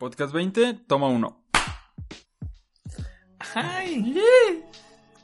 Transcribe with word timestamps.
Podcast 0.00 0.32
20, 0.32 0.80
toma 0.86 1.08
uno. 1.08 1.42
¡Ay! 3.54 4.14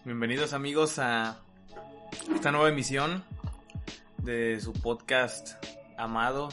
Bienvenidos 0.05 0.53
amigos 0.53 0.99
a 0.99 1.39
esta 2.35 2.53
nueva 2.53 2.69
emisión 2.69 3.25
de 4.19 4.61
su 4.61 4.75
podcast 4.75 5.65
amado 5.97 6.51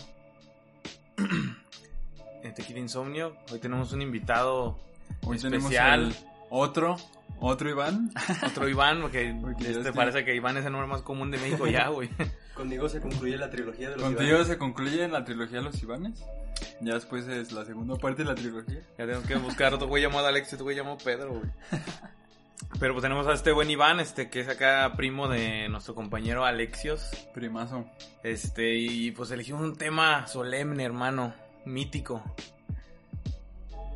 Tequila 2.55 2.79
Insomnio. 2.79 3.35
Hoy 3.51 3.59
tenemos 3.59 3.91
un 3.91 4.01
invitado 4.01 4.79
Hoy 5.25 5.35
especial, 5.35 6.13
tenemos 6.13 6.17
el 6.21 6.27
otro, 6.49 6.95
otro 7.41 7.69
Iván. 7.69 8.09
otro 8.47 8.69
Iván, 8.69 9.01
porque, 9.01 9.37
Porque 9.41 9.65
este, 9.65 9.79
estoy- 9.79 9.91
parece 9.91 10.23
que 10.23 10.33
Iván 10.33 10.55
es 10.55 10.65
el 10.65 10.71
nombre 10.71 10.87
más 10.87 11.01
común 11.01 11.29
de 11.29 11.39
México 11.39 11.67
ya, 11.67 11.89
güey. 11.89 12.09
Conmigo 12.53 12.87
se 12.87 13.01
concluye 13.01 13.35
la 13.37 13.49
trilogía 13.49 13.89
de 13.89 13.95
los 13.97 14.05
Contigo 14.05 14.29
Ivanes. 14.29 14.47
se 14.47 14.57
concluye 14.57 15.09
la 15.09 15.25
trilogía 15.25 15.57
de 15.57 15.63
los 15.65 15.83
Ivanes. 15.83 16.23
Ya 16.83 16.95
después 16.95 17.27
es 17.27 17.51
la 17.51 17.65
segunda 17.65 17.95
parte 17.95 18.23
de 18.23 18.29
la 18.29 18.35
trilogía. 18.35 18.81
Ya 18.97 19.05
tengo 19.05 19.23
que 19.23 19.35
buscar 19.35 19.73
otro 19.73 19.87
güey 19.87 20.03
llamado 20.03 20.27
Alex, 20.27 20.53
otro 20.53 20.65
güey 20.65 20.75
llamado 20.75 20.97
Pedro, 20.97 21.33
güey. 21.33 21.49
Pero 22.79 22.93
pues 22.93 23.03
tenemos 23.03 23.27
a 23.27 23.33
este 23.33 23.51
buen 23.51 23.69
Iván, 23.69 23.99
este, 23.99 24.29
que 24.29 24.41
es 24.41 24.49
acá 24.49 24.91
primo 24.95 25.27
de 25.27 25.69
nuestro 25.69 25.95
compañero 25.95 26.45
Alexios. 26.45 27.09
Primazo. 27.33 27.85
Este, 28.23 28.75
y 28.75 29.11
pues 29.11 29.31
elegimos 29.31 29.61
un 29.61 29.75
tema 29.75 30.27
solemne, 30.27 30.83
hermano, 30.83 31.33
mítico. 31.65 32.23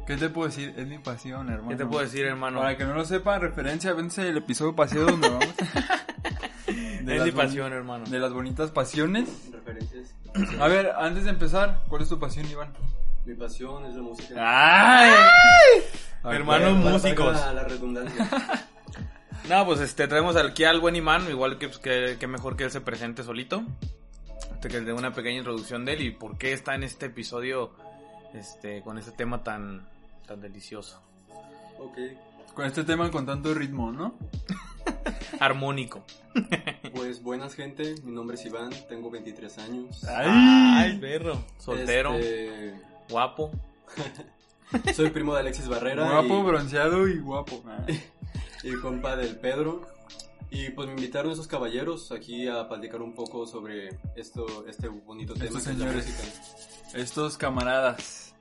¿Qué 0.05 0.15
te 0.15 0.29
puedo 0.29 0.47
decir? 0.47 0.73
Es 0.77 0.87
mi 0.87 0.99
pasión, 0.99 1.49
hermano. 1.49 1.69
¿Qué 1.69 1.75
te 1.75 1.85
puedo 1.85 2.01
decir, 2.01 2.25
hermano? 2.25 2.59
Para 2.59 2.77
que 2.77 2.85
no 2.85 2.93
lo 2.93 3.03
sepa, 3.03 3.39
referencia, 3.39 3.93
vence 3.93 4.29
el 4.29 4.37
episodio 4.37 4.75
pasado 4.75 5.05
donde 5.05 5.29
vamos. 5.29 5.53
De 7.07 7.15
es 7.15 7.23
mi 7.23 7.31
pasión, 7.31 7.71
hermano. 7.73 8.05
De 8.05 8.19
las 8.19 8.33
bonitas 8.33 8.71
pasiones. 8.71 9.49
Referencias. 9.51 10.13
A 10.59 10.67
ver, 10.67 10.91
antes 10.97 11.23
de 11.25 11.29
empezar, 11.31 11.83
¿cuál 11.87 12.01
es 12.01 12.09
tu 12.09 12.19
pasión, 12.19 12.45
Iván? 12.49 12.73
Mi 13.25 13.33
pasión 13.35 13.85
es 13.85 13.95
la 13.95 14.01
música. 14.01 14.35
¡Ay! 14.37 15.11
Hermano 16.23 16.65
Para- 16.65 16.81
para 16.83 16.91
músicos. 16.93 17.35
La, 17.35 17.53
la 17.53 17.63
redundancia. 17.63 18.29
No, 19.49 19.65
pues 19.65 19.79
este, 19.79 20.09
traemos 20.09 20.35
aquí 20.35 20.65
al 20.65 20.81
buen 20.81 20.97
Iván, 20.97 21.29
igual 21.29 21.57
que, 21.57 21.67
pues, 21.69 21.79
que, 21.79 22.17
que 22.19 22.27
mejor 22.27 22.57
que 22.57 22.65
él 22.65 22.71
se 22.71 22.81
presente 22.81 23.23
solito. 23.23 23.63
Este, 24.53 24.67
que 24.67 24.79
le 24.79 24.85
dé 24.87 24.91
una 24.91 25.13
pequeña 25.13 25.37
introducción 25.37 25.85
de 25.85 25.93
él 25.93 26.01
y 26.01 26.11
por 26.11 26.37
qué 26.37 26.51
está 26.51 26.75
en 26.75 26.83
este 26.83 27.05
episodio, 27.05 27.71
este, 28.33 28.81
con 28.81 28.97
este 28.97 29.11
tema 29.11 29.43
tan, 29.45 29.87
tan 30.27 30.41
delicioso. 30.41 31.01
ok. 31.79 31.97
Con 32.55 32.65
este 32.65 32.83
tema 32.83 33.09
con 33.09 33.25
tanto 33.25 33.53
ritmo, 33.53 33.89
¿no? 33.91 34.15
Armónico. 35.39 36.03
Pues 36.93 37.21
buenas 37.21 37.53
gente, 37.55 37.95
mi 38.03 38.11
nombre 38.11 38.35
es 38.35 38.45
Iván, 38.45 38.69
tengo 38.89 39.09
23 39.09 39.57
años. 39.59 40.03
Ay, 40.05 40.97
perro. 40.99 41.43
Soltero, 41.57 42.13
Este, 42.15 42.73
guapo. 43.09 43.51
soy 44.95 45.09
primo 45.09 45.33
de 45.33 45.41
Alexis 45.41 45.67
Barrera. 45.67 46.09
Guapo, 46.09 46.39
y, 46.39 46.43
bronceado 46.43 47.07
y 47.07 47.19
guapo. 47.19 47.63
y 48.63 48.73
compa 48.75 49.15
del 49.15 49.37
Pedro. 49.37 49.81
Y 50.49 50.69
pues 50.69 50.87
me 50.87 50.93
invitaron 50.93 51.31
esos 51.33 51.47
caballeros 51.47 52.11
aquí 52.13 52.47
a 52.47 52.67
platicar 52.69 53.01
un 53.01 53.13
poco 53.13 53.45
sobre 53.45 53.89
esto, 54.15 54.65
este 54.67 54.87
bonito 54.87 55.33
tema 55.33 55.45
Estos 55.45 55.63
que 55.65 55.71
es 55.71 55.77
la 55.77 55.85
señores. 55.91 56.07
música. 56.07 56.97
Estos 56.97 57.37
camaradas. 57.37 58.33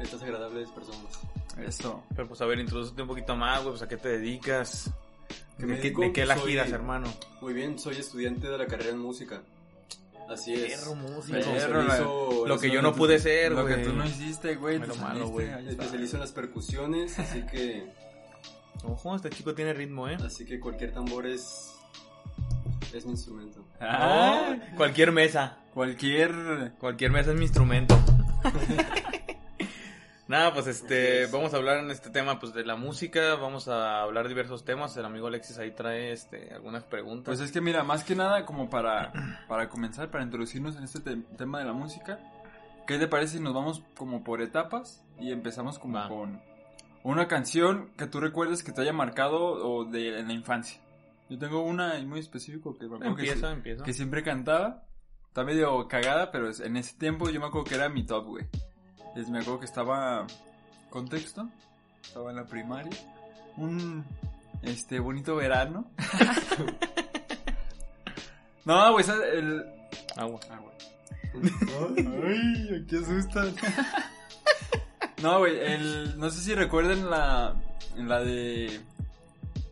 Estas 0.00 0.22
agradables 0.22 0.68
personas. 0.70 1.18
Esto. 1.66 2.04
Pero 2.14 2.28
pues 2.28 2.40
a 2.40 2.46
ver, 2.46 2.60
introducete 2.60 3.02
un 3.02 3.08
poquito 3.08 3.34
más, 3.34 3.58
güey, 3.62 3.70
pues 3.72 3.82
a 3.82 3.88
qué 3.88 3.96
te 3.96 4.08
dedicas. 4.10 4.92
¿Qué 5.58 5.66
me 5.66 5.74
¿De, 5.74 5.78
qué, 5.80 5.82
dedico? 5.88 6.00
de 6.02 6.12
qué 6.12 6.26
la 6.26 6.36
Soy- 6.36 6.50
giras, 6.52 6.70
hermano? 6.70 7.12
Muy 7.40 7.52
bien, 7.52 7.78
soy 7.78 7.96
estudiante 7.96 8.48
de 8.48 8.56
la 8.58 8.66
carrera 8.66 8.90
en 8.90 8.98
música. 8.98 9.42
Así 10.30 10.52
es. 10.54 10.78
Perro 10.80 10.94
músico. 10.94 11.38
Perro, 11.40 12.46
Lo 12.46 12.58
que 12.58 12.70
yo 12.70 12.82
no 12.82 12.94
pude 12.94 13.18
ser, 13.18 13.52
Lo 13.52 13.66
que 13.66 13.74
güey. 13.74 13.84
tú 13.86 13.92
no 13.94 14.04
hiciste, 14.04 14.54
güey. 14.56 14.78
Pero 14.78 14.92
te 14.92 15.00
malo, 15.00 15.28
güey. 15.28 15.48
especializo 15.68 16.16
en 16.16 16.20
las 16.20 16.32
percusiones, 16.32 17.18
así 17.18 17.42
que 17.46 17.86
Ojo, 18.84 19.16
este 19.16 19.30
chico 19.30 19.54
tiene 19.54 19.72
ritmo, 19.72 20.08
¿eh? 20.08 20.16
así 20.24 20.44
que 20.44 20.60
cualquier 20.60 20.92
tambor 20.92 21.26
es 21.26 21.74
es 22.94 23.04
mi 23.04 23.12
instrumento. 23.12 23.64
Ah, 23.80 24.54
Cualquier 24.76 25.12
mesa. 25.12 25.58
cualquier. 25.74 26.72
Cualquier 26.78 27.10
mesa 27.10 27.30
es 27.32 27.36
mi 27.36 27.44
instrumento. 27.44 27.98
Nada, 30.28 30.52
pues 30.52 30.66
este, 30.66 31.22
es. 31.22 31.32
vamos 31.32 31.54
a 31.54 31.56
hablar 31.56 31.78
en 31.78 31.90
este 31.90 32.10
tema 32.10 32.38
pues 32.38 32.52
de 32.52 32.64
la 32.64 32.76
música, 32.76 33.34
vamos 33.36 33.66
a 33.68 34.02
hablar 34.02 34.28
diversos 34.28 34.62
temas. 34.64 34.94
El 34.98 35.06
amigo 35.06 35.26
Alexis 35.26 35.58
ahí 35.58 35.70
trae 35.70 36.12
este 36.12 36.52
algunas 36.52 36.84
preguntas. 36.84 37.24
Pues 37.26 37.40
es 37.40 37.50
que 37.50 37.60
mira, 37.62 37.82
más 37.82 38.04
que 38.04 38.14
nada, 38.14 38.44
como 38.44 38.68
para, 38.68 39.10
para 39.48 39.68
comenzar, 39.70 40.10
para 40.10 40.22
introducirnos 40.24 40.76
en 40.76 40.84
este 40.84 41.00
te- 41.00 41.16
tema 41.38 41.60
de 41.60 41.64
la 41.64 41.72
música, 41.72 42.20
¿qué 42.86 42.98
te 42.98 43.08
parece 43.08 43.38
si 43.38 43.42
nos 43.42 43.54
vamos 43.54 43.82
como 43.96 44.22
por 44.22 44.42
etapas 44.42 45.02
y 45.18 45.32
empezamos 45.32 45.78
como 45.78 45.94
Va. 45.98 46.08
con 46.08 46.42
una 47.04 47.26
canción 47.26 47.90
que 47.96 48.06
tú 48.06 48.20
recuerdes 48.20 48.62
que 48.62 48.72
te 48.72 48.82
haya 48.82 48.92
marcado 48.92 49.40
o 49.42 49.86
de 49.86 50.18
en 50.20 50.26
la 50.28 50.34
infancia? 50.34 50.78
Yo 51.30 51.38
tengo 51.38 51.62
una 51.62 51.98
muy 52.04 52.20
específico 52.20 52.76
que 52.76 52.86
me 52.86 52.96
acuerdo 52.96 53.16
que, 53.16 53.22
empieza, 53.22 53.48
sí- 53.48 53.52
empieza. 53.54 53.84
que 53.84 53.92
siempre 53.94 54.22
cantaba. 54.22 54.84
Está 55.26 55.44
medio 55.44 55.86
cagada, 55.88 56.30
pero 56.32 56.50
en 56.62 56.76
ese 56.76 56.98
tiempo 56.98 57.30
yo 57.30 57.40
me 57.40 57.46
acuerdo 57.46 57.66
que 57.68 57.74
era 57.76 57.88
mi 57.88 58.04
top, 58.04 58.26
güey. 58.26 58.46
Es- 59.18 59.28
me 59.28 59.40
acuerdo 59.40 59.60
que 59.60 59.66
estaba. 59.66 60.26
Contexto. 60.90 61.48
Estaba 62.02 62.30
en 62.30 62.36
la 62.36 62.46
primaria. 62.46 62.92
Un. 63.56 64.04
Este, 64.62 64.98
bonito 65.00 65.36
verano. 65.36 65.90
no, 68.64 68.92
güey. 68.92 69.04
El. 69.34 69.64
Agua. 70.16 70.40
Ah, 70.50 70.60
güey. 70.60 70.74
Ay, 72.26 72.86
qué 72.88 72.96
asustan. 72.98 73.54
no, 75.22 75.38
güey, 75.40 75.58
el. 75.58 76.18
No 76.18 76.30
sé 76.30 76.40
si 76.42 76.54
recuerden 76.54 77.10
la. 77.10 77.54
La 77.96 78.20
de. 78.20 78.80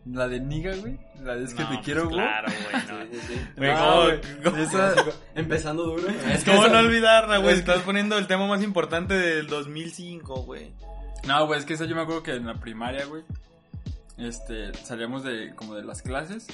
La 0.05 0.27
de 0.27 0.39
Niga, 0.39 0.75
güey. 0.75 0.99
La 1.23 1.35
Es 1.35 1.53
que 1.53 1.63
No, 1.63 1.69
te 1.69 1.75
pues 1.75 1.85
quiero, 1.85 2.03
güey. 2.05 2.15
Claro, 2.17 2.47
güey. 2.47 2.83
no. 2.87 3.15
Sí, 3.15 3.19
sí, 3.27 3.41
No, 3.57 3.73
¿cómo- 3.77 4.03
güey, 4.03 4.21
cómo- 4.43 4.57
esa- 4.57 4.95
Empezando 5.35 5.83
duro. 5.83 6.07
Es 6.09 6.43
que 6.43 6.51
¿Cómo 6.51 6.65
esa- 6.65 6.73
no 6.73 6.79
olvidarla, 6.87 7.37
güey? 7.39 7.55
Estás 7.55 7.79
poniendo 7.81 8.17
el 8.17 8.27
tema 8.27 8.47
más 8.47 8.61
importante 8.63 9.13
del 9.13 9.47
2005, 9.47 10.43
güey. 10.43 10.71
No, 11.27 11.45
güey, 11.47 11.59
es 11.59 11.65
que 11.65 11.73
eso 11.73 11.85
yo 11.85 11.95
me 11.95 12.01
acuerdo 12.03 12.23
que 12.23 12.35
en 12.35 12.45
la 12.45 12.55
primaria, 12.59 13.05
güey, 13.05 13.23
este, 14.17 14.73
salíamos 14.75 15.23
de, 15.23 15.53
como 15.55 15.75
de 15.75 15.83
las 15.83 16.01
clases, 16.01 16.47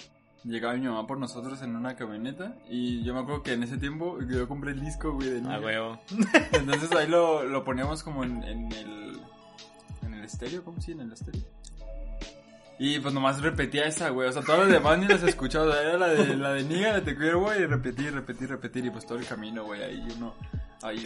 llegaba 0.44 0.74
mi 0.74 0.81
mamá 0.88 1.06
por 1.07 1.18
nosotros 1.19 1.62
en 1.62 1.75
una 1.75 1.95
camioneta, 1.95 2.56
y 2.69 3.03
yo 3.03 3.13
me 3.13 3.22
acuerdo 3.22 3.44
que 3.44 3.53
en 3.53 3.63
ese 3.63 3.78
tiempo 3.78 4.18
yo 4.30 4.47
compré 4.47 4.72
el 4.72 4.81
disco, 4.81 5.13
güey, 5.13 5.30
de 5.30 5.41
Ah, 5.50 5.59
huevo. 5.59 6.00
Entonces 6.53 6.91
ahí 6.94 7.07
lo, 7.07 7.44
lo 7.44 7.63
poníamos 7.63 8.03
como 8.03 8.24
en, 8.24 8.44
en 8.44 8.72
el, 8.72 9.19
en 10.03 10.13
el 10.16 10.24
estéreo, 10.25 10.63
¿cómo 10.63 10.81
sí? 10.81 10.91
En 10.94 11.01
el 11.01 11.13
estéreo. 11.13 11.41
Y 12.80 13.00
pues 13.00 13.14
nomás 13.14 13.42
repetía 13.42 13.86
esa, 13.86 14.10
güey, 14.10 14.28
o 14.28 14.32
sea, 14.32 14.42
todos 14.42 14.60
los 14.60 14.70
demás 14.70 14.98
ni 14.98 15.08
las 15.08 15.24
escuchaba, 15.24 15.66
o 15.66 15.72
sea, 15.72 15.82
era 15.82 15.98
la 15.98 16.08
de, 16.08 16.36
la 16.36 16.54
de 16.54 16.64
Niga, 16.64 16.94
de 16.94 17.02
Te 17.02 17.16
quiero, 17.16 17.40
güey, 17.42 17.62
y 17.62 17.66
repetir, 17.66 18.14
repetir, 18.14 18.50
repetir, 18.50 18.86
y 18.86 18.90
pues 18.90 19.06
todo 19.06 19.18
el 19.20 19.26
camino, 19.26 19.64
güey, 19.64 19.84
ahí 19.84 20.06
uno, 20.18 20.34
ahí 20.82 21.06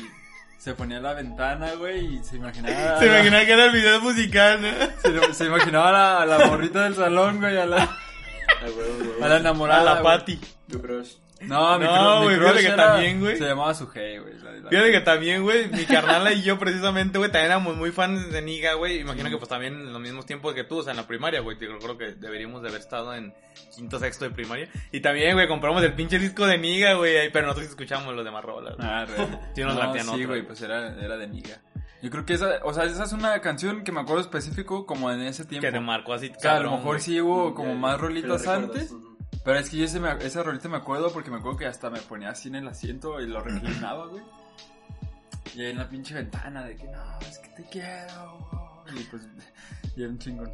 se 0.58 0.74
ponía 0.74 0.98
a 0.98 1.02
la 1.02 1.14
ventana, 1.14 1.74
güey, 1.74 2.16
y 2.16 2.24
se 2.24 2.38
imaginaba... 2.38 2.98
Se 3.00 3.06
imaginaba 3.06 3.46
que 3.46 3.52
era 3.52 3.66
el 3.66 3.72
video 3.74 4.02
musical, 4.02 4.62
¿no? 4.62 4.68
Se, 5.02 5.34
se 5.34 5.46
imaginaba 5.46 5.90
a 5.90 5.92
la, 5.92 6.22
a 6.22 6.26
la 6.40 6.48
morrita 6.48 6.84
del 6.84 6.96
salón, 6.96 7.40
güey, 7.40 7.58
a 7.58 7.66
la, 7.66 7.84
Ah, 7.84 8.66
huevo, 8.66 8.98
huevo. 9.00 9.26
a 9.26 9.28
la 9.28 9.36
A 9.36 9.40
enamorada. 9.40 9.84
la. 9.96 10.02
Pati. 10.02 10.40
Tu 10.70 10.82
crush. 10.82 11.16
No, 11.42 11.78
mi, 11.78 11.86
No, 11.86 12.24
güey, 12.24 12.36
crush 12.38 12.48
fíjate 12.48 12.62
que 12.68 12.74
era- 12.74 12.88
también, 12.94 13.20
güey. 13.20 13.38
Se 13.38 13.46
llamaba 13.46 13.74
Sujei, 13.74 14.18
güey. 14.18 14.34
la- 14.40 14.52
la- 14.54 14.70
Fíjate 14.70 14.92
que 14.92 15.02
también, 15.02 15.44
güey, 15.44 15.68
mi 15.70 15.86
carnala 15.86 16.34
y 16.34 16.42
yo 16.42 16.58
precisamente, 16.58 17.18
güey, 17.20 17.32
también 17.32 17.52
éramos 17.52 17.76
muy 17.78 17.92
fans 17.92 18.32
de 18.32 18.42
Niga, 18.42 18.74
güey. 18.74 19.00
Imagino 19.02 19.30
que 19.30 19.38
pues 19.38 19.48
también 19.50 19.74
en 19.76 19.94
los 19.94 20.02
mismos 20.02 20.26
tiempos 20.26 20.54
que 20.56 20.64
tú, 20.64 20.80
o 20.80 20.84
sea, 20.84 20.92
en 20.92 20.98
la 20.98 21.06
primaria, 21.08 21.40
güey. 21.42 21.58
Yo 21.60 21.78
creo 21.80 21.98
que 21.98 22.14
deberíamos 22.16 22.62
de 22.64 22.70
haber 22.70 22.82
estado 22.82 23.14
en 23.14 23.34
quinto, 23.76 24.00
sexto 24.00 24.26
de 24.26 24.32
primaria. 24.32 24.68
Y 24.92 25.00
también, 25.02 25.34
güey, 25.36 25.48
compramos 25.48 25.84
el 25.84 25.94
pinche 25.94 26.18
disco 26.18 26.48
de 26.48 26.58
Niga, 26.58 26.94
güey, 26.94 27.32
pero 27.32 27.46
nosotros 27.48 27.70
escuchamos 27.70 28.16
los 28.16 28.26
demás 28.26 28.44
rolas. 28.44 28.76
Ah, 28.80 29.06
re. 29.06 29.16
Sí, 29.56 29.62
nos 29.62 29.76
no, 29.76 30.16
sí, 30.16 30.26
güey, 30.26 30.42
pues 30.42 30.62
era, 30.62 30.96
era 31.00 31.18
de 31.18 31.28
Niga. 31.28 31.62
Yo 32.02 32.12
creo 32.12 32.26
que 32.26 32.34
esa, 32.34 32.60
o 32.64 32.74
sea, 32.74 32.84
esa 32.84 33.04
es 33.06 33.12
una 33.12 33.40
canción 33.42 33.84
que 33.84 33.92
me 33.92 34.00
acuerdo 34.02 34.22
específico 34.22 34.86
como 34.86 35.12
en 35.12 35.22
ese 35.22 35.46
tiempo. 35.46 35.66
Que 35.66 35.72
te 35.72 35.80
marcó 35.80 36.14
así, 36.14 36.32
o 36.36 36.40
sea, 36.40 36.52
a 36.52 36.54
lo 36.56 36.60
cabrón, 36.66 36.80
mejor 36.80 36.96
güey. 36.98 37.02
sí 37.02 37.20
hubo 37.22 37.56
como 37.56 37.74
más 37.76 38.00
rolitas 38.00 38.48
antes. 38.48 38.94
Pero 39.48 39.60
es 39.60 39.70
que 39.70 39.78
yo 39.78 39.86
ese 39.86 40.02
me- 40.02 40.12
esa 40.26 40.44
rolita 40.44 40.68
me 40.68 40.76
acuerdo 40.76 41.10
porque 41.14 41.32
me 41.32 41.38
acuerdo 41.38 41.58
que 41.58 41.66
hasta 41.68 41.90
me 41.90 42.02
ponía 42.02 42.32
así 42.32 42.50
en 42.50 42.56
el 42.56 42.68
asiento 42.68 43.18
y 43.22 43.28
lo 43.28 43.40
reclinaba, 43.42 44.08
güey. 44.08 44.22
Y 45.56 45.62
ahí 45.62 45.72
en 45.72 45.78
la 45.78 45.88
pinche 45.88 46.14
ventana 46.14 46.66
de 46.66 46.76
que 46.76 46.84
no, 46.84 47.20
es 47.22 47.40
que 47.40 47.48
te 47.50 47.64
quiero. 47.70 48.84
Y 48.94 49.04
pues, 49.06 49.24
y 49.96 50.02
era 50.04 50.12
un 50.12 50.20
chingón. 50.20 50.52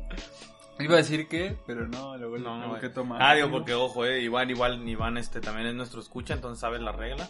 Iba 0.77 0.93
a 0.93 0.97
decir 0.97 1.27
que, 1.27 1.57
pero 1.65 1.87
no, 1.87 2.15
luego 2.17 2.37
No, 2.37 2.61
tengo 2.61 2.79
que 2.79 2.89
tomar. 2.89 3.19
Ah, 3.19 3.33
digo, 3.33 3.49
porque 3.49 3.73
ojo, 3.73 4.05
eh, 4.05 4.21
Iván, 4.21 4.51
igual, 4.51 4.87
Iván, 4.87 5.17
este, 5.17 5.41
también 5.41 5.65
es 5.67 5.73
nuestro 5.73 5.99
escucha, 5.99 6.35
entonces 6.35 6.59
sabe 6.61 6.79
la 6.79 6.91
regla. 6.91 7.27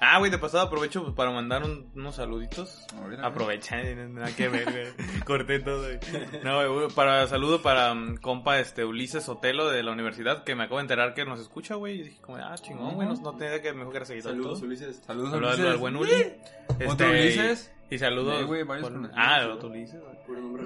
Ah, 0.00 0.18
güey, 0.18 0.30
de 0.30 0.38
pasado 0.38 0.64
aprovecho 0.64 1.02
pues, 1.02 1.14
para 1.14 1.30
mandar 1.30 1.64
un- 1.64 1.90
unos 1.94 2.16
saluditos. 2.16 2.86
A 2.94 3.00
ver, 3.00 3.04
a 3.04 3.08
ver. 3.16 3.24
Aprovecha, 3.24 3.80
eh, 3.82 3.94
nada 4.08 4.28
que 4.34 4.48
ver, 4.48 4.64
güey. 4.64 4.86
Corté 5.24 5.58
todo, 5.60 5.82
güey. 5.84 5.98
No, 6.44 6.70
güey, 6.72 6.88
para 6.90 7.26
saludo 7.28 7.62
para 7.62 7.94
mm, 7.94 8.16
compa 8.18 8.58
este 8.58 8.84
Ulises 8.84 9.24
Sotelo 9.24 9.70
de 9.70 9.82
la 9.82 9.92
universidad 9.92 10.44
que 10.44 10.54
me 10.54 10.64
acabo 10.64 10.76
de 10.78 10.82
enterar 10.82 11.14
que 11.14 11.24
nos 11.24 11.40
escucha, 11.40 11.76
güey. 11.76 12.00
Y 12.00 12.02
dije 12.04 12.20
como, 12.20 12.36
ah, 12.38 12.54
chingón, 12.56 12.94
güey, 12.94 13.08
no, 13.08 13.14
no 13.14 13.32
tenía 13.36 13.62
que 13.62 13.72
mejor 13.72 13.92
que 13.92 13.96
era 13.98 14.06
seguidor. 14.06 14.32
Saludos, 14.32 14.58
todo. 14.60 14.66
Ulises. 14.68 15.02
Saludos 15.06 15.30
Saludos 15.30 15.54
Ulises. 15.54 15.72
al 15.72 15.78
buen 15.78 15.96
Uli. 15.96 16.12
Este, 16.12 16.86
¿Otro 16.88 17.08
Ulises? 17.08 17.72
Y 17.88 17.98
saludos. 17.98 18.38
Sí, 18.40 18.44
güey, 18.44 18.64
varios 18.64 18.90
por- 18.90 19.10
Ah, 19.14 19.38
el 19.38 19.44
güey. 19.46 19.56
otro 19.56 19.68
Ulises, 19.70 20.00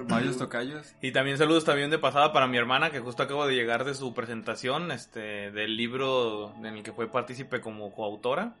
Varios 0.09 0.37
tocayos. 0.37 0.93
Y 1.01 1.11
también 1.11 1.37
saludos 1.37 1.63
también 1.65 1.89
de 1.91 1.99
pasada 1.99 2.33
para 2.33 2.47
mi 2.47 2.57
hermana 2.57 2.89
que 2.89 2.99
justo 2.99 3.21
acabo 3.23 3.45
de 3.45 3.53
llegar 3.55 3.85
de 3.85 3.93
su 3.93 4.13
presentación 4.13 4.91
este 4.91 5.51
del 5.51 5.77
libro 5.77 6.51
en 6.57 6.65
el 6.65 6.83
que 6.83 6.91
fue 6.91 7.09
partícipe 7.11 7.61
como 7.61 7.93
coautora. 7.93 8.55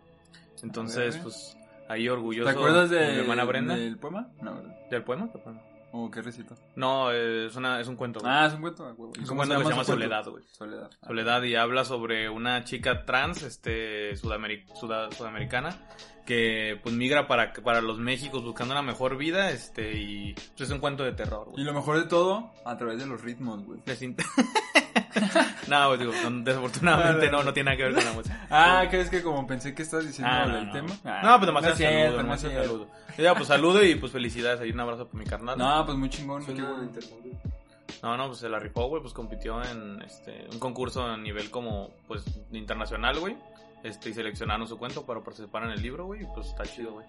Entonces, 0.63 1.17
pues 1.17 1.57
ahí 1.89 2.07
orgulloso 2.09 2.49
¿Te 2.49 2.55
acuerdas 2.57 2.89
de 2.89 2.97
de, 2.99 3.11
mi 3.13 3.19
hermana 3.19 3.43
Brenda 3.45 3.75
del 3.75 3.97
poema? 3.97 4.29
No, 4.41 4.55
¿verdad? 4.55 4.75
del 4.89 5.03
poema. 5.03 5.29
¿O 5.93 6.09
qué 6.09 6.21
recito? 6.21 6.55
No, 6.77 7.11
es 7.11 7.53
una 7.57 7.81
es 7.81 7.87
un 7.89 7.97
cuento. 7.97 8.21
güey. 8.21 8.31
Ah, 8.31 8.45
es 8.45 8.53
un 8.53 8.61
cuento. 8.61 8.85
ah, 8.85 8.91
es 8.93 8.97
un 9.19 9.25
¿Cómo 9.25 9.39
cuento 9.39 9.57
que 9.57 9.63
se 9.65 9.69
llama? 9.71 9.83
Soledad, 9.83 10.25
güey. 10.25 10.43
Soledad. 10.49 10.89
Ah. 11.01 11.07
Soledad 11.07 11.43
y 11.43 11.55
habla 11.55 11.83
sobre 11.83 12.29
una 12.29 12.63
chica 12.63 13.03
trans 13.03 13.43
este 13.43 14.13
sudameri- 14.15 14.65
suda- 14.73 15.11
sudamericana 15.11 15.75
que 16.25 16.79
pues 16.83 16.93
migra 16.95 17.27
para 17.27 17.51
para 17.53 17.81
los 17.81 17.97
Méxicos 17.99 18.43
buscando 18.43 18.73
una 18.73 18.81
mejor 18.81 19.17
vida 19.17 19.49
este 19.51 19.93
y 19.99 20.33
pues, 20.33 20.61
es 20.61 20.71
un 20.71 20.79
cuento 20.79 21.03
de 21.03 21.11
terror, 21.13 21.47
Y 21.49 21.51
güey. 21.51 21.63
lo 21.65 21.73
mejor 21.73 21.97
de 21.97 22.05
todo, 22.05 22.51
a 22.65 22.77
través 22.77 22.99
de 22.99 23.05
los 23.07 23.21
ritmos, 23.21 23.63
güey. 23.65 23.79
No, 25.67 25.87
pues, 25.87 25.99
digo, 25.99 26.11
desafortunadamente 26.43 27.29
no, 27.31 27.43
no 27.43 27.53
tiene 27.53 27.71
nada 27.71 27.77
que 27.77 27.83
ver 27.83 27.93
con 27.95 28.05
la 28.05 28.11
música. 28.13 28.47
Ah, 28.49 28.85
¿crees 28.89 29.09
que 29.09 29.21
como 29.21 29.45
pensé 29.47 29.73
que 29.73 29.83
estabas 29.83 30.07
diciendo 30.07 30.33
Ah, 30.33 30.45
no, 30.45 30.57
el 30.57 30.67
no. 30.67 30.71
tema? 30.73 31.21
no, 31.23 31.37
pues 31.37 31.47
demasiado 31.47 31.75
saludo, 31.77 32.17
demasiado 32.17 32.63
saludo. 32.63 32.87
Ya, 33.17 33.35
pues 33.35 33.47
saludo 33.47 33.83
y 33.83 33.95
pues 33.95 34.11
felicidades, 34.11 34.59
ahí 34.61 34.71
un 34.71 34.79
abrazo 34.79 35.07
para 35.07 35.19
mi 35.23 35.29
carnal. 35.29 35.57
No, 35.57 35.85
pues 35.85 35.97
muy 35.97 36.09
chingón. 36.09 36.45
qué 36.45 36.53
bueno. 36.53 36.89
No, 38.03 38.17
no, 38.17 38.27
pues 38.27 38.39
se 38.39 38.49
la 38.49 38.57
rifó, 38.59 38.87
güey, 38.87 39.01
pues 39.01 39.13
compitió 39.13 39.61
en 39.63 40.01
este 40.01 40.47
un 40.51 40.59
concurso 40.59 41.03
a 41.05 41.17
nivel 41.17 41.51
como 41.51 41.91
pues 42.07 42.23
internacional, 42.51 43.19
güey. 43.19 43.37
Este 43.83 44.09
y 44.09 44.13
seleccionaron 44.13 44.67
su 44.67 44.77
cuento 44.77 45.05
para 45.05 45.21
participar 45.21 45.63
en 45.63 45.71
el 45.71 45.81
libro, 45.81 46.05
güey, 46.05 46.23
y 46.23 46.25
pues 46.33 46.47
está 46.47 46.63
chido, 46.63 46.93
güey. 46.93 47.05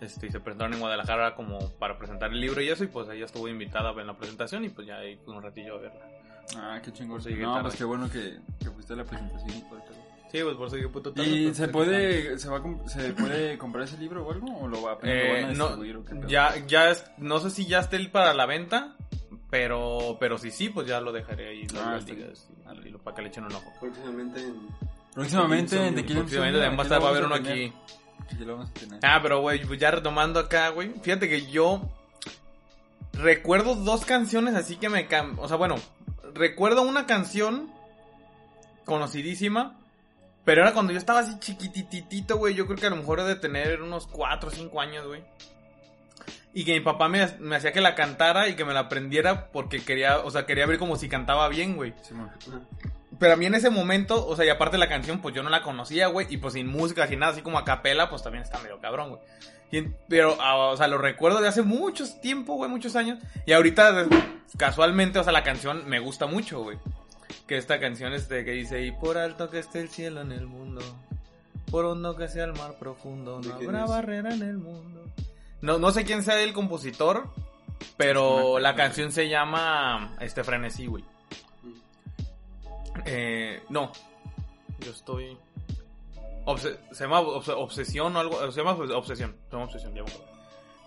Este, 0.00 0.26
y 0.26 0.30
se 0.30 0.40
presentaron 0.40 0.72
en 0.74 0.80
Guadalajara 0.80 1.34
como 1.34 1.70
para 1.78 1.98
presentar 1.98 2.30
el 2.32 2.40
libro 2.40 2.60
y 2.60 2.68
eso, 2.68 2.84
y 2.84 2.88
pues 2.88 3.08
ella 3.08 3.26
estuvo 3.26 3.48
invitada 3.48 3.90
en 4.00 4.06
la 4.06 4.16
presentación 4.16 4.64
y 4.64 4.68
pues 4.68 4.86
ya 4.86 4.96
ahí 4.96 5.18
un 5.26 5.42
ratillo 5.42 5.76
a 5.76 5.80
verla. 5.80 6.00
Ah, 6.56 6.80
qué 6.84 6.92
chingón. 6.92 7.22
Sí, 7.22 7.34
no, 7.34 7.52
tarde. 7.54 7.62
pues 7.64 7.76
qué 7.76 7.84
bueno 7.84 8.10
que, 8.10 8.38
que 8.60 8.70
fuiste 8.70 8.92
a 8.92 8.96
la 8.96 9.04
presentación 9.04 9.50
y 9.56 9.60
todo. 9.62 9.80
Sí, 10.30 10.40
pues 10.42 10.56
por 10.56 10.66
eso 10.66 10.76
que 10.76 10.88
puto 10.88 11.12
tarde, 11.12 11.28
¿Y 11.28 11.44
pues, 11.44 11.56
se 11.56 11.68
puede, 11.68 12.38
se, 12.38 12.48
va 12.48 12.56
a 12.58 12.88
se 12.88 13.12
puede 13.12 13.56
comprar 13.56 13.84
ese 13.84 13.96
libro 13.98 14.26
o 14.26 14.32
algo? 14.32 14.46
¿O 14.58 14.66
lo, 14.66 14.82
va, 14.82 14.92
apenas 14.94 15.16
lo 15.16 15.22
Eh, 15.22 15.32
van 15.42 15.44
a 15.50 15.54
no, 15.54 15.64
distribuir 15.66 15.96
o 15.96 16.04
qué 16.04 16.20
ya, 16.28 16.66
ya, 16.66 16.90
es- 16.90 17.04
no 17.18 17.38
sé 17.38 17.50
si 17.50 17.66
ya 17.66 17.78
esté 17.80 17.96
el 17.96 18.10
para 18.10 18.34
la 18.34 18.44
venta, 18.46 18.96
pero, 19.50 20.16
pero 20.18 20.36
si 20.38 20.50
sí, 20.50 20.70
pues 20.70 20.86
ya 20.88 21.00
lo 21.00 21.12
dejaré 21.12 21.48
ahí, 21.50 21.66
Ah, 21.78 21.92
lo 21.92 21.96
está 21.98 22.14
digas, 22.14 22.48
y- 22.82 22.88
y 22.88 22.90
lo- 22.90 22.98
para 22.98 23.14
que 23.16 23.22
le 23.22 23.28
echen 23.28 23.44
un 23.44 23.52
ojo. 23.52 23.72
Próximamente 23.80 24.40
en... 24.40 24.68
Próximamente 25.14 25.76
en. 25.86 25.94
The 25.94 26.02
Killing 26.04 26.22
Próximamente 26.22 26.60
también 26.60 26.78
va 26.78 26.82
a 26.82 26.86
estar- 26.86 27.02
va 27.02 27.06
a 27.06 27.10
haber 27.10 27.24
uno 27.24 27.34
aquí. 27.36 27.72
Aquí 28.20 28.44
lo 28.44 28.56
vamos 28.56 28.70
a 28.70 28.74
tener. 28.74 29.00
Ah, 29.02 29.20
pero 29.22 29.40
güey, 29.40 29.64
pues 29.64 29.78
ya 29.78 29.90
retomando 29.90 30.40
acá, 30.40 30.70
güey, 30.70 30.92
fíjate 31.02 31.28
que 31.28 31.46
yo 31.46 31.88
recuerdo 33.12 33.74
dos 33.76 34.04
canciones 34.04 34.54
así 34.54 34.76
que 34.76 34.88
me 34.88 35.06
cam... 35.06 35.38
O 35.38 35.46
sea, 35.46 35.56
bueno, 35.56 35.76
recuerdo 36.34 36.82
una 36.82 37.06
canción 37.06 37.70
conocidísima, 38.84 39.78
pero 40.44 40.62
era 40.62 40.72
cuando 40.72 40.92
yo 40.92 40.98
estaba 40.98 41.20
así 41.20 41.38
chiquititito, 41.38 42.36
güey, 42.36 42.54
yo 42.54 42.66
creo 42.66 42.78
que 42.78 42.86
a 42.86 42.90
lo 42.90 42.96
mejor 42.96 43.20
he 43.20 43.24
de 43.24 43.36
tener 43.36 43.82
unos 43.82 44.06
4 44.08 44.48
o 44.48 44.52
5 44.52 44.80
años, 44.80 45.06
güey. 45.06 45.22
Y 46.52 46.64
que 46.64 46.72
mi 46.74 46.80
papá 46.80 47.08
me, 47.08 47.26
me 47.40 47.56
hacía 47.56 47.72
que 47.72 47.80
la 47.80 47.94
cantara 47.94 48.48
y 48.48 48.54
que 48.56 48.64
me 48.64 48.72
la 48.74 48.80
aprendiera 48.80 49.48
porque 49.52 49.84
quería, 49.84 50.18
o 50.18 50.30
sea, 50.30 50.46
quería 50.46 50.66
ver 50.66 50.78
como 50.78 50.96
si 50.96 51.08
cantaba 51.08 51.48
bien, 51.48 51.76
güey. 51.76 51.92
Simón. 52.02 52.30
Pero 53.18 53.34
a 53.34 53.36
mí 53.36 53.46
en 53.46 53.54
ese 53.54 53.70
momento, 53.70 54.26
o 54.26 54.34
sea, 54.36 54.44
y 54.44 54.48
aparte 54.48 54.78
la 54.78 54.88
canción, 54.88 55.20
pues 55.20 55.34
yo 55.34 55.42
no 55.42 55.50
la 55.50 55.62
conocía, 55.62 56.08
güey. 56.08 56.26
Y 56.30 56.38
pues 56.38 56.54
sin 56.54 56.66
música, 56.66 57.06
sin 57.06 57.18
nada, 57.20 57.32
así 57.32 57.42
como 57.42 57.58
a 57.58 57.64
capela, 57.64 58.10
pues 58.10 58.22
también 58.22 58.42
está 58.42 58.58
medio 58.58 58.80
cabrón, 58.80 59.10
güey. 59.10 59.20
Pero, 60.08 60.36
ah, 60.40 60.56
o 60.56 60.76
sea, 60.76 60.88
lo 60.88 60.98
recuerdo 60.98 61.40
de 61.40 61.48
hace 61.48 61.62
muchos 61.62 62.20
tiempo, 62.20 62.54
güey, 62.54 62.70
muchos 62.70 62.96
años. 62.96 63.18
Y 63.46 63.52
ahorita, 63.52 64.06
casualmente, 64.56 65.18
o 65.18 65.24
sea, 65.24 65.32
la 65.32 65.42
canción 65.42 65.88
me 65.88 65.98
gusta 65.98 66.26
mucho, 66.26 66.62
güey. 66.62 66.78
Que 67.46 67.56
esta 67.56 67.80
canción 67.80 68.12
este 68.12 68.44
que 68.44 68.52
dice, 68.52 68.82
y 68.82 68.92
por 68.92 69.18
alto 69.18 69.50
que 69.50 69.58
esté 69.58 69.80
el 69.80 69.88
cielo 69.88 70.20
en 70.20 70.32
el 70.32 70.46
mundo, 70.46 70.80
por 71.70 71.84
hondo 71.84 72.16
que 72.16 72.28
sea 72.28 72.44
el 72.44 72.52
mar 72.52 72.76
profundo, 72.78 73.40
¿De 73.40 73.48
no 73.48 73.54
habrá 73.56 73.86
barrera 73.86 74.34
en 74.34 74.42
el 74.42 74.58
mundo. 74.58 75.04
No, 75.60 75.78
no 75.78 75.90
sé 75.90 76.04
quién 76.04 76.22
sea 76.22 76.40
el 76.40 76.52
compositor, 76.52 77.30
pero 77.96 78.58
la 78.58 78.74
canción 78.74 79.12
se 79.12 79.28
llama, 79.28 80.16
este, 80.20 80.44
Frenesí, 80.44 80.86
güey. 80.86 81.04
Eh, 83.06 83.62
no. 83.68 83.92
Yo 84.80 84.90
estoy. 84.90 85.36
obse- 86.46 86.78
se 86.92 87.04
llama 87.04 87.20
obse- 87.20 87.54
obsesión 87.56 88.14
o 88.16 88.20
algo. 88.20 88.52
Se 88.52 88.58
llama 88.60 88.72
obsesión. 88.72 89.34
Se 89.46 89.52
llama 89.52 89.64
obsesión, 89.64 89.94
ya. 89.94 90.02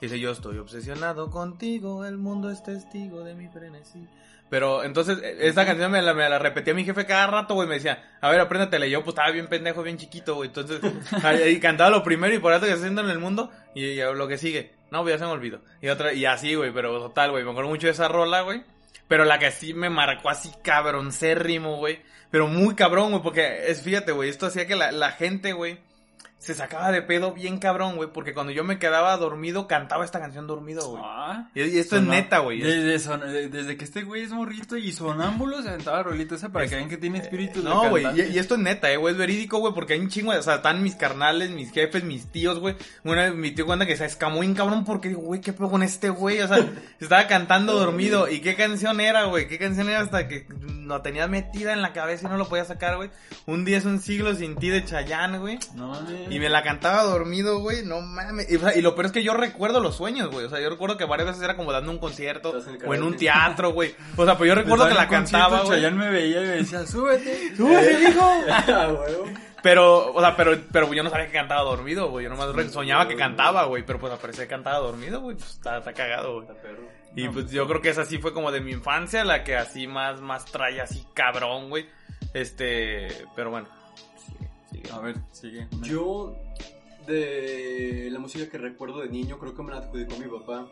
Dice: 0.01 0.19
Yo 0.19 0.31
estoy 0.31 0.57
obsesionado 0.57 1.29
contigo. 1.31 2.05
El 2.05 2.17
mundo 2.17 2.49
es 2.51 2.63
testigo 2.63 3.23
de 3.23 3.33
mi 3.35 3.47
frenesí. 3.47 4.07
Pero 4.49 4.83
entonces, 4.85 5.19
eh, 5.21 5.37
esta 5.41 5.65
canción 5.65 5.91
me 5.91 6.01
la, 6.01 6.13
me 6.13 6.29
la 6.29 6.39
repetía 6.39 6.73
mi 6.73 6.85
jefe 6.85 7.05
cada 7.05 7.27
rato, 7.27 7.53
güey. 7.55 7.67
Me 7.67 7.75
decía: 7.75 8.17
A 8.21 8.29
ver, 8.29 8.39
apréndatela. 8.39 8.85
Y 8.87 8.91
yo, 8.91 8.99
pues 9.03 9.13
estaba 9.13 9.31
bien 9.31 9.47
pendejo, 9.47 9.83
bien 9.83 9.97
chiquito, 9.97 10.35
güey. 10.35 10.47
Entonces, 10.49 10.79
ahí, 11.23 11.59
cantaba 11.59 11.89
lo 11.89 12.03
primero 12.03 12.33
y 12.33 12.39
por 12.39 12.53
alto 12.53 12.65
que 12.65 12.71
está 12.73 12.83
haciendo 12.83 13.01
en 13.01 13.09
el 13.09 13.19
mundo. 13.19 13.51
Y, 13.75 13.83
y 13.85 13.97
lo 14.01 14.27
que 14.27 14.37
sigue. 14.37 14.73
No, 14.91 15.01
pues 15.01 15.15
ya 15.15 15.19
se 15.19 15.25
me 15.25 15.31
olvidó. 15.31 15.59
Y 15.81 15.89
otra, 15.89 16.13
y 16.13 16.25
así, 16.25 16.55
güey. 16.55 16.71
Pero 16.71 16.97
total, 16.99 17.31
güey. 17.31 17.43
Me 17.43 17.51
acuerdo 17.51 17.69
mucho 17.69 17.87
de 17.87 17.91
esa 17.93 18.07
rola, 18.07 18.41
güey. 18.41 18.63
Pero 19.07 19.25
la 19.25 19.39
que 19.39 19.51
sí 19.51 19.73
me 19.73 19.89
marcó 19.89 20.29
así 20.29 20.51
cabroncérrimo, 20.63 21.77
güey. 21.77 22.01
Pero 22.29 22.47
muy 22.47 22.75
cabrón, 22.75 23.11
güey, 23.11 23.23
porque 23.23 23.69
es, 23.69 23.81
fíjate, 23.81 24.11
güey, 24.11 24.29
esto 24.29 24.47
hacía 24.47 24.67
que 24.67 24.75
la, 24.75 24.91
la 24.91 25.11
gente, 25.11 25.53
güey, 25.53 25.79
se 26.39 26.53
sacaba 26.53 26.91
de 26.91 27.01
pedo 27.01 27.33
bien 27.33 27.57
cabrón, 27.57 27.95
güey, 27.95 28.09
porque 28.13 28.33
cuando 28.33 28.51
yo 28.53 28.63
me 28.63 28.77
quedaba 28.77 29.17
dormido, 29.17 29.67
cantaba 29.67 30.05
esta 30.05 30.19
canción 30.19 30.45
dormido, 30.45 30.87
güey. 30.89 31.01
Ah. 31.03 31.49
Y, 31.55 31.61
esto 31.79 31.97
es 31.97 32.03
neta, 32.03 32.39
güey. 32.39 32.61
es- 32.61 33.05
Desde, 33.07 33.49
desde 33.49 33.75
que 33.75 33.83
este 33.83 34.03
güey 34.03 34.21
es 34.21 34.31
morrito 34.31 34.77
y 34.77 34.91
sonámbulo 34.93 35.61
se 35.63 35.69
aventaba 35.69 36.03
rolita 36.03 36.35
esa 36.35 36.49
para 36.49 36.67
que 36.67 36.75
vean 36.75 36.89
que 36.89 36.97
tiene 36.97 37.17
espíritu 37.19 37.63
de 37.63 37.69
No, 37.69 37.89
güey, 37.89 38.05
y, 38.15 38.33
y 38.33 38.37
esto 38.37 38.53
es 38.55 38.61
neta, 38.61 38.91
eh, 38.91 38.97
güey, 38.97 39.13
es 39.13 39.17
verídico, 39.17 39.57
güey, 39.59 39.73
porque 39.73 39.93
hay 39.93 39.99
un 39.99 40.09
chingo, 40.09 40.31
o 40.31 40.41
sea, 40.41 40.55
están 40.55 40.83
mis 40.83 40.95
carnales, 40.95 41.49
mis 41.49 41.71
jefes, 41.71 42.03
mis 42.03 42.27
tíos, 42.31 42.59
güey. 42.59 42.75
Una 43.03 43.23
vez 43.23 43.33
mi 43.35 43.51
tío 43.51 43.65
cuenta 43.65 43.87
que 43.87 43.97
se 43.97 44.05
escamó 44.05 44.41
bien 44.41 44.53
cabrón 44.53 44.85
porque 44.85 45.09
digo, 45.09 45.21
güey, 45.21 45.41
¿qué 45.41 45.53
pedo 45.53 45.71
con 45.71 45.81
este 45.81 46.09
güey? 46.09 46.39
O 46.41 46.47
sea, 46.47 46.59
estaba 46.99 47.25
cantando 47.27 47.73
dormido. 47.73 48.29
¿Y 48.29 48.41
qué 48.41 48.55
canción 48.55 48.99
era, 48.99 49.23
güey? 49.25 49.47
¿Qué 49.47 49.57
canción 49.57 49.89
era 49.89 50.01
hasta 50.01 50.27
que 50.27 50.45
lo 50.85 51.01
tenía 51.01 51.27
metida 51.27 51.73
en 51.73 51.81
la 51.81 51.93
cabeza 51.93 52.27
y 52.27 52.29
no 52.29 52.37
lo 52.37 52.47
podía 52.47 52.63
sacar, 52.65 52.95
güey? 52.97 53.09
Un 53.47 53.65
día 53.65 53.79
es 53.79 53.85
un 53.85 53.99
siglo 53.99 54.35
sin 54.35 54.55
ti 54.55 54.69
de 54.69 54.85
Chayanne, 54.85 55.39
güey. 55.39 55.57
No 55.75 55.87
mames. 55.89 56.26
Y 56.29 56.39
me 56.39 56.49
la 56.49 56.63
cantaba 56.63 57.03
dormido, 57.03 57.59
güey, 57.59 57.83
no 57.85 58.01
mames. 58.01 58.51
Y, 58.51 58.55
o 58.55 58.59
sea, 58.59 58.75
y 58.75 58.81
lo 58.81 58.93
peor 58.95 59.07
es 59.07 59.11
que 59.11 59.23
yo 59.23 59.33
recuerdo 59.33 59.79
los 59.79 59.95
sueños, 59.95 60.29
güey. 60.31 60.45
O 60.45 60.49
sea, 60.49 60.59
yo 60.59 60.69
recuerdo 60.69 60.97
que 60.97 61.05
varias 61.05 61.27
veces 61.29 61.43
era 61.43 61.55
como 61.55 61.71
dando 61.71 61.91
un 61.91 61.99
concierto 61.99 62.55
en 62.57 62.87
o 62.87 62.93
en 62.93 63.03
un 63.03 63.17
teatro, 63.17 63.71
güey. 63.71 63.95
O 64.15 64.25
sea, 64.25 64.37
pues 64.37 64.47
yo 64.47 64.55
recuerdo 64.55 64.87
que 64.87 64.93
la 64.93 65.07
cantaba, 65.07 65.61
güey. 65.61 65.79
Chayanne 65.79 65.97
me 65.97 66.09
veía 66.09 66.41
y 66.43 66.45
me 66.45 66.55
decía, 66.57 66.85
súbete. 66.85 67.53
¡Súbete, 67.57 68.09
hijo! 68.09 68.31
Ah. 68.49 68.93
Pero, 69.63 70.13
o 70.13 70.21
sea, 70.21 70.35
pero, 70.37 70.55
pero 70.71 70.93
yo 70.93 71.03
no 71.03 71.09
sabía 71.09 71.25
que 71.25 71.33
cantaba 71.33 71.61
dormido, 71.63 72.09
güey. 72.09 72.23
Yo 72.25 72.29
nomás 72.29 72.53
re- 72.53 72.69
soñaba 72.69 73.07
que 73.07 73.15
cantaba, 73.15 73.65
güey. 73.65 73.83
Pero 73.85 73.99
pues 73.99 74.13
aparecía 74.13 74.43
que 74.45 74.49
cantaba 74.49 74.77
dormido, 74.77 75.19
güey. 75.19 75.35
Pues 75.35 75.49
está, 75.49 75.79
está 75.79 75.93
cagado, 75.93 76.35
güey. 76.35 76.47
Está 76.47 76.61
perro. 76.61 76.83
Y 77.15 77.23
No, 77.25 77.31
pues 77.33 77.45
pues, 77.45 77.53
yo 77.55 77.67
creo 77.67 77.81
que 77.81 77.89
esa 77.89 78.05
sí 78.05 78.19
fue 78.19 78.33
como 78.33 78.51
de 78.51 78.61
mi 78.61 78.71
infancia, 78.71 79.25
la 79.25 79.43
que 79.43 79.55
así 79.55 79.87
más, 79.87 80.21
más 80.21 80.45
trae 80.45 80.79
así 80.79 81.05
cabrón, 81.13 81.69
güey. 81.69 81.89
Este, 82.33 83.07
pero 83.35 83.49
bueno. 83.49 83.67
Sigue. 84.71 84.91
A 84.91 84.99
ver, 84.99 85.15
sigue. 85.31 85.67
Yo, 85.83 86.35
de 87.07 88.09
la 88.11 88.19
música 88.19 88.49
que 88.49 88.57
recuerdo 88.57 88.99
de 89.01 89.09
niño, 89.09 89.39
creo 89.39 89.55
que 89.55 89.63
me 89.63 89.71
la 89.71 89.77
adjudicó 89.79 90.15
mi 90.17 90.27
papá. 90.27 90.67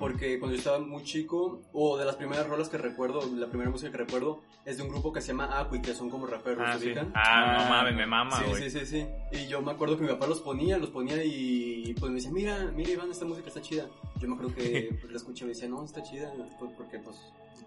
Porque 0.00 0.38
cuando 0.38 0.54
yo 0.54 0.58
estaba 0.58 0.78
muy 0.80 1.02
chico, 1.04 1.60
o 1.72 1.96
de 1.96 2.04
las 2.04 2.16
primeras 2.16 2.46
rolas 2.48 2.68
que 2.68 2.78
recuerdo, 2.78 3.20
la 3.36 3.46
primera 3.46 3.70
música 3.70 3.90
que 3.92 3.98
recuerdo, 3.98 4.40
es 4.64 4.76
de 4.76 4.82
un 4.82 4.88
grupo 4.88 5.12
que 5.12 5.20
se 5.20 5.28
llama 5.28 5.58
Aqui, 5.60 5.80
que 5.80 5.94
son 5.94 6.10
como 6.10 6.26
raperos, 6.26 6.64
Ah, 6.66 6.76
¿se 6.78 6.92
sí. 6.92 7.00
Ah, 7.14 7.56
no 7.58 7.64
Ah, 7.64 7.66
mames, 7.68 7.94
me 7.96 8.06
mama, 8.06 8.36
sí, 8.38 8.44
güey. 8.48 8.68
sí, 8.70 8.80
sí, 8.80 8.86
sí. 8.86 9.06
Y 9.32 9.46
yo 9.48 9.62
me 9.62 9.70
acuerdo 9.72 9.96
que 9.96 10.02
mi 10.04 10.08
papá 10.10 10.26
los 10.26 10.40
ponía, 10.40 10.76
los 10.78 10.90
ponía 10.90 11.22
y 11.24 11.94
pues 11.98 12.10
me 12.10 12.16
decía, 12.16 12.32
mira, 12.32 12.70
mira 12.74 12.90
Iván, 12.90 13.10
esta 13.10 13.24
música 13.24 13.48
está 13.48 13.60
chida. 13.62 13.86
Yo 14.18 14.28
me 14.28 14.34
acuerdo 14.34 14.54
que 14.54 14.96
pues, 15.00 15.10
la 15.12 15.16
escuché 15.18 15.44
y 15.44 15.48
me 15.48 15.54
decía, 15.54 15.68
no, 15.68 15.84
está 15.84 16.02
chida, 16.02 16.32
pues, 16.58 16.72
porque 16.76 16.98
pues 16.98 17.16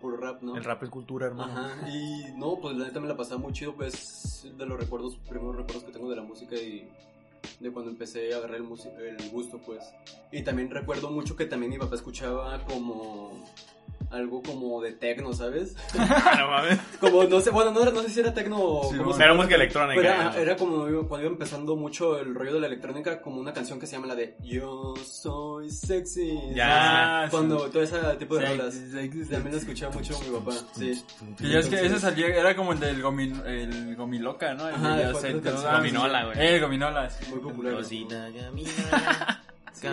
puro 0.01 0.17
rap, 0.17 0.41
¿no? 0.41 0.57
El 0.57 0.63
rap 0.65 0.83
es 0.83 0.89
cultura, 0.89 1.27
hermano. 1.27 1.53
Ajá, 1.53 1.89
y 1.89 2.33
no, 2.37 2.57
pues 2.61 2.75
la 2.75 2.85
neta 2.85 2.99
me 2.99 3.07
la 3.07 3.15
pasaba 3.15 3.39
muy 3.39 3.53
chido, 3.53 3.73
pues 3.73 4.45
de 4.57 4.65
los 4.65 4.77
recuerdos, 4.77 5.15
primeros 5.29 5.55
recuerdos 5.55 5.85
que 5.85 5.93
tengo 5.93 6.09
de 6.09 6.17
la 6.17 6.23
música 6.23 6.55
y 6.57 6.89
de 7.59 7.71
cuando 7.71 7.91
empecé 7.91 8.33
a 8.33 8.37
agarrar 8.37 8.57
el, 8.57 8.65
el 8.65 9.29
gusto, 9.29 9.59
pues. 9.59 9.83
Y 10.31 10.43
también 10.43 10.69
recuerdo 10.69 11.09
mucho 11.11 11.35
que 11.35 11.45
también 11.45 11.71
mi 11.71 11.77
papá 11.77 11.95
escuchaba 11.95 12.63
como 12.65 13.43
algo 14.13 14.41
como 14.43 14.81
de 14.81 14.93
tecno, 14.93 15.33
¿sabes? 15.33 15.75
Ah, 15.97 16.35
no 16.39 16.47
mames. 16.49 16.79
Como, 16.99 17.23
no 17.25 17.39
sé, 17.41 17.49
bueno, 17.49 17.71
no, 17.71 17.81
era- 17.81 17.91
no 17.91 18.01
sé 18.03 18.09
si 18.09 18.19
era 18.19 18.33
tecno 18.33 18.57
o 18.61 18.83
Sí, 18.91 18.97
se 19.17 19.23
Era 19.23 19.33
música 19.33 19.55
electrónica. 19.55 19.99
era, 20.01 20.23
¿no? 20.25 20.33
era 20.35 20.55
como 20.55 20.77
cuando 21.07 21.21
iba 21.21 21.27
empezando 21.33 21.75
mucho 21.75 22.19
el 22.19 22.33
rollo 22.35 22.53
de 22.53 22.59
la 22.61 22.67
electrónica, 22.67 23.21
como 23.21 23.39
una 23.41 23.53
canción 23.53 23.79
que 23.79 23.87
se 23.87 23.95
llama 23.95 24.07
la 24.07 24.15
de 24.15 24.37
Yo 24.43 24.93
soy 25.03 25.69
sexy. 25.71 26.37
Ya. 26.53 27.23
Ah, 27.23 27.27
Cuando 27.29 27.69
todo 27.69 27.81
ese 27.83 27.97
tipo 28.19 28.37
de 28.37 28.45
Sí, 28.47 28.53
rolas. 28.53 28.73
sí, 28.73 28.89
sí, 28.91 29.23
sí. 29.25 29.29
También 29.31 29.51
lo 29.55 29.57
escuchaba 29.59 29.93
mucho 29.93 30.19
mi 30.19 30.37
papá, 30.37 30.51
sí. 30.73 31.03
Y 31.39 31.51
ya 31.51 31.59
es 31.59 31.67
que 31.67 31.85
ese 31.85 31.99
salía, 31.99 32.27
era 32.27 32.55
como 32.55 32.73
el 32.73 32.79
del 32.79 33.01
gomi, 33.01 33.33
el 33.45 33.95
gomiloca, 33.95 34.53
¿no? 34.53 34.67
El 34.67 34.75
Ajá, 34.75 34.95
de 34.97 35.03
ah, 35.05 35.77
Gominola, 35.77 36.25
güey. 36.25 36.37
Eh, 36.39 36.59
gominola. 36.59 37.09
sí. 37.09 37.25
Muy 37.29 37.39
popular. 37.39 37.73
Rosita 37.73 38.29
camina. 38.35 38.69
Sí, 39.73 39.87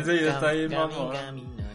Ese 0.00 0.24
ya 0.24 0.30
está 0.32 0.52
mamón. 0.76 1.12
caminola. 1.12 1.67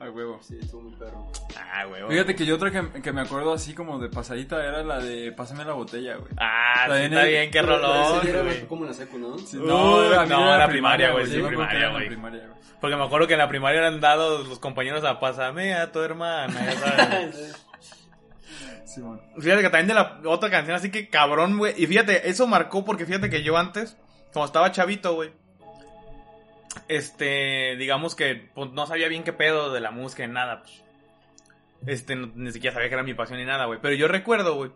A 0.00 0.08
huevo. 0.10 0.38
Sí, 0.42 0.56
estuvo 0.60 0.80
muy 0.82 0.92
perro. 0.92 1.30
Ah, 1.56 1.84
güey. 1.84 2.02
Fíjate 2.08 2.34
que 2.34 2.46
yo 2.46 2.54
otra 2.56 2.70
que, 2.70 3.02
que 3.02 3.12
me 3.12 3.20
acuerdo 3.20 3.52
así 3.52 3.74
como 3.74 3.98
de 3.98 4.08
pasadita 4.08 4.64
era 4.64 4.82
la 4.82 4.98
de 4.98 5.30
Pásame 5.32 5.62
la 5.64 5.74
botella, 5.74 6.16
güey. 6.16 6.32
Ah, 6.38 6.86
sí, 6.88 6.92
está 7.02 7.22
el- 7.22 7.28
bien, 7.28 7.50
qué 7.50 7.60
rolón, 7.60 8.26
era 8.26 8.42
güey. 8.42 8.66
como 8.66 8.84
en 8.84 8.88
la 8.88 8.94
secu, 8.94 9.18
¿no? 9.18 9.38
Sí, 9.38 9.58
no, 9.58 10.02
era 10.02 10.24
la 10.56 10.68
primaria, 10.68 11.10
güey, 11.12 11.26
sí, 11.26 11.38
primaria, 11.42 11.90
güey. 11.90 12.06
primaria, 12.06 12.46
güey. 12.46 12.60
Porque 12.80 12.96
me 12.96 13.04
acuerdo 13.04 13.26
que 13.26 13.34
en 13.34 13.40
la 13.40 13.48
primaria 13.48 13.80
eran 13.80 14.00
dados 14.00 14.48
los 14.48 14.58
compañeros 14.58 15.04
a 15.04 15.20
pásame 15.20 15.74
a 15.74 15.92
tu 15.92 16.00
hermana, 16.00 16.64
ya 16.64 16.72
sabes. 16.78 17.66
Simón. 18.86 19.20
Fíjate 19.38 19.60
que 19.62 19.68
también 19.70 19.88
de 19.88 19.94
la 19.94 20.20
otra 20.24 20.50
canción, 20.50 20.74
así 20.76 20.90
que 20.90 21.08
cabrón, 21.10 21.58
güey. 21.58 21.74
Y 21.76 21.86
fíjate, 21.86 22.28
eso 22.30 22.46
marcó 22.46 22.84
porque 22.86 23.04
fíjate 23.06 23.28
que 23.28 23.42
yo 23.42 23.56
antes, 23.58 23.96
como 24.32 24.46
estaba 24.46 24.72
chavito, 24.72 25.14
güey. 25.14 25.30
Este, 26.88 27.76
digamos 27.76 28.14
que 28.14 28.50
pues, 28.54 28.70
no 28.72 28.86
sabía 28.86 29.08
bien 29.08 29.24
qué 29.24 29.32
pedo 29.32 29.72
de 29.72 29.80
la 29.80 29.90
música 29.90 30.26
ni 30.26 30.32
nada, 30.32 30.60
pues. 30.62 30.82
Este, 31.86 32.14
no- 32.16 32.30
ni 32.34 32.52
siquiera 32.52 32.74
sabía 32.74 32.88
que 32.88 32.94
era 32.94 33.02
mi 33.02 33.14
pasión 33.14 33.38
ni 33.38 33.44
nada, 33.44 33.64
güey. 33.66 33.78
Pero 33.80 33.94
yo 33.94 34.06
recuerdo, 34.08 34.54
güey, 34.54 34.70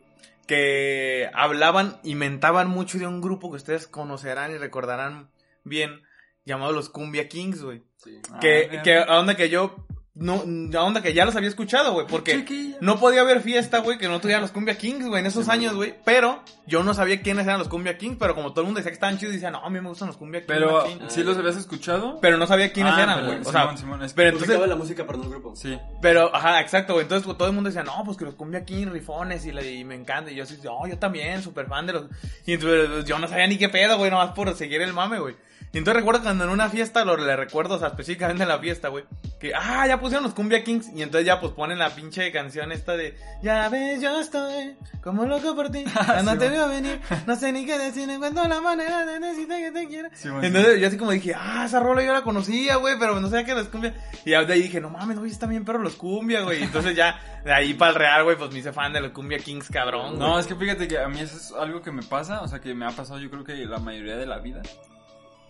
que 0.46 1.30
hablaban 1.34 1.98
y 2.02 2.14
mentaban 2.14 2.68
mucho 2.68 2.98
de 2.98 3.06
un 3.06 3.20
grupo 3.20 3.50
que 3.50 3.56
ustedes 3.56 3.86
conocerán 3.86 4.52
y 4.52 4.58
recordarán 4.58 5.30
bien, 5.64 6.02
llamado 6.44 6.72
los 6.72 6.88
Cumbia 6.90 7.28
Kings, 7.28 7.62
güey. 7.62 7.82
Sí. 7.96 8.20
Que, 8.40 8.70
Ah, 8.78 8.82
que 8.82 8.98
a 8.98 9.18
onda 9.18 9.36
que 9.36 9.48
yo, 9.48 9.86
no, 10.14 10.44
a 10.78 10.82
onda 10.84 11.02
que 11.02 11.12
ya 11.12 11.24
los 11.24 11.34
había 11.34 11.48
escuchado, 11.48 11.92
güey, 11.92 12.06
porque... 12.06 12.36
Chiquilla. 12.36 12.76
No 12.80 13.00
podía 13.00 13.22
haber 13.22 13.40
fiesta, 13.40 13.78
güey, 13.78 13.98
que 13.98 14.06
no 14.08 14.20
tuviera 14.20 14.40
los 14.40 14.52
Cumbia 14.52 14.78
Kings, 14.78 15.06
güey, 15.06 15.20
en 15.20 15.26
esos 15.26 15.48
años, 15.48 15.74
güey. 15.74 15.94
Pero 16.04 16.40
yo 16.66 16.84
no 16.84 16.94
sabía 16.94 17.20
quiénes 17.20 17.46
eran 17.46 17.58
los 17.58 17.68
Cumbia 17.68 17.98
Kings, 17.98 18.16
pero 18.18 18.34
como 18.36 18.50
todo 18.50 18.60
el 18.60 18.66
mundo 18.66 18.78
decía 18.78 18.90
que 18.92 18.94
estaban 18.94 19.18
chidos, 19.18 19.34
decía, 19.34 19.50
no, 19.50 19.58
a 19.64 19.68
mí 19.70 19.80
me 19.80 19.88
gustan 19.88 20.06
los 20.08 20.16
Cumbia 20.16 20.40
Kings. 20.40 20.46
Pero, 20.48 20.82
machín". 20.82 21.00
¿sí 21.10 21.22
los 21.24 21.36
habías 21.36 21.56
escuchado? 21.56 22.18
pero 22.20 22.36
no 22.36 22.46
sabía 22.46 22.72
quiénes 22.72 22.92
Ah, 22.96 23.02
eran, 23.02 23.26
güey. 23.26 23.40
O 23.40 23.44
sea, 23.44 23.62
Simón, 23.62 23.78
Simón, 23.78 24.02
es- 24.04 24.12
pero 24.12 24.30
Entonces, 24.30 24.68
la 24.68 24.76
música 24.76 25.04
para 25.04 25.18
un 25.18 25.30
grupo. 25.30 25.56
Sí. 25.56 25.76
pero, 26.00 26.34
ajá, 26.34 26.60
exacto, 26.60 26.92
güey. 26.92 27.02
Entonces 27.04 27.36
todo 27.36 27.48
el 27.48 27.54
mundo 27.54 27.70
decía, 27.70 27.82
no, 27.82 28.02
pues 28.04 28.16
que 28.16 28.24
los 28.24 28.34
Cumbia 28.34 28.64
Kings, 28.64 28.92
rifones, 28.92 29.44
y, 29.46 29.52
la- 29.52 29.64
y 29.66 29.82
me 29.84 29.96
encanta. 29.96 30.30
Y 30.30 30.36
yo 30.36 30.44
así, 30.44 30.58
no, 30.62 30.86
yo 30.86 30.96
también, 30.98 31.42
súper 31.42 31.66
fan 31.66 31.86
de 31.86 31.92
los. 31.94 32.04
Y 32.46 32.52
entonces 32.52 33.04
yo 33.04 33.18
no 33.18 33.26
sabía 33.26 33.46
ni 33.48 33.58
qué 33.58 33.68
pedo, 33.68 33.98
güey, 33.98 34.10
nomás 34.12 34.30
por 34.30 34.54
seguir 34.54 34.80
el 34.80 34.92
mame, 34.92 35.18
güey. 35.18 35.34
Y 35.74 35.78
entonces 35.78 35.98
recuerdo 36.00 36.22
cuando 36.22 36.44
en 36.44 36.50
una 36.50 36.68
fiesta, 36.68 37.04
lo 37.04 37.16
le 37.16 37.34
recuerdo, 37.34 37.74
o 37.74 37.78
sea, 37.80 37.88
específicamente 37.88 38.44
en 38.44 38.48
la 38.48 38.60
fiesta, 38.60 38.90
güey, 38.90 39.04
que, 39.40 39.52
ah, 39.56 39.84
ya 39.88 39.98
pusieron 39.98 40.22
los 40.22 40.32
Cumbia 40.32 40.62
Kings, 40.62 40.90
y 40.94 41.02
entonces 41.02 41.26
ya 41.26 41.40
pues 41.40 41.52
ponen 41.52 41.80
la 41.80 41.90
pinche 41.90 42.30
canción 42.30 42.70
esta 42.70 42.96
de, 42.96 43.18
ya 43.42 43.68
ves, 43.70 44.00
yo 44.00 44.20
estoy 44.20 44.76
como 45.02 45.26
loco 45.26 45.56
por 45.56 45.70
ti, 45.70 45.84
cuando 46.06 46.30
Sí, 46.30 46.38
te 46.38 46.48
veo 46.48 46.68
venir, 46.68 47.00
no 47.26 47.34
sé 47.34 47.50
ni 47.50 47.66
qué 47.66 47.76
decir, 47.76 48.08
encuentro 48.08 48.46
la 48.46 48.60
manera 48.60 49.04
de 49.04 49.18
decirte 49.18 49.62
que 49.62 49.72
te 49.72 49.88
quiero. 49.88 50.10
Simón, 50.14 50.44
Entonces 50.44 50.80
yo 50.80 50.86
así 50.86 50.96
como 50.96 51.10
dije, 51.10 51.34
ah, 51.36 51.64
esa 51.66 51.80
rola 51.80 52.04
yo 52.04 52.12
la 52.12 52.22
conocía, 52.22 52.76
güey, 52.76 52.96
pero 52.96 53.18
no 53.18 53.28
sabía 53.28 53.44
que 53.44 53.54
los 53.56 53.66
cumbia. 53.66 53.94
Y 54.24 54.30
de 54.30 54.36
ahí 54.36 54.62
dije, 54.62 54.80
no 54.80 54.90
mames, 54.90 55.18
güey, 55.18 55.32
están 55.32 55.50
bien 55.50 55.64
perros 55.64 55.82
los 55.82 55.96
cumbia, 55.96 56.42
güey. 56.42 56.62
Entonces 56.62 56.94
ya, 56.94 57.20
de 57.44 57.52
ahí 57.52 57.74
para 57.74 57.90
el 57.90 57.98
real, 57.98 58.22
güey, 58.22 58.36
pues 58.36 58.52
me 58.52 58.60
hice 58.60 58.72
fan 58.72 58.92
de 58.92 59.00
los 59.00 59.10
cumbia 59.10 59.40
kings, 59.40 59.70
cabrón. 59.70 60.20
No, 60.20 60.38
es 60.38 60.46
que 60.46 60.54
fíjate 60.54 60.86
que 60.86 61.00
a 61.00 61.08
mí 61.08 61.18
eso 61.18 61.36
es 61.36 61.52
algo 61.52 61.82
que 61.82 61.90
me 61.90 62.04
pasa, 62.04 62.42
o 62.42 62.46
sea, 62.46 62.60
que 62.60 62.74
me 62.74 62.86
ha 62.86 62.90
pasado 62.90 63.18
yo 63.18 63.28
creo 63.28 63.42
que 63.42 63.56
la 63.66 63.80
mayoría 63.80 64.16
de 64.16 64.26
la 64.26 64.38
vida. 64.38 64.62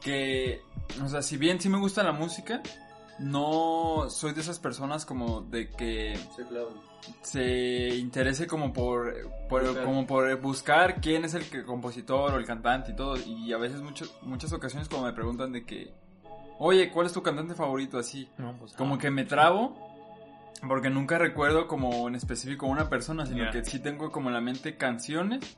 Que, 0.05 0.61
o 1.03 1.09
sea, 1.09 1.23
si 1.23 1.37
bien 1.39 1.61
sí 1.61 1.69
me 1.69 1.79
gusta 1.79 2.03
la 2.03 2.13
música, 2.13 2.63
no 3.19 4.07
soy 4.11 4.33
de 4.33 4.41
esas 4.43 4.59
personas 4.59 5.07
como 5.07 5.41
de 5.43 5.71
que 5.71 6.17
Sí, 6.37 6.43
claro. 6.49 6.71
se 7.23 7.95
interese 7.97 8.47
como 8.47 8.73
por, 8.73 9.15
por- 9.49 9.63
Buscar. 9.65 9.85
como 9.85 10.07
por 10.07 10.41
buscar 10.41 11.01
quién 11.01 11.25
es 11.25 11.35
el 11.35 11.49
que- 11.49 11.65
compositor 11.65 12.35
o 12.35 12.37
el 12.39 12.45
cantante 12.45 12.93
y 12.93 12.97
todo. 12.97 13.17
Y 13.17 13.53
a 13.53 13.57
veces 13.59 13.81
muchas 13.81 14.11
muchas 14.23 14.53
ocasiones 14.53 14.89
como 14.89 15.05
me 15.05 15.13
preguntan 15.13 15.53
de 15.53 15.65
que, 15.65 15.93
oye, 16.59 16.91
¿cuál 16.91 17.07
es 17.07 17.13
tu 17.13 17.23
cantante 17.23 17.55
favorito? 17.55 17.99
Así, 17.99 18.29
No, 18.37 18.57
pues, 18.59 18.73
como 18.75 18.97
no. 18.97 19.01
que 19.01 19.11
me 19.11 19.25
trabo 19.25 19.77
porque 20.69 20.89
nunca 20.91 21.19
recuerdo 21.19 21.67
como 21.69 22.09
en 22.09 22.15
específico 22.15 22.67
una 22.67 22.89
persona, 22.89 23.27
sino 23.27 23.51
que 23.51 23.65
sí 23.65 23.79
tengo 23.81 24.11
como 24.11 24.29
en 24.31 24.35
la 24.35 24.41
mente 24.41 24.77
canciones, 24.77 25.57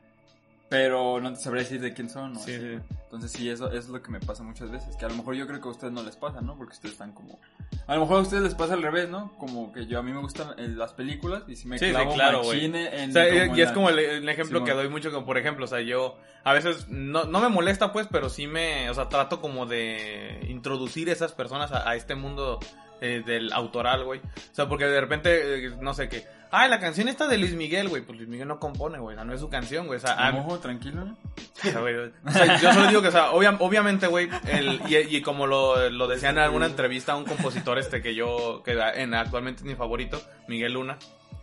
pero 0.69 1.21
no 1.21 1.33
te 1.33 1.41
sabré 1.41 1.61
decir 1.61 1.81
de 1.81 1.93
quién 1.95 2.11
son. 2.11 2.33
¿no? 2.35 2.41
Sí, 2.41 2.55
Así. 2.55 2.61
sí. 2.77 2.96
Entonces 3.07 3.31
sí, 3.33 3.49
eso, 3.49 3.69
eso 3.69 3.79
es 3.79 3.89
lo 3.89 4.03
que 4.03 4.11
me 4.11 4.19
pasa 4.21 4.43
muchas 4.43 4.71
veces, 4.71 4.97
que 4.97 5.05
a 5.05 5.09
lo 5.09 5.15
mejor 5.15 5.37
yo 5.37 5.47
creo 5.47 5.61
que 5.61 5.69
a 5.69 5.71
ustedes 5.71 5.93
no 5.93 6.03
les 6.03 6.17
pasa, 6.17 6.41
¿no? 6.41 6.57
Porque 6.59 6.73
ustedes 6.75 6.93
están 6.95 7.13
como... 7.13 7.39
A 7.87 7.95
lo 7.95 8.01
mejor 8.01 8.19
a 8.19 8.21
ustedes 8.23 8.43
les 8.43 8.55
pasa 8.57 8.75
al 8.75 8.83
revés, 8.83 9.09
¿no? 9.09 9.33
Como 9.39 9.73
que 9.73 9.87
yo 9.87 10.01
a 10.01 10.03
mí 10.03 10.13
me 10.13 10.21
gustan 10.21 10.59
eh, 10.59 10.67
las 10.69 10.93
películas 10.93 11.45
y 11.47 11.55
si 11.55 11.69
me 11.69 11.79
Sí, 11.79 11.87
sí, 11.87 11.91
clavo 11.93 12.15
claro, 12.15 12.43
güey. 12.43 12.69
machín 12.69 12.75
en... 12.75 13.11
O 13.11 13.13
sea, 13.13 13.29
y 13.57 13.61
es 13.61 13.69
la- 13.69 13.75
como 13.75 13.91
el, 13.91 13.99
el 14.01 14.29
ejemplo 14.29 14.65
que 14.65 14.73
doy 14.73 14.89
mucho, 14.89 15.13
como 15.13 15.25
por 15.25 15.39
ejemplo, 15.39 15.65
o 15.67 15.69
sea, 15.69 15.81
yo 15.83 16.19
a 16.43 16.53
veces 16.53 16.89
no, 16.89 17.25
no 17.25 17.41
me 17.41 17.49
molesta, 17.49 17.93
pues, 17.93 18.09
pero 18.11 18.29
sí 18.29 18.47
me, 18.49 18.91
o 18.91 18.95
sea, 18.95 19.09
trato 19.09 19.41
como 19.41 19.67
de 19.67 20.45
introducir 20.49 21.09
esas 21.09 21.33
personas 21.33 21.71
a, 21.73 21.89
a 21.89 21.95
este 21.95 22.17
mundo 22.17 22.59
eh, 23.01 23.23
del 23.25 23.53
autoral, 23.53 24.05
güey. 24.05 24.19
O 24.21 24.55
sea, 24.55 24.69
porque 24.69 24.87
de 24.87 25.01
repente, 25.01 25.67
eh, 25.67 25.71
no 25.81 25.95
sé 25.95 26.09
qué, 26.09 26.27
ay, 26.51 26.69
la 26.71 26.81
canción 26.81 27.09
esta 27.09 27.27
de 27.29 27.39
Luis 27.39 27.55
Miguel, 27.55 27.89
güey, 27.89 28.03
pues 28.03 28.17
Luis 28.19 28.29
Miguel 28.29 28.49
no 28.49 28.59
compone, 28.61 28.99
güey, 28.99 29.15
o 29.15 29.19
sea, 29.19 29.25
no 29.25 29.33
es 29.35 29.41
su 29.41 29.49
canción, 29.49 29.87
güey, 29.87 29.99
o 29.99 30.01
sea, 30.01 30.33
Ojo, 30.37 30.59
tranquilo, 30.59 31.05
¿no? 31.05 31.17
o 31.65 31.71
sea, 31.71 31.81
güey, 31.81 31.95
o 31.97 32.31
sea, 32.31 32.61
yo 32.61 32.73
solo 32.73 32.87
digo 32.89 33.03
que, 33.03 33.09
o 33.09 33.13
sea, 33.13 33.31
obvia- 33.33 33.57
obviamente, 33.61 34.07
güey, 34.07 34.29
el- 34.49 34.81
y, 34.89 35.17
y 35.17 35.23
como 35.23 35.47
lo, 35.47 35.89
lo 35.91 36.07
decía 36.09 36.31
en 36.31 36.39
alguna 36.39 36.67
entrevista 36.67 37.13
a 37.13 37.17
un 37.17 37.25
compositor 37.25 37.79
este 37.79 38.03
que 38.03 38.15
yo, 38.15 38.63
que 38.65 38.73
en, 38.97 39.15
actualmente 39.15 39.61
es 39.61 39.65
mi 39.67 39.75
favorito, 39.75 40.21
Miguel 40.49 40.73
Luna, 40.75 40.99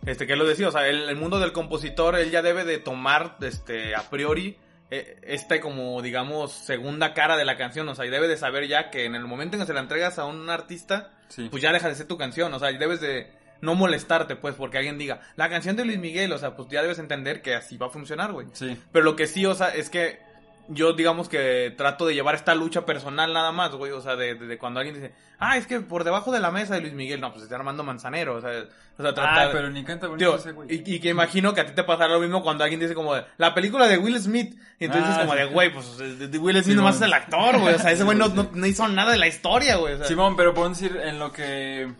este, 0.06 0.26
que 0.26 0.36
lo 0.36 0.44
decía, 0.46 0.68
o 0.68 0.72
sea, 0.72 0.86
el, 0.86 1.08
el 1.08 1.16
mundo 1.16 1.38
del 1.40 1.52
compositor, 1.52 2.16
él 2.16 2.30
ya 2.30 2.42
debe 2.42 2.64
de 2.64 2.78
tomar, 2.78 3.36
este, 3.40 3.94
a 3.94 4.10
priori, 4.10 4.58
eh, 4.90 5.18
este 5.22 5.60
como, 5.60 6.02
digamos, 6.02 6.52
segunda 6.52 7.14
cara 7.14 7.36
de 7.38 7.44
la 7.46 7.56
canción, 7.56 7.88
o 7.88 7.94
sea, 7.94 8.04
y 8.04 8.10
debe 8.10 8.28
de 8.28 8.36
saber 8.36 8.68
ya 8.68 8.90
que 8.90 9.06
en 9.06 9.14
el 9.14 9.24
momento 9.24 9.56
en 9.56 9.62
que 9.62 9.66
se 9.66 9.72
la 9.72 9.80
entregas 9.80 10.18
a 10.18 10.26
un 10.26 10.50
artista, 10.50 11.10
Sí. 11.28 11.48
pues 11.50 11.62
ya 11.62 11.72
deja 11.72 11.88
de 11.88 11.94
ser 11.94 12.06
tu 12.06 12.18
canción, 12.18 12.52
o 12.52 12.58
sea, 12.58 12.70
y 12.70 12.76
debes 12.76 13.00
de 13.00 13.32
no 13.60 13.74
molestarte, 13.74 14.36
pues, 14.36 14.54
porque 14.54 14.78
alguien 14.78 14.98
diga, 14.98 15.20
la 15.36 15.48
canción 15.48 15.76
de 15.76 15.84
Luis 15.84 15.98
Miguel, 15.98 16.32
o 16.32 16.38
sea, 16.38 16.54
pues 16.56 16.68
ya 16.68 16.82
debes 16.82 16.98
entender 16.98 17.42
que 17.42 17.54
así 17.54 17.76
va 17.76 17.86
a 17.86 17.90
funcionar, 17.90 18.32
güey. 18.32 18.46
Sí. 18.52 18.76
Pero 18.92 19.04
lo 19.04 19.16
que 19.16 19.26
sí, 19.26 19.46
o 19.46 19.54
sea, 19.54 19.68
es 19.68 19.90
que 19.90 20.18
yo 20.68 20.94
digamos 20.94 21.28
que 21.28 21.74
trato 21.76 22.06
de 22.06 22.14
llevar 22.14 22.34
esta 22.34 22.54
lucha 22.54 22.86
personal 22.86 23.32
nada 23.34 23.52
más, 23.52 23.72
güey. 23.72 23.92
O 23.92 24.00
sea, 24.00 24.16
de, 24.16 24.34
de- 24.34 24.46
de 24.46 24.56
cuando 24.58 24.80
alguien 24.80 24.94
dice, 24.96 25.12
ah, 25.38 25.58
es 25.58 25.66
que 25.66 25.80
por 25.80 26.04
debajo 26.04 26.32
de 26.32 26.40
la 26.40 26.50
mesa 26.50 26.74
de 26.74 26.80
Luis 26.80 26.94
Miguel, 26.94 27.20
no, 27.20 27.30
pues 27.32 27.42
está 27.44 27.56
Armando 27.56 27.82
Manzanero, 27.84 28.36
o 28.36 28.40
sea, 28.40 28.50
o 28.96 29.02
sea 29.02 29.10
Ah, 29.10 29.14
tratar... 29.14 29.52
pero 29.52 29.68
ni 29.68 29.84
canta 29.84 30.06
bonito 30.06 30.30
Tío, 30.30 30.38
ese 30.38 30.52
güey. 30.52 30.74
y, 30.74 30.94
y 30.94 31.00
que 31.00 31.10
imagino 31.10 31.52
que 31.52 31.60
a 31.60 31.66
ti 31.66 31.72
te 31.74 31.84
pasará 31.84 32.14
lo 32.14 32.20
mismo 32.20 32.42
cuando 32.42 32.64
alguien 32.64 32.80
dice 32.80 32.94
como 32.94 33.14
de, 33.14 33.24
la 33.36 33.52
película 33.52 33.86
de 33.88 33.98
Will 33.98 34.18
Smith. 34.18 34.56
Y 34.80 34.86
entonces 34.86 35.10
Ah, 35.10 35.12
es 35.12 35.18
como 35.26 35.32
sí. 35.32 35.38
de, 35.38 35.44
güey, 35.46 35.70
pues 35.72 35.98
de, 35.98 36.38
Will 36.38 36.54
Smith 36.56 36.64
Sí, 36.72 36.74
nomás 36.74 36.96
es 36.96 37.02
el 37.02 37.12
actor, 37.12 37.58
güey. 37.60 37.74
O 37.74 37.78
sea, 37.78 37.92
ese 37.92 38.04
güey 38.04 38.16
no, 38.16 38.28
no, 38.28 38.50
no 38.54 38.66
hizo 38.66 38.88
nada 38.88 39.12
de 39.12 39.18
la 39.18 39.26
historia, 39.26 39.76
güey. 39.76 39.94
O 39.94 39.98
sea, 39.98 40.06
Simón, 40.06 40.34
pero 40.34 40.54
puedo 40.54 40.70
decir 40.70 40.98
en 41.04 41.18
lo 41.18 41.30
que... 41.30 41.92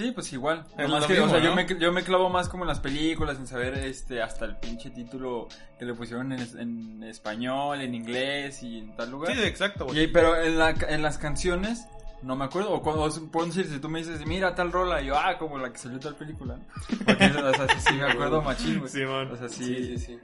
Sí, 0.00 0.12
pues 0.12 0.32
igual. 0.32 0.64
Que, 0.76 0.84
mismo, 0.84 0.96
o 0.96 1.28
sea, 1.28 1.40
yo, 1.40 1.54
me, 1.54 1.66
yo 1.78 1.92
me 1.92 2.02
clavo 2.02 2.30
más 2.30 2.48
como 2.48 2.64
en 2.64 2.68
las 2.68 2.80
películas, 2.80 3.36
sin 3.36 3.46
saber 3.46 3.74
este 3.74 4.22
hasta 4.22 4.46
el 4.46 4.56
pinche 4.56 4.88
título 4.88 5.46
que 5.78 5.84
le 5.84 5.92
pusieron 5.92 6.32
en, 6.32 6.40
es- 6.40 6.54
en 6.54 7.02
español, 7.02 7.82
en 7.82 7.94
inglés 7.94 8.62
y 8.62 8.78
en 8.78 8.96
tal 8.96 9.10
lugar. 9.10 9.34
sí, 9.34 9.42
exacto, 9.42 9.84
güey. 9.84 10.04
Y- 10.04 10.06
pero 10.06 10.40
en, 10.40 10.58
la, 10.58 10.70
en 10.88 11.02
las 11.02 11.18
canciones, 11.18 11.84
no 12.22 12.34
me 12.34 12.46
acuerdo. 12.46 12.72
O 12.72 12.80
cuando, 12.82 13.06
decir, 13.10 13.66
si 13.66 13.78
tú 13.78 13.90
me 13.90 13.98
dices, 13.98 14.24
mira 14.24 14.54
tal 14.54 14.72
rola, 14.72 15.02
y 15.02 15.06
yo, 15.08 15.18
ah, 15.18 15.36
como 15.38 15.58
la 15.58 15.70
que 15.70 15.76
salió 15.78 16.00
tal 16.00 16.16
película. 16.16 16.58
Porque, 17.04 17.26
o 17.26 17.54
sea, 17.54 17.68
sí, 17.68 17.88
sí 17.88 17.94
me 17.94 18.04
acuerdo 18.10 18.40
machín, 18.42 18.78
güey. 18.78 18.90
Simón. 18.90 19.30
O 19.32 19.36
sea, 19.36 19.50
Sí, 19.50 19.64
sí. 19.64 19.98
sí, 19.98 19.98
sí. 19.98 20.18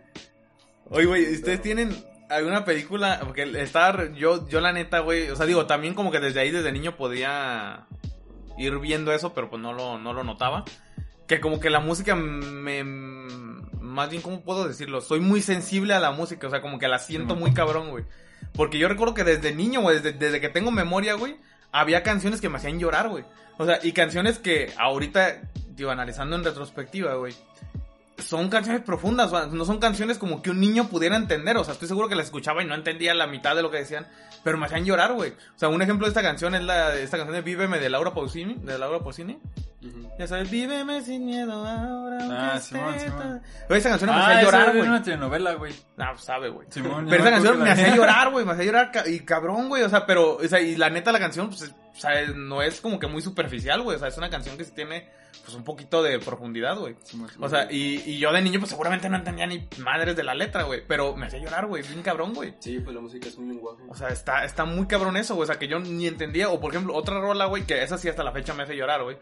Oye, 0.89 1.05
güey, 1.05 1.35
¿ustedes 1.35 1.61
tienen 1.61 1.95
alguna 2.31 2.65
película? 2.65 3.21
Porque 3.25 3.43
estaba, 3.61 4.11
yo, 4.15 4.49
yo 4.49 4.61
la 4.63 4.73
neta, 4.73 5.01
güey, 5.01 5.29
o 5.29 5.37
sea, 5.37 5.45
digo, 5.45 5.67
también 5.67 5.93
como 5.93 6.11
que 6.11 6.21
desde 6.21 6.41
ahí, 6.41 6.51
desde 6.51 6.73
niño 6.73 6.97
podía 6.97 7.87
ir 8.59 8.79
viendo 8.79 9.13
eso, 9.13 9.35
pero 9.35 9.51
pues 9.51 9.61
no 9.61 9.73
lo, 9.73 9.99
no 9.99 10.13
lo 10.13 10.25
notaba. 10.25 10.65
Que 11.27 11.41
como 11.41 11.59
que 11.59 11.71
la 11.71 11.81
música 11.81 12.15
me, 12.15 12.85
más 12.85 14.11
bien, 14.11 14.23
¿cómo 14.23 14.43
puedo 14.43 14.69
decirlo? 14.69 15.01
Soy 15.01 15.21
muy 15.21 15.41
sensible 15.41 15.95
a 15.95 16.01
la 16.01 16.13
música, 16.13 16.47
o 16.47 16.51
sea, 16.51 16.61
como 16.61 16.79
que 16.79 16.89
la 16.89 16.99
siento 16.99 17.35
muy 17.35 17.53
cabrón, 17.53 17.91
güey. 17.91 18.05
Porque 18.53 18.79
yo 18.79 18.89
recuerdo 18.89 19.15
que 19.15 19.25
desde 19.25 19.55
niño, 19.55 19.81
güey, 19.81 19.97
desde, 19.97 20.13
desde 20.13 20.41
que 20.41 20.49
tengo 20.49 20.71
memoria, 20.71 21.15
güey, 21.15 21.37
había 21.73 22.03
canciones 22.03 22.41
que 22.41 22.49
me 22.49 22.59
hacían 22.59 22.79
llorar, 22.79 23.09
güey. 23.09 23.25
O 23.59 23.65
sea, 23.65 23.79
y 23.83 23.93
canciones 23.93 24.39
que 24.39 24.73
ahorita, 24.79 25.41
digo, 25.71 25.91
analizando 25.91 26.37
en 26.37 26.45
retrospectiva, 26.45 27.15
güey, 27.15 27.35
son 28.19 28.49
canciones 28.49 28.83
profundas, 28.83 29.31
no 29.53 29.65
son 29.65 29.79
canciones 29.79 30.19
como 30.19 30.41
que 30.43 30.51
un 30.51 30.61
niño 30.61 30.89
pudiera 30.89 31.17
entender, 31.17 31.57
o 31.57 31.65
sea, 31.65 31.75
estoy 31.75 31.89
seguro 31.89 32.09
que 32.09 32.15
las 32.17 32.27
escuchaba 32.27 32.63
y 32.63 32.67
no 32.67 32.75
entendía 32.75 33.15
la 33.15 33.27
mitad 33.27 33.55
de 33.55 33.63
lo 33.63 33.71
que 33.71 33.79
decían, 33.79 34.07
pero 34.43 34.57
me 34.59 34.67
hacían 34.67 34.85
llorar, 34.85 35.13
güey. 35.13 35.33
O 35.33 35.59
sea, 35.59 35.69
un 35.69 35.83
ejemplo 35.83 36.07
de 36.07 36.11
esta 36.11 36.23
canción 36.23 36.55
es 36.55 36.63
la 36.63 36.95
esta 36.95 37.17
canción 37.19 37.35
de 37.35 37.43
Víveme 37.43 37.79
de 37.79 37.91
Laura 37.91 38.15
Pausini, 38.15 38.55
de 38.55 38.79
Laura 38.79 39.01
Pausini. 39.01 39.39
Ya 40.19 40.27
sabes, 40.27 40.51
víveme 40.51 41.01
sin 41.03 41.27
miedo 41.27 41.53
ahora. 41.65 42.55
Ah, 42.55 42.59
Simón, 42.59 42.99
Simón. 42.99 43.43
Esa 43.69 43.91
canción 43.91 44.11
me 44.11 44.17
Ah, 44.17 44.27
hacía 44.27 44.43
llorar, 44.43 44.73
güey. 44.77 44.89
una 44.89 45.03
telenovela, 45.03 45.55
güey. 45.55 45.75
No, 45.97 46.07
pues, 46.13 46.25
sabe, 46.25 46.49
güey. 46.49 46.67
Simón, 46.71 47.07
Pero 47.09 47.23
esa 47.23 47.31
canción 47.31 47.63
me 47.63 47.71
hacía 47.71 47.95
llorar, 47.95 48.31
güey, 48.33 48.45
me 48.45 48.53
hacía 48.53 48.65
llorar 48.65 48.91
y 49.07 49.21
cabrón, 49.21 49.69
güey, 49.69 49.83
o 49.85 49.89
sea, 49.89 50.05
pero, 50.07 50.37
o 50.37 50.49
sea, 50.49 50.61
y 50.61 50.75
la 50.77 50.91
neta 50.91 51.13
la 51.13 51.21
canción, 51.21 51.49
pues, 51.51 51.63
o 51.71 51.99
sea, 52.01 52.27
no 52.35 52.63
es 52.63 52.81
como 52.81 52.99
que 52.99 53.07
muy 53.07 53.23
superficial, 53.23 53.83
güey, 53.83 53.97
o 53.97 53.99
sea, 54.01 54.09
es 54.09 54.19
una 54.19 54.29
canción 54.31 54.57
que 54.57 54.65
sí 54.65 54.73
tiene, 54.75 55.09
pues, 55.45 55.55
un 55.57 55.65
poquito 55.65 56.03
de 56.03 56.19
profundidad, 56.19 56.79
güey. 56.79 56.97
O 57.41 57.49
sea, 57.49 57.71
y, 57.71 58.03
y 58.07 58.19
yo 58.19 58.33
de 58.33 58.43
niño, 58.43 58.59
pues, 58.61 58.71
seguramente 58.71 59.09
no 59.09 59.17
entendía 59.17 59.47
ni 59.47 59.69
madres 59.79 60.17
de 60.17 60.23
la 60.23 60.35
letra, 60.35 60.65
güey, 60.65 60.83
pero 60.87 61.17
me 61.17 61.27
hacía 61.27 61.39
llorar, 61.39 61.67
güey, 61.67 61.83
bien 61.83 62.03
cabrón, 62.03 62.35
güey. 62.35 62.55
Sí, 62.61 62.81
pues 62.81 62.95
la 62.95 63.01
música 63.01 63.29
es 63.29 63.37
un 63.37 63.49
lenguaje. 63.49 63.83
O 63.89 63.95
sea, 63.95 64.09
está, 64.09 64.45
está 64.45 64.65
muy 64.65 64.87
cabrón 64.87 65.17
eso, 65.17 65.35
güey. 65.35 65.45
O 65.45 65.47
sea, 65.47 65.59
que 65.59 65.69
yo 65.69 65.79
ni 65.79 66.07
entendía. 66.07 66.51
O 66.51 66.61
por 66.61 66.73
ejemplo, 66.73 66.95
otra 66.95 67.21
rola, 67.21 67.47
güey, 67.47 67.65
que 67.65 67.83
esa 67.83 67.99
sí 67.99 68.09
hasta 68.09 68.25
la 68.25 68.33
fecha 68.33 68.55
me 68.55 68.63
hace 68.65 68.77
llorar, 68.77 69.03
güey. 69.03 69.17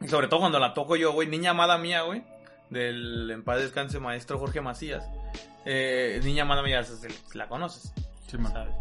Y 0.00 0.08
sobre 0.08 0.28
todo 0.28 0.40
cuando 0.40 0.58
la 0.58 0.74
toco 0.74 0.96
yo, 0.96 1.12
güey. 1.12 1.28
Niña 1.28 1.50
amada 1.50 1.78
mía, 1.78 2.02
güey. 2.02 2.22
Del 2.70 3.30
En 3.30 3.44
paz 3.44 3.60
descanse 3.60 4.00
maestro 4.00 4.38
Jorge 4.38 4.60
Macías. 4.60 5.04
Eh, 5.64 6.20
Niña 6.24 6.42
amada 6.42 6.62
mía, 6.62 6.82
la 7.34 7.48
conoces, 7.48 7.92
Simón. 8.26 8.52
¿sabes? 8.52 8.74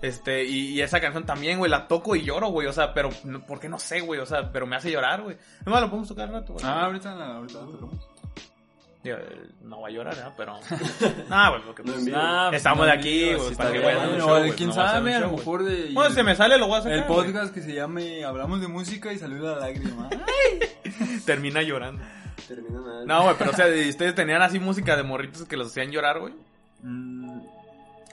Este, 0.00 0.44
y, 0.44 0.74
y 0.74 0.80
esa 0.82 1.00
canción 1.00 1.26
también, 1.26 1.58
güey, 1.58 1.70
la 1.70 1.88
toco 1.88 2.14
y 2.14 2.22
lloro, 2.22 2.48
güey. 2.48 2.66
O 2.68 2.72
sea, 2.72 2.94
pero, 2.94 3.10
no- 3.24 3.44
¿por 3.44 3.58
qué 3.58 3.68
no 3.68 3.78
sé, 3.78 4.00
güey? 4.00 4.20
O 4.20 4.26
sea, 4.26 4.52
pero 4.52 4.66
me 4.66 4.76
hace 4.76 4.90
llorar, 4.90 5.22
güey. 5.22 5.36
Además, 5.62 5.80
lo 5.82 5.88
podemos 5.88 6.08
tocar 6.08 6.30
rato, 6.30 6.52
güey. 6.52 6.64
Ah, 6.64 6.84
ahorita 6.84 7.10
ahorita 7.12 7.58
tocamos. 7.60 8.08
Digo, 9.02 9.16
no 9.62 9.80
va 9.80 9.88
a 9.88 9.90
llorar, 9.90 10.14
¿eh? 10.14 10.32
Pero. 10.36 10.58
Ah, 11.30 11.50
güey, 11.50 11.62
porque 11.62 11.82
No 11.82 11.92
pues, 11.92 11.98
en 12.00 12.04
vivo. 12.06 12.18
Ah, 12.20 12.46
pues, 12.50 12.58
Estamos 12.58 12.78
no, 12.80 12.84
de 12.84 12.92
aquí, 12.92 13.34
güey, 13.34 13.54
para 13.54 13.72
que 13.72 13.78
a 13.86 14.18
show, 14.18 14.54
quién 14.56 14.68
no 14.68 14.74
sabe, 14.74 15.14
a 15.14 15.20
lo 15.20 15.32
mejor 15.32 15.64
de... 15.64 15.90
Bueno, 15.92 16.14
se 16.14 16.22
me 16.22 16.34
sale, 16.34 16.58
lo 16.58 16.66
voy 16.66 16.78
a 16.78 16.82
sacar. 16.82 16.98
El 16.98 17.04
podcast 17.04 17.54
que 17.54 17.62
se 17.62 17.72
llame 17.74 18.24
Hablamos 18.24 18.60
de 18.60 18.68
música 18.68 19.12
y 19.12 19.18
salió 19.18 19.38
la 19.38 19.56
lágrima. 19.56 20.08
Termina 21.26 21.62
llorando. 21.62 22.02
Termina 22.46 22.80
mal. 22.80 23.06
No, 23.06 23.22
güey, 23.24 23.36
pero 23.38 23.50
o 23.50 23.54
sea, 23.54 23.68
¿y 23.74 23.88
ustedes 23.88 24.14
tenían 24.14 24.42
así 24.42 24.58
música 24.58 24.96
de 24.96 25.02
morritos 25.02 25.44
que 25.44 25.56
los 25.56 25.68
hacían 25.68 25.90
llorar, 25.90 26.18
güey? 26.18 26.34
Mm, 26.82 27.40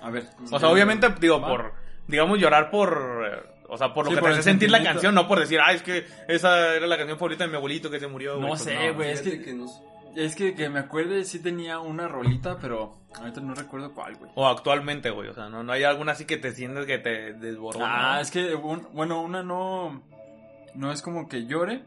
a 0.05 0.09
ver. 0.11 0.27
O 0.51 0.59
sea, 0.59 0.69
obviamente, 0.69 1.07
digo, 1.19 1.39
Va. 1.41 1.47
por, 1.47 1.73
digamos, 2.07 2.37
llorar 2.39 2.69
por, 2.71 3.23
eh, 3.29 3.49
o 3.69 3.77
sea, 3.77 3.93
por 3.93 4.05
lo 4.05 4.11
Sí, 4.11 4.15
que 4.17 4.21
te 4.21 4.27
hace 4.29 4.43
sentir 4.43 4.69
la 4.71 4.83
canción, 4.83 5.15
no 5.15 5.27
por 5.27 5.39
decir, 5.39 5.59
ay, 5.63 5.77
es 5.77 5.83
que 5.83 6.05
esa 6.27 6.75
era 6.75 6.87
la 6.87 6.97
canción 6.97 7.17
favorita 7.17 7.43
de 7.45 7.49
mi 7.49 7.55
abuelito 7.57 7.89
que 7.89 7.99
se 7.99 8.07
murió, 8.07 8.33
güey. 8.33 8.41
No 8.43 8.47
Pues 8.49 8.61
sé, 8.61 8.91
güey. 8.91 9.09
es 9.11 9.21
que- 9.21 9.53
no 9.53 9.67
sé. 9.67 9.81
Es 10.15 10.33
que, 10.33 10.55
que 10.55 10.69
me 10.69 10.79
acuerde, 10.79 11.25
sí 11.25 11.39
tenía 11.39 11.79
una 11.79 12.07
rolita, 12.07 12.57
pero 12.61 13.01
ahorita 13.15 13.41
no 13.41 13.53
recuerdo 13.53 13.93
cuál, 13.93 14.15
güey. 14.15 14.31
O 14.35 14.47
actualmente, 14.47 15.09
güey, 15.09 15.27
o 15.27 15.33
sea, 15.33 15.49
no, 15.49 15.61
no 15.61 15.73
hay 15.73 15.83
alguna 15.83 16.13
así 16.13 16.23
que 16.23 16.37
te 16.37 16.51
sientes 16.53 16.85
que 16.85 16.99
te 16.99 17.33
desborona. 17.33 18.15
Ah, 18.15 18.21
es 18.21 18.31
que, 18.31 18.55
un- 18.55 18.87
bueno, 18.93 19.21
una 19.21 19.43
no, 19.43 20.03
no 20.73 20.91
es 20.93 21.01
como 21.01 21.27
que 21.27 21.45
llore, 21.47 21.83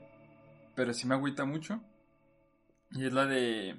pero 0.74 0.92
sí 0.92 1.06
me 1.06 1.14
agüita 1.14 1.46
mucho. 1.46 1.80
Y 2.90 3.06
es 3.06 3.12
la 3.14 3.24
de 3.24 3.76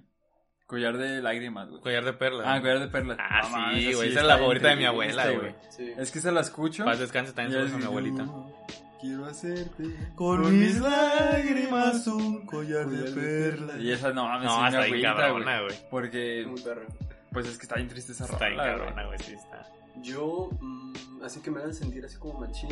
Collar 0.70 1.00
de 1.00 1.20
Lágrimas, 1.24 1.68
güey. 1.68 1.82
Collar 1.82 2.06
de 2.06 2.14
perlas. 2.14 2.46
Ah, 2.48 2.62
Collar 2.62 2.80
de 2.80 2.88
Perlas. 2.90 3.18
Ah, 3.20 3.42
No 3.72 3.76
sí, 3.76 3.92
güey, 3.92 4.12
esa 4.12 4.20
es 4.20 4.26
la 4.28 4.38
favorita 4.38 4.68
de 4.68 4.76
mi 4.76 4.86
abuela, 4.86 5.28
güey. 5.32 5.56
Sí. 5.70 5.92
Es 5.98 6.12
que 6.12 6.20
se 6.22 6.32
la 6.32 6.42
escucho. 6.42 6.86
Paz 6.86 7.00
descanse 7.00 7.34
también 7.34 7.60
a 7.74 7.78
mi 7.78 7.84
abuelita. 7.86 8.28
Quiero 9.02 9.26
hacerte 9.26 9.96
Con 10.14 10.60
mis 10.60 10.80
lágrimas 10.80 12.06
un 12.06 12.46
collar 12.46 12.86
de 12.88 13.12
perlas. 13.20 13.80
Y 13.80 13.92
esa 13.92 14.12
no 14.14 14.26
mames, 14.26 14.46
No, 14.46 14.56
sí 14.58 14.62
me 14.62 14.68
está 14.68 14.82
bien 14.82 15.06
agüita, 15.08 15.16
cabrona, 15.16 15.62
güey. 15.62 15.76
Porque, 15.90 16.46
Muy 16.48 16.62
perro. 16.62 16.86
pues 17.34 17.48
es 17.48 17.58
que 17.58 17.64
está 17.64 17.76
bien 17.76 17.88
triste 17.88 18.12
esa 18.12 18.26
Está 18.26 18.48
bien 18.50 18.60
cabrona, 18.60 19.06
güey, 19.08 19.18
sí 19.18 19.34
está. 19.34 19.66
Yo, 20.04 20.50
mm, 20.62 21.24
así 21.24 21.42
que 21.42 21.50
me 21.50 21.62
hagan 21.62 21.74
sentir 21.74 22.06
así 22.06 22.18
como 22.18 22.42
machín, 22.42 22.70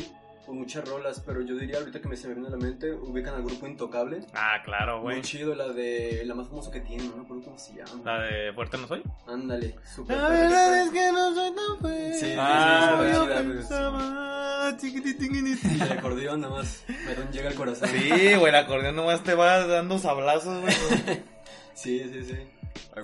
con 0.48 0.58
muchas 0.58 0.88
rolas, 0.88 1.22
pero 1.24 1.42
yo 1.42 1.56
diría 1.56 1.78
ahorita 1.78 2.02
que 2.02 2.08
me 2.08 2.16
se 2.18 2.28
me 2.28 2.34
viene 2.34 2.48
a 2.48 2.52
la 2.52 2.58
mente, 2.58 2.92
ubican 2.92 3.36
al 3.36 3.44
grupo 3.44 3.68
Intocable. 3.68 4.22
Ah, 4.34 4.56
claro, 4.66 5.02
güey. 5.02 5.18
Muy 5.18 5.24
chido, 5.24 5.54
la 5.54 5.68
de 5.68 6.24
la 6.26 6.34
más 6.34 6.48
famosa 6.48 6.72
que 6.72 6.80
tiene, 6.80 7.04
no 7.10 7.18
me 7.18 7.24
acuerdo 7.24 7.44
cómo 7.44 7.60
se 7.60 7.76
llama. 7.76 8.02
La 8.04 8.22
de 8.24 8.54
Fuerte 8.54 8.78
no 8.78 8.88
soy. 8.88 9.04
Ándale, 9.28 9.76
súper. 9.94 10.18
La 10.18 10.30
verdad 10.30 10.82
es 10.84 10.90
que 10.90 11.12
no 11.12 11.36
soy 11.36 11.52
tan 11.56 11.78
fuerte. 11.80 12.14
Sí, 12.14 12.26
sí, 12.26 12.36
Ah, 12.40 12.90
sí, 12.92 12.98
güey, 12.98 13.28
güey, 13.44 13.56
Pensaba. 13.58 14.78
Y 14.82 15.82
el 15.82 15.92
acordeón 15.98 16.42
nada 16.42 16.56
más, 16.56 16.84
perdón, 17.06 17.32
llega 17.32 17.50
al 17.50 17.56
corazón. 17.56 17.90
Sí, 17.90 18.10
güey, 18.36 18.48
el 18.50 18.56
acordeón 18.56 18.96
nomás 18.96 19.24
te 19.24 19.34
va 19.36 19.66
dando 19.68 19.98
sablazos, 20.00 20.62
güey. 20.62 20.74
Sí, 21.74 22.00
sí, 22.12 22.24
sí. 22.24 22.36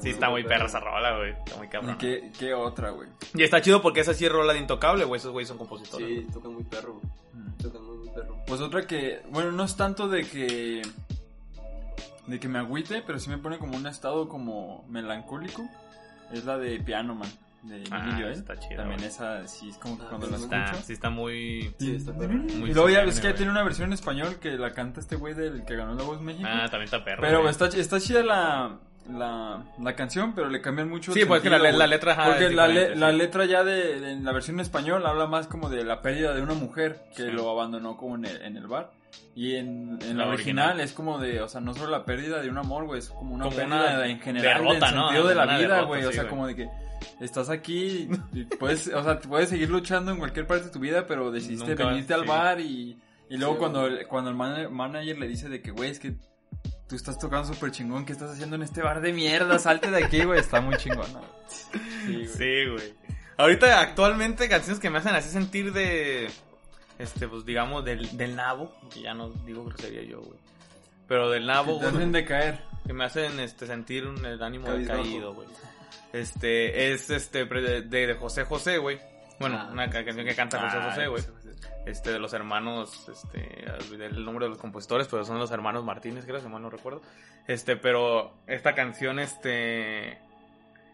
Sí, 0.02 0.10
está 0.10 0.32
muy 0.32 0.44
perra 0.44 0.66
esa 0.66 0.80
rola, 0.80 1.16
güey. 1.18 1.32
Está 1.34 1.58
muy 1.58 1.68
¿Y 1.68 1.70
cabrón. 1.70 1.98
qué, 2.00 2.32
qué 2.40 2.56
otra, 2.56 2.90
güey? 2.90 3.08
Y 3.36 3.44
está 3.44 3.62
chido 3.62 3.84
porque 3.84 4.00
esa 4.00 4.16
sí 4.16 4.26
es 4.26 4.32
rola 4.32 4.54
de 4.54 4.60
intocable, 4.60 5.06
güey. 5.06 5.20
Esos 5.20 5.32
güeyes 5.32 5.48
son 5.50 5.60
compositores. 5.60 6.08
Sí, 6.08 6.28
tocan 6.34 6.54
muy 6.54 6.64
perro, 6.64 7.00
Mm. 7.33 7.33
Perro. 8.13 8.38
Pues 8.48 8.62
otra 8.62 8.86
que, 8.88 9.22
bueno, 9.32 9.51
no 9.51 9.63
es 9.63 9.75
tanto 9.75 10.08
de 10.08 10.25
que 10.25 10.82
de 12.27 12.39
que 12.39 12.48
me 12.48 12.60
agüite, 12.60 13.01
pero 13.05 13.20
sí 13.20 13.29
me 13.29 13.38
pone 13.38 13.58
como 13.58 13.76
un 13.78 13.86
estado 13.88 14.30
como 14.30 14.86
melancólico. 14.88 15.67
Es 16.32 16.45
la 16.45 16.58
de 16.58 16.80
Piano 16.80 17.13
Man, 17.15 17.30
de 17.63 17.84
Ah, 17.91 18.15
Joel. 18.17 18.32
está 18.32 18.58
chida, 18.58 18.78
También 18.78 19.04
esa, 19.04 19.45
sí, 19.47 19.69
es 19.69 19.78
como 19.78 19.97
que 19.97 20.06
Ah, 20.06 20.10
cuando 20.10 20.28
la 20.28 20.38
Está, 20.38 20.63
escucho. 20.65 20.84
sí 20.86 20.93
está 20.93 21.10
muy... 21.10 21.76
Sí, 21.78 21.95
está 21.95 22.17
perro. 22.17 22.34
muy 22.34 22.69
y 22.71 22.73
luego 22.73 22.89
ya 22.89 23.04
ves 23.04 23.19
que 23.19 23.34
tiene 23.34 23.52
una 23.52 23.62
versión 23.63 23.89
en 23.89 23.93
español 23.93 24.38
que 24.39 24.52
la 24.58 24.71
canta 24.71 24.99
este 25.02 25.15
güey 25.17 25.34
del 25.34 25.63
que 25.65 25.76
ganó 25.76 25.93
la 25.95 26.04
voz 26.04 26.21
México. 26.21 26.47
Ah, 26.49 26.63
también 26.71 26.86
está 26.86 27.04
perro. 27.04 27.21
pero 27.21 27.47
está, 27.49 27.67
está 27.67 27.99
chida 27.99 28.23
la, 28.23 28.80
la, 29.12 29.63
la 29.80 29.96
canción, 29.96 30.34
pero 30.34 30.50
le 30.50 30.62
cambian 30.62 30.89
mucho 30.89 31.12
Sí, 31.13 31.26
pues 31.26 31.42
que 31.42 31.50
la, 31.50 31.58
sentido, 31.58 31.78
la 31.78 31.86
güey. 31.86 31.89
letra... 31.98 32.26
Porque 32.26 32.50
la, 32.50 32.68
le- 32.68 32.96
la 32.96 33.12
letra 33.12 33.46
ya 33.46 33.63
de, 33.63 34.00
de- 34.00 34.12
en 34.12 34.24
la 34.24 34.32
versión 34.32 34.58
en 34.58 34.62
español 34.62 35.06
habla 35.06 35.28
más 35.28 35.48
como 35.48 35.70
de 35.70 35.84
la 35.84 36.02
pérdida 36.02 36.34
de 36.34 36.42
una 36.42 36.54
mujer 36.54 37.02
que 37.16 37.24
Sí. 37.26 37.32
lo 37.32 37.50
abandonó 37.50 37.98
como 37.98 38.16
en 38.16 38.26
el, 38.26 38.42
en 38.42 38.58
el 38.58 38.68
bar. 38.68 38.92
Y 39.36 39.56
en, 39.56 40.00
en 40.02 40.18
la, 40.18 40.28
original, 40.28 40.30
original. 40.72 40.80
es 40.80 40.94
como 40.94 41.20
de, 41.20 41.42
o 41.42 41.48
sea, 41.48 41.62
no 41.62 41.74
solo 41.74 41.92
la 41.92 42.06
pérdida 42.06 42.42
de 42.42 42.50
un 42.50 42.58
amor, 42.58 42.86
güey, 42.86 43.00
es 43.00 43.10
como 43.10 43.36
una 43.36 43.46
Como 43.46 43.56
pérdida 43.58 43.96
una 43.96 44.08
en 44.08 44.20
general 44.20 44.63
derrota, 44.63 44.86
del 44.88 44.96
¿no? 44.96 45.08
sentido 45.08 45.28
de 45.28 45.36
la 45.36 45.46
vida, 45.46 45.58
derrota, 45.58 45.82
güey. 45.84 46.06
o 46.06 46.12
sea, 46.12 46.24
güey. 46.24 46.30
como 46.30 46.48
de 46.48 46.56
que 46.56 46.70
estás 47.20 47.50
aquí 47.50 48.10
y 48.34 48.44
puedes, 48.46 48.88
o 48.88 49.04
sea, 49.04 49.20
puedes 49.20 49.50
seguir 49.50 49.70
luchando 49.70 50.12
en 50.12 50.18
cualquier 50.18 50.48
parte 50.48 50.66
de 50.66 50.72
tu 50.72 50.80
vida, 50.80 51.06
pero 51.06 51.30
decidiste 51.32 51.70
Nunca, 51.72 51.88
venirte 51.88 52.13
al 52.13 52.24
bar 52.26 52.60
y, 52.60 52.98
y 53.30 53.38
luego 53.38 53.58
cuando, 53.58 53.82
güey. 53.82 54.06
cuando 54.06 54.30
el 54.32 54.36
man- 54.36 54.74
manager 54.74 55.20
le 55.20 55.28
dice 55.28 55.50
de 55.50 55.62
que, 55.62 55.72
güey, 55.72 55.92
es 55.92 56.00
que 56.00 56.16
tú 56.93 56.97
estás 56.97 57.17
tocando 57.17 57.51
súper 57.51 57.71
chingón, 57.71 58.06
¿qué 58.06 58.13
estás 58.13 58.32
haciendo 58.32 58.56
en 58.56 58.62
este 58.62 58.84
bar 58.84 59.01
de 59.01 59.12
mierda? 59.13 59.58
Salte 59.58 59.89
de 59.89 60.03
aquí, 60.03 60.23
güey, 60.23 60.39
está 60.39 60.62
muy 60.62 60.77
chingón, 60.77 61.12
¿no? 61.12 61.21
Sí, 62.06 62.27
güey. 62.67 62.79
Sí. 62.79 62.93
Ahorita, 63.38 63.82
actualmente, 63.82 64.47
canciones 64.47 64.79
que 64.79 64.91
me 64.91 64.99
hacen 64.99 65.15
así 65.15 65.29
sentir 65.29 65.73
de. 65.73 66.29
Este, 66.99 67.27
pues 67.27 67.45
digamos, 67.45 67.84
del, 67.84 68.15
del 68.15 68.36
nabo. 68.36 68.71
Que 68.93 69.01
ya 69.01 69.15
no 69.15 69.29
digo 69.29 69.65
grosería 69.65 70.03
yo, 70.03 70.21
güey. 70.21 70.38
Pero 71.08 71.32
del 71.32 71.47
nabo, 71.47 71.79
Que 71.79 71.88
te 71.88 71.95
hacen 71.95 72.12
decaer. 72.12 72.60
Que 72.86 72.93
me 72.93 73.06
hacen 73.06 73.39
este, 73.39 73.65
sentir 73.65 74.06
un, 74.06 74.23
el 74.23 74.41
ánimo 74.43 74.67
Cabizbajo. 74.67 75.03
decaído, 75.03 75.34
güey. 75.34 75.47
Este, 76.12 76.93
es 76.93 77.10
este, 77.10 77.45
de 77.45 78.17
José 78.19 78.43
José, 78.43 78.77
güey. 78.77 78.99
Bueno, 79.39 79.58
Ah, 79.60 79.69
una 79.72 79.89
ca- 79.89 80.06
canción 80.06 80.26
que 80.26 80.36
canta 80.36 80.60
José 80.60 80.78
Ay, 80.78 80.89
José, 80.89 81.08
güey. 81.08 81.24
Este, 81.86 82.12
de 82.12 82.19
los 82.19 82.34
hermanos, 82.34 83.10
este, 83.10 83.65
olvidé 83.82 84.06
el 84.06 84.24
nombre 84.24 84.46
de 84.46 84.50
los 84.50 84.58
compositores, 84.58 85.08
pero 85.10 85.26
son 85.26 85.38
los 85.39 85.52
hermanos 85.52 85.84
Martínez, 85.84 86.26
creo, 86.26 86.39
si 86.39 86.48
mal 86.48 86.62
no 86.62 86.69
recuerdo. 86.69 87.02
Este, 87.48 87.76
pero 87.76 88.34
esta 88.48 88.74
canción, 88.74 89.19
este, 89.19 90.17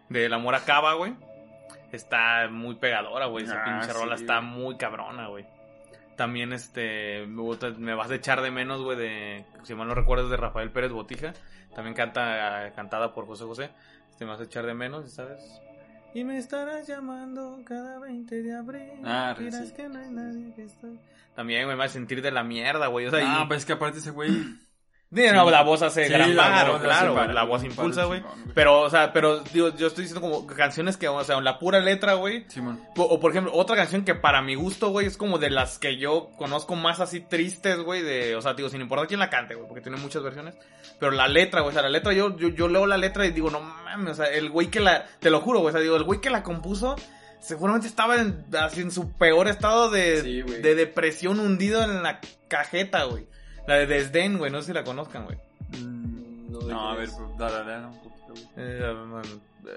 de 0.09 0.25
El 0.25 0.33
amor 0.33 0.55
acaba, 0.55 0.93
güey, 0.95 1.13
está 1.91 2.47
muy 2.49 2.75
pegadora, 2.75 3.27
güey. 3.27 3.45
Esa 3.45 3.61
Ah, 3.61 3.65
pinche 3.65 3.93
sí, 3.93 3.99
rola 3.99 4.15
está 4.15 4.41
muy 4.41 4.77
cabrona, 4.77 5.27
güey. 5.27 5.45
También, 6.15 6.51
este, 6.53 7.25
me, 7.27 7.93
vas 7.93 8.09
a 8.09 8.15
echar 8.15 8.41
de 8.41 8.49
menos, 8.51 8.81
güey, 8.81 8.97
de, 8.97 9.45
si 9.63 9.75
mal 9.75 9.87
no 9.87 9.93
recuerdo, 9.95 10.25
es 10.25 10.31
de 10.31 10.37
Rafael 10.37 10.71
Pérez 10.71 10.91
Botija. 10.91 11.33
También 11.75 11.93
canta, 11.95 12.71
cantada 12.75 13.13
por 13.13 13.25
José 13.27 13.43
José. 13.45 13.69
Este, 14.09 14.25
me 14.25 14.31
vas 14.31 14.39
a 14.41 14.45
echar 14.45 14.65
de 14.65 14.73
menos, 14.73 15.11
¿sabes? 15.13 15.61
Y 16.13 16.23
me 16.23 16.37
estarás 16.37 16.87
llamando 16.87 17.61
cada 17.65 17.99
20 17.99 18.41
de 18.41 18.53
abril. 18.55 19.01
Ah, 19.05 19.35
Dirás 19.37 19.67
sí. 19.69 19.73
que 19.75 19.87
no 19.89 19.99
hay 19.99 20.09
nadie 20.09 20.53
que 20.55 20.63
estoy. 20.63 20.99
También, 21.35 21.63
güey, 21.65 21.75
me 21.75 21.79
va 21.79 21.85
a 21.85 21.89
sentir 21.89 22.21
de 22.21 22.31
la 22.31 22.43
mierda, 22.43 22.87
güey. 22.87 23.05
O 23.05 23.11
sea, 23.11 23.19
Ah, 23.23 23.41
y- 23.43 23.47
pues 23.47 23.59
es 23.59 23.65
que 23.65 23.73
aparte 23.73 23.99
ese 23.99 24.11
güey. 24.11 24.29
Sí, 25.11 25.23
no, 25.33 25.49
la 25.49 25.63
voz 25.63 25.81
hace 25.81 26.05
Sí, 26.05 26.13
gran 26.13 26.35
paro, 26.35 26.73
voz 26.73 26.81
claro, 26.83 27.13
güey, 27.13 27.33
la 27.33 27.43
voz 27.43 27.63
impulsa, 27.63 28.05
güey. 28.05 28.21
Pero, 28.53 28.81
o 28.81 28.89
sea, 28.91 29.11
pero, 29.11 29.39
digo, 29.39 29.75
yo 29.75 29.87
estoy 29.87 30.03
diciendo 30.03 30.21
como 30.21 30.45
canciones 30.45 30.97
que, 30.97 31.07
o 31.07 31.23
sea, 31.23 31.41
la 31.41 31.57
pura 31.57 31.79
letra, 31.79 32.13
güey. 32.13 32.45
Simón. 32.47 32.79
O, 32.95 33.19
por 33.19 33.31
ejemplo, 33.31 33.51
otra 33.55 33.75
canción 33.75 34.05
que 34.05 34.13
para 34.13 34.43
mi 34.43 34.53
gusto, 34.53 34.89
güey, 34.89 35.07
es 35.07 35.17
como 35.17 35.39
de 35.39 35.49
las 35.49 35.79
que 35.79 35.97
yo 35.97 36.29
conozco 36.37 36.75
más 36.75 36.99
así 36.99 37.21
tristes, 37.21 37.79
güey, 37.79 38.03
de, 38.03 38.35
o 38.35 38.41
sea, 38.41 38.53
digo, 38.53 38.69
sin 38.69 38.81
importar 38.81 39.07
quién 39.07 39.19
la 39.19 39.31
cante, 39.31 39.55
güey, 39.55 39.67
porque 39.67 39.81
tiene 39.81 39.97
muchas 39.97 40.21
versiones. 40.21 40.55
Pero 40.99 41.11
la 41.11 41.27
letra, 41.27 41.61
güey, 41.61 41.71
o 41.71 41.73
sea, 41.73 41.81
la 41.81 41.89
letra, 41.89 42.13
yo, 42.13 42.37
yo, 42.37 42.49
yo 42.49 42.67
leo 42.67 42.85
la 42.85 42.97
letra 42.97 43.25
y 43.25 43.31
digo, 43.31 43.49
no 43.49 43.61
mames, 43.61 44.11
o 44.11 44.23
sea, 44.23 44.31
el 44.31 44.51
güey 44.51 44.67
que 44.67 44.79
la, 44.79 45.07
te 45.19 45.31
lo 45.31 45.41
juro, 45.41 45.59
güey, 45.59 45.69
o 45.69 45.71
sea, 45.71 45.81
digo, 45.81 45.95
el 45.95 46.03
güey 46.03 46.21
que 46.21 46.29
la 46.29 46.43
compuso, 46.43 46.95
seguramente 47.39 47.87
estaba 47.87 48.17
en, 48.17 48.45
así 48.59 48.81
en 48.81 48.91
su 48.91 49.11
peor 49.13 49.47
estado 49.47 49.89
de, 49.89 50.21
Sí, 50.21 50.41
de 50.43 50.75
depresión 50.75 51.39
hundido 51.39 51.83
en 51.83 52.03
la 52.03 52.19
cajeta, 52.47 53.05
güey. 53.05 53.27
La 53.69 53.75
de 53.75 53.85
Desdén, 53.87 54.37
güey, 54.37 54.51
no 54.51 54.61
sé 54.61 54.67
si 54.67 54.73
la 54.73 54.83
conozcan, 54.83 55.25
güey. 55.25 55.37
Mm, 55.81 56.51
No, 56.51 56.59
¿de 56.59 56.73
No, 56.73 56.89
a 56.89 56.95
ver, 56.95 57.03
es? 57.07 57.13
pues, 57.13 57.37
dale, 57.37 57.85
un 57.85 57.93
poquito. 57.99 58.25
güey. 58.33 58.47
Eh, 58.57 58.93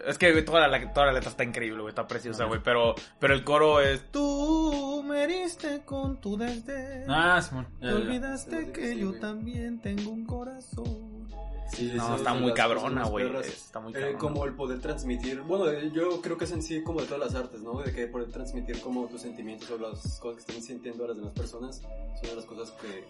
es 0.07 0.16
que 0.16 0.33
güey, 0.33 0.44
toda 0.44 0.66
la, 0.68 0.92
toda 0.92 1.07
la 1.07 1.12
letra 1.12 1.28
está 1.31 1.44
increíble, 1.44 1.81
güey, 1.83 1.90
está 1.90 2.07
preciosa, 2.07 2.44
güey, 2.46 2.61
pero, 2.64 2.94
pero 3.18 3.35
el 3.35 3.44
coro 3.44 3.81
es 3.81 4.11
Tú 4.11 5.05
me 5.07 5.24
heriste 5.24 5.83
con 5.85 6.20
tu 6.20 6.37
desdén. 6.38 7.05
Ah, 7.11 7.40
Simón. 7.42 7.66
Te 7.81 7.87
Ya, 7.87 7.92
ya, 7.92 7.98
ya. 7.98 8.05
olvidaste 8.05 8.72
que 8.72 8.92
sí, 8.94 9.00
yo 9.00 9.09
güey. 9.09 9.20
también 9.20 9.81
tengo 9.81 10.11
un 10.11 10.24
corazón. 10.24 11.28
Sí, 11.74 11.92
No, 11.94 12.08
sí, 12.08 12.14
está 12.16 12.35
muy 12.35 12.48
las 12.48 12.56
cabrona, 12.56 13.04
güey, 13.06 13.26
está 13.38 13.80
muy 13.80 13.92
Eh, 13.92 13.98
cabrona. 13.98 14.18
como 14.18 14.44
el 14.44 14.54
poder 14.54 14.80
transmitir, 14.80 15.40
bueno, 15.40 15.70
eh, 15.70 15.90
yo 15.94 16.20
creo 16.20 16.37
que 16.37 16.44
es 16.44 16.52
en 16.52 16.62
sí 16.62 16.82
como 16.82 17.00
de 17.00 17.06
todas 17.06 17.32
las 17.32 17.35
artes, 17.35 17.62
¿no? 17.62 17.80
De 17.80 17.92
que 17.92 18.06
poder 18.08 18.30
transmitir 18.30 18.80
como 18.80 19.06
tus 19.06 19.22
sentimientos 19.22 19.70
o 19.70 19.78
las 19.78 20.18
cosas 20.20 20.44
que 20.44 20.52
están 20.52 20.62
sintiendo 20.62 21.04
a 21.04 21.08
las 21.08 21.16
demás 21.16 21.32
personas 21.32 21.80
son 21.80 22.28
de 22.30 22.37
las 22.37 22.44
cosas 22.44 22.70
que 22.72 23.04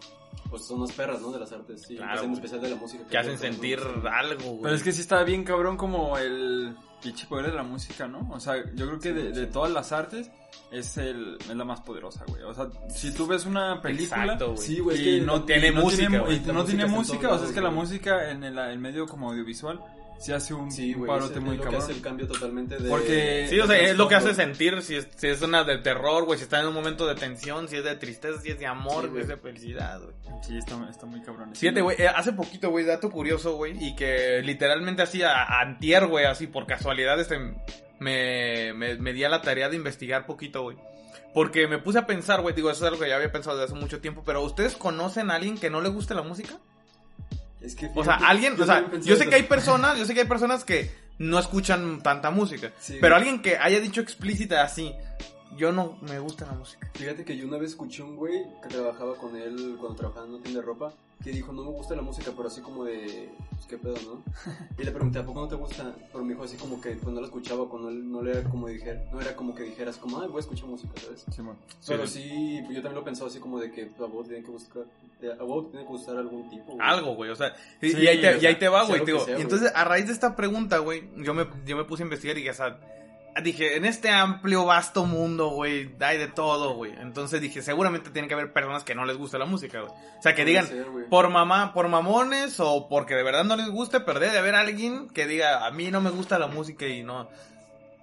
pues 0.48 0.64
son 0.64 0.80
más 0.80 0.92
perras, 0.92 1.20
¿no? 1.20 1.30
De 1.32 1.40
las 1.40 1.50
artes, 1.52 1.90
y 1.90 1.96
Claro, 1.96 2.22
en 2.22 2.32
especial 2.32 2.60
de 2.60 2.70
la 2.70 2.76
música. 2.76 3.04
Que 3.06 3.18
hacen 3.18 3.32
que 3.32 3.38
sentir 3.38 3.80
me 3.80 3.92
gusta. 3.94 4.18
algo, 4.18 4.44
güey. 4.50 4.62
Pero 4.62 4.74
es 4.74 4.82
que 4.82 4.92
sí 4.92 5.00
está 5.00 5.22
bien 5.24 5.44
cabrón 5.44 5.76
como 5.76 6.16
el 6.18 6.76
pinche 7.02 7.26
poder 7.26 7.50
de 7.50 7.56
la 7.56 7.62
música, 7.62 8.06
¿no? 8.06 8.28
O 8.32 8.40
sea, 8.40 8.56
yo 8.74 8.86
creo 8.86 8.98
que 9.00 9.12
de, 9.12 9.32
de 9.32 9.46
todas 9.46 9.72
las 9.72 9.92
artes 9.92 10.30
es, 10.70 10.96
el, 10.96 11.36
es 11.40 11.54
la 11.56 11.64
más 11.64 11.80
poderosa, 11.80 12.24
güey. 12.26 12.42
O 12.44 12.54
sea, 12.54 12.68
si 12.88 13.12
tú 13.12 13.26
ves 13.26 13.44
una 13.44 13.80
película 13.82 14.24
Exacto, 14.24 14.52
güey. 14.54 14.66
Sí, 14.66 14.78
güey, 14.80 14.96
es 14.96 15.02
y 15.02 15.04
que 15.20 15.26
no 15.26 15.44
tiene 15.44 15.68
y 15.68 15.74
no 15.74 15.82
música, 15.82 16.08
tiene, 16.08 16.18
güey. 16.20 16.36
y 16.36 16.40
La 16.46 16.52
no 16.52 16.64
tiene 16.64 16.86
música 16.86 17.30
o 17.32 17.38
sea, 17.38 17.48
es 17.48 17.52
que 17.52 17.60
la 17.60 17.70
música 17.70 18.30
en 18.30 18.44
el, 18.44 18.58
el 18.58 18.78
medio 18.78 19.06
como 19.06 19.30
audiovisual 19.30 19.80
se 20.22 20.34
hace 20.34 20.54
un, 20.54 20.70
Sí, 20.70 20.94
un 20.94 21.06
parote 21.06 21.34
es, 21.34 21.40
muy 21.40 21.52
es 21.52 21.56
lo 21.58 21.62
que 21.62 21.64
cabrón. 21.64 21.82
hace 21.82 21.92
el 21.92 22.00
cambio 22.00 22.26
totalmente 22.28 22.76
de... 22.78 22.88
Porque- 22.88 23.46
Sí, 23.50 23.58
o 23.58 23.66
sea, 23.66 23.76
es 23.78 23.96
lo 23.96 24.06
que 24.08 24.14
hace 24.14 24.34
sentir 24.34 24.80
si 24.82 24.96
es, 24.96 25.08
si 25.16 25.26
es 25.28 25.42
una 25.42 25.64
de 25.64 25.78
terror, 25.78 26.24
güey, 26.24 26.38
si 26.38 26.44
está 26.44 26.60
en 26.60 26.66
un 26.68 26.74
momento 26.74 27.06
de 27.06 27.14
tensión, 27.14 27.68
si 27.68 27.76
es 27.76 27.84
de 27.84 27.96
tristeza, 27.96 28.40
si 28.40 28.50
es 28.50 28.58
de 28.58 28.66
amor, 28.66 29.06
Sí, 29.06 29.10
si 29.14 29.20
es 29.20 29.28
de 29.28 29.36
felicidad, 29.36 30.00
güey. 30.00 30.14
Sí, 30.42 30.56
está, 30.58 30.88
está 30.88 31.06
muy 31.06 31.20
cabrón. 31.22 31.54
Fíjate, 31.54 31.80
güey, 31.80 31.96
eh, 32.00 32.08
hace 32.08 32.32
poquito, 32.32 32.70
güey, 32.70 32.84
dato 32.84 33.10
curioso, 33.10 33.56
güey, 33.56 33.76
y 33.84 33.94
que 33.96 34.40
literalmente 34.42 35.02
así, 35.02 35.22
a, 35.22 35.42
a 35.42 35.60
antier, 35.60 36.06
güey, 36.06 36.24
así 36.24 36.46
por 36.46 36.66
casualidad, 36.66 37.18
este, 37.20 37.38
me, 37.98 38.72
me, 38.74 38.96
me 38.96 39.12
di 39.12 39.24
a 39.24 39.28
la 39.28 39.42
tarea 39.42 39.68
de 39.68 39.76
investigar 39.76 40.26
poquito, 40.26 40.62
güey. 40.62 40.76
Porque 41.34 41.66
me 41.66 41.78
puse 41.78 41.98
a 41.98 42.06
pensar, 42.06 42.42
güey, 42.42 42.54
digo, 42.54 42.70
eso 42.70 42.84
es 42.84 42.92
algo 42.92 43.02
que 43.02 43.08
ya 43.08 43.16
había 43.16 43.32
pensado 43.32 43.56
desde 43.56 43.72
hace 43.72 43.80
mucho 43.80 44.00
tiempo, 44.00 44.22
pero 44.24 44.42
¿ustedes 44.42 44.76
conocen 44.76 45.30
a 45.30 45.36
alguien 45.36 45.56
que 45.56 45.70
no 45.70 45.80
le 45.80 45.88
guste 45.88 46.14
la 46.14 46.22
música? 46.22 46.58
Es 47.62 47.74
que, 47.74 47.90
O 47.94 48.04
sea, 48.04 48.14
alguien, 48.14 48.56
yo 48.56 48.64
o 48.64 48.66
sea, 48.66 48.90
yo 49.02 49.16
sé 49.16 49.28
que 49.28 49.36
hay 49.36 49.44
personas, 49.44 49.98
yo 49.98 50.04
sé 50.04 50.14
que 50.14 50.20
hay 50.20 50.26
personas 50.26 50.64
que 50.64 50.90
no 51.18 51.38
escuchan 51.38 52.02
tanta 52.02 52.30
música, 52.30 52.72
Sí, 52.80 52.98
pero 53.00 53.14
alguien 53.14 53.40
que 53.40 53.56
haya 53.56 53.80
dicho 53.80 54.00
explícita 54.00 54.62
así, 54.64 54.92
yo 55.56 55.70
no 55.72 55.98
me 56.02 56.18
gusta 56.18 56.46
la 56.46 56.52
música. 56.52 56.90
Fíjate 56.94 57.24
que 57.24 57.36
yo 57.36 57.46
una 57.46 57.58
vez 57.58 57.70
escuché 57.70 58.02
un 58.02 58.16
güey 58.16 58.42
que 58.62 58.68
trabajaba 58.68 59.14
con 59.16 59.36
él 59.36 59.76
cuando 59.78 59.96
trabajaba 59.96 60.26
en 60.26 60.42
tienda 60.42 60.60
de 60.60 60.66
ropa 60.66 60.92
que 61.22 61.30
dijo, 61.30 61.52
no 61.52 61.62
me 61.64 61.70
gusta 61.70 61.94
la 61.94 62.02
música, 62.02 62.32
pero 62.36 62.48
así 62.48 62.60
como 62.60 62.84
de, 62.84 63.30
pues 63.50 63.66
qué 63.66 63.78
pedo, 63.78 63.94
¿no? 64.04 64.22
Y 64.78 64.84
le 64.84 64.90
pregunté, 64.90 65.18
¿a 65.20 65.24
poco 65.24 65.40
no 65.40 65.48
te 65.48 65.54
gusta? 65.54 65.94
Pero 66.10 66.24
me 66.24 66.32
dijo 66.32 66.44
así 66.44 66.56
como 66.56 66.80
que 66.80 66.90
pues 66.96 67.14
no 67.14 67.20
la 67.20 67.26
escuchaba, 67.26 67.68
cuando 67.68 67.90
no 67.90 68.22
le 68.22 68.32
era 68.32 68.42
como 68.48 68.68
dije, 68.68 69.00
no 69.12 69.20
era 69.20 69.36
como 69.36 69.54
que 69.54 69.62
dijeras 69.62 69.96
como, 69.98 70.20
ay, 70.20 70.28
voy 70.28 70.38
a 70.38 70.40
escuchar 70.40 70.66
música, 70.66 70.92
¿sabes? 71.00 71.24
Simón. 71.34 71.56
Pero 71.86 72.06
Sí. 72.06 72.22
sí, 72.24 72.56
yo 72.68 72.74
también 72.82 72.94
lo 72.94 73.04
pensaba 73.04 73.28
así 73.30 73.38
como 73.38 73.60
de 73.60 73.70
que 73.70 73.90
a 73.98 74.04
vos 74.06 74.26
tiene 74.26 74.44
que 74.44 74.50
buscar, 74.50 74.84
a 75.38 75.42
vos 75.44 75.70
tiene 75.70 75.84
que 75.86 75.92
gustar 75.92 76.16
algún 76.16 76.48
tipo. 76.50 76.72
güey. 76.72 76.78
Algo, 76.80 77.14
güey, 77.14 77.30
o 77.30 77.36
sea, 77.36 77.54
y, 77.80 77.90
Sí, 77.90 77.96
y 78.02 78.06
ahí, 78.08 78.20
te, 78.20 78.38
y 78.38 78.46
ahí 78.46 78.58
te 78.58 78.68
va, 78.68 78.84
güey, 78.84 79.04
digo, 79.04 79.20
sea, 79.20 79.28
y 79.30 79.32
güey. 79.34 79.42
entonces 79.42 79.72
a 79.74 79.84
raíz 79.84 80.06
de 80.06 80.12
esta 80.12 80.34
pregunta, 80.34 80.78
güey, 80.78 81.08
yo 81.18 81.34
me, 81.34 81.46
yo 81.64 81.76
me 81.76 81.84
puse 81.84 82.02
a 82.02 82.06
investigar 82.06 82.36
y 82.38 82.48
o 82.48 82.54
sea, 82.54 82.78
dije, 83.42 83.76
en 83.76 83.84
este 83.84 84.10
amplio, 84.10 84.66
vasto 84.66 85.06
mundo, 85.06 85.48
güey, 85.48 85.94
hay 86.00 86.18
de 86.18 86.28
todo, 86.28 86.74
güey, 86.74 86.92
entonces 87.00 87.40
dije, 87.40 87.62
seguramente 87.62 88.10
tiene 88.10 88.28
que 88.28 88.34
haber 88.34 88.52
personas 88.52 88.84
que 88.84 88.94
no 88.94 89.04
les 89.04 89.16
gusta 89.16 89.38
la 89.38 89.46
música, 89.46 89.80
güey, 89.80 89.92
o 89.92 90.22
sea, 90.22 90.34
que 90.34 90.44
digan, 90.44 90.66
ser, 90.66 90.86
por 91.08 91.30
mamá, 91.30 91.72
por 91.72 91.88
mamones 91.88 92.60
o 92.60 92.88
porque 92.88 93.14
de 93.14 93.22
verdad 93.22 93.44
no 93.44 93.56
les 93.56 93.68
guste, 93.68 94.00
pero 94.00 94.20
debe 94.20 94.32
de 94.32 94.38
haber 94.38 94.54
alguien 94.54 95.08
que 95.08 95.26
diga, 95.26 95.66
a 95.66 95.70
mí 95.70 95.90
no 95.90 96.00
me 96.00 96.10
gusta 96.10 96.38
la 96.38 96.48
música 96.48 96.86
y 96.86 97.02
no... 97.02 97.28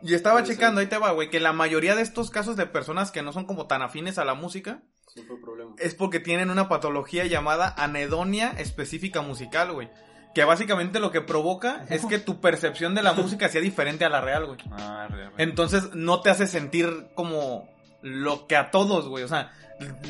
Y 0.01 0.13
estaba 0.13 0.39
Puede 0.39 0.53
checando, 0.53 0.79
ser. 0.79 0.85
ahí 0.87 0.89
te 0.89 0.97
va, 0.97 1.11
güey, 1.11 1.29
que 1.29 1.41
la 1.41 1.51
mayoría 1.51 1.93
de 1.93 2.01
estos 2.01 2.31
casos 2.31 2.55
de 2.55 2.65
personas 2.65 3.11
que 3.11 3.21
no 3.21 3.33
son 3.33 3.45
como 3.45 3.67
tan 3.67 3.81
afines 3.81 4.17
a 4.17 4.23
la 4.23 4.33
música, 4.33 4.81
es 5.77 5.95
porque 5.95 6.19
tienen 6.19 6.49
una 6.49 6.69
patología 6.69 7.25
llamada 7.25 7.73
anedonia 7.77 8.53
específica 8.57 9.21
musical, 9.21 9.73
güey. 9.73 9.89
Que 10.33 10.43
básicamente 10.43 10.99
lo 10.99 11.11
que 11.11 11.21
provoca 11.21 11.85
es 11.89 12.05
que 12.05 12.19
tu 12.19 12.39
percepción 12.39 12.95
de 12.95 13.01
la 13.01 13.13
música 13.13 13.49
sea 13.49 13.61
diferente 13.61 14.05
a 14.05 14.09
la 14.09 14.21
real, 14.21 14.45
güey. 14.45 14.59
Ah, 14.71 15.07
re, 15.09 15.29
re. 15.29 15.31
Entonces 15.37 15.93
no 15.93 16.21
te 16.21 16.29
hace 16.29 16.47
sentir 16.47 17.07
como 17.15 17.67
lo 18.01 18.47
que 18.47 18.55
a 18.55 18.71
todos, 18.71 19.07
güey. 19.07 19.23
O 19.23 19.27
sea, 19.27 19.51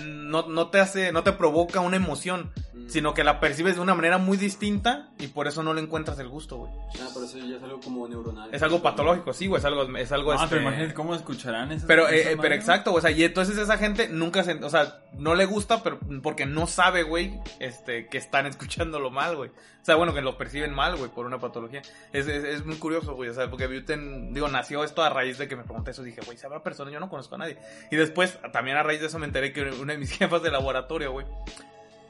no, 0.03 0.47
no 0.47 0.67
te 0.69 0.79
hace, 0.79 1.11
no 1.11 1.23
te 1.23 1.33
provoca 1.33 1.79
una 1.79 1.95
emoción, 1.97 2.51
Mm. 2.79 2.89
sino 2.89 3.13
que 3.13 3.23
la 3.23 3.39
percibes 3.39 3.75
de 3.75 3.81
una 3.81 3.93
manera 3.93 4.17
muy 4.17 4.37
distinta 4.37 5.09
y 5.19 5.27
por 5.27 5.47
eso 5.47 5.63
no 5.63 5.73
le 5.73 5.81
encuentras 5.81 6.17
el 6.19 6.29
gusto, 6.29 6.57
güey. 6.57 6.71
Ah, 7.01 7.07
pero 7.13 7.25
eso 7.25 7.37
ya 7.37 7.57
es 7.57 7.63
algo 7.63 7.79
como 7.81 8.07
neuronal. 8.07 8.49
Es 8.53 8.63
algo 8.63 8.81
patológico, 8.81 9.33
sí, 9.33 9.47
güey. 9.47 9.59
Es 9.59 9.65
algo, 9.65 9.97
es 9.97 10.11
algo 10.11 10.31
Ah, 10.31 10.35
este, 10.35 10.47
pero 10.49 10.61
imagínate 10.61 10.93
cómo 10.93 11.13
escucharán 11.15 11.71
esas 11.71 11.85
Pero, 11.87 12.07
eh, 12.09 12.31
eh, 12.33 12.37
pero 12.39 12.55
exacto, 12.55 12.93
o 12.93 13.01
sea, 13.01 13.11
y 13.11 13.23
entonces 13.23 13.57
esa 13.57 13.77
gente 13.77 14.07
nunca 14.07 14.43
se, 14.43 14.53
o 14.63 14.69
sea, 14.69 15.01
no 15.13 15.35
le 15.35 15.45
gusta, 15.45 15.83
pero 15.83 15.99
porque 16.23 16.45
no 16.45 16.67
sabe, 16.67 17.03
güey, 17.03 17.39
este, 17.59 18.07
que 18.07 18.17
están 18.17 18.45
escuchándolo 18.45 19.11
mal, 19.11 19.35
güey. 19.35 19.49
O 19.81 19.85
sea, 19.89 19.95
bueno, 19.95 20.13
que 20.13 20.21
lo 20.21 20.37
perciben 20.37 20.73
mal, 20.73 20.97
güey, 20.97 21.09
por 21.09 21.25
una 21.25 21.39
patología. 21.39 21.81
Es, 22.13 22.27
es, 22.27 22.43
es 22.43 22.65
muy 22.65 22.75
curioso, 22.77 23.15
güey, 23.15 23.29
o 23.29 23.33
sea, 23.33 23.49
porque 23.49 23.67
Buten, 23.67 24.33
digo, 24.33 24.47
nació 24.49 24.83
esto 24.83 25.01
a 25.03 25.09
raíz 25.09 25.37
de 25.37 25.47
que 25.47 25.55
me 25.55 25.63
pregunté 25.63 25.91
eso, 25.91 26.03
dije, 26.03 26.21
güey, 26.25 26.37
si 26.37 26.45
habrá 26.45 26.61
personas, 26.61 26.93
yo 26.93 26.99
no 26.99 27.09
conozco 27.09 27.35
a 27.35 27.39
nadie. 27.39 27.57
Y 27.89 27.95
después, 27.95 28.37
también 28.51 28.77
a 28.77 28.83
raíz 28.83 28.99
de 28.99 29.07
eso 29.07 29.19
me 29.19 29.25
enteré 29.25 29.51
que 29.53 29.58
una 29.61 29.93
de 29.93 29.99
mis 29.99 30.11
jefas 30.17 30.41
de 30.43 30.51
laboratorio, 30.51 31.11
güey, 31.11 31.25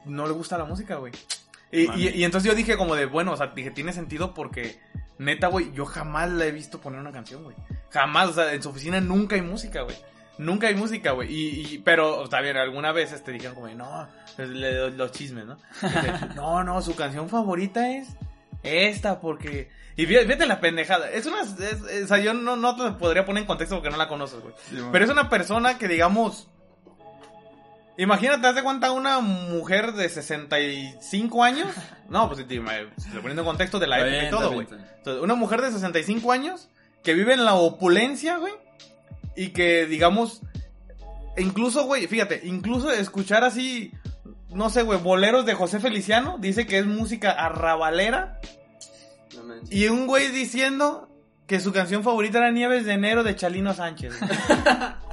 no 0.04 0.26
le 0.26 0.32
gusta 0.32 0.58
la 0.58 0.64
música, 0.64 0.96
güey. 0.96 1.12
Y, 1.72 1.86
Mami. 1.86 2.02
y, 2.02 2.08
y 2.20 2.24
entonces 2.24 2.50
yo 2.50 2.56
dije 2.56 2.76
como 2.76 2.96
de, 2.96 3.06
bueno, 3.06 3.32
o 3.32 3.36
sea, 3.36 3.48
dije, 3.48 3.70
tiene 3.70 3.92
sentido 3.92 4.34
porque, 4.34 4.80
neta, 5.18 5.46
güey, 5.48 5.72
yo 5.72 5.86
jamás 5.86 6.28
la 6.30 6.46
he 6.46 6.50
visto 6.52 6.80
poner 6.80 6.98
una 7.00 7.12
canción, 7.12 7.44
güey. 7.44 7.54
Jamás, 7.90 8.30
o 8.30 8.32
sea, 8.34 8.52
en 8.54 8.62
su 8.62 8.70
oficina 8.70 9.00
nunca 9.00 9.36
hay 9.36 9.42
música, 9.42 9.82
güey. 9.82 9.96
Nunca 10.38 10.68
hay 10.68 10.74
música, 10.74 11.12
güey. 11.12 11.32
Y, 11.32 11.74
y- 11.74 11.78
pero, 11.78 12.24
está 12.24 12.40
bien, 12.40 12.56
alguna 12.56 12.92
vez 12.92 13.12
este 13.12 13.30
dijeron 13.30 13.54
como, 13.54 13.68
no, 13.68 14.08
le- 14.38 14.90
los 14.92 15.12
chismes, 15.12 15.44
¿no? 15.46 15.58
No, 16.34 16.64
no, 16.64 16.80
su 16.82 16.96
canción 16.96 17.28
favorita 17.28 17.90
es 17.90 18.08
esta, 18.62 19.20
porque... 19.20 19.70
Y 19.96 20.06
fíjate, 20.06 20.46
la 20.46 20.60
pendejada. 20.60 21.10
Es 21.10 21.26
una... 21.26 21.42
es- 21.42 21.58
es- 21.60 22.04
o 22.04 22.08
sea, 22.08 22.18
yo 22.18 22.32
no, 22.34 22.56
no 22.56 22.74
te 22.74 22.90
podría 22.98 23.24
poner 23.26 23.42
en 23.42 23.46
contexto 23.46 23.76
porque 23.76 23.90
no 23.90 23.96
la 23.96 24.08
conoces, 24.08 24.40
güey. 24.40 24.54
Pero 24.90 25.04
es 25.04 25.10
una 25.10 25.28
persona 25.28 25.78
que, 25.78 25.86
digamos... 25.88 26.48
Imagínate, 28.00 28.46
¿haz 28.46 28.54
de 28.54 28.62
cuenta 28.62 28.92
una 28.92 29.20
mujer 29.20 29.92
de 29.92 30.08
65 30.08 31.44
años? 31.44 31.68
No, 32.08 32.26
pues 32.28 32.38
si 32.38 32.44
te- 32.44 32.60
poniendo 32.60 33.42
en 33.42 33.46
contexto 33.46 33.78
de 33.78 33.86
la 33.86 34.00
época 34.00 34.26
y 34.26 34.30
todo, 34.30 34.52
güey. 34.52 34.66
Entonces, 34.70 35.22
una 35.22 35.34
mujer 35.34 35.60
de 35.60 35.70
65 35.70 36.32
años 36.32 36.68
que 37.04 37.12
vive 37.14 37.34
en 37.34 37.44
la 37.44 37.54
opulencia, 37.54 38.38
güey. 38.38 38.54
Y 39.36 39.48
que, 39.50 39.84
digamos, 39.86 40.40
incluso, 41.36 41.84
güey, 41.84 42.06
fíjate, 42.06 42.40
incluso 42.44 42.90
escuchar 42.90 43.44
así, 43.44 43.92
no 44.48 44.70
sé, 44.70 44.82
güey, 44.82 44.98
boleros 44.98 45.44
de 45.46 45.54
José 45.54 45.78
Feliciano, 45.78 46.36
dice 46.40 46.66
que 46.66 46.78
es 46.78 46.86
música 46.86 47.30
arrabalera. 47.32 48.40
No. 49.36 49.54
Y 49.70 49.88
un 49.88 50.06
güey 50.06 50.28
diciendo 50.30 51.08
que 51.46 51.60
su 51.60 51.72
canción 51.72 52.02
favorita 52.02 52.38
era 52.38 52.50
Nieves 52.50 52.84
de 52.86 52.92
Enero 52.94 53.22
de 53.24 53.36
Chalino 53.36 53.74
Sánchez. 53.74 54.14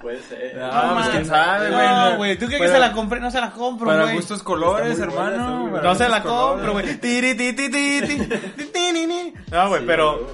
Puede 0.00 0.20
ser. 0.22 0.58
Ah, 0.62 0.92
pues, 0.94 1.08
quién 1.08 1.26
sabe, 1.26 1.70
güey. 1.70 1.86
No, 1.88 2.16
güey, 2.16 2.38
¿tú 2.38 2.46
crees 2.46 2.60
que 2.62 2.66
Para- 2.68 2.72
se 2.72 2.88
la 2.88 2.92
compré? 2.92 3.20
No 3.20 3.30
se 3.30 3.40
la 3.40 3.50
compro, 3.50 3.86
Para 3.86 4.04
güey. 4.04 4.14
gustos 4.16 4.42
colores, 4.42 4.98
hermano. 4.98 5.68
para 5.70 5.82
No 5.82 5.94
se 5.94 6.08
la 6.08 6.22
compro, 6.22 6.72
güey. 6.72 6.96
Tiri, 6.98 7.34
ti, 7.36 7.52
ti, 7.52 7.70
ti, 7.70 8.00
ti, 8.06 8.16
ti, 8.56 8.64
ti, 8.66 8.92
ni, 8.94 9.06
ni. 9.06 9.34
No, 9.50 9.68
güey, 9.68 9.80
Sí, 9.80 9.86
pero. 9.86 10.32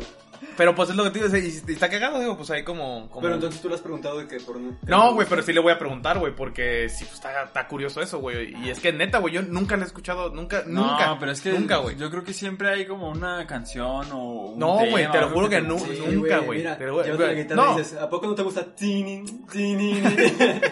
Pero 0.56 0.74
pues 0.74 0.90
es 0.90 0.96
lo 0.96 1.04
que 1.04 1.10
te 1.10 1.18
digo, 1.28 1.36
y 1.36 1.72
está 1.72 1.88
cagado, 1.88 2.18
digo, 2.18 2.36
pues 2.36 2.50
ahí 2.50 2.62
como... 2.64 3.08
como- 3.10 3.20
Pero 3.22 3.34
entonces 3.34 3.60
tú 3.60 3.68
le 3.68 3.74
has 3.74 3.80
preguntado 3.80 4.18
de 4.18 4.26
que 4.26 4.40
por 4.40 4.58
No, 4.58 5.14
güey, 5.14 5.26
pero 5.28 5.42
sí 5.42 5.52
le 5.52 5.60
voy 5.60 5.72
a 5.72 5.78
preguntar, 5.78 6.18
güey, 6.18 6.34
porque 6.34 6.88
sí, 6.88 7.04
pues 7.04 7.14
está, 7.14 7.44
está 7.44 7.66
curioso 7.68 8.00
eso, 8.00 8.18
güey. 8.18 8.54
Y 8.64 8.70
es 8.70 8.80
que 8.80 8.92
neta, 8.92 9.18
güey, 9.18 9.34
yo 9.34 9.42
nunca 9.42 9.76
le 9.76 9.82
he 9.82 9.86
escuchado, 9.86 10.30
nunca, 10.30 10.62
nunca. 10.66 11.06
No, 11.08 11.18
pero 11.20 11.32
es 11.32 11.40
que 11.40 11.52
Nunca, 11.52 11.76
güey. 11.78 11.96
Yo 11.96 12.10
creo 12.10 12.24
que 12.24 12.32
siempre 12.32 12.68
hay 12.70 12.86
como 12.86 13.10
una 13.10 13.46
canción 13.46 14.10
o 14.12 14.52
un 14.52 14.58
No, 14.58 14.78
güey, 14.90 15.10
te 15.10 15.20
lo 15.20 15.28
juro 15.30 15.48
que 15.48 15.56
te 15.56 15.62
no-. 15.62 15.78
Sí, 15.78 16.02
nunca, 16.10 16.38
güey. 16.38 16.58
Mira, 16.58 16.76
Pero, 16.78 16.94
güey, 16.94 17.06
llévate 17.06 17.22
la 17.26 17.32
güey, 17.32 17.42
guitarra 17.42 17.62
no. 17.64 17.74
y 17.74 17.78
dices, 17.78 17.98
¿a 17.98 18.08
poco 18.08 18.26
no 18.26 18.34
te 18.34 18.42
gusta? 18.42 18.64
Tinin, 18.74 19.46
tinin. 19.46 20.02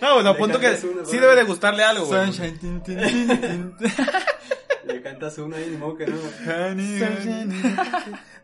No, 0.00 0.12
güey, 0.12 0.24
no, 0.24 0.30
Le 0.30 0.36
apunto 0.36 0.60
que 0.60 0.68
una, 0.68 1.04
sí 1.04 1.18
debe 1.18 1.34
de 1.34 1.42
gustarle 1.42 1.82
algo, 1.82 2.06
güey. 2.06 2.20
Le 4.88 5.02
cantas 5.02 5.38
una 5.38 5.60
y 5.60 5.70
ni 5.70 5.76
modo 5.76 5.96
que 5.96 6.06
no. 6.06 6.16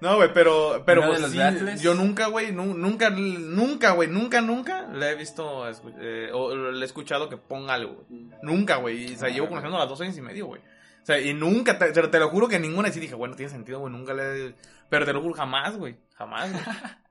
No, 0.00 0.16
güey, 0.16 0.32
pero, 0.34 0.82
pero 0.84 1.00
¿Una 1.02 1.10
de 1.12 1.18
pues, 1.20 1.34
los 1.34 1.76
sí, 1.76 1.82
yo 1.82 1.94
nunca, 1.94 2.26
güey, 2.26 2.52
nu- 2.52 2.74
nunca, 2.74 3.10
nunca, 3.10 3.92
güey, 3.92 4.08
nunca, 4.08 4.40
nunca 4.40 4.86
le 4.92 5.10
he 5.10 5.14
visto, 5.14 5.64
eh, 6.00 6.30
o 6.32 6.54
le 6.54 6.80
he 6.80 6.84
escuchado 6.84 7.28
que 7.28 7.36
ponga 7.36 7.74
algo, 7.74 8.04
güey. 8.08 8.28
Nunca, 8.42 8.76
güey, 8.76 9.10
y, 9.10 9.14
o 9.14 9.18
sea, 9.18 9.28
Ah, 9.28 9.32
llevo 9.32 9.48
conociendo 9.48 9.76
a 9.76 9.80
las 9.80 9.88
dos 9.88 10.00
años 10.00 10.16
y 10.18 10.20
medio, 10.22 10.46
güey. 10.46 10.60
O 10.60 11.06
sea, 11.06 11.18
y 11.20 11.32
nunca, 11.34 11.78
te, 11.78 11.90
te- 11.92 12.18
lo 12.18 12.28
juro 12.28 12.48
que 12.48 12.58
ninguna, 12.58 12.90
sí 12.90 13.00
dije, 13.00 13.14
bueno, 13.14 13.34
tiene 13.36 13.50
sentido, 13.50 13.80
güey, 13.80 13.92
nunca 13.92 14.12
le, 14.14 14.48
he- 14.48 14.54
pero 14.90 15.04
te 15.06 15.12
lo 15.12 15.22
juro, 15.22 15.34
jamás, 15.34 15.76
güey, 15.76 15.96
jamás, 16.14 16.50
güey. 16.52 16.62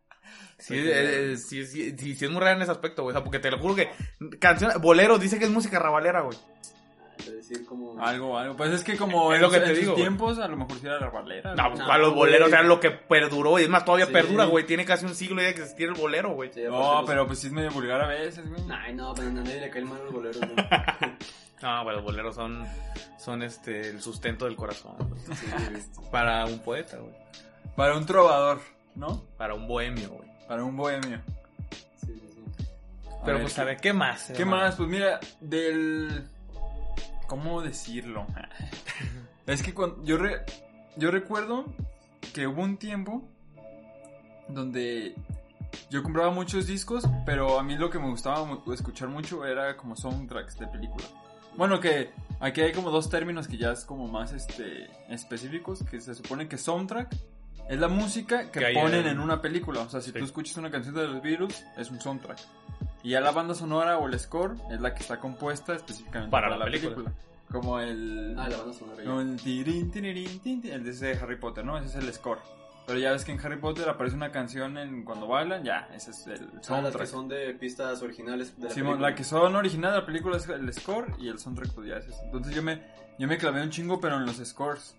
Sí, 0.59 0.75
Pues, 0.75 0.85
eh, 0.85 1.31
eh, 1.33 1.37
sí, 1.37 1.65
sí, 1.65 1.95
sí, 1.97 2.15
sí 2.15 2.25
es 2.25 2.31
muy 2.31 2.39
raro 2.39 2.55
en 2.55 2.61
ese 2.61 2.71
aspecto, 2.71 3.03
güey, 3.03 3.13
o 3.13 3.17
sea, 3.17 3.23
porque 3.23 3.39
te 3.39 3.51
lo 3.51 3.57
juro 3.59 3.75
que 3.75 3.89
canción, 4.39 4.71
bolero 4.81 5.17
dice 5.17 5.37
que 5.37 5.43
es 5.45 5.51
música 5.51 5.77
rabalera, 5.77 6.21
güey. 6.21 6.37
De 7.25 7.35
decir 7.35 7.65
como... 7.65 7.99
Algo, 8.03 8.37
algo. 8.37 8.55
Pues 8.55 8.71
es 8.71 8.83
que 8.83 8.97
como 8.97 9.31
Es 9.31 9.37
en, 9.37 9.41
lo 9.43 9.49
que 9.49 9.57
en 9.57 9.63
te 9.63 9.69
sus 9.69 9.79
digo, 9.79 9.93
tiempos, 9.95 10.39
a 10.39 10.47
lo 10.47 10.57
mejor 10.57 10.77
sí 10.79 10.85
era 10.87 10.99
la 10.99 11.09
balera. 11.09 11.55
No, 11.55 11.67
pues 11.69 11.79
No, 11.79 11.87
para 11.87 11.99
los 11.99 12.13
boleros, 12.13 12.49
sea, 12.49 12.61
lo 12.63 12.79
que 12.79 12.91
perduró, 12.91 13.59
y 13.59 13.63
es 13.63 13.69
más, 13.69 13.85
todavía 13.85 14.07
Sí. 14.07 14.11
perdura, 14.13 14.45
güey. 14.45 14.65
Tiene 14.65 14.85
casi 14.85 15.05
un 15.05 15.15
siglo 15.15 15.41
ya 15.41 15.53
que 15.53 15.61
existir 15.61 15.87
el 15.87 15.93
bolero, 15.93 16.33
güey. 16.33 16.51
Sí, 16.53 16.61
No, 16.69 16.97
pues, 16.97 17.03
pero 17.07 17.27
pues 17.27 17.39
sí 17.39 17.47
es 17.47 17.53
medio 17.53 17.71
vulgar 17.71 18.01
a 18.01 18.07
veces, 18.07 18.47
güey. 18.49 18.61
Ay, 18.71 18.93
no, 18.93 19.13
pero 19.13 19.27
a 19.29 19.31
nadie 19.31 19.59
le 19.61 19.69
caen 19.69 19.87
mal 19.89 19.99
los 20.03 20.13
boleros, 20.13 20.37
güey. 20.39 20.55
No, 21.61 21.83
güey, 21.85 21.95
los 21.95 22.03
boleros 22.03 22.35
son, 22.35 22.65
son 23.17 23.41
este, 23.41 23.87
el 23.89 24.01
sustento 24.01 24.43
del 24.43 24.57
corazón. 24.57 24.97
Sí. 25.33 25.47
Para 26.11 26.45
un 26.45 26.59
poeta, 26.59 26.97
güey. 26.97 27.13
Para 27.77 27.95
un 27.95 28.05
trovador, 28.05 28.59
¿no? 28.95 29.23
Para 29.37 29.53
un 29.53 29.65
bohemio, 29.65 30.09
güey. 30.09 30.29
Para 30.45 30.61
un 30.65 30.75
bohemio. 30.75 31.21
Sí, 32.05 32.07
sí, 32.19 32.29
sí. 32.33 32.65
A 33.09 33.23
Pero 33.23 33.37
ver, 33.37 33.43
pues, 33.43 33.57
a 33.59 33.63
ver, 33.63 33.77
¿qué 33.77 33.93
más? 33.93 34.33
¿Qué 34.35 34.43
más? 34.43 34.75
Pues 34.75 34.89
mira, 34.89 35.21
del... 35.39 36.27
¿Cómo 37.33 37.63
decirlo? 37.63 38.27
es 39.47 39.63
que 39.63 39.73
cuando... 39.73 40.03
yo, 40.03 40.17
re- 40.19 40.43
yo 40.97 41.09
recuerdo 41.09 41.65
que 42.31 42.45
hubo 42.45 42.61
un 42.61 42.77
tiempo 42.77 43.27
donde 44.47 45.15
yo 45.89 46.03
compraba 46.03 46.29
muchos 46.29 46.67
discos, 46.67 47.03
pero 47.25 47.57
a 47.59 47.63
mí 47.63 47.75
lo 47.75 47.89
que 47.89 47.97
me 47.97 48.07
gustaba 48.07 48.47
escuchar 48.71 49.07
mucho 49.07 49.47
era 49.47 49.75
como 49.77 49.95
soundtracks 49.95 50.59
de 50.59 50.67
película. 50.67 51.05
Bueno, 51.57 51.79
que 51.79 52.11
aquí 52.39 52.61
hay 52.61 52.71
como 52.71 52.91
dos 52.91 53.09
términos 53.09 53.47
que 53.47 53.57
ya 53.57 53.71
es 53.71 53.83
como 53.83 54.07
más 54.07 54.31
este 54.31 54.91
específicos, 55.09 55.83
que 55.89 56.01
se 56.01 56.13
supone 56.13 56.47
que 56.47 56.59
soundtrack 56.59 57.15
es 57.67 57.79
la 57.79 57.87
música 57.87 58.51
que, 58.51 58.59
Que 58.59 58.73
ponen 58.75 59.07
en- 59.07 59.13
en 59.13 59.19
una 59.19 59.41
película. 59.41 59.81
O 59.81 59.89
sea, 59.89 60.01
si 60.01 60.11
Sí. 60.11 60.19
tú 60.19 60.23
escuchas 60.23 60.55
una 60.57 60.69
canción 60.69 60.93
de 60.93 61.07
los 61.07 61.19
Beatles, 61.23 61.65
es 61.77 61.89
un 61.89 61.99
soundtrack. 61.99 62.37
Y 63.03 63.09
ya 63.11 63.21
la 63.21 63.31
banda 63.31 63.53
sonora 63.53 63.97
o 63.97 64.07
el 64.07 64.17
score 64.17 64.55
es 64.71 64.79
la 64.79 64.93
que 64.95 65.01
está 65.01 65.19
compuesta 65.19 65.75
específicamente 65.75 66.31
Para 66.31 66.47
para, 66.47 66.57
la 66.57 66.65
la 66.65 66.71
película. 66.71 66.95
película. 66.95 67.15
Como 67.51 67.79
el... 67.79 68.35
Ah, 68.39 68.49
la 68.49 68.57
banda 68.57 68.73
sonora. 68.73 69.03
No, 69.03 69.21
ya. 69.21 69.29
el 69.29 69.41
tirín, 69.41 70.65
el 70.65 70.83
de 70.83 70.89
ese 70.91 71.11
Harry 71.13 71.35
Potter, 71.37 71.63
¿no? 71.65 71.77
Ese 71.77 71.87
es 71.87 71.95
el 71.95 72.11
score. 72.13 72.39
Pero 72.87 72.99
ya 72.99 73.11
ves 73.11 73.23
que 73.23 73.31
en 73.31 73.39
Harry 73.39 73.57
Potter 73.57 73.87
aparece 73.87 74.15
una 74.15 74.31
canción 74.31 74.77
en 74.77 75.03
cuando 75.05 75.25
bailan, 75.27 75.63
ya, 75.63 75.87
ese 75.93 76.11
es 76.11 76.27
el 76.27 76.33
Ah, 76.41 76.49
las 76.55 76.65
soundtrack. 76.65 77.01
que 77.01 77.07
son 77.07 77.27
de 77.29 77.53
pistas 77.53 78.01
originales 78.01 78.57
de 78.57 78.67
la 78.67 78.73
Simón, 78.73 78.91
película. 78.93 79.09
la 79.09 79.15
que 79.15 79.23
son 79.23 79.55
original 79.55 79.91
de 79.93 79.99
la 79.99 80.05
película 80.05 80.35
es 80.37 80.49
el 80.49 80.73
score 80.73 81.13
y 81.19 81.29
el 81.29 81.39
soundtrack 81.39 81.71
pues 81.73 81.87
ya 81.87 81.97
es 81.97 82.07
ese. 82.07 82.23
Entonces 82.25 82.53
yo 82.53 82.61
me, 82.63 82.81
yo 83.19 83.27
me 83.27 83.37
clavé 83.37 83.61
un 83.63 83.69
chingo 83.69 84.01
pero 84.01 84.17
en 84.17 84.25
los 84.25 84.35
scores. 84.37 84.97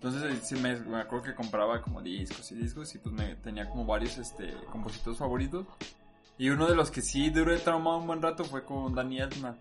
Entonces 0.00 0.22
eh, 0.22 0.38
sí 0.42 0.54
me, 0.56 0.76
me 0.76 0.98
acuerdo 1.00 1.24
que 1.26 1.34
compraba 1.34 1.82
como 1.82 2.00
discos 2.00 2.52
y 2.52 2.54
discos 2.54 2.94
y 2.94 2.98
pues 2.98 3.14
me 3.14 3.34
tenía 3.36 3.68
como 3.68 3.84
varios 3.84 4.16
este 4.18 4.54
compositores 4.70 5.18
favoritos. 5.18 5.66
Y 6.38 6.50
uno 6.50 6.66
de 6.66 6.74
los 6.74 6.90
que 6.90 7.02
sí 7.02 7.30
duré 7.30 7.58
traumado 7.58 7.98
un 7.98 8.06
buen 8.06 8.20
rato 8.22 8.44
fue 8.44 8.64
con 8.64 8.94
Danny 8.94 9.20
Elfman, 9.20 9.56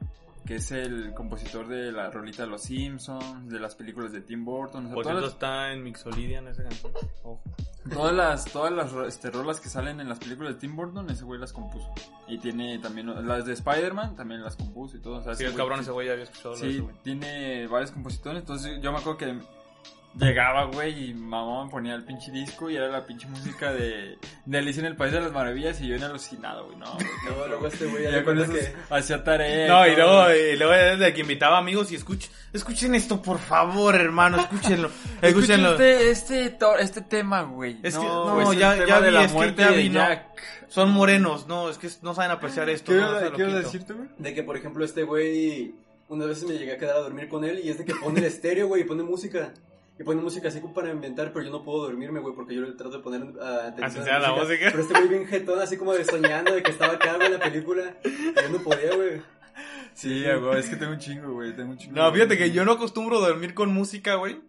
que 0.46 0.56
es 0.56 0.72
el 0.72 1.14
compositor 1.14 1.68
de 1.68 1.92
la 1.92 2.10
rolita 2.12 2.44
de 2.44 2.50
los 2.50 2.64
Simpsons, 2.64 3.50
de 3.50 3.60
las 3.60 3.76
películas 3.76 4.12
de 4.12 4.22
Tim 4.22 4.44
Burton, 4.46 4.86
o 4.86 4.88
sea, 4.88 4.96
Por 4.96 5.04
cierto, 5.06 5.22
las- 5.22 5.32
está 5.34 5.72
en 5.72 5.84
Mixolidia 5.84 6.40
en 6.40 6.48
esa 6.50 6.64
canción. 6.64 6.92
Ojo. 7.24 7.42
Todas 7.92 8.14
las, 8.16 8.46
todas 8.46 8.72
las 8.74 8.92
este, 9.08 9.30
rolas 9.30 9.60
que 9.62 9.70
salen 9.70 10.00
en 10.02 10.10
las 10.10 10.18
películas 10.18 10.56
de 10.56 10.60
Tim 10.60 10.76
Burton, 10.76 11.08
ese 11.12 11.24
güey 11.24 11.40
las 11.40 11.54
compuso. 11.54 11.94
Y 12.28 12.40
tiene 12.40 12.80
también 12.80 13.28
las 13.28 13.46
de 13.46 13.54
Spider-Man, 13.54 14.16
también 14.16 14.42
las 14.44 14.56
compuso 14.56 14.98
y 14.98 15.02
todo. 15.02 15.18
O 15.18 15.24
sea, 15.24 15.36
Sí, 15.36 15.44
ese 15.44 15.46
el 15.46 15.52
güey 15.52 15.58
cabrón 15.64 15.80
ese 15.82 15.92
güey 15.92 16.08
ya 16.08 16.14
había 16.14 16.24
escuchado 16.26 16.56
Sí, 16.56 16.68
ese 16.84 16.84
tiene 17.04 17.68
varios 17.68 17.92
compositores. 17.92 18.40
Entonces 18.42 18.82
yo 18.82 18.92
me 18.92 18.98
acuerdo 18.98 19.18
que 19.20 19.40
llegaba, 20.18 20.66
güey, 20.66 21.10
y 21.10 21.14
mamá 21.14 21.66
me 21.66 21.70
ponía 21.72 21.96
el 21.96 22.04
pinche 22.04 22.32
disco 22.32 22.70
y 22.70 22.76
era 22.78 22.88
la 22.88 23.06
pinche 23.06 23.28
música 23.28 23.74
de, 23.74 24.18
de 24.46 24.58
Alicia 24.58 24.80
en 24.80 24.86
el 24.88 24.96
País 24.96 25.12
de 25.14 25.22
las 25.22 25.32
Maravillas 25.32 25.80
y 25.82 25.88
yo 25.88 25.96
en 25.96 26.04
alucinado, 26.04 26.66
güey. 26.68 26.78
No, 26.78 26.98
qué 26.98 27.06
No, 27.30 27.48
luego 27.48 27.68
este 27.68 27.86
güey 27.86 28.04
ya 28.04 28.24
con 28.24 28.40
eso 28.40 28.54
que... 28.54 28.74
hacía 28.90 29.24
tarea. 29.24 29.68
No, 29.68 29.88
y 29.88 29.96
luego, 29.96 30.32
y 30.34 30.56
luego 30.58 30.74
desde 30.74 31.14
que 31.14 31.22
invitaba 31.22 31.58
amigos 31.58 31.92
y 31.92 31.96
escuchen, 31.96 32.32
escuchen 32.54 32.96
esto, 32.96 33.22
por 33.22 33.40
favor, 33.40 33.96
hermano, 33.96 34.38
escúchenlo. 34.38 34.90
Escúchenlo. 35.22 35.72
este, 35.72 36.12
este, 36.12 36.58
este 36.80 37.02
tema, 37.02 37.44
güey. 37.44 37.78
Es 37.84 37.98
que- 37.98 38.06
no, 38.06 38.54
ya- 38.54 38.86
ya 38.86 39.02
de 39.02 39.10
vi, 39.10 39.14
la 39.16 39.22
es 39.24 39.28
que 39.32 39.34
muerte 39.34 39.62
ya 39.62 39.72
de 39.72 39.78
vi, 39.78 39.90
no. 39.90 40.06
Son 40.68 40.92
morenos, 40.92 41.48
no, 41.48 41.70
es 41.70 41.78
que 41.78 41.90
no 42.02 42.14
saben 42.14 42.32
apreciar 42.32 42.70
esto. 42.70 42.92
¿Qué 42.92 42.98
no, 43.00 43.32
quito. 43.32 43.52
decirte, 43.60 43.94
güey? 43.94 44.10
De 44.18 44.34
que, 44.34 44.44
por 44.44 44.58
ejemplo, 44.58 44.84
este 44.86 45.04
güey... 45.04 45.74
Unas 46.08 46.28
veces 46.28 46.44
me 46.48 46.54
llegué 46.54 46.74
a 46.74 46.78
quedar 46.78 46.98
a 46.98 47.00
dormir 47.00 47.28
con 47.28 47.44
él 47.44 47.62
y 47.64 47.70
es 47.70 47.80
de 47.80 47.86
que 47.86 47.96
pone 47.96 48.20
el 48.20 48.26
estéreo, 48.26 48.68
güey, 48.68 48.84
y 48.84 48.86
pone 48.86 49.02
música. 49.02 49.52
Y 49.98 50.04
pone 50.04 50.22
música 50.22 50.50
así 50.50 50.60
como 50.60 50.74
para 50.74 50.92
inventar, 50.92 51.32
pero 51.32 51.46
yo 51.46 51.52
no 51.52 51.64
puedo 51.64 51.84
dormirme, 51.84 52.20
güey, 52.20 52.36
porque 52.36 52.54
yo 52.54 52.62
le 52.62 52.74
trato 52.74 52.98
de 52.98 53.04
poner 53.04 53.34
ah, 53.42 53.68
atención 53.68 54.10
a 54.10 54.20
la 54.20 54.34
música. 54.34 54.68
Pero 54.70 54.82
este 54.82 54.94
güey 54.94 55.08
bien 55.08 55.26
jetón, 55.26 55.60
así 55.60 55.78
como 55.78 55.94
de 55.94 56.04
soñando 56.04 56.54
de 56.54 56.64
que 56.64 56.72
estaba 56.72 56.94
acá, 56.94 57.16
güey, 57.16 57.28
en 57.28 57.34
la 57.34 57.40
película. 57.40 57.98
Y 58.04 58.42
yo 58.42 58.50
no 58.50 58.60
podía, 58.60 58.94
güey. 58.96 59.22
Sí, 59.94 60.24
güey, 60.24 60.60
es 60.60 60.70
que 60.70 60.76
tengo 60.76 60.92
un 60.92 61.00
chingo, 61.00 61.34
güey, 61.34 61.56
tengo 61.56 61.72
un 61.72 61.78
chingo. 61.78 61.96
No, 61.96 62.12
fíjate 62.12 62.38
que 62.38 62.52
yo 62.52 62.66
no 62.66 62.74
acostumbro 62.74 63.22
dormir 63.22 63.54
con 63.54 63.74
música, 63.74 64.16
güey. 64.16 64.42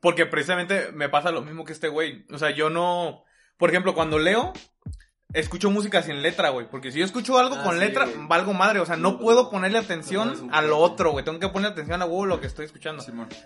Porque 0.00 0.26
precisamente 0.26 0.92
me 0.92 1.08
pasa 1.08 1.30
lo 1.30 1.42
mismo 1.42 1.64
que 1.64 1.72
este 1.72 1.88
güey. 1.88 2.26
O 2.30 2.36
sea, 2.36 2.50
yo 2.50 2.68
no. 2.68 3.24
Por 3.56 3.70
ejemplo, 3.70 3.94
cuando 3.94 4.18
leo, 4.18 4.52
escucho 5.34 5.70
música 5.70 6.02
sin 6.02 6.22
letra, 6.22 6.50
güey. 6.50 6.66
Porque 6.70 6.90
si 6.92 6.98
yo 6.98 7.04
escucho 7.04 7.38
algo 7.38 7.56
Ah, 7.58 7.62
con 7.62 7.74
sí, 7.74 7.80
letra, 7.80 8.04
güey. 8.06 8.26
valgo 8.28 8.52
madre. 8.52 8.80
O 8.80 8.86
sea, 8.86 8.96
no 8.96 9.18
puedo 9.18 9.50
ponerle 9.50 9.78
atención 9.78 10.48
a 10.52 10.62
lo 10.62 10.78
otro, 10.78 11.12
güey. 11.12 11.24
Tengo 11.24 11.38
que 11.38 11.48
poner 11.48 11.72
atención 11.72 12.02
a 12.02 12.04
huevo 12.06 12.26
lo 12.26 12.40
que 12.40 12.46
estoy 12.46 12.66
escuchando. 12.66 13.04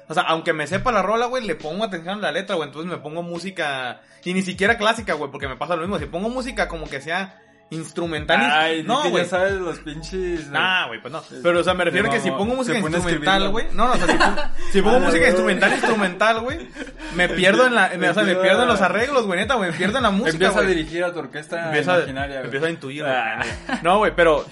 O 0.09 0.14
sea, 0.14 0.22
aunque 0.25 0.53
me 0.53 0.66
sepa 0.66 0.92
la 0.92 1.03
rola, 1.03 1.27
güey, 1.27 1.44
le 1.46 1.55
pongo 1.55 1.85
atención 1.85 2.18
a 2.18 2.22
la 2.22 2.33
letra, 2.33 2.57
güey. 2.57 2.68
Entonces 2.68 2.90
me 2.90 2.99
pongo 2.99 3.22
música. 3.22 4.01
Y 4.25 4.35
ni 4.35 4.42
siquiera 4.42 4.77
clásica, 4.79 5.14
güey, 5.14 5.31
porque 5.31 5.49
me 5.49 5.57
pasa 5.57 5.77
lo 5.77 5.83
mismo. 5.83 5.99
Si 5.99 6.07
pongo 6.07 6.29
música 6.29 6.68
como 6.68 6.87
que 6.88 7.01
sea 7.01 7.42
instrumental. 7.70 8.38
Ay, 8.40 8.83
no, 8.85 9.11
güey. 9.11 9.24
ya 9.24 9.31
sabes 9.31 9.55
los 9.55 9.79
pinches. 9.81 10.46
Nah, 10.48 10.87
güey, 10.87 11.00
pues 11.00 11.12
no. 11.12 11.22
Pero, 11.42 11.61
o 11.61 11.64
sea, 11.64 11.74
me 11.74 11.85
refiero 11.85 12.07
No, 12.07 12.12
que 12.12 12.20
si 12.20 12.31
pongo 12.31 12.55
música 12.55 12.76
a 12.76 12.81
instrumental, 12.81 13.48
güey. 13.50 13.66
No, 13.72 13.87
no, 13.88 13.92
o 13.94 13.96
sea, 13.96 14.07
si 14.07 14.12
pongo, 14.16 14.42
si 14.72 14.83
pongo 14.83 15.00
música 15.00 15.26
instrumental, 15.26 15.72
instrumental, 15.72 16.40
güey. 16.40 16.68
Me 17.14 17.29
pierdo 17.29 17.66
en 17.66 17.74
la, 17.74 17.90
me- 17.98 18.09
o 18.11 18.14
sea, 18.14 18.22
me 18.22 18.37
pierdo 18.37 18.62
en 18.62 18.68
los 18.68 18.81
arreglos, 18.81 19.26
güey, 19.26 19.40
neta, 19.40 19.55
güey. 19.55 19.70
Me 19.72 19.76
pierdo 19.76 19.96
en 19.96 20.02
la 20.05 20.11
música, 20.11 20.31
Empieza 20.33 20.59
a 20.61 20.62
dirigir 20.62 21.02
a 21.05 21.12
tu 21.12 21.18
orquesta 21.18 21.66
Empieza, 21.66 21.96
imaginaria, 21.96 22.35
güey. 22.37 22.44
empieza 22.44 22.66
a 22.66 22.70
intuir, 22.70 23.02
güey. 23.02 23.14
Ah. 23.14 23.42
No, 23.83 23.98
güey, 23.98 24.12
pero 24.14 24.46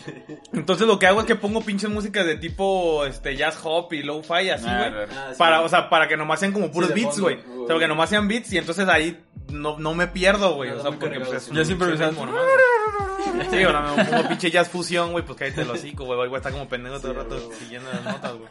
entonces 0.53 0.87
lo 0.87 0.99
que 0.99 1.07
hago 1.07 1.21
es 1.21 1.27
que 1.27 1.37
pongo 1.37 1.61
pinches 1.61 1.91
música 1.91 2.25
de 2.25 2.37
tipo 2.37 3.05
este 3.07 3.37
jazz 3.37 3.59
hop 3.63 3.93
y 3.93 4.03
lo-fi 4.03 4.51
así, 4.51 4.67
Ah, 4.69 4.89
güey. 4.91 5.05
Ah, 5.17 5.29
sí. 5.33 5.39
Para, 5.39 5.61
o 5.61 5.69
sea, 5.69 5.89
para 5.89 6.09
que 6.09 6.17
nomás 6.17 6.41
sean 6.41 6.53
como 6.53 6.71
puros 6.73 6.93
beats, 6.95 7.21
güey. 7.21 7.39
O 7.65 7.67
sea, 7.67 7.79
que 7.79 7.89
nomás 7.89 8.11
sean 8.11 8.29
beats 8.29 8.53
y 8.53 8.59
entonces 8.59 8.89
ahí 8.89 9.23
no, 9.51 9.79
no 9.79 9.95
me 9.95 10.07
pierdo, 10.07 10.55
güey. 10.55 10.71
No, 10.71 10.77
O 10.77 10.83
sea, 10.83 10.91
porque 10.91 11.09
cargado, 11.11 11.31
pues 11.31 11.49
es 11.49 11.55
Ya 11.55 11.65
siempre 11.65 11.89
pensaba-. 11.89 12.15
Sí, 13.51 13.63
ahora 13.63 13.95
me 13.97 14.05
pongo 14.05 14.29
pinche 14.29 14.51
jazz 14.51 14.69
fusión, 14.69 15.13
güey, 15.13 15.25
pues 15.25 15.39
cállate 15.39 15.63
el 15.63 15.71
hocico, 15.71 16.05
güey. 16.05 16.17
Voy 16.17 16.35
a 16.35 16.37
estar 16.37 16.53
como 16.53 16.69
pendejo 16.69 17.01
todo 17.01 17.13
el 17.13 17.17
rato 17.19 17.51
siguiendo 17.59 17.91
las 17.91 18.05
notas, 18.05 18.35
güey. 18.37 18.49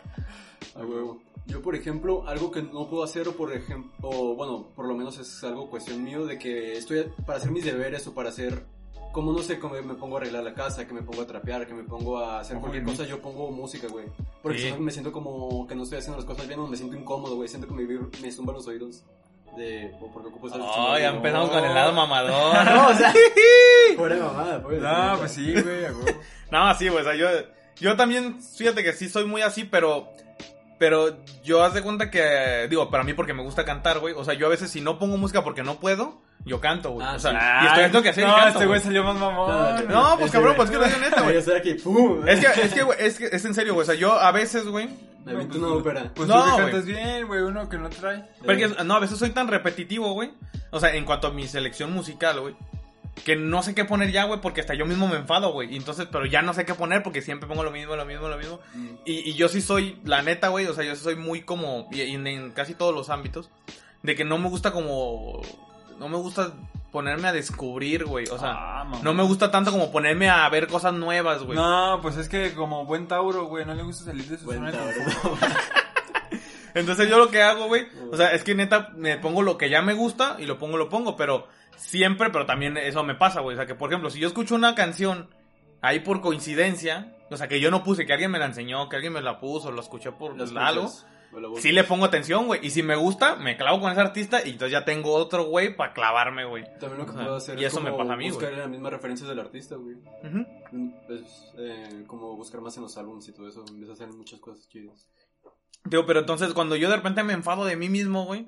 A 0.75 0.79
huevo. 0.79 1.21
Yo, 1.45 1.61
por 1.61 1.75
ejemplo, 1.75 2.27
algo 2.27 2.51
que 2.51 2.61
no 2.61 2.87
puedo 2.87 3.03
hacer, 3.03 3.27
o 3.27 3.35
por 3.35 3.53
ejemplo, 3.53 3.91
o 4.01 4.35
bueno, 4.35 4.69
por 4.75 4.87
lo 4.87 4.95
menos 4.95 5.17
es 5.19 5.43
algo 5.43 5.69
cuestión 5.69 6.03
mío, 6.03 6.25
de 6.25 6.39
que 6.39 6.73
estoy 6.73 7.05
para 7.25 7.37
hacer 7.37 7.51
mis 7.51 7.65
deberes 7.65 8.07
o 8.07 8.13
para 8.13 8.29
hacer, 8.29 8.63
como 9.13 9.31
no 9.31 9.39
sé, 9.39 9.57
como 9.59 9.75
me 9.81 9.93
pongo 9.93 10.17
a 10.17 10.19
arreglar 10.19 10.43
la 10.43 10.53
casa, 10.53 10.85
que 10.85 10.93
me 10.93 11.01
pongo 11.03 11.21
a 11.21 11.25
trapear, 11.27 11.65
que 11.65 11.73
me 11.73 11.83
pongo 11.83 12.17
a 12.17 12.41
hacer 12.41 12.57
cualquier 12.57 12.83
cosa, 12.83 13.05
yo 13.05 13.21
pongo 13.21 13.49
música, 13.51 13.87
güey. 13.87 14.07
Porque 14.41 14.57
Sí. 14.59 14.65
si 14.65 14.71
no 14.73 14.79
me 14.79 14.91
siento 14.91 15.11
como 15.13 15.65
que 15.67 15.75
no 15.75 15.83
estoy 15.83 15.99
haciendo 15.99 16.17
las 16.17 16.25
cosas 16.25 16.47
bien 16.47 16.59
o 16.59 16.67
me 16.67 16.75
siento 16.75 16.97
incómodo, 16.97 17.35
güey. 17.37 17.47
Siento 17.47 17.67
que 17.67 17.73
me, 17.73 17.83
me 18.21 18.31
zumban 18.31 18.55
los 18.55 18.67
oídos. 18.67 19.03
De, 19.55 19.91
o 20.01 20.11
porque 20.11 20.29
ocupo 20.29 20.47
estar 20.47 20.59
Oh, 20.63 20.97
ya 20.97 21.11
no. 21.11 21.17
empezamos 21.17 21.51
con 21.51 21.63
el 21.63 21.73
lado 21.75 21.93
mamador. 21.93 22.65
No, 22.65 22.87
o 22.87 22.93
sea, 22.95 23.13
de 23.97 24.15
mamada, 24.19 24.63
pues. 24.63 24.81
No, 24.81 25.15
pues 25.19 25.31
sí, 25.31 25.53
güey. 25.53 25.85
No, 26.51 26.73
sí, 26.75 26.89
güey, 26.89 27.01
o 27.01 27.03
sea, 27.05 27.15
yo, 27.15 27.27
yo 27.79 27.95
también, 27.95 28.41
fíjate 28.41 28.83
que 28.83 28.93
sí 28.93 29.09
soy 29.09 29.25
muy 29.25 29.43
así, 29.43 29.63
pero, 29.63 30.09
pero 30.79 31.17
yo 31.43 31.63
haz 31.63 31.75
de 31.75 31.83
cuenta 31.83 32.09
que, 32.09 32.67
digo, 32.67 32.89
para 32.89 33.03
mí 33.03 33.13
porque 33.13 33.35
me 33.35 33.43
gusta 33.43 33.63
cantar, 33.63 33.99
güey, 33.99 34.15
o 34.17 34.23
sea, 34.25 34.33
yo 34.33 34.47
a 34.47 34.49
veces 34.49 34.71
si 34.71 34.81
no 34.81 34.97
pongo 34.97 35.17
música 35.17 35.43
porque 35.43 35.61
no 35.61 35.79
puedo, 35.79 36.19
yo 36.45 36.59
canto, 36.59 36.91
güey, 36.91 37.07
Ah, 37.07 37.13
o 37.15 37.19
sea, 37.19 37.31
sí. 37.31 37.37
y 37.37 37.65
estoy 37.67 37.79
haciendo 37.83 38.01
que 38.03 38.09
hacer 38.09 38.23
y 38.23 38.27
No, 38.27 38.35
canto, 38.35 38.49
este 38.49 38.65
güey 38.65 38.79
salió 38.81 39.03
más 39.03 39.15
mamón. 39.15 39.87
No, 39.87 40.11
pues 40.13 40.25
Este, 40.25 40.37
cabrón, 40.37 40.55
pues 40.57 40.69
que 40.69 40.77
lo 40.77 40.85
digo 40.85 40.97
neta, 40.99 41.21
güey. 41.21 41.37
hacer 41.39 41.55
aquí, 41.57 41.73
¡pum! 41.75 42.27
Es 42.27 42.39
que, 42.39 42.61
es 42.61 42.73
que, 42.73 42.83
güey, 42.83 42.97
es 43.01 43.17
que, 43.17 43.25
es 43.27 43.45
en 43.45 43.53
serio, 43.53 43.73
güey, 43.73 43.83
o 43.83 43.85
sea, 43.85 43.95
yo 43.95 44.13
a 44.19 44.31
veces, 44.31 44.65
güey, 44.67 44.89
Me 45.25 45.31
aviento 45.31 45.57
una 45.57 45.69
ópera. 45.69 46.11
Pues 46.13 46.27
No, 46.27 46.43
tú 46.43 46.57
cantas 46.57 46.85
bien, 46.85 47.27
güey, 47.27 47.41
uno 47.41 47.69
que 47.69 47.77
no 47.77 47.89
trae. 47.89 48.23
Porque, 48.45 48.67
no, 48.83 48.95
a 48.95 48.99
veces 48.99 49.17
soy 49.17 49.29
tan 49.29 49.47
repetitivo, 49.47 50.11
güey. 50.13 50.31
O 50.71 50.79
sea, 50.79 50.93
en 50.95 51.05
cuanto 51.05 51.27
a 51.27 51.31
mi 51.31 51.47
selección 51.47 51.93
musical, 51.93 52.39
güey. 52.41 52.55
Que 53.23 53.35
no 53.35 53.61
sé 53.61 53.75
qué 53.75 53.85
poner 53.85 54.11
ya, 54.11 54.23
güey, 54.25 54.41
porque 54.41 54.59
hasta 54.61 54.73
yo 54.73 54.87
mismo 54.87 55.07
me 55.07 55.17
enfado, 55.17 55.53
güey. 55.53 55.71
Y 55.71 55.77
entonces, 55.77 56.07
pero 56.11 56.25
ya 56.25 56.41
no 56.41 56.53
sé 56.55 56.65
qué 56.65 56.73
poner 56.73 57.03
porque 57.03 57.21
siempre 57.21 57.47
pongo 57.47 57.63
lo 57.63 57.69
mismo, 57.69 57.95
lo 57.95 58.05
mismo, 58.05 58.27
lo 58.27 58.37
mismo. 58.37 58.59
Mm. 58.73 58.87
Y, 59.05 59.29
y 59.29 59.33
yo 59.35 59.47
sí 59.49 59.61
soy, 59.61 59.99
la 60.03 60.23
neta, 60.23 60.47
güey, 60.47 60.65
o 60.65 60.73
sea, 60.73 60.83
yo 60.83 60.95
soy 60.95 61.15
muy 61.15 61.41
como, 61.43 61.87
y, 61.91 62.01
y 62.01 62.15
en, 62.15 62.25
en 62.25 62.51
casi 62.51 62.73
todos 62.73 62.93
los 62.93 63.11
ámbitos, 63.11 63.51
de 64.01 64.15
que 64.15 64.25
no 64.25 64.39
me 64.39 64.49
gusta 64.49 64.71
como, 64.71 65.41
no 65.99 66.09
me 66.09 66.17
gusta 66.17 66.51
ponerme 66.91 67.27
a 67.27 67.33
descubrir, 67.33 68.05
güey. 68.05 68.27
O 68.27 68.37
sea, 68.37 68.81
Ah, 68.81 68.91
no 69.01 69.13
me 69.13 69.23
gusta 69.23 69.49
tanto 69.49 69.71
como 69.71 69.91
ponerme 69.91 70.29
a 70.29 70.47
ver 70.49 70.67
cosas 70.67 70.93
nuevas, 70.93 71.43
güey. 71.43 71.57
No, 71.57 71.99
pues 72.01 72.17
es 72.17 72.29
que 72.29 72.53
como 72.53 72.85
buen 72.85 73.07
Tauro, 73.07 73.45
güey, 73.45 73.65
no 73.65 73.73
le 73.73 73.83
gusta 73.83 74.05
salir 74.05 74.25
de 74.25 74.37
su 74.37 74.45
Buen 74.45 74.59
zona 74.59 74.71
de 74.71 74.77
tauro. 74.77 74.93
confort. 75.23 75.41
Entonces 76.75 77.07
yo 77.09 77.17
lo 77.19 77.29
que 77.29 77.41
hago, 77.43 77.67
güey, 77.67 77.87
o 78.11 78.17
sea, 78.17 78.31
es 78.33 78.43
que 78.43 78.55
neta 78.55 78.89
me 78.95 79.17
pongo 79.17 79.43
lo 79.43 79.57
que 79.57 79.69
ya 79.69 79.81
me 79.83 79.93
gusta 79.93 80.37
y 80.39 80.45
lo 80.45 80.57
pongo, 80.57 80.77
lo 80.77 80.89
pongo, 80.89 81.15
pero 81.15 81.47
siempre, 81.75 82.31
pero 82.31 82.45
también 82.47 82.77
eso 82.77 83.03
me 83.03 83.13
pasa, 83.15 83.41
güey. 83.41 83.55
O 83.55 83.57
sea, 83.57 83.67
que 83.67 83.75
por 83.75 83.89
ejemplo, 83.91 84.09
si 84.09 84.19
yo 84.19 84.27
escucho 84.27 84.55
una 84.55 84.73
canción 84.73 85.29
ahí 85.81 85.99
por 85.99 86.21
coincidencia, 86.21 87.15
o 87.29 87.37
sea, 87.37 87.47
que 87.47 87.59
yo 87.59 87.69
no 87.69 87.83
puse, 87.83 88.05
que 88.07 88.13
alguien 88.13 88.31
me 88.31 88.39
la 88.39 88.45
enseñó, 88.45 88.89
que 88.89 88.95
alguien 88.95 89.13
me 89.13 89.21
la 89.21 89.39
puso, 89.39 89.71
lo 89.71 89.81
escuché 89.81 90.11
por 90.11 90.31
algo, 90.31 90.43
escuchas. 90.85 91.05
Sí 91.57 91.71
le 91.71 91.83
pongo 91.83 92.05
atención, 92.05 92.47
güey. 92.47 92.65
Y 92.65 92.69
si 92.69 92.83
me 92.83 92.95
gusta, 92.95 93.35
me 93.35 93.57
clavo 93.57 93.79
con 93.79 93.91
ese 93.91 94.01
artista 94.01 94.45
y 94.45 94.51
entonces 94.51 94.71
ya 94.71 94.85
tengo 94.85 95.13
otro 95.13 95.45
güey 95.45 95.75
para 95.75 95.93
clavarme, 95.93 96.45
güey. 96.45 96.63
También 96.79 96.99
lo 96.99 97.05
que 97.05 97.11
O 97.11 97.13
sea, 97.13 97.23
puedo 97.23 97.35
hacer 97.35 97.59
y 97.59 97.65
es 97.65 97.71
eso 97.71 97.81
me 97.81 97.91
como 97.91 98.03
pasa 98.03 98.13
a 98.13 98.17
mí, 98.17 98.29
buscar 98.29 98.53
las 98.53 98.69
mismas 98.69 98.91
referencias 98.91 99.29
del 99.29 99.39
artista, 99.39 99.75
güey. 99.75 99.95
Ujú. 100.23 100.93
Es 101.09 101.51
eh, 101.57 102.03
como 102.07 102.35
buscar 102.35 102.61
más 102.61 102.75
en 102.77 102.83
los 102.83 102.97
álbumes 102.97 103.27
y 103.27 103.31
todo 103.31 103.47
eso. 103.47 103.63
Empieza 103.67 103.91
a 103.91 103.95
hacer 103.95 104.07
muchas 104.09 104.39
cosas 104.39 104.67
chidas. 104.69 105.07
Digo, 105.85 106.05
pero 106.05 106.21
entonces 106.21 106.53
cuando 106.53 106.75
yo 106.75 106.89
de 106.89 106.95
repente 106.95 107.23
me 107.23 107.33
enfado 107.33 107.65
de 107.65 107.75
mí 107.75 107.89
mismo, 107.89 108.25
güey, 108.25 108.45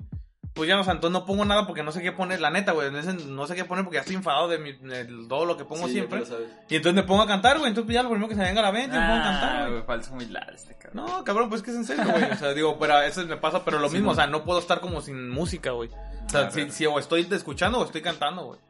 pues 0.56 0.68
ya, 0.68 0.80
o 0.80 0.82
sea, 0.82 0.94
entonces 0.94 1.12
no 1.12 1.24
pongo 1.26 1.44
nada 1.44 1.66
porque 1.66 1.82
no 1.84 1.92
sé 1.92 2.02
qué 2.02 2.10
poner, 2.10 2.40
la 2.40 2.50
neta, 2.50 2.72
güey, 2.72 2.90
no 2.90 3.46
sé 3.46 3.54
qué 3.54 3.64
poner 3.64 3.84
porque 3.84 3.96
ya 3.96 4.00
estoy 4.00 4.16
enfadado 4.16 4.48
de, 4.48 4.58
mi, 4.58 4.72
de 4.72 5.04
todo 5.28 5.44
lo 5.44 5.56
que 5.56 5.64
pongo 5.64 5.86
Sí, 5.86 5.92
siempre. 5.92 6.24
Y 6.68 6.76
entonces 6.76 6.94
me 6.94 7.02
pongo 7.04 7.22
a 7.22 7.26
cantar, 7.28 7.58
güey, 7.58 7.68
entonces 7.68 7.94
ya 7.94 8.02
lo 8.02 8.08
primero 8.08 8.26
que 8.28 8.34
se 8.34 8.40
me 8.40 8.46
venga 8.48 8.60
a 8.60 8.64
la 8.64 8.72
mente, 8.72 8.98
me 8.98 9.02
pongo 9.06 9.14
a 9.14 9.18
Ah, 9.20 9.22
cantar, 9.40 9.70
güey. 9.70 9.82
falta 9.84 10.10
muy 10.10 10.24
largo 10.26 10.52
este 10.52 10.74
cabrón. 10.74 11.04
No, 11.06 11.22
cabrón, 11.24 11.48
pues 11.50 11.62
que 11.62 11.70
es 11.70 11.76
en 11.76 11.84
serio, 11.84 12.04
güey. 12.10 12.24
O 12.32 12.36
sea, 12.36 12.54
digo, 12.54 12.76
pero 12.80 12.94
a 12.94 13.00
veces 13.00 13.26
me 13.26 13.36
pasa, 13.36 13.64
pero 13.64 13.78
lo 13.78 13.88
Sí, 13.88 13.94
mismo, 13.96 14.06
no. 14.06 14.12
o 14.12 14.14
sea, 14.16 14.26
no 14.26 14.42
puedo 14.44 14.58
estar 14.58 14.80
como 14.80 15.00
sin 15.02 15.28
música, 15.30 15.70
güey. 15.72 15.90
O 16.26 16.28
sea, 16.30 16.46
Ah, 16.46 16.50
si, 16.50 16.70
si 16.70 16.86
o 16.86 16.98
estoy 16.98 17.28
escuchando 17.30 17.78
o 17.78 17.84
estoy 17.84 18.00
cantando, 18.02 18.46
güey. 18.46 18.60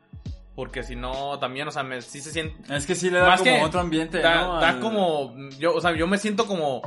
Porque 0.56 0.82
si 0.82 0.96
no, 0.96 1.38
también, 1.38 1.68
o 1.68 1.70
sea, 1.70 1.82
me, 1.82 2.00
sí 2.00 2.20
se 2.22 2.30
siente... 2.32 2.74
Es 2.74 2.86
que 2.86 2.94
sí 2.94 3.10
le 3.10 3.18
da 3.18 3.26
Más 3.28 3.40
como 3.42 3.56
que 3.58 3.62
otro 3.62 3.78
ambiente, 3.80 4.20
Da, 4.20 4.34
¿no? 4.42 4.60
da 4.60 4.68
Al- 4.70 4.80
como... 4.80 5.34
Yo, 5.58 5.74
o 5.74 5.80
sea, 5.82 5.94
yo 5.94 6.06
me 6.06 6.16
siento 6.18 6.46
como... 6.46 6.80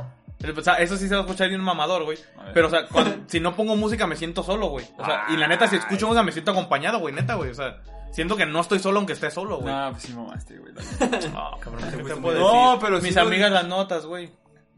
O 0.56 0.62
sea, 0.62 0.74
eso 0.76 0.96
sí 0.96 1.06
se 1.08 1.14
va 1.14 1.20
a 1.20 1.24
escuchar 1.24 1.48
bien 1.48 1.60
mamador, 1.60 2.04
güey. 2.04 2.18
Pero, 2.54 2.68
o 2.68 2.70
sea, 2.70 2.86
cuando- 2.88 3.24
si 3.26 3.40
no 3.40 3.54
pongo 3.54 3.76
música 3.76 4.06
me 4.06 4.16
siento 4.16 4.42
solo, 4.42 4.68
güey. 4.68 4.86
O 4.98 5.04
sea, 5.04 5.26
y 5.28 5.36
la 5.36 5.46
neta, 5.48 5.66
si 5.68 5.76
escucho 5.76 6.06
música 6.06 6.22
me 6.22 6.32
siento 6.32 6.50
acompañado, 6.52 6.98
güey, 6.98 7.14
neta, 7.14 7.34
güey. 7.34 7.50
O 7.50 7.54
sea, 7.54 7.80
siento 8.12 8.36
que 8.36 8.46
no 8.46 8.60
estoy 8.60 8.78
solo 8.78 8.98
aunque 8.98 9.12
esté 9.12 9.30
solo, 9.30 9.58
güey. 9.58 9.74
No, 9.74 9.90
pues 9.90 10.02
sí 10.02 10.12
mamaste, 10.14 10.58
güey. 10.58 10.72
No, 11.32 11.50
cabrón, 11.60 11.82
¿qué 11.90 11.96
te 12.04 12.16
puedo 12.16 12.34
decir? 12.38 12.40
No, 12.62 12.78
pero 12.80 12.98
sí 13.00 13.06
Mis 13.08 13.16
lo- 13.16 13.22
amigas 13.22 13.50
las 13.52 13.66
notas, 13.66 14.06
güey. 14.06 14.30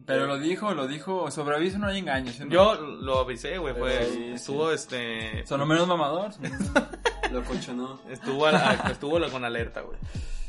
Pero 0.04 0.26
lo 0.26 0.36
dijo, 0.40 0.74
lo 0.74 0.88
dijo. 0.88 1.30
Sobre 1.30 1.54
aviso 1.54 1.78
no 1.78 1.86
hay 1.86 1.98
engaños. 1.98 2.34
¿sí 2.34 2.44
no? 2.44 2.50
Yo 2.50 2.74
lo 2.74 3.20
avisé, 3.20 3.56
güey, 3.58 3.72
fue... 3.72 3.90
Pero 4.00 4.12
sí, 4.12 4.24
estuvo, 4.34 4.72
este... 4.72 5.46
Son 5.46 5.60
lo 5.60 5.66
menos 5.66 5.86
mamador. 5.86 6.32
Lo 7.30 7.42
colchonó. 7.44 8.00
Estuvo, 8.10 8.46
a- 8.46 8.72
estuvo 8.90 9.20
la- 9.20 9.28
con 9.30 9.44
alerta, 9.44 9.80
güey. 9.82 9.96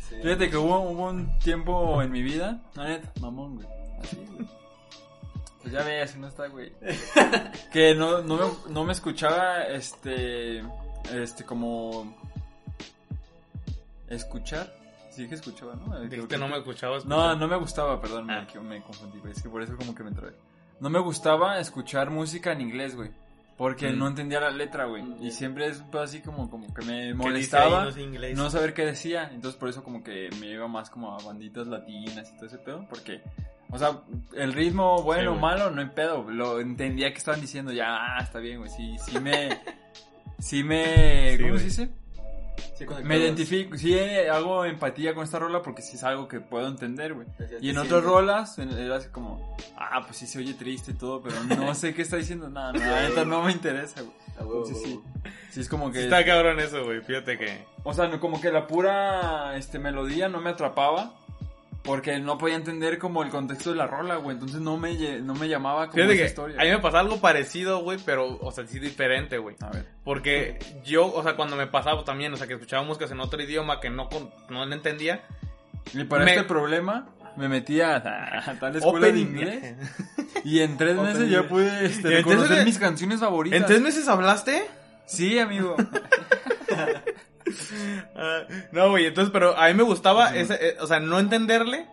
Sí. 0.10 0.16
Fíjate 0.24 0.50
que 0.50 0.58
hubo, 0.58 0.80
hubo 0.80 1.06
un 1.08 1.38
tiempo 1.38 2.02
en 2.02 2.12
mi 2.12 2.24
vida, 2.24 2.62
la 2.74 2.86
neta, 2.86 3.12
mamón, 3.22 3.58
güey. 3.58 3.68
Así, 4.02 4.16
güey. 4.36 4.48
Pues 5.64 5.74
ya 5.74 5.82
ves, 5.84 6.16
no 6.18 6.28
está, 6.28 6.48
güey. 6.48 6.72
Que 7.72 7.96
no, 7.96 8.22
no, 8.22 8.38
me, 8.38 8.74
no 8.74 8.84
me 8.84 8.92
escuchaba, 8.94 9.64
este, 9.64 10.62
este, 11.12 11.44
como... 11.46 12.16
Escuchar. 14.08 14.72
Sí 15.10 15.28
que 15.28 15.36
escuchaba, 15.36 15.76
¿no? 15.76 16.00
Dijiste 16.02 16.28
creo 16.28 16.40
no 16.40 16.46
que- 16.48 16.52
me 16.52 16.58
escuchabas. 16.60 17.06
No, 17.06 17.36
no 17.36 17.48
me 17.48 17.56
gustaba, 17.58 18.00
perdón, 18.02 18.30
Ah. 18.30 18.46
me, 18.56 18.62
me 18.62 18.82
confundí, 18.82 19.20
güey. 19.20 19.32
Es 19.32 19.42
que 19.42 19.50
por 19.50 19.62
eso 19.62 19.76
como 19.78 19.94
que 19.96 20.04
me 20.04 20.10
entré. 20.10 20.30
No 20.80 20.90
me 20.90 21.00
gustaba 21.00 21.60
escuchar 21.60 22.10
música 22.10 22.52
en 22.52 22.62
inglés, 22.62 22.96
güey. 22.96 23.12
Porque 23.58 23.92
Mm. 23.92 24.00
no 24.00 24.08
entendía 24.08 24.40
la 24.40 24.50
letra, 24.50 24.86
güey. 24.86 25.04
Mm, 25.04 25.24
Y 25.24 25.32
siempre 25.32 25.68
es 25.68 25.84
así 26.02 26.22
como, 26.22 26.50
como 26.50 26.74
que 26.74 26.84
me 26.84 27.14
molestaba 27.14 27.86
No 27.86 28.36
no 28.36 28.50
saber 28.50 28.74
qué 28.74 28.86
decía. 28.86 29.30
Entonces 29.32 29.58
por 29.60 29.70
eso 29.70 29.84
como 29.84 30.04
que 30.04 30.30
me 30.40 30.48
iba 30.48 30.68
más 30.68 30.90
como 30.90 31.14
a 31.18 31.24
banditas 31.24 31.68
latinas 31.68 32.32
y 32.32 32.36
todo 32.36 32.48
ese 32.48 32.58
pedo. 32.58 32.86
Porque, 32.90 33.22
o 33.74 33.80
sea, 33.80 34.02
el 34.36 34.54
ritmo 34.54 35.02
bueno 35.04 35.34
o 35.34 35.36
malo, 35.36 35.72
no 35.72 35.82
hay 35.82 35.88
pedo. 35.90 36.30
Lo 36.30 36.60
entendía 36.60 37.12
que 37.12 37.18
estaban 37.18 37.42
diciendo 37.42 37.72
ya, 37.74 38.18
ah, 38.18 38.20
está 38.22 38.40
bien, 38.40 38.60
güey. 38.60 38.70
Sí, 38.70 38.96
sí 39.04 39.20
me... 39.20 39.60
Sí 40.40 40.64
me... 40.64 41.38
¿Cómo 41.42 41.58
se 41.58 41.64
dice? 41.66 41.90
Sí, 42.76 42.86
Me 43.04 43.18
identifico, 43.18 43.78
sí 43.78 43.98
hago 44.32 44.66
empatía 44.66 45.14
con 45.16 45.24
esta 45.24 45.40
rola 45.40 45.62
porque 45.62 45.82
sí 45.82 45.96
es 45.96 46.04
algo 46.04 46.28
que 46.28 46.40
puedo 46.40 46.68
entender, 46.68 47.14
güey. 47.14 47.28
Y 47.62 47.70
en 47.70 47.78
otras 47.78 48.04
rolas 48.04 48.58
en- 48.60 48.72
era 48.72 48.98
así 48.98 49.10
como, 49.10 49.56
ah, 49.78 50.02
pues 50.06 50.18
sí 50.18 50.28
se 50.28 50.40
oye 50.40 50.54
triste 50.54 50.92
y 50.92 50.96
todo, 50.96 51.22
pero 51.22 51.36
no 51.44 51.74
sé 51.76 51.94
qué 51.94 52.02
está 52.02 52.18
diciendo, 52.18 52.50
nada, 52.50 52.74
no, 52.74 52.80
neta 52.80 53.26
no 53.26 53.42
me 53.44 53.52
interesa, 53.52 54.02
güey. 54.02 54.14
Entonces 54.40 54.82
sí, 54.84 55.00
sí 55.52 55.60
es 55.62 55.70
como 55.70 55.92
que, 55.92 56.04
Está 56.04 56.26
cabrón 56.26 56.60
eso, 56.60 56.84
güey. 56.84 57.02
Fíjate 57.02 57.38
que. 57.38 57.64
o 57.84 57.94
sea, 57.94 58.08
no- 58.08 58.20
como 58.20 58.42
que 58.42 58.52
la 58.52 58.68
pura, 58.68 59.56
este, 59.56 59.78
melodía 59.80 60.28
no 60.30 60.42
me 60.42 60.50
atrapaba. 60.52 61.14
Porque 61.84 62.18
no 62.20 62.38
podía 62.38 62.56
entender 62.56 62.98
como 62.98 63.24
el 63.24 63.30
contexto 63.30 63.72
de 63.72 63.76
la 63.76 63.88
rola, 63.88 64.16
güey. 64.16 64.36
Entonces 64.36 64.62
no 64.62 64.78
me, 64.78 65.20
no 65.22 65.36
me 65.36 65.50
llamaba 65.50 65.90
como 65.90 66.02
esa 66.02 66.14
que 66.14 66.26
historia. 66.26 66.58
a 66.60 66.64
mí 66.64 66.70
me 66.70 66.80
pasa 66.80 67.00
algo 67.00 67.20
parecido, 67.20 67.80
güey, 67.84 68.00
pero, 68.06 68.38
o 68.40 68.52
sea, 68.52 68.66
sí 68.66 68.80
diferente, 68.80 69.38
güey. 69.38 69.58
A 69.60 69.70
ver. 69.70 69.86
Porque 70.06 70.60
yo, 70.86 71.14
o 71.14 71.22
sea, 71.24 71.36
cuando 71.36 71.58
me 71.58 71.68
pasaba 71.68 72.04
también, 72.06 72.34
o 72.34 72.38
sea, 72.38 72.48
que 72.48 72.54
escuchaba 72.54 72.84
músicas 72.84 73.12
en 73.12 73.20
otro 73.20 73.42
idioma 73.42 73.82
que 73.82 73.90
no, 73.90 74.08
no 74.50 74.64
entendía. 74.74 75.24
Y 75.94 76.06
para 76.06 76.24
Me- 76.24 76.32
este 76.36 76.46
problema 76.46 77.10
me 77.36 77.50
metí 77.50 77.82
a, 77.82 77.98
a 77.98 78.60
tal 78.60 78.76
escuela 78.78 79.08
de 79.08 79.12
Opening. 79.12 79.28
inglés. 79.28 79.76
Y 80.46 80.60
en 80.60 80.78
tres 80.78 80.98
meses 80.98 81.30
ya 81.30 81.48
pude 81.48 81.86
este, 81.86 82.10
reconocer 82.10 82.66
mis 82.66 82.78
canciones 82.78 83.22
favoritas. 83.22 83.60
¿En 83.62 83.66
tres 83.66 83.80
meses 83.82 84.08
hablaste? 84.10 84.66
Sí, 85.06 85.40
amigo. 85.40 85.76
Ah, 88.16 88.44
no, 88.72 88.90
güey, 88.90 89.06
entonces, 89.06 89.32
pero 89.32 89.58
a 89.58 89.68
mí 89.68 89.74
me 89.74 89.84
gustaba, 89.84 90.36
ese, 90.36 90.56
eh, 90.56 90.78
o 90.80 90.88
sea, 90.88 91.00
no 91.00 91.20
entenderle, 91.20 91.88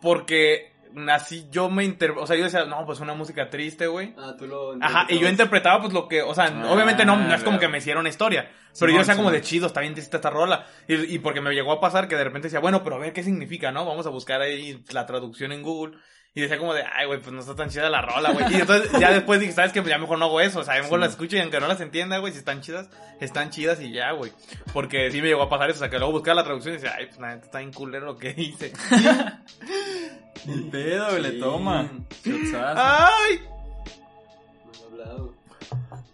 porque 0.00 0.72
así 1.08 1.46
yo 1.50 1.70
me 1.70 1.84
inter... 1.84 2.12
O 2.12 2.26
sea, 2.26 2.36
yo 2.36 2.44
decía, 2.44 2.64
no, 2.64 2.84
pues 2.84 3.00
una 3.00 3.14
música 3.14 3.48
triste, 3.48 3.86
güey. 3.86 4.14
Ah, 4.18 4.34
tú 4.36 4.46
lo. 4.46 4.74
Ajá, 4.82 5.06
y 5.08 5.18
yo 5.18 5.28
interpretaba 5.28 5.80
pues 5.80 5.92
lo 5.92 6.08
que, 6.08 6.22
o 6.22 6.34
sea, 6.34 6.46
Ah, 6.46 6.72
obviamente 6.72 7.04
no, 7.04 7.16
no 7.16 7.34
es 7.34 7.42
como 7.42 7.58
que 7.58 7.68
me 7.68 7.78
hiciera 7.78 8.00
una 8.00 8.08
historia, 8.08 8.50
pero 8.78 8.92
yo 8.92 8.98
decía 8.98 9.16
como 9.16 9.30
de 9.30 9.40
chido, 9.40 9.66
está 9.66 9.80
bien 9.80 9.94
triste 9.94 10.16
esta 10.16 10.30
rola, 10.30 10.66
y, 10.88 11.14
y 11.14 11.18
porque 11.18 11.40
me 11.40 11.54
llegó 11.54 11.72
a 11.72 11.80
pasar 11.80 12.08
que 12.08 12.16
de 12.16 12.24
repente 12.24 12.48
decía, 12.48 12.60
bueno, 12.60 12.82
pero 12.82 12.96
a 12.96 12.98
ver 12.98 13.12
qué 13.12 13.22
significa, 13.22 13.70
¿no? 13.72 13.86
Vamos 13.86 14.06
a 14.06 14.10
buscar 14.10 14.40
ahí 14.40 14.82
la 14.90 15.06
traducción 15.06 15.52
en 15.52 15.62
Google, 15.62 15.96
y 16.34 16.40
decía 16.40 16.58
como 16.58 16.72
de, 16.72 16.82
ay, 16.82 17.06
güey, 17.06 17.20
pues 17.20 17.30
no 17.32 17.40
está 17.40 17.54
tan 17.54 17.68
chida 17.68 17.90
la 17.90 18.00
rola, 18.02 18.32
güey, 18.32 18.46
y 18.56 18.60
entonces 18.60 18.90
ya 18.98 19.12
después 19.12 19.38
dije, 19.40 19.52
¿sabes 19.52 19.72
qué? 19.72 19.82
Pues 19.82 19.90
ya 19.90 19.98
mejor 19.98 20.18
no 20.18 20.24
hago 20.26 20.40
eso, 20.40 20.60
o 20.60 20.64
sea, 20.64 20.74
mejor 20.80 20.98
Sí. 20.98 21.02
las 21.04 21.10
escucho 21.10 21.36
y 21.36 21.40
aunque 21.40 21.60
no 21.60 21.66
las 21.68 21.80
entienda, 21.80 22.18
güey, 22.18 22.32
si 22.32 22.38
están 22.38 22.60
chidas, 22.62 22.88
están 23.20 23.50
chidas 23.50 23.80
y 23.80 23.92
ya, 23.92 24.12
güey, 24.12 24.32
porque 24.72 25.10
sí 25.10 25.20
me 25.20 25.28
llegó 25.28 25.42
a 25.42 25.48
pasar 25.50 25.68
eso, 25.70 25.78
o 25.78 25.80
sea, 25.80 25.90
que 25.90 25.98
luego 25.98 26.12
buscaba 26.14 26.36
la 26.36 26.44
traducción 26.44 26.74
y 26.74 26.78
decía, 26.78 26.94
ay, 26.96 27.06
pues 27.06 27.18
nada, 27.18 27.34
está 27.34 27.58
bien 27.58 27.72
culero 27.72 28.06
lo 28.06 28.16
que 28.16 28.34
hice. 28.36 28.72
Ni 30.46 30.62
pedo, 30.70 31.10
güey, 31.10 31.22
le 31.22 31.32
toma. 31.32 31.88
¡Ay! 32.76 33.40
He 34.80 34.84
hablado. 34.84 35.34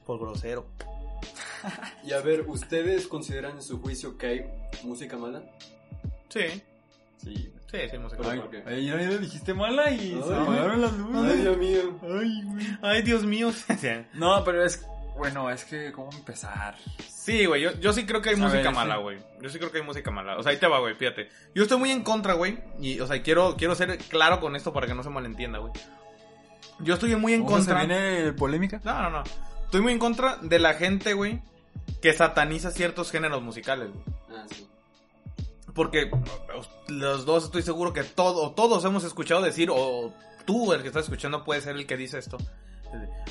Por 0.04 0.18
grosero. 0.18 0.66
Y 2.04 2.12
a 2.12 2.20
ver, 2.20 2.42
¿ustedes 2.48 3.06
consideran 3.06 3.52
en 3.56 3.62
su 3.62 3.80
juicio 3.80 4.16
que 4.18 4.26
hay 4.26 4.44
música 4.84 5.16
mala? 5.16 5.42
Sí, 6.28 6.62
Sí. 7.18 7.52
sí, 7.70 7.78
sí, 7.90 7.98
música. 7.98 8.18
Pero 8.22 8.30
Ay, 8.30 8.38
¿por 8.40 8.50
qué? 8.50 8.62
ay, 8.66 8.86
ya 8.86 8.94
le 8.96 9.18
dijiste 9.18 9.52
mala 9.54 9.90
y 9.90 10.10
se 10.22 10.34
Ay. 10.34 10.40
apagaron 10.42 10.80
las 10.80 10.92
luces. 10.96 11.32
Ay, 11.32 11.40
Dios 11.42 11.56
mío. 11.58 11.98
Ay, 12.02 12.42
güey. 12.44 12.66
Ay, 12.82 13.02
Dios 13.02 13.24
mío. 13.24 13.52
No, 14.14 14.44
pero 14.44 14.64
es, 14.64 14.86
bueno, 15.16 15.50
es 15.50 15.64
que, 15.64 15.92
¿cómo 15.92 16.10
empezar? 16.12 16.76
Sí, 17.08 17.44
güey, 17.46 17.60
yo, 17.62 17.72
yo 17.80 17.92
sí 17.92 18.06
creo 18.06 18.22
que 18.22 18.30
hay 18.30 18.36
A 18.36 18.38
música 18.38 18.62
ver, 18.62 18.72
mala, 18.74 18.96
sí. 18.96 19.02
güey. 19.02 19.18
Yo 19.42 19.50
sí 19.50 19.58
creo 19.58 19.70
que 19.70 19.78
hay 19.78 19.84
música 19.84 20.10
mala. 20.10 20.36
O 20.38 20.42
sea, 20.42 20.52
ahí 20.52 20.58
te 20.58 20.66
va, 20.66 20.78
güey, 20.80 20.94
fíjate. 20.94 21.28
Yo 21.54 21.64
estoy 21.64 21.78
muy 21.78 21.90
en 21.90 22.02
contra, 22.02 22.34
güey. 22.34 22.58
Y, 22.80 23.00
o 23.00 23.06
sea, 23.06 23.20
quiero, 23.22 23.56
quiero 23.56 23.74
ser 23.74 23.98
claro 23.98 24.40
con 24.40 24.56
esto 24.56 24.72
para 24.72 24.86
que 24.86 24.94
no 24.94 25.02
se 25.02 25.10
malentienda, 25.10 25.58
güey. 25.58 25.72
Yo 26.80 26.94
estoy 26.94 27.14
muy 27.16 27.34
en 27.34 27.42
¿Cómo 27.44 27.58
se 27.60 27.66
contra. 27.72 27.84
viene 27.84 28.32
polémica? 28.32 28.80
No, 28.84 29.02
no, 29.02 29.10
no. 29.10 29.22
Estoy 29.64 29.80
muy 29.82 29.92
en 29.92 29.98
contra 29.98 30.36
de 30.40 30.58
la 30.60 30.74
gente, 30.74 31.12
güey, 31.12 31.42
que 32.00 32.12
sataniza 32.12 32.70
ciertos 32.70 33.10
géneros 33.10 33.42
musicales, 33.42 33.88
güey. 33.92 34.04
Ah, 34.30 34.46
sí. 34.48 34.66
Porque 35.78 36.10
los 36.88 37.24
dos 37.24 37.44
estoy 37.44 37.62
seguro 37.62 37.92
que 37.92 38.02
todo, 38.02 38.50
todos 38.50 38.84
hemos 38.84 39.04
escuchado 39.04 39.42
decir, 39.42 39.70
o 39.72 40.12
tú, 40.44 40.72
el 40.72 40.82
que 40.82 40.88
estás 40.88 41.04
escuchando, 41.04 41.44
puede 41.44 41.60
ser 41.60 41.76
el 41.76 41.86
que 41.86 41.96
dice 41.96 42.18
esto. 42.18 42.36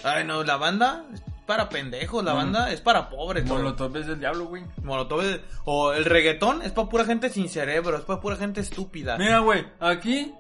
Ay, 0.06 0.24
no, 0.24 0.44
la 0.46 0.56
banda 0.56 1.04
es 1.14 1.22
para 1.46 1.68
pendejos, 1.68 2.24
la 2.24 2.34
Mm. 2.34 2.38
banda 2.38 2.72
es 2.72 2.80
para 2.80 3.10
pobres. 3.10 3.44
Molotov 3.46 3.98
es 3.98 4.08
del 4.08 4.20
diablo, 4.22 4.46
güey. 4.46 4.64
Molotov 4.82 5.22
es- 5.24 5.42
o 5.66 5.92
el 5.92 6.06
reggaetón 6.06 6.62
es 6.62 6.72
para 6.72 6.88
pura 6.88 7.04
gente 7.04 7.30
sin 7.30 7.50
cerebro, 7.50 7.98
es 7.98 8.04
para 8.06 8.22
pura 8.22 8.38
gente 8.38 8.62
estúpida. 8.62 9.18
Mira, 9.18 9.40
güey, 9.40 9.66
aquí, 9.82 10.34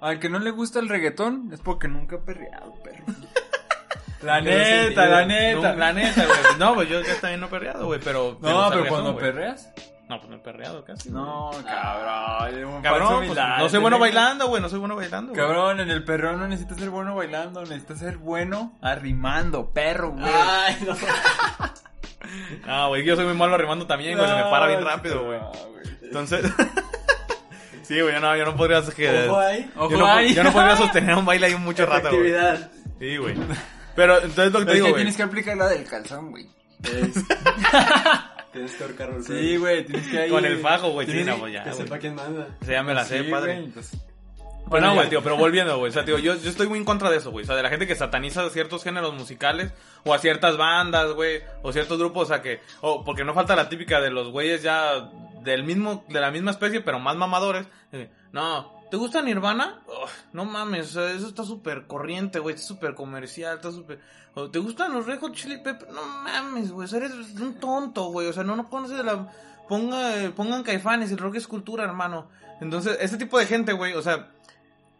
al 0.00 0.20
que 0.20 0.28
no 0.28 0.38
le 0.38 0.52
gusta 0.52 0.78
el 0.78 0.88
reggaetón, 0.88 1.50
es 1.52 1.60
porque 1.60 1.88
nunca 1.88 2.16
ha 2.16 2.20
perreado, 2.20 2.72
perro. 2.84 3.04
La 4.22 4.40
neta, 4.40 5.06
la 5.06 5.24
neta. 5.26 5.72
No, 5.72 5.78
la 5.78 5.92
neta, 5.92 6.24
güey. 6.24 6.38
No, 6.58 6.74
pues 6.74 6.88
yo 6.88 7.00
ya 7.02 7.20
también 7.20 7.40
no 7.40 7.46
he 7.46 7.50
perreado, 7.50 7.86
güey, 7.86 8.00
pero... 8.02 8.38
No, 8.40 8.70
pero 8.70 8.86
cuando 8.88 9.16
perreas. 9.16 9.70
No, 10.08 10.18
pues 10.20 10.30
no 10.30 10.36
he 10.36 10.38
perreado 10.38 10.84
casi. 10.84 11.10
No, 11.10 11.50
güey. 11.52 11.64
cabrón. 11.64 12.82
Cabrón, 12.82 13.24
pues, 13.26 13.38
no 13.58 13.68
soy 13.68 13.80
bueno 13.80 13.98
bailando, 13.98 14.46
güey, 14.46 14.62
no 14.62 14.68
soy 14.68 14.78
bueno 14.78 14.94
bailando. 14.94 15.32
güey. 15.32 15.40
Cabrón, 15.44 15.80
en 15.80 15.90
el 15.90 16.04
perreo 16.04 16.36
no 16.36 16.46
necesitas 16.46 16.78
ser 16.78 16.90
bueno 16.90 17.14
bailando, 17.16 17.60
necesitas 17.62 17.98
ser 17.98 18.16
bueno 18.18 18.78
arrimando, 18.82 19.70
perro, 19.72 20.12
güey. 20.12 20.24
Ay, 20.26 20.76
no. 20.86 20.94
No, 22.66 22.88
güey, 22.88 23.04
yo 23.04 23.16
soy 23.16 23.24
muy 23.24 23.34
malo 23.34 23.54
arrimando 23.56 23.86
también, 23.86 24.16
güey, 24.16 24.28
se 24.28 24.34
me 24.36 24.42
para 24.44 24.68
bien 24.68 24.84
rápido, 24.84 25.24
güey. 25.24 25.40
No, 25.40 25.50
güey. 25.50 25.84
Entonces... 26.02 26.44
sí, 27.82 28.00
güey, 28.00 28.14
yo 28.14 28.20
no, 28.20 28.36
yo 28.36 28.44
no 28.44 28.54
podría... 28.56 28.82
Que... 28.82 29.28
Ojo 29.28 29.40
ahí. 29.40 29.70
Ojo 29.76 29.90
Yo 29.90 29.98
no, 29.98 30.06
ahí. 30.06 30.34
yo 30.34 30.44
no 30.44 30.52
podría 30.52 30.76
sostener 30.76 31.16
un 31.16 31.24
baile 31.26 31.46
ahí 31.48 31.56
mucho 31.56 31.84
rato, 31.84 32.10
güey. 32.10 32.32
Actividad. 32.32 32.70
Sí, 33.00 33.16
güey. 33.16 33.34
Pero 33.96 34.20
entonces 34.22 34.52
lo 34.52 34.60
que 34.60 34.66
te 34.66 34.70
Es 34.70 34.74
digo, 34.76 34.86
que 34.86 34.90
güey. 34.92 35.02
tienes 35.02 35.16
que 35.16 35.22
aplicar 35.24 35.56
la 35.56 35.66
del 35.68 35.84
calzón, 35.84 36.30
güey. 36.30 36.46
Tienes 38.56 38.74
que 38.74 38.84
ahorcarlo. 38.84 39.22
Sí, 39.22 39.56
güey, 39.56 39.84
tienes 39.84 40.08
que 40.08 40.18
ahí... 40.22 40.30
Con 40.30 40.44
el 40.44 40.58
fajo, 40.58 40.90
güey, 40.90 41.06
sí, 41.06 41.22
no, 41.24 41.46
ya, 41.48 41.62
Que 41.64 41.70
güey. 41.70 41.82
sepa 41.82 41.98
quién 41.98 42.14
manda. 42.14 42.48
Se 42.64 42.72
ya 42.72 42.82
me 42.82 42.94
la 42.94 43.04
sé, 43.04 43.22
Sí, 43.24 43.30
padre. 43.30 43.52
güey, 43.54 43.64
entonces- 43.66 44.00
Pues 44.68 44.82
no, 44.82 44.94
güey, 44.94 45.08
tío, 45.08 45.22
pero 45.22 45.36
volviendo, 45.36 45.78
güey. 45.78 45.90
O 45.90 45.92
sea, 45.92 46.04
tío, 46.04 46.18
yo, 46.18 46.34
yo 46.34 46.50
estoy 46.50 46.66
muy 46.68 46.78
en 46.78 46.84
contra 46.84 47.08
de 47.10 47.18
eso, 47.18 47.30
güey. 47.30 47.44
O 47.44 47.46
sea, 47.46 47.54
de 47.54 47.62
la 47.62 47.68
gente 47.68 47.86
que 47.86 47.94
sataniza 47.94 48.48
ciertos 48.50 48.82
géneros 48.82 49.14
musicales 49.14 49.72
o 50.04 50.12
a 50.12 50.18
ciertas 50.18 50.56
bandas, 50.56 51.12
güey, 51.12 51.42
o 51.62 51.72
ciertos 51.72 51.98
grupos, 51.98 52.24
o 52.24 52.26
sea, 52.26 52.42
que, 52.42 52.60
o 52.80 53.04
porque 53.04 53.22
no 53.24 53.32
falta 53.34 53.54
la 53.54 53.68
típica 53.68 54.00
de 54.00 54.10
los 54.10 54.30
güeyes 54.30 54.62
ya 54.62 55.08
del 55.42 55.62
mismo, 55.62 56.04
de 56.08 56.20
la 56.20 56.32
misma 56.32 56.50
especie, 56.50 56.80
pero 56.80 56.98
más 56.98 57.14
mamadores. 57.16 57.66
Eh, 57.92 58.08
No, 58.32 58.75
¿te 58.90 58.96
gusta 58.96 59.22
Nirvana? 59.22 59.82
Ugh, 59.86 60.08
no 60.32 60.44
mames, 60.44 60.96
eso 60.96 61.28
está 61.28 61.44
súper 61.44 61.86
corriente, 61.86 62.38
güey, 62.38 62.54
está 62.54 62.66
súper 62.66 62.94
comercial, 62.94 63.56
está 63.56 63.70
súper... 63.70 64.00
¿Te 64.52 64.58
gustan 64.58 64.92
los 64.92 65.06
Red 65.06 65.20
Hot 65.20 65.32
Chili 65.34 65.58
Peppers? 65.58 65.90
No 65.92 66.04
mames, 66.04 66.70
güey, 66.70 66.88
eres 66.94 67.12
un 67.40 67.54
tonto, 67.58 68.10
güey, 68.10 68.28
o 68.28 68.32
sea, 68.32 68.44
no, 68.44 68.56
no 68.56 68.68
conoces 68.68 69.04
la... 69.04 69.32
Ponga, 69.68 70.30
pongan 70.36 70.62
caifanes, 70.62 71.10
el 71.10 71.18
rock 71.18 71.36
es 71.36 71.48
cultura, 71.48 71.82
hermano. 71.82 72.28
Entonces, 72.60 72.98
ese 73.00 73.16
tipo 73.16 73.38
de 73.38 73.46
gente, 73.46 73.72
güey, 73.72 73.94
o 73.94 74.02
sea, 74.02 74.30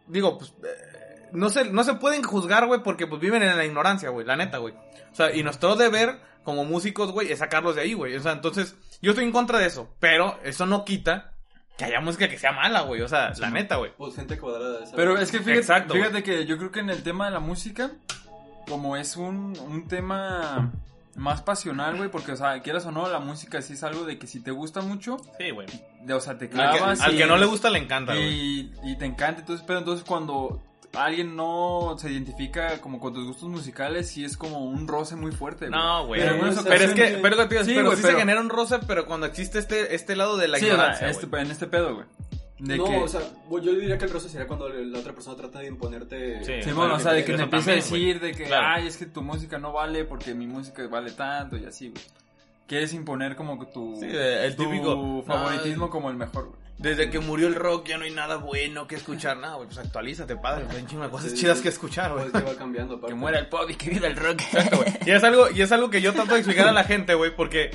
digo, 0.07 0.37
pues, 0.37 0.53
eh, 0.63 1.29
no 1.31 1.49
se, 1.49 1.71
no 1.71 1.83
se 1.83 1.93
pueden 1.95 2.23
juzgar, 2.23 2.67
güey, 2.67 2.83
porque 2.83 3.07
pues 3.07 3.21
viven 3.21 3.43
en 3.43 3.57
la 3.57 3.65
ignorancia, 3.65 4.09
güey, 4.09 4.25
la 4.25 4.35
neta, 4.35 4.57
güey. 4.57 4.73
O 5.11 5.15
sea, 5.15 5.33
y 5.35 5.43
nuestro 5.43 5.75
deber 5.75 6.19
como 6.43 6.65
músicos, 6.65 7.11
güey, 7.11 7.31
es 7.31 7.39
sacarlos 7.39 7.75
de 7.75 7.81
ahí, 7.81 7.93
güey. 7.93 8.15
O 8.15 8.21
sea, 8.21 8.31
entonces, 8.31 8.75
yo 9.01 9.11
estoy 9.11 9.25
en 9.25 9.31
contra 9.31 9.59
de 9.59 9.67
eso, 9.67 9.89
pero 9.99 10.39
eso 10.43 10.65
no 10.65 10.85
quita 10.85 11.33
que 11.77 11.85
haya 11.85 11.99
música 12.01 12.27
que 12.27 12.37
sea 12.39 12.51
mala, 12.51 12.81
güey. 12.81 13.01
O 13.01 13.07
sea, 13.07 13.31
la 13.37 13.49
neta, 13.49 13.75
güey. 13.75 13.91
Pues 13.97 14.15
gente 14.15 14.37
cuadrada 14.39 14.79
de 14.79 14.83
esa. 14.85 14.95
Pero 14.95 15.17
es 15.17 15.31
que 15.31 15.39
fíjate, 15.39 15.59
Exacto, 15.59 15.93
fíjate 15.93 16.23
que 16.23 16.45
yo 16.45 16.57
creo 16.57 16.71
que 16.71 16.79
en 16.79 16.89
el 16.89 17.03
tema 17.03 17.25
de 17.25 17.31
la 17.31 17.39
música, 17.39 17.91
como 18.67 18.97
es 18.97 19.15
un, 19.17 19.57
un 19.59 19.87
tema 19.87 20.71
más 21.15 21.41
pasional, 21.41 21.97
güey, 21.97 22.09
porque, 22.11 22.33
o 22.33 22.35
sea, 22.35 22.61
quieras 22.61 22.85
o 22.85 22.91
no, 22.91 23.07
la 23.09 23.19
música 23.19 23.61
sí 23.61 23.73
es 23.73 23.83
algo 23.83 24.05
de 24.05 24.19
que 24.19 24.27
si 24.27 24.39
te 24.39 24.51
gusta 24.51 24.81
mucho, 24.81 25.17
Sí, 25.39 25.49
güey. 25.51 25.67
o 26.11 26.19
sea, 26.19 26.37
te 26.37 26.45
Al, 26.45 26.49
que, 26.51 26.55
clavas. 26.55 27.01
al 27.01 27.15
y- 27.15 27.17
que 27.17 27.25
no 27.25 27.37
le 27.37 27.45
gusta 27.47 27.69
le 27.71 27.79
encanta, 27.79 28.13
güey. 28.13 28.27
y, 28.27 28.71
y 28.83 28.95
te 28.97 29.05
encanta, 29.05 29.39
entonces, 29.41 29.65
pero 29.65 29.79
entonces 29.79 30.05
cuando 30.05 30.61
alguien 30.93 31.35
no 31.35 31.95
se 31.99 32.11
identifica 32.11 32.79
como 32.81 32.99
con 32.99 33.13
tus 33.13 33.25
gustos 33.27 33.49
musicales, 33.49 34.09
sí 34.09 34.23
es 34.25 34.37
como 34.37 34.63
un 34.65 34.87
roce 34.87 35.15
muy 35.15 35.31
fuerte. 35.31 35.67
güey. 35.67 35.79
No, 35.79 36.07
güey. 36.07 36.21
Pero 36.21 36.47
es- 36.47 36.59
Pero 36.63 36.83
es 36.85 36.93
que, 36.93 37.19
pero, 37.21 37.47
tío, 37.47 37.63
Sí, 37.63 37.71
pero 37.75 37.85
güey, 37.87 37.97
sí 37.97 38.01
pero- 38.03 38.15
se 38.15 38.19
genera 38.19 38.41
un 38.41 38.49
roce, 38.49 38.79
pero 38.87 39.05
cuando 39.05 39.25
existe 39.27 39.59
este, 39.59 39.93
este 39.95 40.15
lado 40.15 40.37
de 40.37 40.47
la 40.47 40.57
Sí, 40.59 40.65
ignorancia, 40.65 41.09
este- 41.09 41.25
en 41.37 41.51
este 41.51 41.67
pedo, 41.67 41.95
güey. 41.95 42.05
De 42.59 42.75
no, 42.75 42.85
que, 42.85 42.97
o 42.97 43.07
sea, 43.07 43.21
yo 43.51 43.59
le 43.71 43.79
diría 43.79 43.99
que 43.99 44.05
el 44.05 44.11
roce 44.11 44.29
sería 44.29 44.47
cuando 44.47 44.67
la 44.67 44.97
otra 44.97 45.13
persona 45.13 45.37
trata 45.37 45.59
de 45.59 45.67
imponerte. 45.67 46.43
Sí. 46.43 46.53
Sí, 46.63 46.71
bueno, 46.71 46.95
o 46.95 46.99
sea, 46.99 47.11
de 47.13 47.23
que 47.23 47.33
te 47.33 47.43
empieza 47.43 47.69
a 47.69 47.75
güey. 47.75 47.83
decir 47.83 48.19
de 48.19 48.31
que, 48.33 48.45
Claro. 48.45 48.65
ay, 48.67 48.87
es 48.87 48.97
que 48.97 49.05
tu 49.05 49.21
música 49.21 49.59
no 49.59 49.71
vale 49.71 50.05
porque 50.05 50.33
mi 50.33 50.47
música 50.47 50.87
vale 50.87 51.11
tanto 51.11 51.55
y 51.55 51.65
así, 51.65 51.89
güey. 51.89 52.01
Quieres 52.65 52.93
imponer 52.93 53.35
como 53.35 53.59
que 53.59 53.67
tu, 53.67 53.95
Sí, 53.99 54.07
el 54.11 54.55
tu 54.55 54.63
típico, 54.63 55.23
favoritismo 55.27 55.85
"Ay". 55.85 55.91
como 55.91 56.09
el 56.09 56.15
mejor, 56.17 56.47
güey. 56.49 56.66
Desde 56.77 57.09
que 57.09 57.19
murió 57.19 57.47
el 57.47 57.55
rock 57.55 57.87
ya 57.87 57.97
no 57.97 58.03
hay 58.03 58.11
nada 58.11 58.35
bueno 58.35 58.85
que 58.87 58.95
escuchar. 58.95 59.37
Nada, 59.37 59.55
güey, 59.55 59.67
pues 59.67 59.79
actualízate, 59.79 60.35
padre. 60.35 60.65
Hay 60.69 60.81
un 60.81 60.87
chingo 60.87 61.03
de 61.03 61.09
cosas 61.09 61.31
Sí, 61.31 61.37
chidas 61.37 61.59
que 61.61 61.69
escuchar, 61.69 62.11
güey. 62.13 62.29
Pues 62.29 62.43
que 62.43 62.51
va 62.51 62.55
cambiando. 62.57 62.95
aparte. 62.97 63.13
Que 63.13 63.19
muera 63.19 63.39
el 63.39 63.47
pop 63.47 63.67
y 63.69 63.75
que 63.75 63.89
viva 63.89 64.07
el 64.07 64.15
rock. 64.15 64.41
Y 65.05 65.11
es 65.11 65.23
algo, 65.23 65.49
y 65.49 65.61
es 65.61 65.71
algo 65.71 65.89
que 65.89 66.01
yo 66.01 66.13
trato 66.13 66.33
de 66.33 66.39
explicar 66.39 66.67
a 66.67 66.71
la 66.71 66.83
gente, 66.83 67.15
güey, 67.15 67.35
porque 67.35 67.71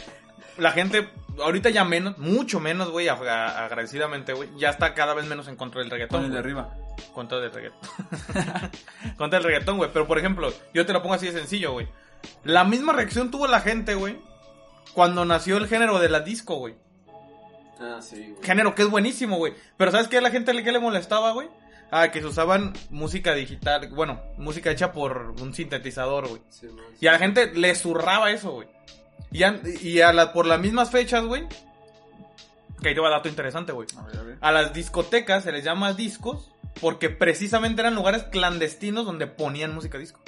la 0.58 0.70
gente, 0.70 1.08
ahorita 1.42 1.70
ya 1.70 1.84
menos, 1.84 2.16
mucho 2.18 2.60
menos, 2.60 2.90
güey, 2.90 3.06
ag- 3.08 3.26
agradecidamente, 3.26 4.34
güey, 4.34 4.50
ya 4.56 4.70
está 4.70 4.94
cada 4.94 5.14
vez 5.14 5.26
menos 5.26 5.48
en 5.48 5.56
contra 5.56 5.80
del 5.80 5.90
reggaetón. 5.90 6.18
Con 6.20 6.26
el 6.26 6.32
de 6.32 6.38
arriba. 6.38 6.74
Contra 7.12 7.38
del 7.40 7.50
reggaetón. 7.52 7.80
contra 9.16 9.38
el 9.38 9.44
reggaetón, 9.44 9.78
güey. 9.78 9.90
Pero 9.92 10.06
por 10.06 10.18
ejemplo, 10.18 10.52
yo 10.74 10.86
te 10.86 10.92
lo 10.92 11.02
pongo 11.02 11.14
así 11.14 11.26
de 11.26 11.32
sencillo, 11.32 11.72
güey. 11.72 11.88
La 12.44 12.62
misma 12.64 12.92
reacción 12.92 13.30
tuvo 13.32 13.48
la 13.48 13.60
gente, 13.60 13.94
güey, 13.96 14.16
cuando 14.92 15.24
nació 15.24 15.56
el 15.56 15.66
género 15.66 15.98
de 15.98 16.08
la 16.08 16.20
disco, 16.20 16.56
güey. 16.56 16.74
Ah, 17.82 18.00
sí, 18.00 18.16
güey. 18.30 18.44
Género 18.44 18.74
que 18.74 18.82
es 18.82 18.90
buenísimo, 18.90 19.36
güey. 19.36 19.54
Pero 19.76 19.90
¿sabes 19.90 20.08
qué 20.08 20.18
a 20.18 20.20
la 20.20 20.30
gente 20.30 20.54
le, 20.54 20.62
qué 20.62 20.72
le 20.72 20.78
molestaba, 20.78 21.32
güey? 21.32 21.48
Ah, 21.90 22.10
que 22.10 22.20
se 22.20 22.26
usaban 22.26 22.72
música 22.88 23.34
digital, 23.34 23.90
bueno, 23.90 24.22
música 24.38 24.70
hecha 24.70 24.92
por 24.92 25.34
un 25.40 25.52
sintetizador, 25.52 26.28
güey. 26.28 26.40
Sí, 26.48 26.66
no, 26.66 26.82
sí. 26.90 26.96
Y 27.00 27.06
a 27.06 27.12
la 27.12 27.18
gente 27.18 27.52
le 27.52 27.74
zurraba 27.74 28.30
eso, 28.30 28.52
güey. 28.52 28.68
Y, 29.30 29.42
a, 29.42 29.60
y 29.82 30.00
a 30.00 30.12
la, 30.12 30.32
por 30.32 30.46
las 30.46 30.60
mismas 30.60 30.90
fechas, 30.90 31.24
güey. 31.24 31.46
Que 32.80 32.88
ahí 32.88 32.94
te 32.94 33.00
va 33.00 33.10
dato 33.10 33.28
interesante, 33.28 33.72
güey. 33.72 33.88
A 33.96 34.02
ver, 34.02 34.18
a 34.18 34.22
ver. 34.22 34.38
A 34.40 34.52
las 34.52 34.72
discotecas 34.72 35.44
se 35.44 35.52
les 35.52 35.64
llama 35.64 35.92
discos 35.92 36.50
porque 36.80 37.10
precisamente 37.10 37.82
eran 37.82 37.94
lugares 37.94 38.24
clandestinos 38.24 39.04
donde 39.04 39.26
ponían 39.26 39.74
música 39.74 39.98
disco. 39.98 40.20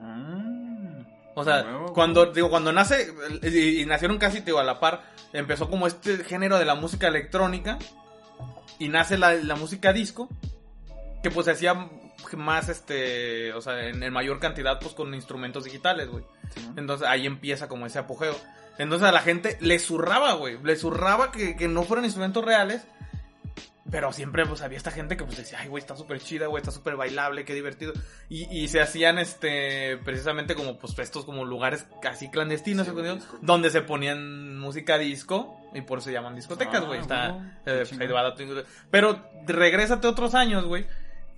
Ah. 0.00 0.49
O 1.34 1.44
sea, 1.44 1.62
Huevo, 1.62 1.92
cuando, 1.92 2.20
huevo. 2.22 2.32
digo, 2.32 2.50
cuando 2.50 2.72
nace, 2.72 3.12
y, 3.42 3.82
y 3.82 3.86
nacieron 3.86 4.18
casi, 4.18 4.40
digo, 4.40 4.58
a 4.58 4.64
la 4.64 4.80
par, 4.80 5.02
empezó 5.32 5.70
como 5.70 5.86
este 5.86 6.24
género 6.24 6.58
de 6.58 6.64
la 6.64 6.74
música 6.74 7.08
electrónica, 7.08 7.78
y 8.78 8.88
nace 8.88 9.18
la, 9.18 9.34
la 9.34 9.56
música 9.56 9.92
disco, 9.92 10.28
que 11.22 11.30
pues 11.30 11.44
se 11.44 11.52
hacía 11.52 11.88
más, 12.36 12.68
este, 12.68 13.52
o 13.52 13.60
sea, 13.60 13.88
en, 13.88 14.02
en 14.02 14.12
mayor 14.12 14.40
cantidad, 14.40 14.78
pues 14.80 14.94
con 14.94 15.14
instrumentos 15.14 15.64
digitales, 15.64 16.08
güey. 16.08 16.24
Sí. 16.54 16.66
Entonces 16.76 17.06
ahí 17.06 17.26
empieza 17.26 17.68
como 17.68 17.86
ese 17.86 17.98
apogeo. 17.98 18.34
Entonces 18.78 19.06
a 19.06 19.12
la 19.12 19.20
gente 19.20 19.58
le 19.60 19.78
zurraba, 19.78 20.32
güey. 20.34 20.58
Le 20.62 20.76
zurraba 20.76 21.30
que, 21.30 21.56
que 21.56 21.68
no 21.68 21.82
fueran 21.82 22.04
instrumentos 22.04 22.44
reales. 22.44 22.82
Pero 23.90 24.12
siempre 24.12 24.46
pues 24.46 24.62
había 24.62 24.76
esta 24.78 24.90
gente 24.90 25.16
que 25.16 25.24
pues 25.24 25.36
decía, 25.36 25.58
ay, 25.60 25.68
güey, 25.68 25.80
está 25.80 25.96
súper 25.96 26.20
chida, 26.20 26.46
güey, 26.46 26.60
está 26.60 26.70
súper 26.70 26.96
bailable, 26.96 27.44
qué 27.44 27.54
divertido. 27.54 27.92
Y, 28.28 28.44
y 28.56 28.68
se 28.68 28.80
hacían, 28.80 29.18
este, 29.18 29.96
precisamente 30.04 30.54
como, 30.54 30.78
pues, 30.78 30.98
estos 30.98 31.24
como 31.24 31.44
lugares 31.44 31.86
casi 32.00 32.30
clandestinos, 32.30 32.86
Sí, 32.86 32.92
donde 33.40 33.70
se 33.70 33.82
ponían 33.82 34.58
música 34.58 34.98
disco, 34.98 35.56
y 35.74 35.80
por 35.82 35.98
eso 35.98 36.06
se 36.06 36.12
llaman 36.12 36.34
discotecas, 36.34 36.82
Ah, 36.82 36.86
güey. 36.86 37.00
Está, 37.00 37.32
huevo, 37.32 37.44
eh, 37.66 37.84
pues. 37.88 38.66
Pero 38.90 39.24
regrésate 39.46 40.06
otros 40.06 40.34
años, 40.34 40.64
güey. 40.64 40.86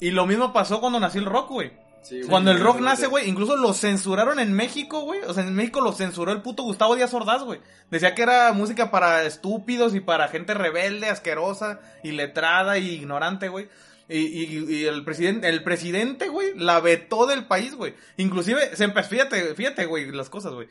Y 0.00 0.11
lo 0.11 0.26
mismo 0.26 0.53
pasó 0.53 0.80
cuando 0.80 0.98
nació 1.00 1.20
el 1.20 1.26
rock, 1.26 1.50
güey. 1.50 1.72
Sí, 2.03 2.16
güey. 2.18 2.28
Cuando 2.28 2.50
el 2.50 2.61
rock 2.61 2.78
Sí, 2.78 2.82
nace, 2.84 3.07
güey, 3.07 3.28
incluso 3.28 3.57
lo 3.57 3.72
censuraron 3.74 4.38
en 4.40 4.53
México, 4.53 5.00
güey. 5.03 5.20
O 5.22 5.32
sea, 5.34 5.44
en 5.44 5.55
México 5.55 5.80
lo 5.80 5.92
censuró 5.92 6.32
el 6.32 6.42
puto 6.42 6.62
Gustavo 6.64 6.96
Díaz 6.96 7.14
Ordaz, 7.14 7.42
güey. 7.44 7.61
Decía 7.90 8.14
que 8.14 8.22
era 8.22 8.53
música 8.53 8.90
para 8.90 9.22
estúpidos 9.24 9.94
y 9.94 10.00
para 10.00 10.28
gente 10.28 10.55
rebelde, 10.55 11.09
asquerosa, 11.09 11.80
iletrada 12.03 12.78
y 12.78 12.88
ignorante, 12.90 13.48
güey. 13.48 13.68
Y, 14.09 14.18
y- 14.18 14.64
y 14.74 14.84
el 14.86 15.05
presidente, 15.05 15.48
el 15.48 15.62
presidente, 15.62 16.28
güey, 16.28 16.48
la 16.57 16.80
vetó 16.80 17.26
del 17.26 17.46
país, 17.46 17.74
güey. 17.76 17.94
Inclusive, 18.16 18.74
se 18.76 18.84
empezó, 18.84 19.09
fíjate, 19.09 19.55
fíjate, 19.55 19.86
güey, 19.86 20.11
las 20.11 20.28
cosas, 20.28 20.53
güey. 20.53 20.68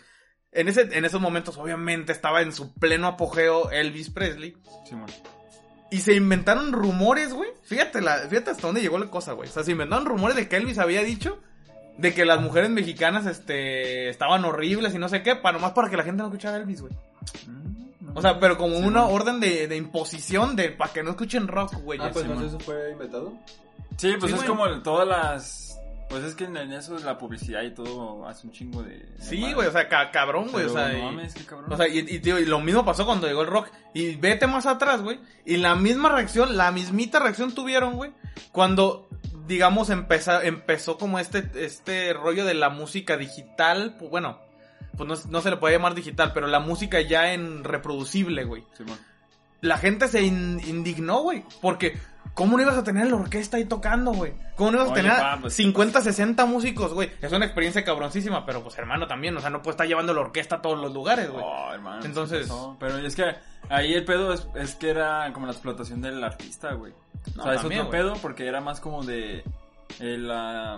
En, 0.52 0.68
ese, 0.68 0.82
en 0.92 1.06
esos 1.06 1.22
momentos, 1.22 1.58
obviamente, 1.58 2.12
estaba 2.12 2.42
en 2.42 2.52
su 2.52 2.74
pleno 2.74 3.08
apogeo 3.08 3.72
Elvis 3.72 4.10
Presley. 4.10 4.58
Simón. 4.88 5.10
Y 5.92 6.00
se 6.00 6.16
inventaron 6.16 6.72
rumores, 6.72 7.34
güey. 7.34 7.50
Fíjate, 7.64 8.02
la, 8.02 8.18
fíjate 8.30 8.52
hasta 8.52 8.66
dónde 8.68 8.82
llegó 8.82 8.98
la 8.98 9.08
cosa, 9.08 9.34
güey. 9.34 9.50
O 9.50 9.52
sea, 9.52 9.64
se 9.64 9.72
inventaron 9.74 10.06
rumores 10.06 10.36
de 10.38 10.48
que 10.48 10.56
Elvis 10.58 10.80
había 10.80 11.04
dicho 11.04 11.38
de 11.98 12.14
que 12.14 12.26
las 12.26 12.42
mujeres 12.42 12.70
mexicanas, 12.70 13.26
este, 13.26 14.10
estaban 14.10 14.44
horribles 14.46 14.96
y 14.96 14.98
no 14.98 15.10
sé 15.10 15.22
qué, 15.22 15.36
para 15.36 15.58
nomás 15.58 15.74
para 15.74 15.90
que 15.90 15.98
la 15.98 16.04
gente 16.04 16.24
no 16.24 16.30
escuchara 16.30 16.56
a 16.58 16.60
Elvis, 16.62 16.82
güey. 16.82 16.94
Mm. 17.46 18.18
O 18.18 18.22
sea, 18.22 18.40
pero 18.40 18.58
como 18.58 18.78
Sí, 18.78 18.84
una 18.84 19.06
orden 19.06 19.40
de, 19.40 19.68
de 19.68 19.76
imposición 19.78 20.56
de 20.56 20.70
para 20.70 20.92
que 20.92 21.04
no 21.04 21.12
escuchen 21.12 21.48
rock, 21.48 21.76
güey. 21.84 22.00
Ah, 22.02 22.10
pues 22.12 22.26
Sí, 22.26 22.32
no 22.34 22.50
sé, 22.50 22.60
fue 22.64 22.92
inventado. 22.94 23.34
Sí, 23.98 24.14
pues 24.20 24.32
Sí, 24.32 24.38
es 24.40 24.46
güey. 24.46 24.48
como 24.48 24.82
todas 24.82 25.08
las... 25.08 25.71
Pues 26.12 26.24
es 26.26 26.36
que 26.36 26.44
en 26.44 26.58
eso 26.74 27.00
la 27.00 27.18
publicidad 27.18 27.64
y 27.64 27.72
todo 27.74 28.28
hace 28.28 28.46
un 28.46 28.54
chingo 28.54 28.84
de... 28.84 28.98
de 29.00 29.08
Sí, 29.20 29.54
güey, 29.54 29.68
o 29.68 29.72
sea, 29.72 29.88
ca- 29.88 30.12
cabrón, 30.12 30.50
güey, 30.52 30.66
o 30.66 30.70
sea, 30.70 30.90
no 30.90 30.98
y- 30.98 31.02
mames, 31.02 31.34
qué 31.34 31.46
cabrón. 31.46 31.72
O 31.72 31.78
sea, 31.78 31.88
y, 31.88 32.00
y, 32.00 32.20
tío, 32.20 32.38
y 32.38 32.46
lo 32.46 32.60
mismo 32.60 32.84
pasó 32.86 33.06
cuando 33.06 33.28
llegó 33.28 33.42
el 33.42 33.48
rock. 33.48 33.70
Y 33.94 34.16
vete 34.18 34.46
más 34.46 34.66
atrás, 34.66 35.02
güey. 35.02 35.20
Y 35.46 35.58
la 35.58 35.74
misma 35.76 36.10
reacción, 36.10 36.58
la 36.58 36.72
mismita 36.72 37.20
reacción 37.20 37.56
tuvieron, 37.56 37.96
güey. 37.96 38.12
Cuando, 38.52 39.08
digamos, 39.48 39.90
empezó, 39.90 40.42
empezó 40.42 40.98
como 40.98 41.18
este, 41.18 41.50
este 41.56 42.12
rollo 42.14 42.44
de 42.46 42.54
la 42.56 42.70
música 42.70 43.16
digital. 43.16 43.96
Pues 43.98 44.12
bueno, 44.12 44.40
pues 44.98 45.08
no, 45.08 45.32
no 45.32 45.42
se 45.42 45.50
le 45.50 45.58
puede 45.58 45.76
llamar 45.76 45.96
digital, 45.96 46.32
pero 46.34 46.48
la 46.48 46.60
música 46.60 47.00
ya 47.00 47.34
en 47.34 47.64
reproducible, 47.64 48.44
güey. 48.44 48.64
Simón. 48.78 49.00
La 49.62 49.78
gente 49.78 50.08
se 50.08 50.24
in- 50.24 50.60
indignó, 50.68 51.22
güey. 51.22 51.44
Porque, 51.62 51.98
¿cómo 52.34 52.58
no 52.58 52.64
ibas 52.64 52.78
a 52.78 52.84
tener 52.84 53.10
la 53.10 53.18
orquesta 53.18 53.58
ahí 53.58 53.66
tocando, 53.66 54.14
güey? 54.14 54.34
¿Cómo 54.56 54.72
no 54.72 54.78
ibas 54.78 54.92
a 54.92 54.94
tener 54.94 55.12
pa, 55.12 55.38
pues, 55.42 55.54
50, 55.56 56.02
60 56.02 56.46
músicos, 56.46 56.94
güey? 56.94 57.12
Es 57.22 57.32
una 57.32 57.46
experiencia 57.46 57.84
cabroncísima, 57.84 58.46
pero 58.46 58.64
pues 58.64 58.78
hermano 58.78 59.08
también, 59.08 59.36
o 59.38 59.42
sea, 59.42 59.50
no 59.50 59.62
puede 59.62 59.72
estar 59.74 59.88
llevando 59.88 60.14
la 60.14 60.22
orquesta 60.22 60.58
a 60.58 60.62
todos 60.62 60.80
los 60.80 60.94
lugares, 60.94 61.30
güey. 61.30 61.44
Oh, 61.46 61.74
hermano. 61.74 62.04
Entonces-. 62.06 62.52
Pero 62.80 62.98
es 62.98 63.16
que 63.16 63.36
ahí 63.70 63.94
el 63.94 64.06
pedo 64.06 64.34
es, 64.34 64.48
es 64.56 64.76
que 64.76 64.90
era 64.90 65.32
como 65.34 65.46
la 65.46 65.52
explotación 65.52 66.02
del 66.02 66.24
artista, 66.24 66.74
güey. 66.74 66.94
No, 67.36 67.42
o 67.44 67.46
sea, 67.46 67.54
es 67.56 67.62
también, 67.62 67.82
otro 67.82 67.92
pedo 67.92 68.14
porque 68.22 68.48
era 68.48 68.62
más 68.62 68.80
como 68.80 69.04
de 69.04 69.44
eh, 70.00 70.18
la 70.18 70.76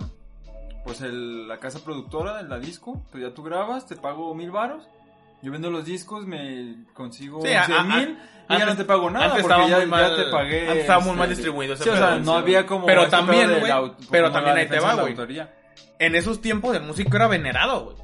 pues 0.84 1.00
el- 1.00 1.48
la 1.48 1.58
casa 1.60 1.82
productora 1.82 2.36
de 2.42 2.48
la 2.48 2.58
disco, 2.58 3.02
pues 3.10 3.22
ya 3.24 3.32
tú 3.32 3.42
grabas, 3.42 3.86
te 3.86 3.96
pago 3.96 4.34
mil 4.34 4.50
varos, 4.50 4.86
yo 5.40 5.50
vendo 5.50 5.70
los 5.70 5.86
discos, 5.86 6.26
me 6.26 6.84
consigo 6.92 7.40
Sí, 7.40 7.48
cien 7.48 7.72
a- 7.72 7.80
a- 7.80 7.84
mil 7.84 8.18
y 8.48 8.52
ya 8.52 8.54
antes- 8.56 8.66
no 8.68 8.76
te 8.76 8.84
pago 8.84 9.10
nada 9.10 9.26
antes 9.26 9.42
porque 9.42 9.68
ya, 9.68 9.76
muy 9.78 9.86
mal- 9.86 10.10
ya 10.16 10.24
te 10.24 10.30
pagué. 10.30 10.60
antes 10.68 10.76
estaba 10.82 11.00
muy 11.00 11.08
este, 11.10 11.18
mal 11.18 11.28
distribuido 11.28 11.74
ese 11.74 11.84
Sí, 11.84 11.90
o 11.90 11.96
sea, 11.96 12.08
pedo, 12.10 12.20
no 12.20 12.34
había 12.34 12.66
como 12.66 12.86
Pero 12.86 13.02
este 13.02 13.10
también, 13.16 13.60
güey, 13.60 13.72
pero 14.10 14.30
también 14.32 14.56
ahí 14.56 14.68
te 14.68 14.80
va, 14.80 14.94
güey. 14.94 15.16
En 15.98 16.14
esos 16.16 16.40
tiempos 16.40 16.76
el 16.76 16.82
músico 16.82 17.16
era 17.16 17.26
venerado, 17.28 17.84
güey. 17.84 17.96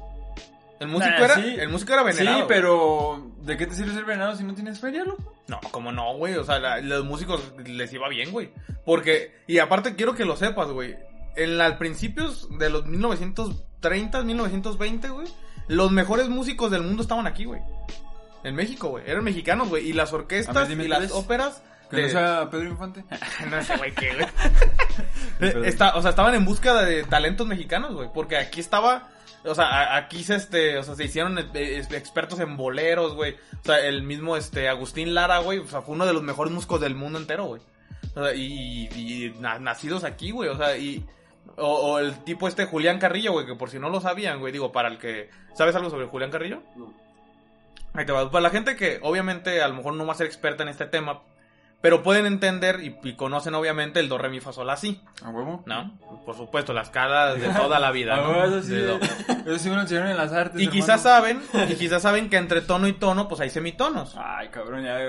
El 0.79 0.87
músico 0.87 1.11
Nah, 1.11 1.25
era, 1.25 1.35
sí. 1.35 1.55
el 1.59 1.69
músico 1.69 1.93
era 1.93 2.01
venerado. 2.01 2.37
Sí, 2.39 2.43
pero 2.47 3.31
¿de 3.43 3.55
qué 3.55 3.67
te 3.67 3.75
sirve 3.75 3.93
ser 3.93 4.03
venado 4.03 4.35
si 4.35 4.43
no 4.43 4.55
tienes 4.55 4.79
feria, 4.79 5.03
loco? 5.03 5.35
No, 5.47 5.59
como 5.69 5.91
no, 5.91 6.15
güey. 6.15 6.35
O 6.37 6.43
sea, 6.43 6.57
la- 6.57 6.81
los 6.81 7.05
músicos 7.05 7.53
les 7.63 7.93
iba 7.93 8.09
bien, 8.09 8.31
güey. 8.31 8.51
Porque, 8.83 9.35
y 9.45 9.59
aparte 9.59 9.93
quiero 9.95 10.15
que 10.15 10.25
lo 10.25 10.35
sepas, 10.37 10.69
güey. 10.71 10.95
En 11.35 11.61
al 11.61 11.77
principios 11.77 12.47
de 12.57 12.71
los 12.71 12.87
1930, 12.87 14.23
1920, 14.23 15.09
güey. 15.09 15.27
Los 15.67 15.91
mejores 15.91 16.29
músicos 16.29 16.71
del 16.71 16.81
mundo 16.81 17.03
estaban 17.03 17.27
aquí, 17.27 17.45
güey. 17.45 17.61
En 18.43 18.55
México, 18.55 18.89
güey. 18.89 19.03
Eran 19.07 19.23
mexicanos, 19.23 19.69
güey. 19.69 19.87
Y 19.89 19.93
las 19.93 20.13
orquestas 20.13 20.67
ver, 20.69 20.79
y 20.85 20.87
las 20.87 20.99
tres. 20.99 21.11
óperas. 21.11 21.63
Que 21.89 21.97
de- 21.97 22.03
no 22.03 22.09
sea 22.09 22.49
Pedro 22.49 22.69
Infante. 22.69 23.03
no 23.49 23.63
sé, 23.63 23.77
güey, 23.77 23.93
qué, 23.93 24.13
güey. 24.13 24.27
Perdón. 25.39 25.65
Está- 25.65 25.95
o 25.95 26.01
sea, 26.01 26.11
estaban 26.11 26.33
en 26.35 26.45
búsqueda 26.45 26.83
de 26.83 27.03
talentos 27.03 27.45
mexicanos, 27.47 27.93
güey. 27.93 28.09
Porque 28.13 28.37
aquí 28.37 28.59
estaba. 28.59 29.09
O 29.43 29.55
sea, 29.55 29.95
aquí 29.97 30.23
se, 30.23 30.35
este, 30.35 30.77
o 30.77 30.83
sea, 30.83 30.95
se 30.95 31.03
hicieron 31.03 31.37
eh, 31.39 31.45
eh, 31.55 31.83
expertos 31.91 32.39
en 32.39 32.57
boleros, 32.57 33.15
güey. 33.15 33.33
O 33.61 33.65
sea, 33.65 33.79
el 33.85 34.03
mismo, 34.03 34.37
este, 34.37 34.69
Agustín 34.69 35.13
Lara, 35.15 35.39
güey. 35.39 35.59
O 35.59 35.67
sea, 35.67 35.81
fue 35.81 35.95
uno 35.95 36.05
de 36.05 36.13
los 36.13 36.21
mejores 36.23 36.53
músicos 36.53 36.79
del 36.79 36.95
mundo 36.95 37.17
entero, 37.19 37.45
güey. 37.45 37.61
O 38.15 38.23
sea, 38.23 38.33
y, 38.35 38.87
y 38.95 39.35
na- 39.39 39.57
nacidos 39.59 40.03
aquí, 40.03 40.31
güey. 40.31 40.49
O 40.49 40.57
sea, 40.57 40.77
y. 40.77 41.03
O, 41.57 41.67
o 41.67 41.99
el 41.99 42.23
tipo 42.23 42.47
este 42.47 42.65
Julián 42.65 42.97
Carrillo, 42.99 43.33
güey, 43.33 43.45
que 43.45 43.55
por 43.55 43.69
si 43.69 43.77
no 43.79 43.89
lo 43.89 43.99
sabían, 43.99 44.39
güey. 44.39 44.53
Digo, 44.53 44.71
para 44.71 44.87
el 44.89 44.97
que. 44.97 45.29
¿Sabes 45.55 45.75
algo 45.75 45.89
sobre 45.89 46.05
Julián 46.05 46.31
Carrillo? 46.31 46.61
No. 46.75 46.93
Ahí 47.93 48.05
te 48.05 48.11
va. 48.11 48.29
Para 48.31 48.41
la 48.43 48.49
gente 48.49 48.75
que 48.75 48.99
obviamente 49.03 49.61
a 49.61 49.67
lo 49.67 49.75
mejor 49.75 49.93
no 49.95 50.05
va 50.05 50.13
a 50.13 50.15
ser 50.17 50.27
experta 50.27 50.63
en 50.63 50.69
este 50.69 50.85
tema, 50.85 51.21
pero 51.81 52.03
pueden 52.03 52.25
entender 52.27 52.79
y, 52.83 52.95
y 53.03 53.15
conocen 53.15 53.55
obviamente 53.55 53.99
el 53.99 54.07
do, 54.07 54.17
re, 54.19 54.29
mi, 54.29 54.39
fa, 54.39 54.53
sol, 54.53 54.67
la, 54.67 54.77
si, 54.77 55.01
¿A 55.23 55.29
huevo? 55.29 55.63
¿no? 55.65 55.97
Por 56.25 56.37
supuesto, 56.37 56.73
la 56.73 56.83
escala 56.83 57.33
de 57.33 57.49
toda 57.49 57.79
la 57.79 57.89
vida, 57.91 58.15
¿no? 58.21 58.29
huevo, 58.29 58.43
eso 58.59 58.61
sí. 58.61 58.75
De. 58.75 58.95
Eso 58.95 59.57
sí 59.57 59.69
me 59.69 59.75
lo 59.75 59.81
enseñaron 59.81 60.09
en 60.11 60.17
las 60.17 60.31
artes. 60.31 60.61
Y 60.61 60.65
hermano. 60.65 60.79
quizás 60.79 61.01
saben, 61.01 61.41
y 61.69 61.73
quizás 61.75 62.03
saben 62.03 62.29
que 62.29 62.37
entre 62.37 62.61
tono 62.61 62.87
y 62.87 62.93
tono, 62.93 63.27
pues 63.27 63.41
hay 63.41 63.49
semitonos. 63.49 64.15
Ay, 64.17 64.49
cabrón, 64.49 64.83
ya. 64.83 64.99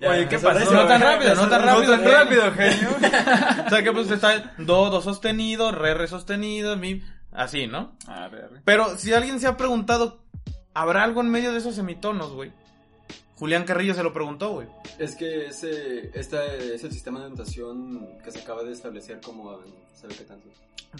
Ya, 0.00 0.10
Oye, 0.10 0.28
¿qué 0.28 0.38
pasó? 0.38 0.60
eso- 0.60 0.72
No 0.72 0.86
tan 0.86 1.00
rápido, 1.02 1.34
no 1.34 1.48
tan 1.48 1.62
rápido, 1.62 1.96
No 1.96 2.02
tan 2.02 2.12
rápido, 2.12 2.52
genio. 2.52 2.88
O 3.66 3.68
sea 3.68 3.82
que 3.82 3.92
pues 3.92 4.10
está 4.10 4.54
do, 4.58 4.90
do 4.90 5.02
sostenido, 5.02 5.72
re, 5.72 5.94
re 5.94 6.06
sostenido, 6.06 6.76
mi, 6.76 7.02
así, 7.32 7.66
¿no? 7.66 7.96
A 8.06 8.28
ver. 8.28 8.48
Pero 8.64 8.96
si 8.96 9.12
alguien 9.12 9.40
se 9.40 9.48
ha 9.48 9.56
preguntado, 9.56 10.22
¿habrá 10.74 11.02
algo 11.04 11.20
en 11.20 11.30
medio 11.30 11.52
de 11.52 11.58
esos 11.58 11.74
semitonos, 11.74 12.32
güey? 12.32 12.52
Julián 13.36 13.64
Carrillo 13.64 13.94
se 13.94 14.02
lo 14.02 14.12
preguntó, 14.12 14.50
güey. 14.50 14.68
Es 14.98 15.16
que 15.16 15.46
ese, 15.46 16.10
este 16.18 16.74
es 16.74 16.84
el 16.84 16.92
sistema 16.92 17.22
de 17.24 17.30
notación 17.30 18.18
que 18.22 18.30
se 18.30 18.40
acaba 18.40 18.62
de 18.62 18.72
establecer 18.72 19.20
como 19.24 19.58
sabe 19.94 20.14
qué 20.14 20.24
tanto. 20.24 20.46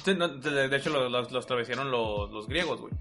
Sí, 0.05 0.15
no, 0.15 0.29
de, 0.29 0.69
de 0.69 0.77
hecho, 0.77 0.89
los, 0.91 1.11
los, 1.11 1.31
los 1.33 1.45
establecieron 1.45 1.91
los, 1.91 2.31
los 2.31 2.47
griegos, 2.49 2.81
güey. 2.81 2.93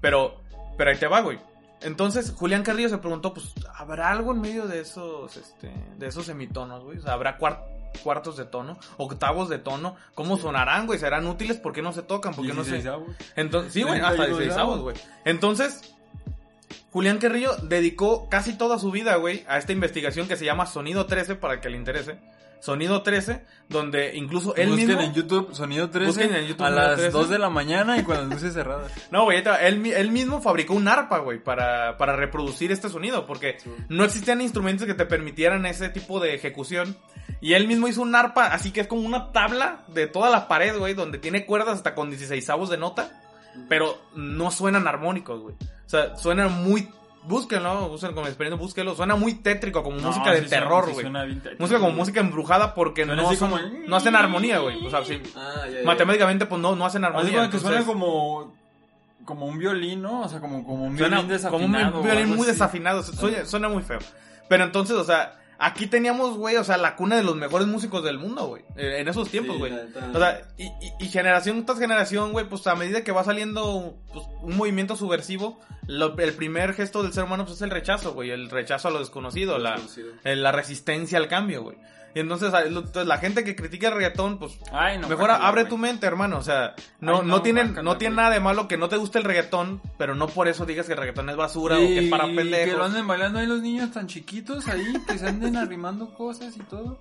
Pero, 0.00 0.40
pero 0.76 0.90
ahí 0.90 0.96
te 0.96 1.06
va, 1.06 1.20
güey. 1.20 1.38
Entonces, 1.82 2.32
Julián 2.36 2.64
Carrillo 2.64 2.88
se 2.88 2.98
preguntó, 2.98 3.32
pues, 3.32 3.52
¿habrá 3.76 4.10
algo 4.10 4.32
en 4.32 4.40
medio 4.40 4.66
de 4.66 4.80
esos, 4.80 5.36
este, 5.36 5.70
de 5.96 6.06
esos 6.08 6.26
semitonos, 6.26 6.82
güey? 6.82 6.98
O 6.98 7.02
sea, 7.02 7.12
¿habrá 7.12 7.38
cuar- 7.38 7.62
cuartos 8.02 8.36
de 8.36 8.46
tono? 8.46 8.78
¿Octavos 8.96 9.48
de 9.48 9.58
tono? 9.58 9.94
¿Cómo 10.14 10.38
sonarán, 10.38 10.86
güey? 10.86 10.98
¿Serán 10.98 11.26
útiles? 11.28 11.58
¿Por 11.58 11.72
qué 11.72 11.82
no 11.82 11.92
se 11.92 12.02
tocan? 12.02 12.34
¿Por 12.34 12.44
qué 12.44 12.52
no 12.52 12.64
se...? 12.64 12.72
16 12.72 12.86
avos. 12.92 13.16
Entonces, 13.36 13.72
sí, 13.72 13.82
güey, 13.84 14.00
hasta 14.00 14.24
32 14.24 14.38
16 14.40 14.58
avos, 14.60 14.80
güey. 14.80 14.96
Entonces, 15.24 15.94
Julián 16.90 17.18
Carrillo 17.18 17.56
dedicó 17.62 18.28
casi 18.28 18.56
toda 18.56 18.78
su 18.78 18.90
vida, 18.90 19.16
güey, 19.16 19.44
a 19.48 19.58
esta 19.58 19.72
investigación 19.72 20.26
que 20.28 20.36
se 20.36 20.44
llama 20.44 20.66
Sonido 20.66 21.06
13, 21.06 21.34
para 21.36 21.54
el 21.54 21.60
que 21.60 21.70
le 21.70 21.76
interese. 21.76 22.18
Sonido 22.60 23.02
13, 23.02 23.44
donde 23.68 24.16
incluso 24.16 24.52
él 24.56 24.70
Busquen 24.70 24.88
mismo... 24.88 25.00
en 25.02 25.14
YouTube 25.14 25.54
Sonido 25.54 25.90
13 25.90 26.06
Busquen 26.08 26.34
en 26.34 26.46
YouTube 26.48 26.66
a 26.66 26.70
las 26.70 26.96
13. 26.96 27.10
2 27.12 27.28
de 27.30 27.38
la 27.38 27.50
mañana 27.50 27.96
y 27.98 28.02
con 28.02 28.16
las 28.16 28.26
luces 28.26 28.52
cerradas. 28.52 28.90
No, 29.12 29.22
güey, 29.24 29.44
él, 29.60 29.78
mi- 29.78 29.92
él 29.92 30.10
mismo 30.10 30.40
fabricó 30.42 30.74
un 30.74 30.88
arpa, 30.88 31.18
güey, 31.18 31.38
para, 31.40 31.96
para 31.98 32.16
reproducir 32.16 32.72
este 32.72 32.88
sonido, 32.88 33.26
porque 33.28 33.58
Sí. 33.62 33.70
no 33.88 34.02
existían 34.04 34.40
instrumentos 34.40 34.88
que 34.88 34.94
te 34.94 35.06
permitieran 35.06 35.66
ese 35.66 35.88
tipo 35.88 36.18
de 36.18 36.34
ejecución. 36.34 36.96
Y 37.40 37.52
él 37.52 37.68
mismo 37.68 37.86
hizo 37.86 38.02
un 38.02 38.16
arpa, 38.16 38.46
así 38.48 38.72
que 38.72 38.80
es 38.80 38.88
como 38.88 39.02
una 39.02 39.30
tabla 39.30 39.84
de 39.86 40.08
toda 40.08 40.28
la 40.28 40.48
pared, 40.48 40.76
güey, 40.76 40.94
donde 40.94 41.18
tiene 41.18 41.46
cuerdas 41.46 41.74
hasta 41.76 41.94
con 41.94 42.10
16 42.10 42.50
avos 42.50 42.70
de 42.70 42.76
nota, 42.78 43.22
pero 43.68 44.00
no 44.16 44.50
suenan 44.50 44.88
armónicos, 44.88 45.40
güey. 45.42 45.54
O 45.88 45.90
sea, 45.90 46.14
suenan 46.16 46.62
muy... 46.62 46.86
Búsquenlo, 47.24 47.88
búsquenlo 47.88 48.14
con 48.14 48.24
experiencia, 48.26 48.62
búsquenlo. 48.62 48.94
Suena 48.94 49.16
muy 49.16 49.34
tétrico, 49.34 49.82
como 49.82 49.98
música 49.98 50.30
de 50.32 50.42
sí 50.42 50.48
suena- 50.48 50.62
terror, 50.64 50.84
sí 50.86 50.92
güey. 50.92 51.02
suena 51.04 51.24
bien 51.24 51.40
tétrico. 51.40 51.62
Música 51.62 51.80
como 51.80 51.92
música 51.92 52.20
embrujada 52.20 52.74
porque 52.74 53.04
Suena 53.04 53.20
no, 53.22 53.28
así 53.28 53.36
son- 53.36 53.50
como- 53.50 53.62
no 53.86 53.96
hacen 53.96 54.14
armonía, 54.14 54.60
güey. 54.60 54.86
O 54.86 54.90
sea, 54.90 55.04
sí. 55.04 55.20
Ah, 55.36 55.62
ya, 55.66 55.80
ya. 55.80 55.84
Matemáticamente, 55.86 56.46
pues 56.46 56.60
no, 56.60 56.76
no 56.76 56.86
hacen 56.86 57.04
armonía. 57.04 57.32
cuenta 57.32 57.50
que 57.50 57.58
suena 57.58 57.78
entonces- 57.78 57.92
como 58.00 58.54
como 59.24 59.44
un 59.46 59.58
violín, 59.58 60.00
¿no? 60.00 60.22
O 60.22 60.28
sea, 60.28 60.40
como, 60.40 60.64
como 60.64 60.84
un 60.84 60.96
Suena 60.96 61.20
violín 61.20 61.38
como 61.50 61.56
un 61.56 61.72
desafinado. 61.72 62.02
violín 62.02 62.28
muy 62.28 62.38
así. 62.42 62.46
desafinado. 62.52 63.02
Suena, 63.02 63.44
suena 63.44 63.68
muy 63.68 63.82
feo. 63.82 63.98
Pero 64.48 64.64
entonces, 64.64 64.96
o 64.96 65.04
sea, 65.04 65.38
aquí 65.58 65.86
teníamos, 65.86 66.36
güey, 66.36 66.56
o 66.56 66.64
sea, 66.64 66.76
la 66.76 66.94
cuna 66.96 67.16
de 67.16 67.22
los 67.24 67.36
mejores 67.36 67.66
músicos 67.66 68.04
del 68.04 68.18
mundo, 68.18 68.46
güey. 68.46 68.62
En 68.76 69.08
esos 69.08 69.28
tiempos, 69.28 69.58
güey. 69.58 69.72
O 70.14 70.18
sea, 70.18 70.42
y, 70.56 70.64
y- 70.66 70.92
y 71.00 71.08
generación 71.08 71.66
tras 71.66 71.78
generación, 71.78 72.32
güey, 72.32 72.48
pues 72.48 72.66
a 72.66 72.74
medida 72.74 73.02
que 73.02 73.12
va 73.12 73.24
saliendo 73.24 73.96
pues, 74.12 74.24
un 74.42 74.56
movimiento 74.56 74.96
subversivo, 74.96 75.60
lo- 75.86 76.16
el 76.18 76.32
primer 76.34 76.74
gesto 76.74 77.02
del 77.02 77.12
ser 77.12 77.24
humano 77.24 77.44
pues, 77.44 77.56
es 77.56 77.62
el 77.62 77.70
rechazo, 77.70 78.12
güey. 78.14 78.30
El 78.30 78.50
rechazo 78.50 78.88
a 78.88 78.90
lo 78.90 78.98
desconocido, 79.00 79.58
la, 79.58 79.72
Desconocido. 79.72 80.12
eh, 80.24 80.36
la 80.36 80.52
resistencia 80.52 81.18
al 81.18 81.28
cambio, 81.28 81.62
güey. 81.62 81.76
Y 82.18 82.20
entonces, 82.20 82.52
a- 82.52 82.62
lo- 82.62 82.80
entonces, 82.80 83.06
la 83.06 83.18
gente 83.18 83.44
que 83.44 83.54
critica 83.54 83.86
el 83.86 83.94
reggaetón, 83.94 84.40
pues 84.40 84.58
Ay, 84.72 84.98
no. 84.98 85.06
Mejor 85.06 85.30
abre 85.30 85.66
tu 85.66 85.78
mente, 85.78 86.04
hermano. 86.04 86.36
O 86.38 86.42
sea, 86.42 86.74
no, 86.98 87.18
Ay, 87.18 87.22
no, 87.22 87.22
no, 87.22 87.42
tiene, 87.42 87.62
guácala, 87.62 87.82
no 87.84 87.96
tiene 87.96 88.16
nada 88.16 88.30
de 88.30 88.40
malo 88.40 88.66
que 88.66 88.76
no 88.76 88.88
te 88.88 88.96
guste 88.96 89.18
el 89.18 89.24
reggaetón, 89.24 89.80
pero 89.98 90.16
no 90.16 90.26
por 90.26 90.48
eso 90.48 90.66
digas 90.66 90.86
que 90.86 90.94
el 90.94 90.98
reggaetón 90.98 91.30
es 91.30 91.36
basura 91.36 91.76
o 91.76 91.78
Sí, 91.78 91.86
que 91.86 91.98
es 92.06 92.10
para 92.10 92.26
y 92.26 92.30
Que 92.30 92.34
lo 92.34 92.40
pendejos. 92.50 92.80
anden 92.86 93.06
bailando 93.06 93.38
ahí 93.38 93.46
los 93.46 93.62
niños 93.62 93.92
tan 93.92 94.08
chiquitos 94.08 94.66
ahí, 94.66 94.92
que 95.06 95.16
se 95.16 95.28
anden 95.28 95.56
arrimando 95.56 96.12
cosas 96.12 96.56
y 96.56 96.60
todo. 96.64 96.98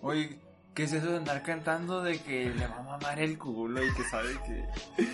Oye, 0.00 0.38
¿qué 0.74 0.84
es 0.84 0.92
eso 0.92 1.10
de 1.10 1.16
andar 1.18 1.42
cantando 1.42 2.02
de 2.02 2.18
que 2.20 2.52
le 2.56 2.66
va 2.66 2.76
a 2.78 2.82
mamar 2.82 3.18
el 3.20 3.36
culo 3.38 3.84
y 3.84 3.92
que 3.94 4.04
sabe 4.04 4.28
que... 4.46 4.64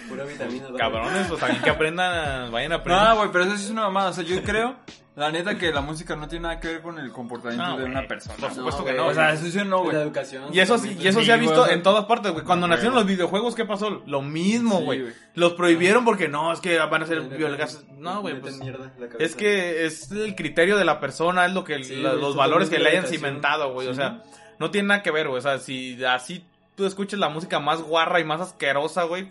Pura 0.08 0.24
vitamina. 0.24 0.66
Cabrones, 0.76 1.26
pues 1.28 1.40
también 1.40 1.62
que 1.62 1.70
aprendan, 1.70 2.50
vayan 2.52 2.72
a 2.72 2.76
aprender. 2.76 3.04
No, 3.08 3.16
güey, 3.16 3.28
pero 3.32 3.44
eso 3.44 3.56
sí 3.56 3.64
es 3.64 3.70
una 3.70 3.82
mamada. 3.82 4.10
O 4.10 4.12
sea, 4.12 4.22
yo 4.24 4.42
creo, 4.42 4.76
la 5.16 5.30
neta, 5.32 5.56
que 5.56 5.72
la 5.72 5.80
música 5.80 6.14
no 6.14 6.28
tiene 6.28 6.44
nada 6.44 6.60
que 6.60 6.68
ver 6.68 6.82
con 6.82 6.98
el 6.98 7.10
comportamiento 7.10 7.66
No, 7.66 7.78
de 7.78 7.84
una 7.84 8.06
persona. 8.06 8.36
por 8.38 8.52
supuesto 8.54 8.82
No, 8.82 8.86
que 8.86 8.92
no. 8.92 9.06
O 9.06 9.14
sea, 9.14 9.32
eso 9.32 9.46
sí 9.46 9.58
no, 9.58 9.76
La 9.78 9.82
güey. 9.82 9.96
educación. 9.96 10.44
y 10.52 10.60
eso 10.60 10.76
sí, 10.78 10.96
y 11.00 11.08
eso 11.08 11.22
se 11.24 11.32
ha 11.32 11.36
Sí, 11.36 11.40
visto 11.40 11.68
en 11.68 11.82
todas 11.82 12.04
partes, 12.04 12.32
güey. 12.32 12.44
Cuando 12.44 12.68
nacieron 12.68 12.94
los 12.94 13.06
videojuegos, 13.06 13.54
¿qué 13.54 13.64
pasó? 13.64 14.02
Lo 14.06 14.20
mismo, 14.22 14.78
Sí, 14.80 14.84
güey. 14.84 15.04
los 15.34 15.54
prohibieron 15.54 16.04
porque 16.04 16.28
no, 16.28 16.52
es 16.52 16.60
que 16.60 16.78
van 16.78 17.02
a 17.02 17.06
ser 17.06 17.22
biolgas. 17.22 17.84
No, 17.96 18.20
güey, 18.20 18.38
pues. 18.40 18.58
la. 18.58 18.90
Es 19.18 19.34
que 19.34 19.86
es 19.86 20.10
el 20.12 20.34
criterio 20.36 20.76
de 20.76 20.84
la 20.84 21.00
persona, 21.00 21.46
es 21.46 21.52
lo 21.54 21.64
que 21.64 21.82
Sí, 21.82 21.96
la- 21.96 22.12
los 22.12 22.30
es 22.30 22.36
valores 22.36 22.68
que 22.68 22.78
le 22.78 22.90
hayan 22.90 23.04
la 23.04 23.08
cimentado, 23.08 23.72
güey. 23.72 23.88
O 23.88 23.92
Sí. 23.92 23.96
sea, 23.96 24.22
no 24.58 24.70
tiene 24.70 24.88
nada 24.88 25.02
que 25.02 25.10
ver, 25.10 25.28
güey. 25.28 25.38
O 25.38 25.42
sea, 25.42 25.58
si 25.58 26.02
así 26.04 26.44
tú 26.74 26.84
escuchas 26.86 27.18
la 27.20 27.28
música 27.28 27.58
más 27.60 27.80
guarra 27.82 28.20
y 28.20 28.24
más 28.24 28.40
asquerosa, 28.40 29.04
güey. 29.04 29.28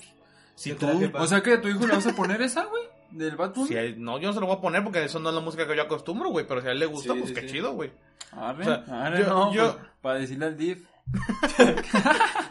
Si 0.56 0.72
¿Qué 0.72 0.76
tú. 0.78 1.12
O 1.18 1.28
sea, 1.28 1.42
que 1.42 1.54
a 1.54 1.62
tu 1.62 1.68
hijo 1.68 1.86
le 1.86 1.94
vas 1.96 2.08
a 2.08 2.16
poner 2.16 2.42
esa, 2.42 2.64
güey, 2.66 2.84
del 3.12 3.36
Bad 3.36 3.54
Bunny. 3.54 3.68
si 3.68 3.76
a 3.78 3.82
él- 3.82 4.02
no, 4.02 4.18
yo 4.20 4.28
no 4.30 4.34
se 4.34 4.40
lo 4.40 4.46
voy 4.48 4.56
a 4.56 4.62
poner 4.62 4.84
porque 4.84 5.04
eso 5.04 5.20
no 5.20 5.30
es 5.30 5.36
la 5.36 5.42
música 5.42 5.68
que 5.68 5.76
yo 5.76 5.82
acostumbro, 5.84 6.30
güey. 6.30 6.48
Pero 6.48 6.62
si 6.62 6.68
a 6.68 6.72
él 6.72 6.80
le 6.80 6.86
gusta, 6.86 7.14
Sí, 7.14 7.20
pues 7.20 7.30
sí, 7.30 7.36
qué 7.36 7.42
sí. 7.42 7.48
chido, 7.48 7.74
güey. 7.74 7.92
Arre, 8.32 8.62
O 8.62 8.66
sea, 8.66 9.06
arre, 9.06 9.20
yo- 9.20 9.28
no, 9.30 9.54
yo- 9.54 9.74
pues, 9.76 9.88
para 10.02 10.20
decirle 10.20 10.46
al 10.46 10.58
div. 10.58 10.88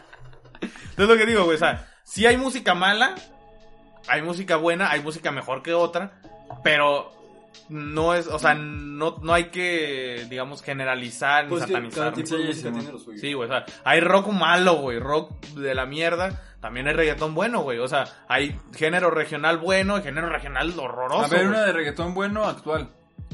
Es 0.97 1.07
lo 1.07 1.17
que 1.17 1.25
digo, 1.25 1.43
güey. 1.43 1.55
O 1.55 1.59
sea, 1.59 1.87
si 2.03 2.25
hay 2.25 2.37
música 2.37 2.73
mala, 2.73 3.15
hay 4.07 4.21
música 4.21 4.55
buena, 4.55 4.89
hay 4.91 5.01
música 5.01 5.31
mejor 5.31 5.61
que 5.61 5.73
otra, 5.73 6.13
pero 6.63 7.11
no 7.69 8.13
es, 8.13 8.27
o 8.27 8.37
sea, 8.39 8.53
no, 8.55 9.17
no 9.21 9.33
hay 9.33 9.45
que, 9.45 10.25
digamos, 10.29 10.61
generalizar 10.61 11.45
ni 11.45 11.49
Pues 11.51 11.63
que 11.65 11.71
satanizar. 11.73 11.99
cada 11.99 12.13
tipo 12.13 12.35
de 12.35 12.41
Sí, 12.43 12.47
música 12.49 12.69
sí, 12.69 12.75
tiene 12.75 12.91
lo 12.93 12.99
suyo. 12.99 13.19
Sí, 13.19 13.33
güey, 13.33 13.49
o 13.49 13.51
sea, 13.51 13.65
hay 13.83 13.99
rock 13.99 14.27
malo, 14.29 14.75
güey, 14.75 14.99
rock 14.99 15.31
de 15.55 15.73
la 15.75 15.85
mierda, 15.85 16.41
también 16.61 16.87
hay 16.87 16.93
reggaetón 16.93 17.33
bueno, 17.35 17.61
güey, 17.61 17.79
o 17.79 17.87
sea, 17.87 18.05
hay 18.27 18.59
género 18.75 19.11
regional 19.11 19.57
bueno 19.57 19.97
y 19.97 20.01
género 20.03 20.29
regional 20.29 20.73
horroroso. 20.77 21.25
A 21.25 21.27
ver, 21.27 21.39
güey. 21.39 21.49
una 21.49 21.65
de 21.65 21.71
reggaetón 21.73 22.13
bueno 22.13 22.45
actual. 22.45 22.89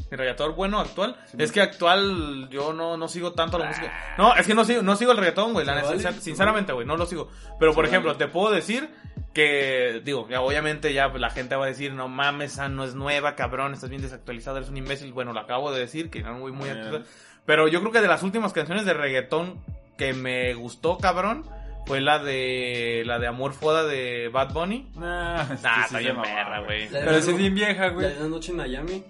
¿Y 0.09 0.15
reggaetón 0.15 0.55
bueno 0.57 0.79
actual? 0.79 1.15
Sí, 1.25 1.37
es 1.39 1.51
que 1.53 1.61
actual 1.61 2.49
yo 2.49 2.73
no, 2.73 2.97
no 2.97 3.07
sigo 3.07 3.31
tanto 3.31 3.57
la 3.57 3.65
música. 3.67 3.93
No, 4.17 4.35
es 4.35 4.45
que 4.45 4.53
no 4.53 4.65
sigo, 4.65 4.81
no 4.81 4.97
sigo 4.97 5.11
el 5.11 5.17
reggaetón, 5.17 5.53
güey, 5.53 5.65
la 5.65 5.73
¿Se 5.73 5.79
neta, 5.79 5.89
vale? 5.91 6.03
sincer- 6.03 6.19
sinceramente, 6.21 6.73
güey, 6.73 6.85
no 6.85 6.97
lo 6.97 7.05
sigo. 7.05 7.29
Pero, 7.59 7.73
por 7.73 7.85
ejemplo, 7.85 8.15
te 8.17 8.27
puedo 8.27 8.51
decir 8.53 8.89
que, 9.33 10.01
digo, 10.03 10.27
ya 10.29 10.41
obviamente 10.41 10.93
ya 10.93 11.07
la 11.07 11.29
gente 11.29 11.55
va 11.55 11.65
a 11.65 11.67
decir, 11.69 11.93
no 11.93 12.07
mames, 12.07 12.53
esa 12.53 12.67
no 12.69 12.83
es 12.83 12.95
nueva, 12.95 13.35
cabrón, 13.35 13.73
estás 13.73 13.89
bien 13.89 14.01
desactualizado, 14.01 14.57
eres 14.57 14.69
un 14.69 14.77
imbécil. 14.77 15.13
Bueno, 15.13 15.33
lo 15.33 15.39
acabo 15.39 15.71
de 15.71 15.79
decir, 15.79 16.09
que 16.09 16.21
no 16.21 16.33
muy, 16.33 16.51
muy 16.51 16.69
actual. 16.69 17.05
Pero 17.45 17.67
yo 17.67 17.79
creo 17.79 17.91
que 17.91 18.01
de 18.01 18.07
las 18.07 18.23
últimas 18.23 18.53
canciones 18.53 18.85
de 18.85 18.93
reggaetón 18.93 19.59
que 19.97 20.13
me 20.13 20.53
gustó, 20.53 20.97
cabrón, 20.97 21.43
fue 21.85 21.99
la 22.01 22.19
de, 22.19 23.03
la 23.05 23.19
de 23.19 23.27
Amor 23.27 23.53
Foda 23.53 23.83
de 23.85 24.29
Bad 24.29 24.53
Bunny. 24.53 24.91
Nah, 24.95 25.41
Ah, 25.41 25.45
sí 25.49 25.53
está 25.85 25.99
bien 25.99 26.21
perra, 26.21 26.59
güey. 26.61 26.89
La 26.89 26.99
Pero 26.99 27.11
la- 27.13 27.21
sí 27.21 27.31
es 27.31 27.37
bien 27.37 27.55
vieja, 27.55 27.87
La 27.87 27.89
güey. 27.93 28.07
de 28.13 28.19
la 28.19 28.27
noche 28.27 28.51
en 28.51 28.57
Miami. 28.57 29.03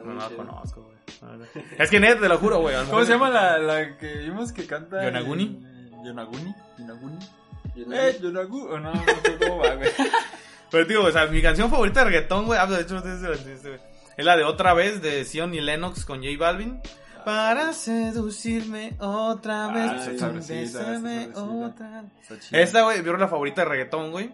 No, 0.00 0.06
no 0.12 0.14
la 0.20 0.28
conozco, 0.30 0.82
güey. 0.82 0.96
Es 1.78 1.88
que 1.90 2.00
neta, 2.00 2.20
te 2.20 2.28
lo 2.28 2.38
juro, 2.38 2.58
güey. 2.60 2.74
¿Cómo 2.90 3.04
se 3.04 3.12
llama 3.12 3.30
la, 3.30 3.58
la 3.58 3.96
que 3.96 4.16
vimos 4.16 4.52
que 4.52 4.66
canta? 4.66 5.04
¿Yonaguni? 5.04 5.44
el- 5.44 5.90
Yonaguni. 6.04 6.54
Yonaguni. 6.78 7.18
Y 7.76 7.82
en 7.82 7.92
Eh, 7.92 8.18
Yonagu. 8.20 8.66
Oh, 8.68 8.78
no, 8.80 8.92
no 8.92 9.04
sé 9.04 9.36
cómo 9.38 9.58
va, 9.58 9.74
güey. 9.74 9.90
Pero 10.70 10.84
digo, 10.86 11.04
o 11.04 11.10
sea, 11.12 11.26
mi 11.26 11.40
canción 11.42 11.70
favorita 11.70 12.00
de 12.00 12.06
reggaetón, 12.10 12.46
güey, 12.46 12.58
ah, 12.60 12.66
de 12.66 12.80
hecho, 12.80 12.96
es, 12.98 14.24
la 14.24 14.36
de 14.36 14.44
Otra 14.44 14.74
Vez 14.74 15.00
de 15.02 15.24
Sion 15.24 15.54
y 15.54 15.60
Lennox 15.60 16.04
con 16.04 16.18
J 16.24 16.30
Balvin. 16.38 16.80
Para 17.24 17.72
seducirme 17.72 18.94
otra 19.00 19.68
vez, 19.68 19.90
Ah, 19.92 19.96
está 20.10 20.18
sabrosita. 20.18 20.80
otra 21.34 22.02
vez. 22.02 22.52
Esa, 22.52 22.82
güey, 22.82 23.02
vieron 23.02 23.20
la 23.20 23.28
favorita 23.28 23.62
de 23.62 23.68
reggaetón, 23.68 24.10
güey. 24.12 24.30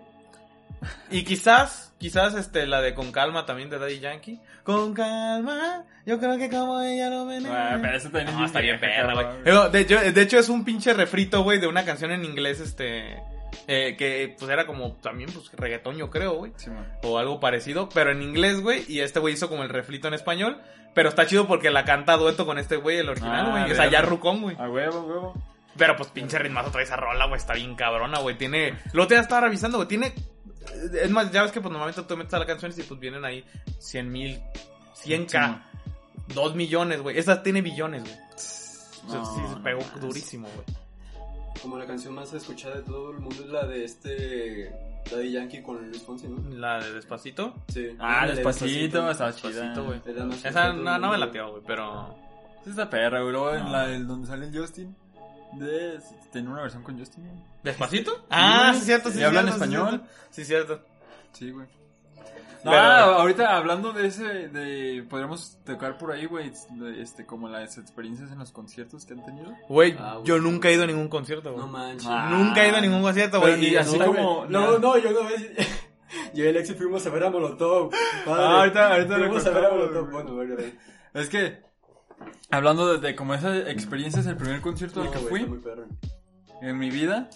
Y 1.11 1.25
quizás, 1.25 1.95
quizás, 1.99 2.35
este, 2.35 2.67
la 2.67 2.81
de 2.81 2.95
Con 2.95 3.13
Calma 3.13 3.47
también 3.47 3.71
de 3.71 3.79
Daddy 3.79 4.01
Yankee. 4.01 4.41
Con 4.65 4.95
calma, 4.95 5.85
yo 6.07 6.19
creo 6.19 6.39
que 6.39 6.49
como 6.49 6.81
ella 6.81 7.11
lo 7.11 7.27
ven. 7.27 7.47
Ah, 7.47 7.79
pero 7.81 7.97
eso 7.97 8.11
también 8.11 8.37
No, 8.37 8.45
está 8.45 8.61
bien 8.61 8.79
perra, 8.81 9.15
güey. 9.15 9.27
De 9.73 9.81
hecho, 9.81 9.99
de 10.13 10.23
hecho, 10.23 10.39
es 10.39 10.49
un 10.49 10.65
pinche 10.65 10.93
refrito, 10.95 11.43
güey, 11.43 11.59
de 11.59 11.67
una 11.67 11.85
canción 11.85 12.13
en 12.13 12.25
inglés, 12.25 12.61
este, 12.61 13.17
eh, 13.67 13.97
que 13.97 14.35
pues 14.39 14.51
era 14.51 14.67
como 14.67 14.93
también, 14.97 15.31
pues, 15.33 15.51
reggaetón, 15.53 15.97
yo 15.97 16.11
creo, 16.11 16.35
güey. 16.35 16.53
Sí. 16.57 16.71
O 17.03 17.19
algo 17.19 17.41
parecido, 17.41 17.89
pero 17.89 18.11
en 18.13 18.23
inglés, 18.23 18.61
güey. 18.61 18.85
Y 18.89 19.01
este 19.01 19.19
güey 19.21 19.35
hizo 19.35 19.49
como 19.49 19.63
el 19.63 19.69
refrito 19.69 20.09
en 20.09 20.15
español. 20.15 20.61
Pero 20.95 21.09
está 21.09 21.27
chido 21.27 21.47
porque 21.49 21.71
la 21.71 21.87
canta 21.87 22.19
dueto 22.19 22.45
con 22.45 22.59
este 22.59 22.77
güey, 22.77 22.99
el 22.99 23.09
original, 23.09 23.47
Ah, 23.47 23.51
güey. 23.63 23.73
o 23.73 23.75
sea, 23.75 23.89
ya 23.91 24.03
rucón, 24.03 24.43
güey. 24.43 24.57
A 24.61 24.69
huevo, 24.69 25.01
huevo. 25.01 25.35
Pero 25.75 25.97
pues 25.97 26.11
pinche 26.11 26.39
ritmazo 26.39 26.71
trae 26.71 26.85
esa 26.85 26.97
rola, 26.97 27.25
güey. 27.25 27.39
Está 27.39 27.55
bien 27.55 27.75
cabrona, 27.77 28.19
güey. 28.19 28.37
Tiene. 28.37 28.75
Lo 28.93 29.07
te 29.07 29.17
estaba 29.17 29.41
revisando, 29.47 29.79
güey. 29.79 29.89
Tiene. 29.89 30.13
Es 30.95 31.11
más, 31.11 31.31
ya 31.33 31.43
ves 31.43 31.53
que 31.53 31.61
pues 31.61 31.71
normalmente 31.73 32.03
tú 32.03 32.17
metes 32.17 32.33
a 32.35 32.39
las 32.39 32.47
canciones 32.47 32.79
y 32.79 32.83
pues 32.83 32.99
vienen 33.01 33.25
ahí 33.25 33.45
100 33.79 34.11
mil, 34.13 34.41
100k, 35.05 35.63
2 36.35 36.55
millones, 36.55 37.01
güey. 37.03 37.19
Esa 37.19 37.43
tiene 37.43 37.63
billones, 37.63 38.03
güey. 38.03 38.15
O 38.15 38.39
sea, 39.11 39.19
No, 39.19 39.35
sí, 39.35 39.55
se 39.55 39.61
pegó 39.61 39.81
durísimo, 40.01 40.49
güey. 40.55 40.67
Como 41.61 41.79
la 41.79 41.87
canción 41.87 42.15
más 42.15 42.33
escuchada 42.33 42.77
de 42.77 42.83
todo 42.83 43.11
el 43.11 43.19
mundo 43.19 43.43
es 43.45 43.51
la 43.51 43.67
de 43.67 43.85
este 43.85 44.73
Daddy 45.11 45.33
Yankee 45.33 45.63
con 45.63 45.89
Luis 45.89 46.03
Fonsi, 46.03 46.29
¿no? 46.29 46.43
La 46.57 46.79
de 46.83 46.93
Despacito. 46.93 47.55
Sí. 47.69 47.91
Ah, 47.99 48.23
La 48.27 48.29
de 48.33 48.37
despacito, 48.37 49.11
estaba 49.11 49.33
chida. 49.35 49.51
Despacito, 49.51 49.85
güey. 49.85 50.01
Esa 50.45 50.73
no, 50.73 50.99
no 50.99 51.11
me 51.11 51.19
lateó, 51.19 51.51
güey, 51.53 51.63
pero. 51.67 52.17
Sí, 52.65 52.71
Está 52.71 52.89
perra, 52.89 53.21
güey. 53.21 53.33
Luego 53.33 53.55
en 53.55 53.71
la 53.73 53.87
del 53.89 54.07
donde 54.07 54.27
sale 54.29 54.47
el 54.47 54.57
Justin. 54.57 54.97
De... 55.53 55.99
Tiene 56.33 56.49
una 56.51 56.63
versión 56.63 56.83
con 56.83 56.99
Justin. 56.99 57.25
güey. 57.27 57.37
¿Despacito? 57.63 58.27
Ah, 58.31 58.73
sí, 58.75 58.81
cierto, 58.87 59.11
sí. 59.11 59.21
¿Y 59.21 59.23
hablan 59.23 59.45
cierto, 59.47 59.65
sí, 59.65 59.71
español? 59.73 59.89
cierto. 59.91 60.07
Sí, 60.31 60.45
cierto. 60.45 60.81
Sí, 61.33 61.51
güey. 61.51 61.67
No, 62.65 62.71
Pero- 62.71 62.85
ahorita 62.85 63.57
hablando 63.57 63.93
de 63.93 64.07
ese, 64.07 64.23
de, 64.49 65.05
podríamos 65.11 65.59
tocar 65.65 65.99
por 65.99 66.13
ahí, 66.13 66.27
güey, 66.27 66.53
de, 66.71 67.03
este, 67.03 67.27
como 67.27 67.49
las 67.49 67.77
experiencias 67.77 68.31
en 68.31 68.39
los 68.39 68.53
conciertos 68.53 69.05
que 69.05 69.15
han 69.15 69.25
tenido. 69.25 69.53
Güey, 69.69 69.97
Ah, 69.99 70.15
güey. 70.15 70.27
yo 70.27 70.39
nunca 70.39 70.69
he 70.69 70.75
ido 70.75 70.85
a 70.85 70.87
ningún 70.87 71.09
concierto, 71.09 71.51
güey. 71.53 71.65
No 71.65 71.71
manches. 71.73 72.07
Ah. 72.09 72.29
Nunca 72.31 72.65
he 72.65 72.69
ido 72.69 72.77
a 72.77 72.81
ningún 72.81 73.03
concierto, 73.03 73.41
Pero 73.41 73.57
güey. 73.57 73.61
ni 73.69 73.73
y 73.73 73.77
así 73.77 73.99
no, 73.99 74.07
como- 74.07 74.47
No, 74.47 74.79
no, 74.79 74.97
yo 74.97 75.11
una 75.11 75.29
vez. 75.31 75.51
Yo 76.35 76.45
y 76.45 76.49
Alexi 76.49 76.75
fuimos 76.75 77.05
a 77.07 77.11
ver 77.11 77.25
a 77.25 77.31
Molotov. 77.31 77.91
Padre. 78.25 78.45
Ah, 78.45 78.59
ahorita- 78.61 78.93
ahorita 78.93 79.19
lo 79.19 79.25
Fuimos 79.27 79.47
a 79.47 79.51
ver 79.51 79.65
a 79.65 79.71
Molotov. 79.71 80.11
güey. 80.11 80.23
Bueno, 80.25 80.31
a 80.41 80.45
ver, 80.45 80.53
a 80.53 80.57
ver. 80.57 80.75
Es 81.15 81.29
que, 81.29 81.63
hablando 82.51 82.93
de, 82.99 83.07
de 83.07 83.15
como 83.17 83.35
esa 83.35 83.57
experiencia, 83.71 84.21
es 84.21 84.27
el 84.27 84.37
primer 84.37 84.61
concierto 84.61 85.01
al 85.01 85.07
No, 85.07 85.13
que 85.13 85.19
güey, 85.19 85.31
fui 85.31 85.39
está 85.41 85.49
muy 85.51 85.59
perro. 85.59 85.87
en 86.61 86.79
mi 86.79 86.91
vida, 86.91 87.29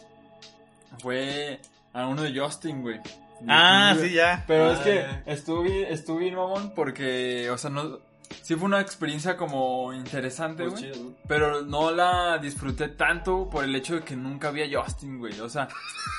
fue 1.01 1.61
a 1.93 2.07
uno 2.07 2.22
de 2.22 2.39
Justin, 2.39 2.82
güey. 2.82 3.01
Ah, 3.49 3.95
sí, 4.01 4.12
ya. 4.12 4.45
Pero 4.47 4.70
Ah, 4.70 4.72
es 4.72 4.78
que 4.80 4.95
ya. 4.95 5.22
estuve, 5.26 5.93
estuve 5.93 6.20
bien 6.20 6.37
mamón 6.37 6.72
porque, 6.74 7.51
o 7.51 7.59
sea, 7.59 7.68
no, 7.70 7.99
sí 8.43 8.55
fue 8.55 8.64
una 8.66 8.80
experiencia 8.80 9.37
como 9.37 9.93
interesante, 9.93 10.66
güey. 10.66 10.91
Pero 11.28 11.62
no 11.62 11.91
la 11.91 12.39
disfruté 12.39 12.89
tanto 12.89 13.49
por 13.51 13.64
el 13.64 13.74
hecho 13.76 13.95
de 13.97 14.01
que 14.03 14.16
nunca 14.16 14.49
había 14.49 14.66
Justin, 14.82 15.18
güey. 15.18 15.39
O 15.41 15.49
sea, 15.51 15.68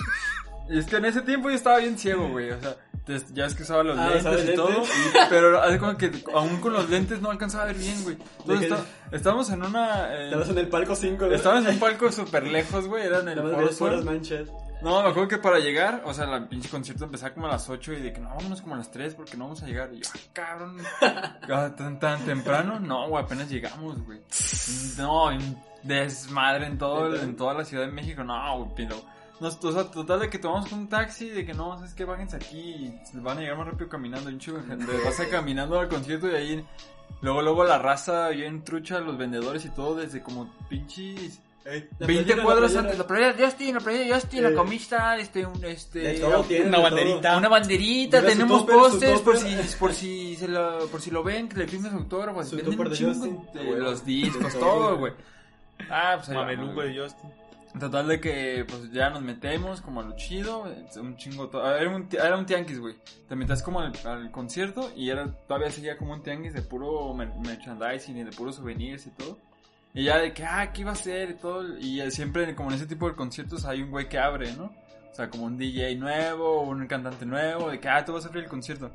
es 0.70 0.86
que 0.86 0.98
en 0.98 1.06
ese 1.06 1.22
tiempo 1.22 1.50
yo 1.50 1.56
estaba 1.56 1.80
bien 1.80 1.98
ciego, 1.98 2.30
güey. 2.30 2.52
O 2.52 2.60
sea, 2.62 2.76
ya 3.34 3.46
es 3.46 3.56
que 3.56 3.64
usaba 3.64 3.84
los 3.84 3.98
Ah, 3.98 4.06
lentes 4.10 4.22
¿usabas 4.22 4.44
y 4.50 4.56
todo. 4.56 4.70
lentes? 4.70 4.90
y- 4.90 5.18
pero 5.30 5.70
de 5.70 5.80
cuenta 5.80 5.98
que 5.98 6.24
aún 6.34 6.60
con 6.62 6.74
los 6.74 6.90
lentes 6.90 7.22
no 7.22 7.32
alcanzaba 7.32 7.64
a 7.64 7.68
ver 7.68 7.78
bien, 7.78 8.04
güey. 8.04 8.18
Entonces 8.40 8.74
estábamos 9.12 9.50
en 9.50 9.64
una. 9.64 10.14
eh, 10.16 10.26
Estabas 10.26 10.50
en 10.50 10.58
el 10.58 10.68
palco 10.70 10.96
5, 10.96 11.26
¿no? 11.28 11.34
estábamos 11.34 11.66
en 11.68 11.74
un 11.76 11.80
palco 11.80 12.12
súper 12.12 12.48
lejos, 12.48 12.88
güey. 12.88 13.06
Era 13.06 13.20
en 13.20 13.30
el 13.30 13.70
Foro 13.72 14.04
manchas. 14.04 14.50
No, 14.80 15.02
me 15.02 15.10
acuerdo 15.10 15.28
que 15.28 15.38
para 15.40 15.58
llegar, 15.58 16.04
o 16.06 16.14
sea, 16.14 16.28
la 16.28 16.48
pinche 16.48 16.70
concierto 16.70 17.06
empezaba 17.06 17.34
como 17.34 17.48
a 17.48 17.50
las 17.50 17.68
8 17.68 17.94
y 17.94 18.00
de 18.02 18.14
que 18.14 18.20
no, 18.22 18.30
vámonos 18.30 18.62
como 18.62 18.76
a 18.76 18.78
las 18.78 18.92
3 18.92 19.16
porque 19.16 19.36
no 19.36 19.46
vamos 19.46 19.64
a 19.64 19.66
llegar. 19.66 19.90
Y 19.92 20.02
yo, 20.02 20.10
ah, 20.14 20.20
cabrón, 20.34 20.78
ah, 21.02 21.72
tan, 21.76 21.98
tan 22.00 22.24
temprano. 22.26 22.80
No, 22.80 23.10
güey, 23.10 23.24
apenas 23.24 23.50
llegamos, 23.50 23.98
güey. 24.06 24.20
No, 24.98 25.30
desmadre 25.82 26.68
en, 26.68 26.78
todo, 26.78 27.08
el- 27.08 27.22
en 27.22 27.36
toda 27.36 27.54
la 27.56 27.66
Ciudad 27.66 27.86
de 27.86 27.92
México. 27.92 28.24
No, 28.24 28.66
güey. 28.66 28.88
Nos, 29.40 29.64
o 29.64 29.72
sea, 29.72 29.84
total 29.92 30.20
de 30.22 30.30
que 30.30 30.40
tomamos 30.40 30.72
un 30.72 30.88
taxi, 30.90 31.30
de 31.30 31.46
que 31.46 31.54
no, 31.54 31.76
sabes 31.78 31.94
que 31.94 32.06
bájense 32.06 32.36
aquí 32.38 32.60
y 33.14 33.18
van 33.20 33.38
a 33.38 33.42
llegar 33.42 33.58
más 33.58 33.68
rápido 33.68 33.88
caminando. 33.90 34.30
Un 34.30 34.40
chico 34.40 34.58
de 34.58 34.64
gente 34.64 34.86
vas 35.06 35.20
a 35.20 35.30
caminando 35.30 35.80
al 35.80 35.88
concierto 35.90 36.30
y 36.32 36.36
ahí. 36.36 36.66
Luego, 37.22 37.42
luego 37.42 37.64
la 37.64 37.78
raza 37.80 38.30
bien 38.30 38.64
trucha, 38.64 39.00
los 39.00 39.18
vendedores 39.18 39.64
y 39.66 39.70
todo, 39.70 39.96
desde 39.96 40.22
como 40.22 40.52
pinches 40.70 41.40
La 41.66 41.72
20 41.72 41.96
playera, 42.06 42.36
la 42.36 42.44
cuadras 42.44 42.72
playera. 42.72 42.80
antes, 42.82 42.98
la 43.00 43.08
playera 43.08 43.34
de 43.34 43.46
Justin, 43.46 43.74
la 43.76 43.80
playera 43.82 44.06
de 44.06 44.14
Justin, 44.14 44.40
Eh. 44.40 44.50
la 44.50 44.56
camisa, 44.56 45.18
este, 45.18 45.46
un, 45.46 45.66
este, 45.66 46.20
todo 46.20 46.44
tienen, 46.44 46.68
una 46.70 46.78
de 46.78 46.84
banderita. 46.84 47.38
una 47.38 47.50
banderita, 47.50 48.18
Mira 48.22 48.32
tenemos 48.34 48.64
pósters 48.66 49.22
por 49.22 49.38
si, 49.38 49.56
por 49.80 49.94
si 49.94 50.36
se 50.36 50.48
lo, 50.48 50.88
por 50.88 51.02
si 51.02 51.12
lo 51.12 51.24
ven, 51.24 51.48
que 51.50 51.58
le 51.58 51.68
firmes 51.68 51.92
autógrafos, 51.94 52.48
Su 52.50 52.56
venden 52.58 52.80
un 52.80 52.90
de 52.90 52.96
chingo 52.96 53.14
Justin. 53.14 53.40
de 53.54 53.66
Güey, 53.66 53.80
los 53.82 54.06
de 54.06 54.12
discos, 54.12 54.54
todo, 54.60 54.98
güey. 54.98 55.14
Ah, 55.90 56.14
pues 56.18 56.30
ahí 56.30 56.36
Mameluco 56.36 56.82
de 56.82 57.00
Justin. 57.00 57.30
Total 57.80 58.08
de 58.08 58.20
que, 58.20 58.66
pues 58.68 58.92
ya 58.92 59.10
nos 59.10 59.22
metemos 59.22 59.82
como 59.82 60.02
a 60.02 60.04
lo 60.04 60.16
chido, 60.16 60.66
un 61.00 61.16
chingo, 61.18 61.48
to- 61.50 61.64
era 61.76 61.90
un, 61.96 62.08
era 62.12 62.38
un 62.38 62.46
tianguis, 62.46 62.80
güey. 62.80 62.96
Te 63.28 63.36
metías 63.36 63.62
como 63.62 63.80
al, 63.82 64.32
concierto 64.32 64.92
y 64.96 65.10
era, 65.10 65.32
todavía 65.48 65.70
seguía 65.72 65.98
como 65.98 66.14
un 66.14 66.24
tianguis 66.24 66.54
de 66.54 66.62
puro 66.62 67.14
mer- 67.14 67.34
merchandising 67.46 68.18
y 68.18 68.24
de 68.24 68.32
puros 68.32 68.56
souvenirs 68.56 69.06
y 69.08 69.12
todo. 69.12 69.38
Y 69.94 70.06
ya 70.06 70.18
de 70.20 70.34
que, 70.34 70.44
ah, 70.46 70.72
¿qué 70.74 70.82
iba 70.82 70.92
a 70.92 70.96
ser? 70.96 71.32
Y 71.32 71.34
todo. 71.36 71.78
Y 71.78 72.00
siempre, 72.12 72.54
como 72.56 72.70
en 72.70 72.76
ese 72.76 72.86
tipo 72.88 73.08
de 73.10 73.16
conciertos, 73.16 73.66
hay 73.66 73.82
un 73.82 73.92
güey 73.92 74.08
que 74.10 74.18
abre, 74.20 74.52
¿no? 74.54 74.66
O 75.12 75.16
sea, 75.18 75.30
como 75.30 75.46
un 75.46 75.58
DJ 75.58 75.96
nuevo, 75.96 76.62
un 76.62 76.86
cantante 76.86 77.26
nuevo, 77.26 77.72
de 77.72 77.80
que, 77.80 77.90
ah, 77.90 78.06
tú 78.06 78.14
vas 78.14 78.26
a 78.26 78.28
abrir 78.28 78.44
el 78.44 78.50
concierto. 78.50 78.92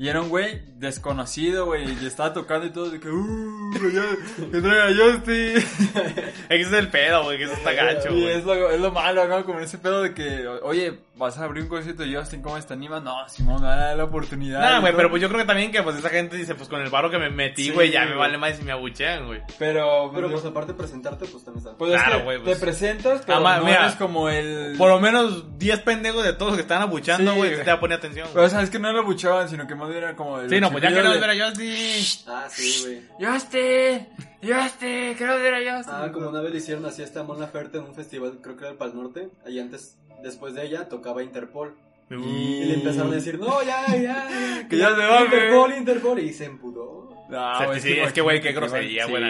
Y 0.00 0.08
era 0.08 0.20
un 0.20 0.28
güey 0.28 0.62
desconocido, 0.76 1.66
güey, 1.66 1.84
y 2.00 2.06
estaba 2.06 2.32
tocando 2.32 2.66
y 2.66 2.70
todo, 2.70 2.88
de 2.88 3.00
que, 3.00 3.08
uh, 3.10 3.72
ya, 3.92 4.04
que 4.52 4.60
traiga 4.60 4.94
Justin. 4.96 5.56
Ese 6.48 6.60
es 6.62 6.72
el 6.72 6.88
pedo, 6.88 7.24
güey, 7.24 7.36
que 7.38 7.44
eso 7.44 7.54
está 7.54 7.72
gacho, 7.74 8.08
Y 8.14 8.22
güey. 8.22 8.34
es 8.38 8.44
lo, 8.44 8.70
es 8.70 8.80
lo 8.80 8.92
malo, 8.92 9.26
¿no? 9.26 9.44
Como 9.44 9.58
ese 9.58 9.78
pedo 9.78 10.02
de 10.02 10.14
que, 10.14 10.46
oye, 10.46 11.00
vas 11.18 11.36
a 11.38 11.44
abrir 11.44 11.64
un 11.64 11.68
concierto 11.68 12.02
de 12.04 12.16
Justin, 12.16 12.40
¿cómo 12.42 12.58
te 12.60 12.72
animas? 12.72 13.02
No, 13.02 13.28
Simón, 13.28 13.60
me 13.60 13.66
van 13.68 13.78
a 13.78 13.84
dar 13.86 13.96
la 13.96 14.04
oportunidad. 14.04 14.60
Nah, 14.60 14.80
güey, 14.80 14.94
pero 14.96 15.10
pues 15.10 15.20
yo 15.20 15.28
creo 15.28 15.40
que 15.40 15.46
también 15.46 15.70
que 15.72 15.82
pues 15.82 15.96
esa 15.96 16.08
gente 16.08 16.36
dice, 16.36 16.54
pues 16.54 16.68
con 16.68 16.80
el 16.80 16.88
barro 16.90 17.10
que 17.10 17.18
me 17.18 17.28
metí, 17.30 17.64
Sí, 17.64 17.70
güey, 17.70 17.90
ya 17.90 18.04
me 18.06 18.14
vale 18.14 18.38
más 18.38 18.56
si 18.56 18.62
me 18.62 18.72
abuchean, 18.72 19.26
güey. 19.26 19.42
Pero, 19.58 20.10
Pero 20.14 20.30
pues 20.30 20.44
aparte 20.44 20.72
de 20.72 20.78
presentarte, 20.78 21.26
pues 21.26 21.44
también 21.44 21.66
está. 21.66 21.76
pues 21.76 21.92
es 21.92 22.00
Claro, 22.02 22.18
que 22.18 22.24
güey, 22.24 22.42
pues. 22.42 22.58
te 22.58 22.64
presentas, 22.64 23.22
pero 23.26 23.34
Además, 23.34 23.58
no 23.58 23.64
mira, 23.66 23.82
eres 23.84 23.94
como 23.96 24.28
el... 24.28 24.74
Por 24.78 24.88
lo 24.88 25.00
menos 25.00 25.58
10 25.58 25.80
pendejos 25.80 26.24
de 26.24 26.32
todos 26.32 26.52
los 26.52 26.56
que 26.56 26.62
están 26.62 26.82
abuchando, 26.82 27.34
güey, 27.34 27.56
te 27.56 27.64
va 27.64 27.72
a 27.74 27.80
poner 27.80 27.98
atención. 27.98 28.28
Pero 28.32 28.42
güey. 28.42 28.50
sabes 28.50 28.70
que 28.70 28.78
no 28.78 28.92
lo 28.92 29.04
buchaban, 29.04 29.48
sino 29.48 29.66
que 29.66 29.74
más 29.74 29.88
bien 29.88 30.04
era 30.04 30.16
como... 30.16 30.38
el 30.40 30.48
Sí, 30.48 30.60
no, 30.60 30.70
pues 30.70 30.82
ya 30.82 30.88
queremos 30.90 31.14
de, 31.14 31.20
ver 31.20 31.30
a 31.42 31.46
Justin. 31.48 32.04
Ah, 32.28 32.46
sí, 32.48 32.82
güey. 32.84 33.02
Justin, 33.32 34.08
Justin, 34.42 35.14
quiero 35.16 35.34
ver 35.38 35.54
a 35.54 35.76
Justin. 35.76 35.94
Ah, 35.96 36.10
como 36.12 36.28
una 36.28 36.40
vez 36.40 36.52
le 36.52 36.58
hicieron 36.58 36.84
así 36.86 37.02
a 37.02 37.04
esta 37.04 37.22
Mon 37.24 37.40
Laferte 37.40 37.78
en 37.78 37.84
un 37.84 37.94
festival, 37.94 38.38
creo 38.40 38.56
que 38.56 38.62
era 38.64 38.70
el 38.72 38.78
Pal 38.78 38.94
Norte. 38.94 39.30
Ahí 39.44 39.58
antes, 39.58 39.96
después 40.22 40.54
de 40.54 40.64
ella, 40.66 40.88
tocaba 40.88 41.22
Interpol. 41.22 41.76
Y 42.10 42.64
le 42.64 42.74
empezaron 42.74 43.12
a 43.12 43.16
decir, 43.16 43.38
no, 43.38 43.62
ya, 43.62 43.86
ya, 43.88 43.96
ya. 43.96 44.28
Que 44.68 44.78
ya 44.78 44.94
se 44.96 45.04
va, 45.04 45.24
Interpol, 45.24 45.72
Interpol. 45.74 46.18
Y 46.20 46.32
se 46.32 46.46
empudó. 46.46 47.14
No, 47.28 47.58
Sí, 47.58 47.64
güey, 47.66 47.80
sí, 47.80 47.92
es 47.92 48.12
que, 48.14 48.20
güey, 48.22 48.40
qué 48.40 48.52
grosería, 48.52 49.06
güey. 49.06 49.22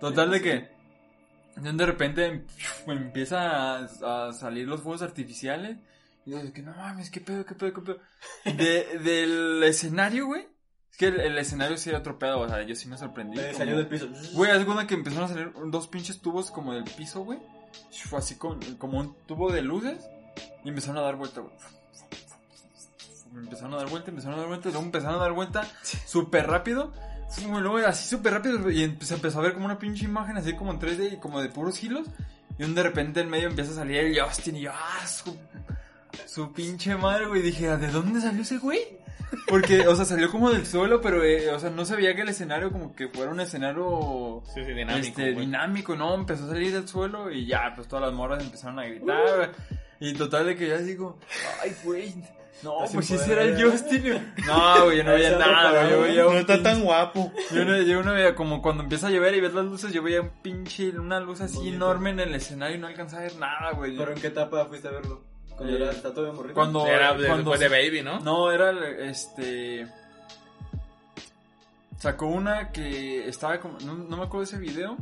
Total 0.00 0.30
de 0.30 0.40
que 0.42 0.68
de 1.56 1.86
repente 1.86 2.44
me 2.86 2.94
empieza 2.94 3.78
a, 3.78 4.28
a 4.28 4.32
salir 4.32 4.66
los 4.66 4.80
fuegos 4.82 5.02
artificiales 5.02 5.76
y 6.24 6.30
yo 6.32 6.38
de 6.42 6.52
que 6.52 6.62
no 6.62 6.72
mames, 6.74 7.10
qué 7.10 7.20
pedo, 7.20 7.44
qué 7.44 7.54
pedo, 7.54 7.72
qué 7.74 7.80
pedo. 7.80 7.98
De, 8.44 8.98
del 9.02 9.62
escenario, 9.64 10.26
güey. 10.26 10.46
Es 10.90 10.96
que 10.96 11.06
el, 11.06 11.20
el 11.20 11.38
escenario 11.38 11.76
sí 11.76 11.88
era 11.90 11.98
otro 12.00 12.18
pedo, 12.18 12.40
o 12.40 12.48
sea, 12.48 12.62
yo 12.62 12.74
sí 12.74 12.88
me 12.88 12.96
sorprendí. 12.96 13.38
Como- 13.38 13.54
salió 13.54 13.76
del 13.76 13.86
piso. 13.88 14.08
Güey, 14.34 14.58
de 14.58 14.64
cuenta 14.64 14.86
que 14.86 14.94
empezaron 14.94 15.24
a 15.24 15.28
salir 15.28 15.52
dos 15.66 15.88
pinches 15.88 16.20
tubos 16.20 16.50
como 16.50 16.74
del 16.74 16.84
piso, 16.84 17.22
güey. 17.24 17.38
Fue 18.04 18.18
así 18.18 18.36
con, 18.36 18.60
como 18.76 18.98
un 18.98 19.14
tubo 19.26 19.52
de 19.52 19.62
luces 19.62 20.08
y 20.64 20.68
empezaron 20.68 20.98
a 20.98 21.02
dar 21.02 21.16
vuelta, 21.16 21.40
güey. 21.40 21.54
Empezaron 23.34 23.74
a 23.74 23.76
dar 23.76 23.88
vuelta, 23.88 24.10
empezaron 24.10 24.38
a 24.38 24.40
dar 24.40 24.48
vuelta, 24.48 24.68
luego 24.70 24.84
empezaron 24.84 25.14
a 25.16 25.22
dar 25.22 25.32
vuelta 25.32 25.68
súper 25.82 26.46
rápido. 26.48 26.92
Luego 27.46 27.76
así 27.86 28.08
súper 28.08 28.32
rápido 28.32 28.70
y 28.70 28.96
se 29.00 29.14
empezó 29.14 29.38
a 29.38 29.42
ver 29.42 29.52
como 29.52 29.66
una 29.66 29.78
pinche 29.78 30.04
imagen 30.04 30.36
así 30.36 30.56
como 30.56 30.72
en 30.72 30.80
3D 30.80 31.12
y 31.12 31.16
como 31.18 31.40
de 31.40 31.48
puros 31.48 31.82
hilos. 31.82 32.08
Y 32.58 32.64
un 32.64 32.74
de 32.74 32.82
repente 32.82 33.20
en 33.20 33.30
medio 33.30 33.48
empieza 33.48 33.70
a 33.70 33.74
salir 33.76 33.98
el 33.98 34.20
Justin 34.20 34.56
y 34.56 34.62
yo, 34.62 34.72
ah, 34.74 35.06
su, 36.26 36.52
pinche 36.52 36.94
madre, 36.96 37.26
güey. 37.26 37.42
Dije, 37.42 37.76
¿de 37.76 37.88
dónde 37.88 38.20
salió 38.20 38.42
ese 38.42 38.58
güey? 38.58 38.80
Porque, 39.48 39.86
o 39.86 39.94
sea, 39.94 40.04
salió 40.04 40.28
como 40.30 40.50
del 40.50 40.66
suelo, 40.66 41.00
pero, 41.00 41.22
eh, 41.22 41.50
o 41.50 41.58
sea, 41.60 41.70
no 41.70 41.84
se 41.84 41.94
veía 41.94 42.14
que 42.16 42.22
el 42.22 42.28
escenario 42.30 42.72
como 42.72 42.96
que 42.96 43.08
fuera 43.08 43.30
un 43.30 43.38
escenario 43.40 44.42
Sí, 44.52 44.64
sí, 44.64 44.72
dinámico, 44.72 45.06
este, 45.06 45.32
güey. 45.32 45.46
dinámico, 45.46 45.94
¿no? 45.94 46.14
Empezó 46.14 46.46
a 46.46 46.48
salir 46.48 46.72
del 46.72 46.88
suelo 46.88 47.30
y 47.30 47.46
ya, 47.46 47.72
pues 47.76 47.86
todas 47.86 48.06
las 48.06 48.12
morras 48.14 48.42
empezaron 48.42 48.78
a 48.80 48.84
gritar. 48.86 49.52
Y 50.00 50.14
total 50.14 50.46
de 50.46 50.56
que 50.56 50.68
ya 50.68 50.78
digo, 50.78 51.18
ay, 51.62 51.72
güey. 51.84 52.14
No, 52.62 52.82
Así 52.82 52.92
pues 52.94 53.06
sí 53.06 53.16
será 53.16 53.42
el. 53.42 53.62
Justin. 53.62 54.32
No, 54.46 54.84
güey, 54.84 54.98
yo 54.98 55.04
no 55.04 55.12
veía 55.14 55.38
nada, 55.38 55.70
güey. 55.80 55.90
Yo 55.90 56.00
veía 56.02 56.26
un 56.26 56.34
No 56.34 56.40
está 56.40 56.54
pinche- 56.56 56.62
tan 56.62 56.82
guapo. 56.82 57.32
Yo 57.54 57.64
no, 57.64 57.80
yo 57.80 58.02
no 58.02 58.12
veía, 58.12 58.34
como 58.34 58.60
cuando 58.60 58.82
empieza 58.82 59.06
a 59.06 59.10
llover 59.10 59.34
y 59.34 59.40
ves 59.40 59.54
las 59.54 59.64
luces, 59.64 59.92
yo 59.94 60.02
veía 60.02 60.20
un 60.20 60.30
pinche, 60.42 60.90
una 60.90 61.20
luz 61.20 61.40
así 61.40 61.56
Bonito. 61.56 61.76
enorme 61.76 62.10
en 62.10 62.20
el 62.20 62.34
escenario 62.34 62.76
y 62.76 62.78
no 62.80 62.86
alcanzaba 62.88 63.22
a 63.22 63.24
ver 63.26 63.36
nada, 63.36 63.70
güey. 63.72 63.96
¿Pero 63.96 64.12
en 64.12 64.20
qué 64.20 64.26
etapa 64.26 64.66
fuiste 64.66 64.88
a 64.88 64.90
verlo? 64.90 65.22
Cuando 65.60 65.76
era, 65.76 65.90
está 65.90 66.14
todavía 66.14 66.34
morrito. 66.36 66.54
cuando- 66.54 66.86
Era 66.86 67.12
de- 67.14 67.26
cuando- 67.26 67.50
después 67.50 67.60
de 67.60 67.68
Baby, 67.68 68.02
¿no? 68.02 68.20
No, 68.20 68.50
era 68.50 68.70
este. 69.00 69.86
Sacó 71.98 72.26
una 72.26 72.72
que 72.72 73.28
estaba 73.28 73.60
como. 73.60 73.78
No, 73.80 73.94
no 73.94 74.16
me 74.16 74.22
acuerdo 74.24 74.38
de 74.38 74.44
ese 74.44 74.58
video. 74.58 74.96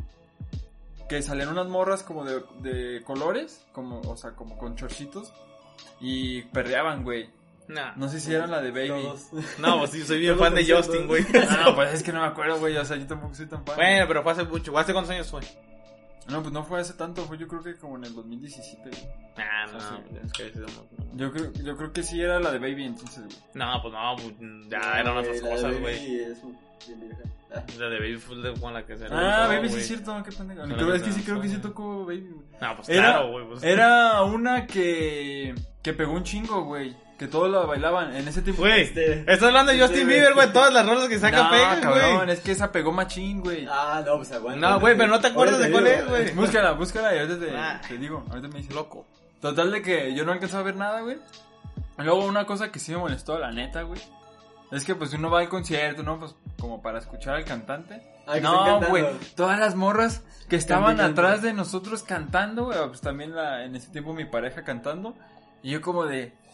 Que 1.09 1.23
salían 1.23 1.49
unas 1.49 1.69
morras 1.69 2.03
como 2.03 2.25
de, 2.25 2.43
de 2.61 3.03
colores. 3.05 3.65
Como, 3.73 4.01
o 4.01 4.17
sea, 4.17 4.33
como 4.33 4.59
con 4.59 4.77
chorcitos. 4.77 5.33
Y 6.01 6.43
perreaban, 6.43 7.05
güey. 7.05 7.31
No. 7.69 7.95
No 7.97 8.09
sé 8.09 8.19
si 8.21 8.35
era 8.35 8.47
la 8.47 8.61
de 8.61 8.71
Baby. 8.73 8.89
Todos. 9.03 9.29
No, 9.59 9.79
pues 9.79 9.91
sí, 9.93 10.03
soy 10.05 10.19
bien 10.21 10.37
fan 10.39 10.55
de. 10.55 10.67
Justin, 10.71 11.07
güey. 11.07 11.25
No, 11.65 11.75
pues 11.77 11.95
es 11.95 12.03
que 12.03 12.13
no 12.13 12.21
me 12.21 12.27
acuerdo, 12.27 12.59
güey. 12.59 12.77
O 12.77 12.85
sea, 12.85 12.97
yo 12.97 13.07
tampoco 13.07 13.35
soy 13.35 13.47
tan 13.47 13.65
fan. 13.65 13.77
Bueno, 13.77 14.05
pero 14.09 14.23
fue 14.23 14.33
hace 14.33 14.45
mucho. 14.45 14.77
¿Hace 14.77 14.93
cuántos 14.93 15.13
años 15.15 15.31
fue? 15.31 15.41
No, 16.31 16.41
pues 16.43 16.53
no 16.53 16.63
fue 16.65 16.81
hace 16.81 16.93
tanto. 16.95 17.23
Fue 17.25 17.39
yo 17.39 17.49
creo 17.49 17.63
que 17.63 17.75
como 17.77 17.97
en 17.97 18.05
el 18.05 18.15
2017. 18.15 18.83
güey. 18.91 19.09
Ah, 19.39 19.67
no, 19.73 19.81
Sí. 19.81 19.95
es 20.25 20.33
que 20.33 20.53
somos- 20.53 20.85
Yo 21.15 21.33
creo, 21.33 21.53
yo 21.53 21.77
creo 21.77 21.93
que 21.93 22.03
sí 22.03 22.21
era 22.21 22.39
la 22.39 22.51
de 22.53 22.59
Baby, 22.59 22.85
entonces, 22.85 23.25
güey. 23.25 23.37
No, 23.55 23.81
pues 23.83 23.95
no, 23.95 24.17
pues, 24.17 24.35
ya 24.69 24.79
No, 24.79 24.95
eran 24.95 25.15
güey, 25.15 25.27
otras 25.27 25.41
cosas, 25.41 25.63
Baby 25.63 25.79
güey. 25.81 26.25
Ah, 27.51 27.63
La 27.79 27.89
de 27.89 27.99
Baby 27.99 28.17
fue 28.19 28.55
con 28.61 28.75
la 28.75 28.85
que 28.85 28.97
se 28.97 29.07
Ah, 29.11 29.47
Baby 29.49 29.69
sí 29.71 29.77
es 29.79 29.87
cierto, 29.87 30.23
qué 30.23 30.33
pendejo. 30.33 30.67
La 30.67 30.75
Creo- 30.75 30.95
Es 30.95 31.03
que 31.03 31.13
sí 31.13 31.23
creo 31.23 31.41
que 31.41 31.49
sí 31.49 31.57
tocó 31.59 32.05
Baby, 32.05 32.29
güey. 32.31 32.47
No, 32.61 32.77
pues 32.77 32.89
Era- 32.91 33.03
claro, 33.13 33.31
güey. 33.33 33.47
Pues. 33.49 33.63
Era 33.63 34.23
una 34.25 34.67
que, 34.67 35.55
que 35.83 35.93
pegó 35.95 36.13
un 36.13 36.25
chingo, 36.25 36.65
güey. 36.65 36.95
Que 37.19 37.27
todos 37.27 37.51
la 37.51 37.59
bailaban 37.61 38.15
en 38.15 38.29
ese 38.29 38.43
tiempo. 38.43 38.63
Güey, 38.63 38.83
Este- 38.83 39.21
estás 39.21 39.43
hablando 39.43 39.73
de 39.73 39.81
Justin 39.81 40.07
Bieber, 40.07 40.35
güey. 40.35 40.53
Todas 40.53 40.73
las 40.73 40.87
rolas 40.87 41.09
que 41.09 41.19
saca 41.19 41.45
no, 41.45 41.51
pegan, 41.51 41.81
cabrón, 41.81 42.17
güey. 42.19 42.31
es 42.31 42.41
que 42.41 42.53
esa 42.53 42.71
pegó 42.71 42.93
machín, 42.93 43.41
güey. 43.41 43.67
Ah, 43.69 44.03
no, 44.07 44.17
pues 44.19 44.31
aguanta. 44.31 44.71
No, 44.71 44.79
güey, 44.81 44.97
pero 44.97 45.09
no 45.11 45.21
te 45.21 45.27
acuerdas 45.27 45.59
de 45.59 45.71
cuál 45.73 45.87
es, 45.89 46.07
güey. 46.09 46.33
Búscala, 46.35 46.73
búscala 46.73 47.15
y 47.15 47.19
ahorita 47.19 47.39
te, 47.41 47.57
Ah. 47.57 47.81
te 47.89 47.99
digo. 47.99 48.25
Ahorita 48.31 48.47
me 48.49 48.59
dices. 48.61 48.73
Loco. 48.75 49.05
Total 49.41 49.71
de 49.73 49.83
que 49.83 50.15
yo 50.15 50.25
no 50.25 50.31
alcanzaba 50.33 50.61
a 50.61 50.65
ver 50.65 50.77
nada, 50.77 51.01
güey. 51.01 51.19
Luego 51.99 52.25
una 52.25 52.47
cosa 52.47 52.71
que 52.71 52.79
sí 52.79 52.93
me 52.93 52.99
molestó, 52.99 53.39
la 53.39 53.51
neta, 53.51 53.83
güey. 53.83 54.01
Es 54.71 54.85
que 54.85 54.95
pues 54.95 55.13
uno 55.15 55.31
va 55.31 55.41
al 55.41 55.49
concierto, 55.49 56.03
¿no? 56.05 56.21
Pues 56.21 56.37
como 56.61 56.83
para 56.83 56.99
escuchar 57.01 57.35
al 57.35 57.45
cantante. 57.45 57.95
Ah, 58.27 58.33
que 58.35 58.39
estén 58.39 58.53
no, 58.53 58.81
güey. 58.89 59.05
Todas 59.35 59.59
las 59.59 59.75
morras 59.75 60.23
que 60.49 60.55
estaban 60.57 60.97
Cante, 60.97 61.03
cante. 61.03 61.21
atrás 61.21 61.43
de 61.43 61.53
nosotros 61.55 62.03
cantando, 62.05 62.67
güey. 62.67 62.79
Pues 62.89 63.01
también 63.01 63.35
la, 63.35 63.65
en 63.65 63.75
ese 63.75 63.89
tiempo 63.91 64.13
mi 64.13 64.25
pareja 64.27 64.63
cantando. 64.63 65.17
Y 65.63 65.71
yo 65.71 65.81
como 65.81 66.05
de, 66.05 66.33
Ah, 66.33 66.48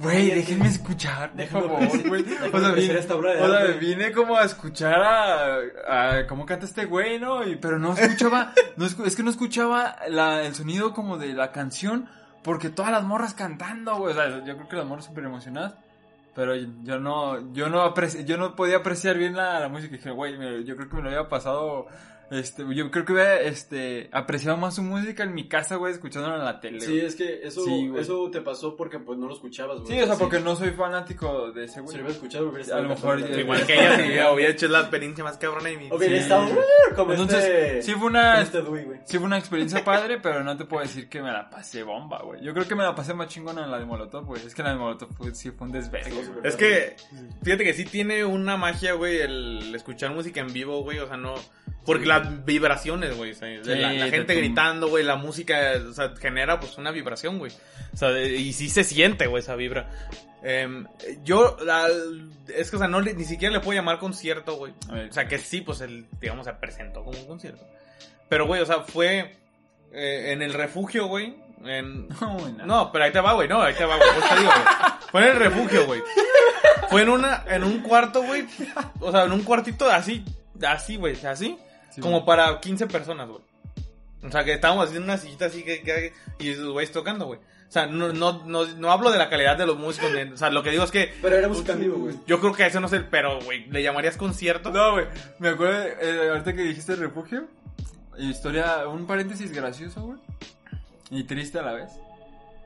güey, 0.00 0.30
cállate. 0.30 0.34
déjenme 0.34 0.68
escuchar, 0.68 1.32
por 1.32 1.46
favor, 1.46 2.08
güey. 2.08 2.24
O 2.52 2.60
sea, 2.60 2.72
vine, 2.72 2.98
esta 2.98 3.14
obra 3.16 3.34
de 3.34 3.42
o 3.42 3.48
sea, 3.48 3.58
arte. 3.58 3.78
vine 3.78 4.12
como 4.12 4.36
a 4.36 4.44
escuchar 4.44 5.00
a, 5.02 5.58
a 5.88 6.26
cómo 6.26 6.46
canta 6.46 6.66
este 6.66 6.84
güey, 6.84 7.18
¿no? 7.18 7.46
Y, 7.46 7.56
pero 7.56 7.78
no 7.78 7.94
escuchaba, 7.94 8.52
no 8.76 8.86
es 8.86 9.16
que 9.16 9.22
no 9.22 9.30
escuchaba 9.30 9.96
la, 10.08 10.42
el 10.44 10.54
sonido 10.54 10.92
como 10.92 11.18
de 11.18 11.32
la 11.32 11.52
canción, 11.52 12.08
porque 12.42 12.70
todas 12.70 12.92
las 12.92 13.02
morras 13.02 13.34
cantando, 13.34 13.96
güey. 13.96 14.12
O 14.12 14.16
sea, 14.16 14.44
yo 14.44 14.56
creo 14.56 14.68
que 14.68 14.76
las 14.76 14.86
morras 14.86 15.06
súper 15.06 15.24
emocionadas. 15.24 15.74
Pero 16.34 16.54
yo 16.54 16.98
no, 17.00 17.52
yo 17.54 17.70
no 17.70 17.94
yo 18.26 18.36
no 18.36 18.54
podía 18.56 18.76
apreciar 18.76 19.16
bien 19.16 19.34
la, 19.34 19.58
la 19.58 19.68
música. 19.70 19.94
Y 19.94 19.96
dije, 19.96 20.10
güey, 20.10 20.64
yo 20.64 20.76
creo 20.76 20.88
que 20.90 20.96
me 20.96 21.02
lo 21.02 21.08
había 21.08 21.28
pasado, 21.30 21.86
este, 22.30 22.64
yo 22.74 22.90
creo 22.90 23.04
que 23.04 23.12
hubiera, 23.12 23.40
este, 23.40 24.08
apreciado 24.12 24.56
más 24.56 24.74
su 24.74 24.82
música 24.82 25.22
en 25.22 25.34
mi 25.34 25.48
casa, 25.48 25.76
güey, 25.76 25.92
escuchándola 25.92 26.36
en 26.36 26.44
la 26.44 26.60
tele. 26.60 26.80
Sí, 26.80 26.92
güey. 26.92 27.06
es 27.06 27.14
que 27.16 27.40
eso, 27.46 27.62
Sí, 27.64 27.90
eso 27.96 28.30
te 28.30 28.40
pasó 28.40 28.76
porque 28.76 28.98
pues 28.98 29.18
no 29.18 29.26
lo 29.28 29.34
escuchabas, 29.34 29.80
güey. 29.80 29.92
Sí, 29.96 30.00
o 30.02 30.06
sea, 30.06 30.16
porque 30.16 30.40
no 30.40 30.56
soy 30.56 30.70
fanático 30.70 31.52
de 31.52 31.64
ese 31.64 31.74
Si 31.74 31.80
güey. 31.80 31.96
lo 31.96 32.02
hubieras 32.02 32.16
escuchado, 32.16 32.48
hubieras 32.48 32.70
A 32.72 32.80
lo 32.80 32.92
estado 32.94 33.14
mejor-. 33.16 33.38
Igual 33.38 33.66
que 33.66 33.74
ella, 33.74 33.96
si 33.96 34.02
hubiera- 34.02 34.32
hubiera 34.32 34.52
hecho 34.52 34.68
la 34.68 34.80
experiencia 34.80 35.24
más 35.24 35.38
cabrona 35.38 35.70
y 35.70 35.76
mi. 35.76 35.86
Hubiera 35.92 36.16
Sí. 36.16 36.22
estado 36.22 36.48
como 36.96 37.12
Entonces, 37.12 37.44
este... 37.44 37.82
sí 37.82 37.90
fue 37.92 37.94
como 38.00 38.06
una, 38.06 38.40
este 38.40 38.62
Dewey, 38.62 38.84
güey. 38.84 39.00
sí 39.04 39.18
fue 39.18 39.26
una 39.26 39.38
experiencia 39.38 39.84
padre, 39.84 40.18
pero 40.20 40.42
no 40.42 40.56
te 40.56 40.64
puedo 40.64 40.82
decir 40.82 41.08
que 41.08 41.22
me 41.22 41.30
la 41.32 41.48
pasé 41.50 41.82
bomba, 41.82 42.22
güey. 42.22 42.42
Yo 42.42 42.52
creo 42.54 42.66
que 42.66 42.74
me 42.74 42.82
la 42.82 42.94
pasé 42.94 43.14
más 43.14 43.28
chingona 43.28 43.64
en 43.64 43.70
la 43.70 43.78
de 43.78 43.84
Molotov, 43.84 44.24
güey. 44.26 44.44
Es 44.44 44.54
que 44.54 44.62
la 44.62 44.70
de 44.70 44.76
Molotov 44.76 45.14
fue- 45.16 45.34
sí 45.34 45.50
fue 45.50 45.66
un 45.66 45.72
desvergue, 45.72 46.10
Sí, 46.10 46.28
güey. 46.32 46.40
Es 46.46 46.56
que, 46.56 46.96
fíjate 47.42 47.64
que 47.64 47.72
sí 47.74 47.84
tiene 47.84 48.24
una 48.24 48.56
magia, 48.56 48.94
güey, 48.94 49.18
el 49.18 49.74
escuchar 49.74 50.10
música 50.12 50.40
en 50.40 50.52
vivo, 50.52 50.82
güey, 50.82 50.98
o 50.98 51.06
sea, 51.06 51.16
no... 51.16 51.34
Porque 51.86 52.04
las 52.06 52.44
vibraciones, 52.44 53.16
güey, 53.16 53.32
la, 53.64 53.92
la 53.92 54.04
te 54.06 54.10
gente 54.10 54.34
gritando, 54.34 54.88
güey, 54.88 55.04
la 55.04 55.16
música, 55.16 55.74
o 55.88 55.92
sea, 55.92 56.12
genera 56.20 56.58
pues 56.60 56.76
una 56.78 56.90
vibración, 56.90 57.38
güey. 57.38 57.52
O 57.94 57.96
sea, 57.96 58.20
y 58.20 58.52
sí 58.52 58.68
se 58.68 58.82
siente, 58.84 59.26
güey, 59.28 59.40
esa 59.42 59.54
vibra. 59.54 59.88
Em, 60.42 60.86
yo, 61.24 61.56
la- 61.64 61.88
es 62.54 62.70
que, 62.70 62.76
o 62.76 62.78
sea, 62.78 62.88
no, 62.88 63.00
ni 63.00 63.24
siquiera 63.24 63.52
le 63.54 63.60
puedo 63.60 63.78
llamar 63.78 63.98
concierto, 63.98 64.56
güey. 64.56 64.72
O 65.08 65.12
sea, 65.12 65.26
que 65.28 65.38
sí, 65.38 65.60
pues, 65.60 65.80
él, 65.80 66.06
digamos, 66.20 66.44
se 66.46 66.52
presentó 66.54 67.02
como 67.04 67.18
un 67.18 67.26
concierto. 67.26 67.64
Pero, 68.28 68.46
güey, 68.46 68.60
o 68.62 68.66
sea, 68.66 68.80
fue 68.80 69.36
eh, 69.92 70.32
en 70.32 70.42
el 70.42 70.52
refugio, 70.54 71.06
güey, 71.06 71.36
en, 71.64 72.08
No, 72.20 72.48
no. 72.50 72.66
no, 72.66 72.92
pero 72.92 73.04
ahí 73.04 73.12
te 73.12 73.20
va, 73.20 73.32
güey. 73.34 73.48
No, 73.48 73.62
ahí 73.62 73.74
te 73.74 73.84
va, 73.84 73.96
güey. 73.96 74.08
Pues 74.18 74.28
te 74.28 74.36
digo, 74.40 74.50
güey. 74.50 74.64
Fue 75.10 75.20
en 75.22 75.28
el 75.28 75.36
refugio, 75.38 75.86
güey. 75.86 76.02
Fue 76.90 77.02
en 77.02 77.08
una, 77.08 77.44
en 77.48 77.64
un 77.64 77.80
cuarto, 77.80 78.22
güey. 78.22 78.44
O 79.00 79.10
sea, 79.12 79.24
en 79.24 79.32
un 79.32 79.42
cuartito 79.42 79.88
así, 79.90 80.24
así, 80.66 80.96
güey, 80.96 81.16
así. 81.24 81.56
Sí, 81.96 82.00
como 82.00 82.20
güey. 82.20 82.26
para 82.26 82.60
15 82.60 82.86
personas, 82.86 83.28
güey. 83.28 83.40
O 84.22 84.30
sea, 84.30 84.44
que 84.44 84.52
estábamos 84.54 84.86
haciendo 84.86 85.04
una 85.04 85.18
sillita 85.18 85.46
así 85.46 85.62
que, 85.64 85.82
que- 85.82 86.12
y 86.38 86.50
esos 86.50 86.70
güeyes 86.72 86.92
tocando, 86.92 87.26
güey. 87.26 87.38
O 87.68 87.72
sea, 87.72 87.86
no, 87.86 88.12
no, 88.12 88.44
no, 88.44 88.64
no 88.64 88.90
hablo 88.92 89.10
de 89.10 89.18
la 89.18 89.28
calidad 89.28 89.56
de 89.58 89.66
los 89.66 89.76
músicos, 89.78 90.12
de- 90.12 90.32
o 90.32 90.36
sea, 90.36 90.50
lo 90.50 90.62
que 90.62 90.70
digo 90.70 90.84
es 90.84 90.90
que 90.92 91.12
Pero 91.20 91.36
era 91.36 91.48
música 91.48 91.72
en 91.72 91.80
vivo, 91.80 91.98
güey. 91.98 92.14
yo 92.26 92.38
creo 92.40 92.52
que 92.52 92.64
eso 92.66 92.80
no 92.80 92.86
es 92.86 92.92
el, 92.92 93.06
pero, 93.06 93.40
güey, 93.42 93.66
¿le 93.70 93.82
llamarías 93.82 94.16
concierto? 94.16 94.70
No, 94.70 94.92
güey. 94.92 95.06
Me 95.40 95.48
acuerdo, 95.48 95.82
eh, 96.00 96.28
ahorita 96.30 96.54
que 96.54 96.62
dijiste 96.62 96.92
el 96.92 97.00
refugio, 97.00 97.46
historia, 98.18 98.86
un 98.88 99.06
paréntesis 99.06 99.52
gracioso, 99.52 100.00
güey. 100.02 100.18
Y 101.10 101.24
triste 101.24 101.58
a 101.58 101.62
la 101.62 101.72
vez. 101.72 101.90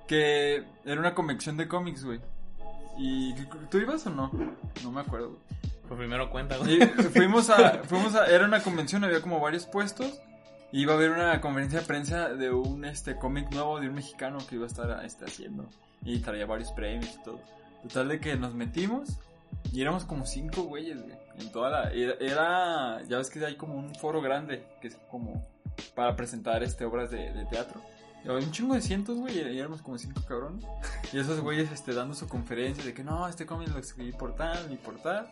Que 0.07 0.64
era 0.85 1.01
una 1.01 1.14
convención 1.14 1.57
de 1.57 1.68
cómics, 1.68 2.05
güey. 2.05 2.20
¿Y 2.99 3.35
tú 3.70 3.78
ibas 3.78 4.07
o 4.07 4.11
no? 4.11 4.31
No 4.83 4.91
me 4.93 5.01
acuerdo, 5.01 5.31
güey. 5.31 5.41
Pues 5.91 5.99
primero 5.99 6.30
cuenta, 6.30 6.57
güey. 6.57 6.78
Fuimos 7.12 7.51
a, 7.51 7.82
fuimos 7.82 8.14
a, 8.14 8.26
era 8.26 8.45
una 8.45 8.62
convención, 8.62 9.03
había 9.03 9.20
como 9.20 9.41
varios 9.41 9.66
puestos. 9.66 10.20
Y 10.70 10.82
iba 10.82 10.93
a 10.93 10.97
haber 10.97 11.11
una 11.11 11.41
conferencia 11.41 11.80
de 11.80 11.86
prensa 11.86 12.28
de 12.28 12.53
un 12.53 12.84
este 12.84 13.16
cómic 13.16 13.51
nuevo 13.51 13.80
de 13.80 13.88
un 13.88 13.97
mexicano 13.97 14.38
que 14.49 14.55
iba 14.55 14.64
a 14.64 14.68
estar 14.68 15.05
este, 15.05 15.24
haciendo. 15.24 15.68
Y 16.05 16.20
traía 16.20 16.47
varios 16.47 16.70
premios 16.70 17.12
y 17.20 17.22
todo. 17.24 17.41
Total 17.82 18.07
de 18.07 18.20
que 18.20 18.36
nos 18.36 18.55
metimos 18.55 19.18
y 19.72 19.82
éramos 19.82 20.05
como 20.05 20.26
cinco 20.26 20.62
güeyes, 20.62 21.03
güey. 21.03 21.16
En 21.41 21.51
toda 21.51 21.70
la, 21.70 21.91
era, 21.91 22.14
era- 22.20 23.03
ya 23.09 23.18
ves 23.18 23.30
que 23.30 23.45
hay 23.45 23.57
como 23.57 23.74
un 23.74 23.93
foro 23.97 24.22
grande 24.22 24.64
que 24.80 24.86
es 24.88 24.97
como 25.11 25.45
para 25.97 26.14
presentar 26.14 26.62
este 26.62 26.84
obras 26.84 27.11
de, 27.11 27.32
de 27.32 27.45
teatro. 27.47 27.80
Y 28.24 28.28
había 28.28 28.47
un 28.47 28.53
chingo 28.53 28.74
de 28.74 28.80
cientos, 28.82 29.18
güey, 29.18 29.38
y 29.41 29.59
éramos 29.59 29.82
como 29.82 29.99
cinco 29.99 30.22
cabrones. 30.28 30.64
Y 31.12 31.18
esos 31.18 31.41
güeyes 31.41 31.72
este, 31.72 31.95
dando 31.95 32.14
su 32.14 32.28
conferencia 32.28 32.84
de 32.84 32.95
que 32.95 33.03
no, 33.03 33.26
este 33.26 33.45
cómic 33.45 33.70
lo 33.70 33.78
escribí 33.80 34.12
por 34.12 34.36
tal 34.36 34.70
y 34.72 34.76
por 34.76 35.01
tal. 35.03 35.26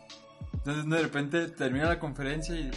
Entonces 0.55 0.89
de 0.89 1.03
repente 1.03 1.49
termina 1.49 1.87
la 1.87 1.99
conferencia 1.99 2.55
y 2.55 2.71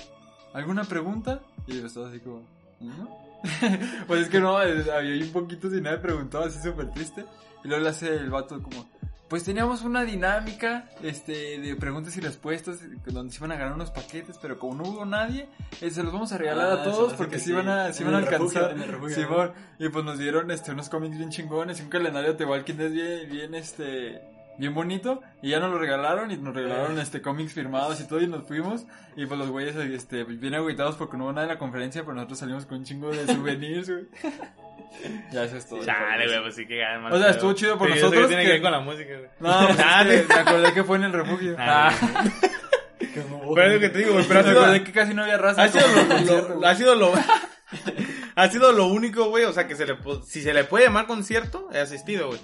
¿alguna 0.54 0.84
pregunta? 0.84 1.42
Y 1.68 1.80
yo 1.80 1.88
estaba 1.88 2.10
así 2.10 2.20
como, 2.20 2.44
¿no? 2.80 3.10
pues 4.08 4.22
es 4.24 4.30
que 4.30 4.40
no, 4.40 4.58
había 4.58 5.24
un 5.24 5.32
poquito 5.32 5.70
sin 5.70 5.84
nadie 5.84 5.98
preguntado, 5.98 6.44
así 6.46 6.60
súper 6.62 6.92
triste. 6.92 7.26
Y 7.64 7.68
luego 7.68 7.84
le 7.84 7.90
hace 7.90 8.16
el 8.16 8.30
vato 8.30 8.62
como, 8.62 8.88
pues 9.30 9.44
teníamos 9.44 9.82
una 9.84 10.04
dinámica 10.04 10.90
este, 11.02 11.60
de 11.60 11.76
preguntas 11.76 12.16
y 12.18 12.22
respuestas 12.22 12.80
donde 13.06 13.32
se 13.32 13.38
iban 13.40 13.52
a 13.52 13.56
ganar 13.56 13.74
unos 13.74 13.90
paquetes, 13.92 14.38
pero 14.42 14.60
como 14.60 14.76
no 14.76 14.90
hubo 14.90 15.06
nadie, 15.06 15.48
eh, 15.80 15.90
se 15.90 16.04
los 16.04 16.12
vamos 16.12 16.32
a 16.34 16.38
regalar 16.38 16.68
Ah, 16.68 16.74
a 16.74 16.78
me 16.78 16.92
todos 16.92 17.14
porque 17.14 17.34
que 17.34 17.40
se 17.40 17.46
sí. 17.46 17.52
iban 17.52 17.68
a, 17.70 17.94
se 17.94 18.04
iban 18.04 18.16
a 18.16 18.22
refugio, 18.22 18.66
alcanzar. 18.66 18.90
refugio. 18.90 19.54
Y 19.80 19.90
pues 19.90 20.06
nos 20.06 20.18
dieron 20.20 20.52
este, 20.52 20.72
unos 20.72 20.90
cómics 20.90 21.18
bien 21.18 21.30
chingones 21.30 21.80
y 21.80 21.84
un 21.84 21.90
calendario 21.90 22.34
de 22.34 22.46
Walking 22.46 22.76
Dead 22.76 22.92
bien, 22.92 23.30
bien, 23.32 23.56
este, 23.56 24.22
bien 24.58 24.74
bonito. 24.74 25.22
Y 25.42 25.50
ya 25.52 25.60
nos 25.60 25.72
lo 25.72 25.80
regalaron 25.80 26.32
y 26.32 26.38
nos 26.38 26.54
regalaron 26.56 27.00
este 27.00 27.22
cómics 27.22 27.54
firmados 27.54 28.00
y 28.02 28.08
todo 28.08 28.22
y 28.22 28.28
nos 28.28 28.48
fuimos. 28.48 28.86
Y 29.16 29.26
pues 29.26 29.40
los 29.40 29.50
güeyes 29.50 29.76
este, 29.76 30.24
bien 30.24 30.56
agüitados 30.56 30.96
porque 30.96 31.18
no 31.18 31.26
hubo 31.26 31.34
nada 31.34 31.44
en 31.48 31.54
la 31.54 31.58
conferencia, 31.60 32.02
pero 32.04 32.14
nosotros 32.14 32.40
salimos 32.40 32.66
con 32.66 32.80
un 32.80 32.84
chingo 32.86 33.10
de 33.12 33.26
souvenirs, 33.26 33.90
güey. 33.90 34.06
ya 35.32 35.44
eso 35.46 35.58
es 35.58 35.68
todo. 35.68 35.84
Chale, 35.84 36.28
güey, 36.28 36.42
pues 36.42 36.56
sí 36.56 36.68
que 36.68 36.78
gana 36.78 37.00
más. 37.00 37.14
O 37.14 37.18
sea, 37.20 37.30
estuvo 37.30 37.54
chido 37.54 37.78
por 37.78 37.88
Sí, 37.90 37.96
nosotros 37.96 38.22
que 38.24 38.28
tiene 38.28 38.44
que- 38.44 38.48
que 38.48 38.54
ver 38.54 38.62
con 38.62 38.72
la 38.72 38.80
música, 38.80 39.10
güey. 39.18 39.30
No, 39.40 39.68
pues 39.68 39.80
Ah, 39.86 40.02
es 40.04 40.08
que 40.08 40.22
sí. 40.22 40.28
me 40.30 40.36
acordé 40.36 40.74
que 40.74 40.84
fue 40.84 40.98
en 40.98 41.04
el 41.04 41.14
refugio. 41.14 41.56
Ah, 41.58 41.92
Ah. 42.02 42.24
Pero 43.56 43.68
es 43.68 43.74
lo 43.74 43.80
que 43.82 43.90
te 43.90 43.98
digo, 44.00 44.14
güey, 44.14 44.26
pero 44.26 44.44
me 44.44 44.50
acordé 44.52 44.84
que 44.86 44.92
casi 44.94 45.14
no 45.14 45.24
había 45.24 45.38
raza. 45.38 45.64
ha 45.64 45.68
sido 45.68 45.86
lo, 46.60 46.66
ha 46.66 46.76
sido 46.76 46.96
lo, 46.96 47.12
ha 48.36 48.48
sido 48.48 48.72
lo 48.72 48.86
único, 48.88 49.26
güey, 49.30 49.44
o 49.44 49.52
sea, 49.52 49.68
que 49.68 49.76
se 49.76 49.86
le, 49.86 49.98
si 50.26 50.42
se 50.42 50.54
le 50.54 50.64
puede 50.64 50.86
llamar 50.86 51.08
concierto, 51.08 51.68
he 51.74 51.80
asistido, 51.80 52.28
güey. 52.28 52.40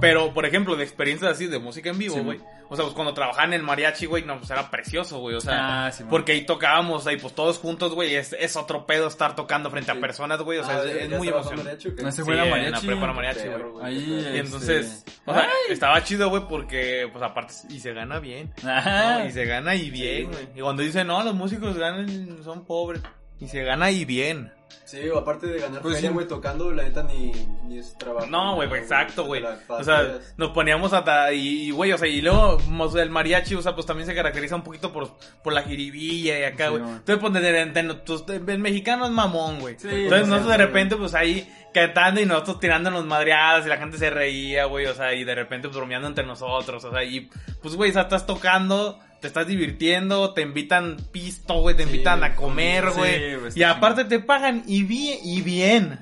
Pero, 0.00 0.32
por 0.32 0.46
ejemplo, 0.46 0.76
de 0.76 0.84
experiencias 0.84 1.32
así 1.32 1.46
de 1.46 1.58
música 1.58 1.90
en 1.90 1.98
vivo, 1.98 2.14
Sí, 2.16 2.20
güey. 2.22 2.38
o 2.68 2.76
sea, 2.76 2.84
pues 2.84 2.94
cuando 2.94 3.12
trabajaban 3.14 3.52
en 3.52 3.60
el 3.60 3.66
mariachi, 3.66 4.06
güey, 4.06 4.24
no, 4.24 4.38
pues 4.38 4.50
era 4.50 4.70
precioso, 4.70 5.18
güey. 5.18 5.36
O 5.36 5.40
sea, 5.40 5.86
Ah, 5.86 5.92
sí, 5.92 6.04
porque 6.08 6.32
ahí 6.32 6.46
tocábamos, 6.46 7.06
ahí 7.06 7.16
pues 7.18 7.34
todos 7.34 7.58
juntos, 7.58 7.94
güey. 7.94 8.14
Es, 8.14 8.32
es 8.38 8.56
otro 8.56 8.86
pedo 8.86 9.08
estar 9.08 9.36
tocando 9.36 9.70
frente 9.70 9.92
Sí. 9.92 9.98
a 9.98 10.00
personas, 10.00 10.40
güey. 10.42 10.58
O 10.58 10.64
sea, 10.64 10.76
Ah, 10.78 10.84
es, 10.84 10.94
¿ya 10.94 11.00
es 11.02 11.10
muy 11.18 11.28
emocionante. 11.28 11.78
No, 12.02 12.12
Sí, 12.12 12.22
fue 12.22 12.34
la 12.36 12.44
en 12.44 12.50
la 12.50 12.56
mariachi. 12.56 12.86
prepa 12.86 13.04
era 13.04 13.12
mariachi, 13.12 13.48
güey. 13.48 13.84
Ahí, 13.84 13.96
Y 13.98 14.18
este, 14.26 14.38
entonces, 14.38 15.04
o 15.26 15.34
sea, 15.34 15.48
estaba 15.68 16.02
chido, 16.04 16.28
güey, 16.30 16.42
porque, 16.48 17.08
pues 17.12 17.22
aparte, 17.24 17.54
y 17.68 17.80
se 17.80 17.92
gana 17.92 18.18
bien. 18.20 18.52
Ajá. 18.64 19.18
¿no? 19.20 19.26
Y 19.26 19.32
se 19.32 19.44
gana 19.44 19.74
y 19.74 19.90
bien, 19.90 20.30
güey. 20.30 20.44
güey. 20.46 20.58
Y 20.58 20.60
cuando 20.62 20.82
dicen, 20.82 21.06
no, 21.06 21.22
los 21.22 21.34
músicos 21.34 21.76
ganan, 21.76 22.42
son 22.44 22.64
pobres. 22.64 23.02
Y 23.38 23.48
se 23.48 23.62
gana 23.62 23.90
y 23.90 24.04
bien. 24.04 24.52
Sí, 24.84 25.08
o 25.08 25.18
aparte 25.18 25.46
de 25.46 25.60
ganar 25.60 25.82
Pues 25.82 25.94
feria, 25.96 26.10
sí. 26.10 26.14
güey, 26.14 26.26
tocando, 26.26 26.72
la 26.72 26.82
neta 26.82 27.02
ni, 27.02 27.32
ni 27.64 27.78
es 27.78 27.96
trabajo. 27.96 28.26
No, 28.26 28.56
güey, 28.56 28.68
pues, 28.68 28.82
exacto, 28.82 29.24
güey. 29.24 29.42
O 29.68 29.84
sea, 29.84 30.18
nos 30.36 30.50
poníamos 30.50 30.92
hasta, 30.92 31.32
y, 31.32 31.68
y, 31.68 31.70
güey, 31.70 31.92
o 31.92 31.98
sea, 31.98 32.08
y 32.08 32.20
luego 32.20 32.58
o 32.78 32.90
sea, 32.90 33.02
el 33.02 33.10
mariachi, 33.10 33.54
o 33.54 33.62
sea, 33.62 33.74
pues 33.74 33.86
también 33.86 34.06
se 34.08 34.14
caracteriza 34.14 34.56
un 34.56 34.62
poquito 34.62 34.92
por, 34.92 35.10
por 35.44 35.52
la 35.52 35.62
jiribilla 35.62 36.38
y 36.40 36.42
acá, 36.44 36.68
güey. 36.68 36.82
Entonces, 36.82 37.18
pues, 37.20 37.32
de- 37.32 37.40
de- 37.40 37.66
de- 37.66 37.94
pues, 37.94 38.24
el 38.28 38.58
mexicano 38.58 39.06
es 39.06 39.12
mamón, 39.12 39.60
güey. 39.60 39.76
Sí, 39.78 39.88
Entonces, 39.90 40.24
sí, 40.26 40.30
nosotros 40.30 40.50
de 40.58 40.64
repente, 40.66 40.96
pues, 40.96 41.14
ahí 41.14 41.48
cantando 41.72 42.20
y 42.20 42.26
nosotros 42.26 42.58
tirándonos 42.58 43.04
madreadas 43.06 43.64
y 43.64 43.68
la 43.68 43.76
gente 43.76 43.96
se 43.96 44.10
reía, 44.10 44.64
güey, 44.64 44.86
o 44.86 44.94
sea, 44.94 45.14
y 45.14 45.22
de 45.22 45.34
repente, 45.36 45.68
pues, 45.68 45.76
bromeando 45.76 46.08
entre 46.08 46.26
nosotros, 46.26 46.84
o 46.84 46.90
sea, 46.90 47.04
y, 47.04 47.30
pues, 47.62 47.76
güey, 47.76 47.90
o 47.90 47.92
sea, 47.92 48.02
estás 48.02 48.26
tocando, 48.26 48.98
te 49.20 49.26
estás 49.26 49.46
divirtiendo, 49.46 50.32
te 50.34 50.42
invitan 50.42 50.96
pisto, 51.12 51.60
güey, 51.60 51.76
te 51.76 51.84
Sí, 51.84 51.90
invitan 51.90 52.24
a 52.24 52.30
sí, 52.30 52.34
comer, 52.36 52.90
sí, 52.92 52.98
güey. 52.98 53.36
güey, 53.36 53.52
y 53.54 53.62
aparte 53.62 54.04
te 54.04 54.20
pagan 54.20 54.62
y 54.66 54.82
bien, 54.84 55.18
y 55.22 55.42
bien. 55.42 56.00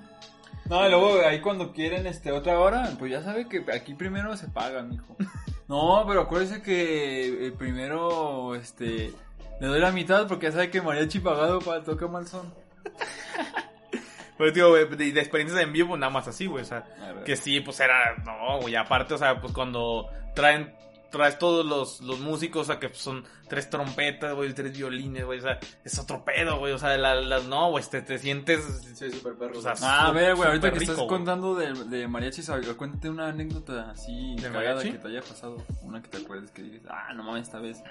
No, 0.66 0.86
y 0.86 0.90
luego 0.90 1.20
ahí 1.26 1.40
cuando 1.40 1.72
quieren 1.72 2.06
este 2.06 2.30
otra 2.30 2.58
hora, 2.60 2.90
pues 2.98 3.10
ya 3.10 3.22
sabe 3.22 3.48
que 3.48 3.64
aquí 3.72 3.94
primero 3.94 4.36
se 4.36 4.48
paga, 4.48 4.82
mijo. 4.82 5.16
No, 5.68 6.02
pero 6.08 6.22
acuérdese 6.22 6.62
que 6.62 7.48
eh, 7.48 7.52
primero 7.52 8.54
este 8.54 9.12
le 9.60 9.66
doy 9.66 9.78
la 9.80 9.92
mitad 9.92 10.26
porque 10.26 10.46
ya 10.46 10.52
sabe 10.52 10.70
que 10.70 10.80
mariachi 10.80 11.18
pagado 11.20 11.58
para 11.58 11.82
toca 11.84 12.06
mal 12.06 12.26
son. 12.26 12.54
Pero, 14.38 14.52
digo, 14.52 14.68
güey, 14.70 14.88
de, 14.88 15.12
de 15.12 15.20
experiencias 15.20 15.60
en 15.60 15.72
vivo, 15.72 15.96
nada 15.96 16.10
más 16.10 16.28
así, 16.28 16.46
güey, 16.46 16.62
o 16.62 16.66
sea. 16.66 16.84
Que 17.26 17.36
sí, 17.36 17.60
pues 17.60 17.80
era, 17.80 18.16
no, 18.24 18.60
güey, 18.60 18.76
aparte, 18.76 19.14
o 19.14 19.18
sea, 19.18 19.40
pues 19.40 19.52
cuando 19.52 20.08
traen, 20.34 20.72
traes 21.10 21.38
todos 21.38 21.64
los, 21.64 22.00
los 22.00 22.20
músicos, 22.20 22.62
o 22.62 22.72
sea, 22.72 22.78
que 22.78 22.92
son 22.92 23.24
tres 23.48 23.70
trompetas, 23.70 24.34
güey, 24.34 24.52
tres 24.52 24.76
violines, 24.76 25.24
güey, 25.24 25.38
o 25.38 25.42
sea, 25.42 25.58
es 25.84 25.98
otro 25.98 26.24
pedo, 26.24 26.58
güey, 26.58 26.72
o 26.72 26.78
sea, 26.78 26.96
las, 26.98 27.44
no, 27.44 27.70
güey, 27.70 27.84
te, 27.90 28.02
te 28.02 28.18
sientes, 28.18 28.64
Sí, 28.94 29.10
súper 29.10 29.34
perro. 29.34 29.58
O 29.58 29.62
sea, 29.62 29.74
Ah, 29.82 30.08
a 30.08 30.12
ver, 30.12 30.34
güey, 30.34 30.48
ahorita 30.48 30.66
Súper 30.68 30.78
que 30.78 30.84
estás 30.84 30.96
rico, 30.96 31.08
contando 31.08 31.54
de, 31.54 31.72
de 31.72 32.08
ver, 32.56 32.76
cuéntate 32.76 33.08
una 33.08 33.28
anécdota 33.28 33.90
así 33.90 34.34
¿De 34.36 34.42
cagada 34.42 34.74
mariachi? 34.76 34.92
que 34.92 34.98
te 34.98 35.08
haya 35.08 35.22
pasado. 35.22 35.64
Una 35.82 36.02
que 36.02 36.08
te 36.08 36.18
acuerdes 36.18 36.50
que 36.50 36.62
digas, 36.62 36.82
ah, 36.90 37.12
no 37.14 37.22
mames, 37.22 37.44
esta 37.44 37.58
vez 37.60 37.82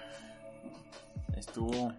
estuvo, 1.36 1.94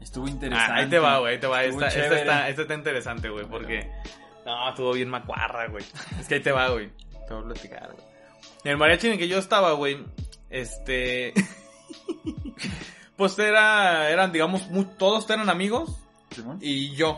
estuvo 0.00 0.28
interesante. 0.28 0.72
ah, 0.72 0.76
ahí 0.76 0.88
te 0.88 0.98
va, 0.98 1.18
güey, 1.18 1.34
ahí 1.34 1.40
te 1.40 1.46
va, 1.46 1.64
esta, 1.64 1.88
esta 1.88 2.18
está, 2.20 2.48
esta 2.48 2.62
está 2.62 2.74
interesante, 2.74 3.28
güey, 3.28 3.46
porque, 3.46 3.90
no, 4.46 4.68
estuvo 4.70 4.92
bien 4.92 5.08
macuarra, 5.08 5.68
güey, 5.68 5.84
es 6.20 6.28
que 6.28 6.36
ahí 6.36 6.40
te 6.40 6.52
va, 6.52 6.68
güey, 6.70 6.90
te 7.26 7.34
voy 7.34 7.42
a 7.42 7.46
platicar, 7.46 7.92
güey. 7.92 8.13
En 8.64 8.70
el 8.72 8.76
mariachi 8.76 9.06
en 9.08 9.12
el 9.14 9.18
que 9.18 9.28
yo 9.28 9.38
estaba, 9.38 9.72
güey, 9.72 10.04
este, 10.50 11.34
pues 13.16 13.38
era, 13.38 14.10
eran, 14.10 14.32
digamos, 14.32 14.68
muy- 14.68 14.86
todos 14.98 15.28
eran 15.30 15.48
amigos, 15.50 15.98
¿Simón? 16.34 16.58
y 16.60 16.94
yo. 16.94 17.16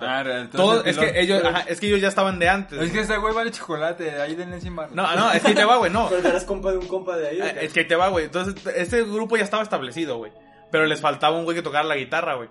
Ah, 0.00 0.24
Todos, 0.52 0.86
es 0.86 0.96
que 0.96 1.20
ellos, 1.20 1.44
ajá, 1.44 1.60
es 1.68 1.78
que 1.80 1.88
ellos 1.88 2.00
ya 2.00 2.08
estaban 2.08 2.38
de 2.38 2.48
antes. 2.48 2.80
Es 2.80 2.90
que 2.92 3.00
este 3.00 3.18
güey 3.18 3.34
vale 3.34 3.50
chocolate, 3.50 4.12
ahí 4.22 4.34
denle 4.34 4.60
sin 4.60 4.74
barro. 4.74 4.94
No, 4.94 5.14
no, 5.14 5.30
es 5.32 5.42
que 5.42 5.48
ahí 5.48 5.54
te 5.54 5.64
va, 5.64 5.76
güey, 5.76 5.92
no. 5.92 6.08
Pero 6.08 6.26
eras 6.26 6.44
compa 6.44 6.70
de 6.70 6.78
un 6.78 6.86
compa 6.86 7.16
de 7.18 7.28
ahí. 7.28 7.40
¿o 7.40 7.44
Eh? 7.44 7.56
Es 7.62 7.72
que 7.72 7.80
ahí 7.80 7.86
te 7.88 7.96
va, 7.96 8.08
güey. 8.08 8.26
Entonces, 8.26 8.54
este 8.76 9.02
grupo 9.02 9.36
ya 9.36 9.42
estaba 9.44 9.62
establecido, 9.62 10.16
güey. 10.16 10.32
Pero 10.70 10.86
les 10.86 11.00
faltaba 11.00 11.36
un 11.36 11.44
güey 11.44 11.56
que 11.56 11.62
tocara 11.62 11.84
la 11.84 11.96
guitarra, 11.96 12.36
güey. 12.36 12.48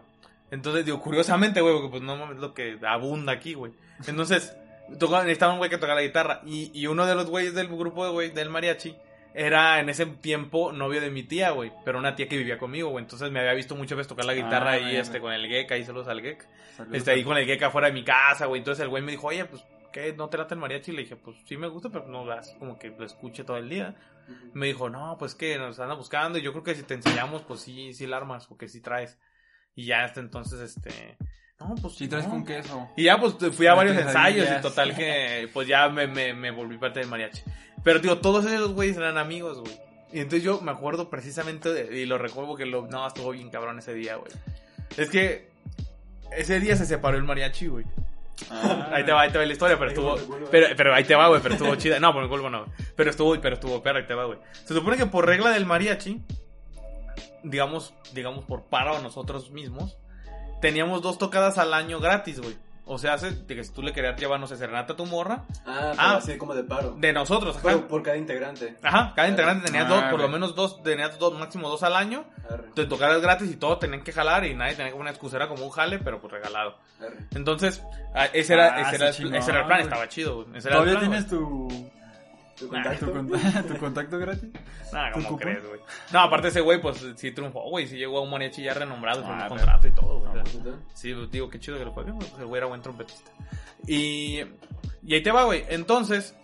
Entonces, 0.52 0.86
digo, 0.86 1.02
curiosamente, 1.02 1.62
güey, 1.62 1.74
porque 1.76 1.90
pues 1.90 2.04
no 2.04 2.18
mames 2.18 2.38
lo 2.38 2.54
que 2.54 2.78
abunda 2.88 3.32
aquí, 3.32 3.54
güey. 3.54 3.72
Entonces, 4.06 4.56
necesitaba 4.90 5.54
un 5.54 5.60
güey 5.60 5.70
que 5.70 5.78
tocara 5.78 5.96
la 5.96 6.08
guitarra. 6.08 6.42
Y, 6.46 6.72
y 6.74 6.88
uno 6.88 7.06
de 7.06 7.16
los 7.16 7.28
güeyes 7.30 7.54
del 7.54 7.68
grupo, 7.68 8.10
güey, 8.12 8.32
del 8.32 8.50
mariachi, 8.50 8.96
era 9.34 9.80
en 9.80 9.90
ese 9.90 10.06
tiempo 10.06 10.72
novio 10.72 11.00
de 11.00 11.12
mi 11.12 11.24
tía, 11.24 11.52
güey. 11.52 11.72
Pero 11.86 12.00
una 12.00 12.16
tía 12.16 12.28
que 12.28 12.38
vivía 12.38 12.58
conmigo, 12.58 12.90
güey. 12.90 13.04
Entonces 13.04 13.32
me 13.32 13.40
había 13.40 13.54
visto 13.54 13.76
muchas 13.76 13.98
veces 13.98 14.08
tocar 14.08 14.26
la 14.26 14.34
guitarra 14.34 14.72
Ah, 14.72 14.74
ahí, 14.74 14.96
este, 14.96 15.20
con 15.20 15.32
el 15.32 15.48
Gek, 15.48 15.72
ahí 15.72 15.86
saludos 15.86 16.08
al 16.08 16.22
Gek. 16.22 16.48
Saludos. 16.76 16.98
Este, 16.98 17.12
ahí 17.12 17.24
con 17.24 17.38
el 17.38 17.46
Gek 17.46 17.62
afuera 17.64 17.88
de 17.88 17.94
mi 17.94 18.04
casa, 18.04 18.48
güey. 18.48 18.60
Entonces 18.60 18.84
el 18.84 18.90
güey 18.90 19.04
me 19.04 19.12
dijo, 19.12 19.28
oye, 19.28 19.46
pues, 19.46 19.64
¿qué? 19.94 20.14
¿No 20.14 20.30
te 20.30 20.38
late 20.38 20.56
el 20.56 20.60
mariachi? 20.60 20.92
Y 20.92 20.96
le 20.96 21.02
dije, 21.04 21.16
pues, 21.18 21.38
sí 21.46 21.56
me 21.58 21.68
gusta, 21.68 21.90
pero 21.90 22.08
no 22.08 22.30
así 22.32 22.58
como 22.58 22.80
que 22.80 22.90
lo 22.90 23.06
escuche 23.06 23.44
todo 23.44 23.58
el 23.58 23.70
día. 23.70 23.96
Me 24.54 24.66
dijo, 24.66 24.90
no, 24.90 25.18
pues 25.18 25.36
que 25.36 25.58
nos 25.58 25.80
anda 25.80 25.96
buscando 25.96 26.38
y 26.38 26.42
yo 26.42 26.52
creo 26.52 26.64
que 26.64 26.76
si 26.76 26.84
te 26.84 26.96
enseñamos, 26.96 27.44
pues 27.44 27.62
sí, 27.62 27.94
sí 27.94 28.08
la 28.08 28.18
armas 28.18 28.50
o 28.50 28.58
que 28.58 28.68
sí 28.68 28.82
traes. 28.82 29.18
Y 29.76 29.86
ya 29.86 30.04
hasta 30.04 30.20
entonces, 30.20 30.60
este, 30.60 31.18
no, 31.60 31.76
pues 31.76 31.95
Si 31.95 32.08
traes 32.08 32.26
no. 32.26 32.32
con 32.32 32.45
queso. 32.45 32.89
Y 32.95 33.03
ya 33.05 33.20
pues 33.20 33.34
fui 33.55 33.68
a 33.68 33.74
varios 33.74 33.97
ensayos 33.97 34.47
y 34.47 34.62
total 34.62 34.95
que 34.95 35.49
pues 35.53 35.68
ya 35.68 35.89
me, 35.89 36.08
me, 36.08 36.34
me 36.34 36.51
volví 36.51 36.78
parte 36.78 36.99
del 36.99 37.10
mariachi. 37.10 37.41
Pero 37.84 37.99
digo, 37.99 38.18
todos 38.20 38.45
esos 38.45 38.74
güeyes 38.74 38.97
eran 38.97 39.18
amigos, 39.18 39.60
güey. 39.60 39.74
Y 40.14 40.20
entonces 40.20 40.43
yo 40.43 40.62
me 40.62 40.72
acuerdo 40.72 41.10
precisamente, 41.10 41.74
de- 41.74 41.97
y 41.99 42.05
lo 42.05 42.18
recuerdo 42.18 42.55
que 42.55 42.66
lo, 42.66 42.88
no, 42.88 43.05
estuvo 43.08 43.32
bien 43.32 43.49
cabrón 43.49 43.80
ese 43.80 43.93
día, 43.93 44.16
güey. 44.16 44.32
Es 44.97 45.10
que 45.10 45.49
ese 46.32 46.60
día 46.60 46.76
se 46.76 46.86
separó 46.86 47.18
el 47.18 47.24
mariachi, 47.24 47.68
güey. 47.68 47.86
Ah, 48.51 48.89
Ahí 48.93 49.03
te 49.03 49.12
va, 49.12 49.22
ahí 49.22 49.32
te 49.32 49.38
va 49.39 49.45
la 49.45 49.51
historia, 49.51 49.78
pero 49.80 49.89
estuvo. 49.91 50.16
Pero, 50.51 50.68
pero 50.78 50.93
ahí 50.93 51.03
te 51.03 51.16
va, 51.16 51.28
güey, 51.28 51.41
pero 51.41 51.55
estuvo 51.55 51.76
chida. 51.76 51.99
No, 51.99 52.14
por 52.14 52.24
el 52.24 52.30
cuervo 52.30 52.49
no. 52.49 52.66
güey. 52.66 52.78
Pero 52.95 53.10
estuvo, 53.10 53.36
pero 53.41 53.55
estuvo 53.55 53.82
perra, 53.82 53.99
ahí 53.99 54.05
te 54.05 54.14
va, 54.14 54.26
güey. 54.26 54.38
Se 54.64 54.74
supone 54.74 54.95
que 54.95 55.08
por 55.08 55.26
regla 55.26 55.49
del 55.49 55.66
mariachi, 55.66 56.22
digamos, 57.43 57.93
digamos 58.14 58.45
por 58.45 58.64
paro 58.66 58.95
a 58.97 59.01
nosotros 59.01 59.51
mismos, 59.51 59.97
teníamos 60.62 61.01
dos 61.01 61.18
tocadas 61.18 61.58
al 61.58 61.74
año 61.74 61.99
gratis, 61.99 62.39
güey. 62.41 62.55
O 62.89 62.97
sea, 62.97 63.16
hace 63.16 63.32
de 63.32 63.53
que 63.53 63.66
si 63.66 63.74
tú 63.74 63.82
le 63.82 63.91
querías 63.91 64.18
llevar, 64.18 64.39
no 64.39 64.47
sé, 64.47 64.55
serenata 64.55 64.93
a 64.93 64.95
tu 64.95 65.05
morra, 65.05 65.43
Ah, 65.66 65.89
pero 65.91 65.93
Ah. 65.97 66.16
así 66.16 66.38
como 66.38 66.55
de 66.55 66.64
paro. 66.64 66.95
de 66.97 67.12
nosotros, 67.12 67.58
ajá. 67.58 67.86
Por 67.86 68.01
cada 68.01 68.16
integrante. 68.16 68.78
Ajá, 68.82 69.12
cada 69.14 69.28
integrante 69.28 69.66
tenía 69.66 69.82
Ah, 69.82 69.89
dos, 69.89 70.03
por 70.05 70.22
lo 70.22 70.30
menos 70.30 70.55
dos, 70.55 70.82
tenías 70.84 71.20
dos, 71.20 71.38
máximo 71.38 71.68
dos 71.68 71.84
al 71.84 71.97
año. 71.97 72.24
Arre, 72.49 72.70
Te 72.76 72.86
tocaras 72.86 73.22
gratis 73.22 73.51
y 73.51 73.58
todos 73.58 73.80
tenían 73.80 74.05
que 74.05 74.14
jalar 74.14 74.45
y 74.45 74.53
nadie 74.55 74.76
tenía 74.76 74.91
como 74.93 75.01
una 75.01 75.10
excusera 75.10 75.49
como 75.49 75.66
un 75.66 75.70
jale, 75.70 75.99
pero 75.99 76.22
pues 76.22 76.32
regalado. 76.32 76.78
arre. 77.01 77.18
Entonces, 77.36 77.84
ah, 78.16 78.28
ese 78.32 78.53
era, 78.53 78.74
Ah, 78.78 78.82
ese 78.84 78.95
era, 78.95 79.10
ese 79.10 79.51
era 79.51 79.60
el 79.62 79.66
plan, 79.68 79.82
estaba 79.82 80.08
chido, 80.08 80.45
güey. 80.45 80.58
Ese 80.58 80.70
era 80.70 80.78
el 80.78 80.84
¿Todavía 80.86 80.99
plan, 80.99 81.12
tienes 81.12 81.28
tu, 81.30 81.91
¿Tu 82.58 82.68
contacto? 82.68 83.05
tu, 83.05 83.12
con- 83.14 83.28
tu 83.68 83.78
contacto 83.78 84.18
gratis? 84.20 84.49
Nah, 84.91 85.10
¿Tu 85.10 85.14
¿cómo 85.14 85.30
cupón? 85.30 85.39
crees, 85.39 85.68
güey? 85.68 85.80
No, 86.12 86.20
aparte 86.22 86.47
ese 86.47 86.62
güey, 86.62 86.82
pues 86.82 87.05
sí 87.16 87.32
triunfó, 87.32 87.70
güey. 87.70 87.88
Sí 87.88 87.97
llegó 87.97 88.18
a 88.18 88.22
un 88.22 88.30
mariachi 88.32 88.64
ya 88.64 88.74
renombrado, 88.74 89.22
con 89.24 89.32
Ah, 89.39 89.43
un 89.43 89.49
contrato 89.49 89.88
y 89.88 89.91
todo, 89.91 90.20
güey. 90.20 90.32
O 90.32 90.34
sea, 90.34 90.43
¿Neta? 90.43 90.78
Sí, 90.93 91.14
pues, 91.14 91.32
digo, 91.32 91.49
qué 91.49 91.60
chido 91.60 91.78
que 91.78 91.86
lo 91.86 91.93
fue, 91.93 92.03
güey. 92.03 92.16
Pues 92.18 92.34
el 92.39 92.45
güey 92.47 92.58
era 92.58 92.68
buen 92.68 92.82
trompetista. 92.82 93.32
Y, 93.86 94.41
y 95.03 95.14
ahí 95.14 95.22
te 95.22 95.32
va, 95.32 95.43
güey. 95.43 95.64
Entonces, 95.70 96.36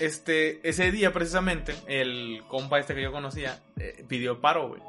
este, 0.00 0.66
ese 0.68 0.90
día 0.90 1.12
precisamente, 1.12 1.74
el 1.86 2.42
compa 2.48 2.78
este 2.78 2.94
que 2.94 3.02
yo 3.02 3.12
conocía, 3.12 3.58
eh, 3.78 4.04
pidió 4.08 4.40
paro, 4.40 4.68
güey. 4.68 4.82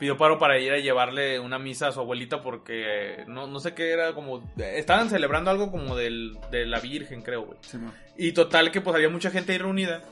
Pidió 0.00 0.16
paro 0.16 0.38
para 0.38 0.58
ir 0.58 0.72
a 0.72 0.78
llevarle 0.78 1.38
una 1.38 1.58
misa 1.58 1.88
a 1.88 1.92
su 1.92 2.00
abuelita 2.00 2.42
porque 2.42 3.20
eh, 3.20 3.24
no, 3.28 3.46
no 3.46 3.60
sé 3.60 3.74
qué 3.74 3.92
era 3.92 4.14
como... 4.14 4.42
Estaban 4.56 5.10
celebrando 5.10 5.50
algo 5.50 5.70
como 5.70 5.94
del, 5.94 6.36
de 6.50 6.66
la 6.66 6.80
Virgen, 6.80 7.22
creo, 7.22 7.42
güey. 7.44 7.58
Sí. 7.60 7.78
Y 8.16 8.32
total 8.32 8.72
que 8.72 8.80
pues 8.80 8.96
había 8.96 9.10
mucha 9.10 9.30
gente 9.30 9.52
ahí 9.52 9.58
reunida. 9.58 10.02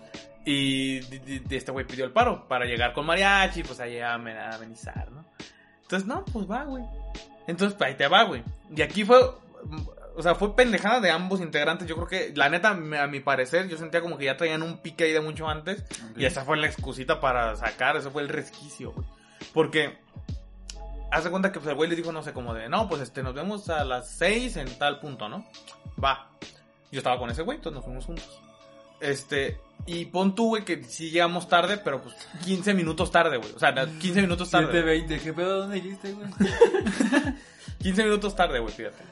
Y 0.45 1.01
de- 1.01 1.19
de- 1.19 1.41
de 1.41 1.57
este 1.57 1.73
güey 1.73 1.87
pidió 1.87 2.05
el 2.05 2.13
paro 2.13 2.47
para 2.49 2.65
llegar 2.67 2.93
con 2.93 3.07
mariachi, 3.07 3.63
pues 3.65 3.81
ahí 3.81 3.99
a 3.99 4.15
amen- 4.15 4.37
a 4.39 4.55
amenizar, 4.57 5.11
¿no? 5.11 5.25
Entonces, 5.83 6.07
no, 6.07 6.25
pues 6.27 6.49
va, 6.51 6.65
güey. 6.65 6.85
Entonces, 7.47 7.77
pues 7.77 7.89
ahí 7.91 7.97
te 7.97 8.07
va, 8.09 8.25
güey. 8.25 8.43
Y 8.75 8.83
aquí 8.83 9.05
fue, 9.05 9.19
o 10.17 10.23
sea, 10.23 10.35
fue 10.35 10.55
pendejada 10.55 11.01
de 11.01 11.11
ambos 11.11 11.41
integrantes. 11.41 11.89
Yo 11.89 11.95
creo 11.97 12.07
que, 12.09 12.33
la 12.37 12.49
neta, 12.51 12.71
a 12.71 13.07
mi 13.07 13.21
parecer, 13.21 13.69
yo 13.69 13.77
sentía 13.79 14.01
como 14.03 14.19
que 14.19 14.27
ya 14.27 14.37
traían 14.37 14.63
un 14.63 14.79
pique 14.83 15.05
ahí 15.05 15.13
de 15.13 15.21
mucho 15.23 15.49
antes. 15.49 15.83
Y 16.17 16.25
esa 16.27 16.45
fue 16.45 16.57
la 16.59 16.67
excusita 16.67 17.21
para 17.21 17.57
sacar, 17.57 17.97
eso 17.97 18.11
fue 18.11 18.21
el 18.23 18.29
resquicio, 18.29 18.93
güey. 18.93 19.07
Porque, 19.53 19.99
hace 21.11 21.31
cuenta 21.31 21.53
que 21.53 21.61
pues, 21.61 21.71
el 21.71 21.77
güey 21.77 21.91
le 21.91 21.97
dijo, 21.97 22.13
no 22.13 22.23
sé, 22.23 22.33
como 22.33 22.55
de, 22.55 22.69
no, 22.69 22.89
pues 22.89 23.03
este, 23.03 23.23
nos 23.23 23.35
vemos 23.35 23.69
a 23.69 23.85
las 23.85 24.11
6 24.11 24.57
en 24.57 24.79
tal 24.79 25.01
punto, 25.01 25.29
¿no? 25.29 25.47
Va. 26.03 26.31
Yo 26.91 26.99
estaba 26.99 27.19
con 27.19 27.31
ese 27.31 27.43
güey, 27.43 27.59
entonces 27.59 27.77
nos 27.77 27.85
fuimos 27.85 28.05
juntos. 28.07 28.41
Este, 29.01 29.61
y 29.87 30.07
pon 30.07 30.35
tú, 30.35 30.49
güey, 30.49 30.65
que 30.65 30.83
sí 30.85 31.11
llegamos 31.11 31.49
tarde, 31.49 31.79
pero 31.79 32.03
pues 32.03 32.15
15 32.45 32.75
minutos 32.75 33.11
tarde, 33.11 33.37
güey. 33.37 33.53
O 33.53 33.59
sea, 33.59 33.75
15 33.75 34.23
minutos 34.23 34.51
tarde. 34.51 34.67
720, 34.67 35.21
¿qué 35.21 35.33
pedo? 35.33 35.59
¿Dónde 35.61 35.77
dijiste, 35.77 36.13
güey? 36.13 36.29
15 37.79 38.05
minutos 38.05 38.35
tarde, 38.35 38.59
güey, 38.59 38.75
fíjate. 38.75 39.05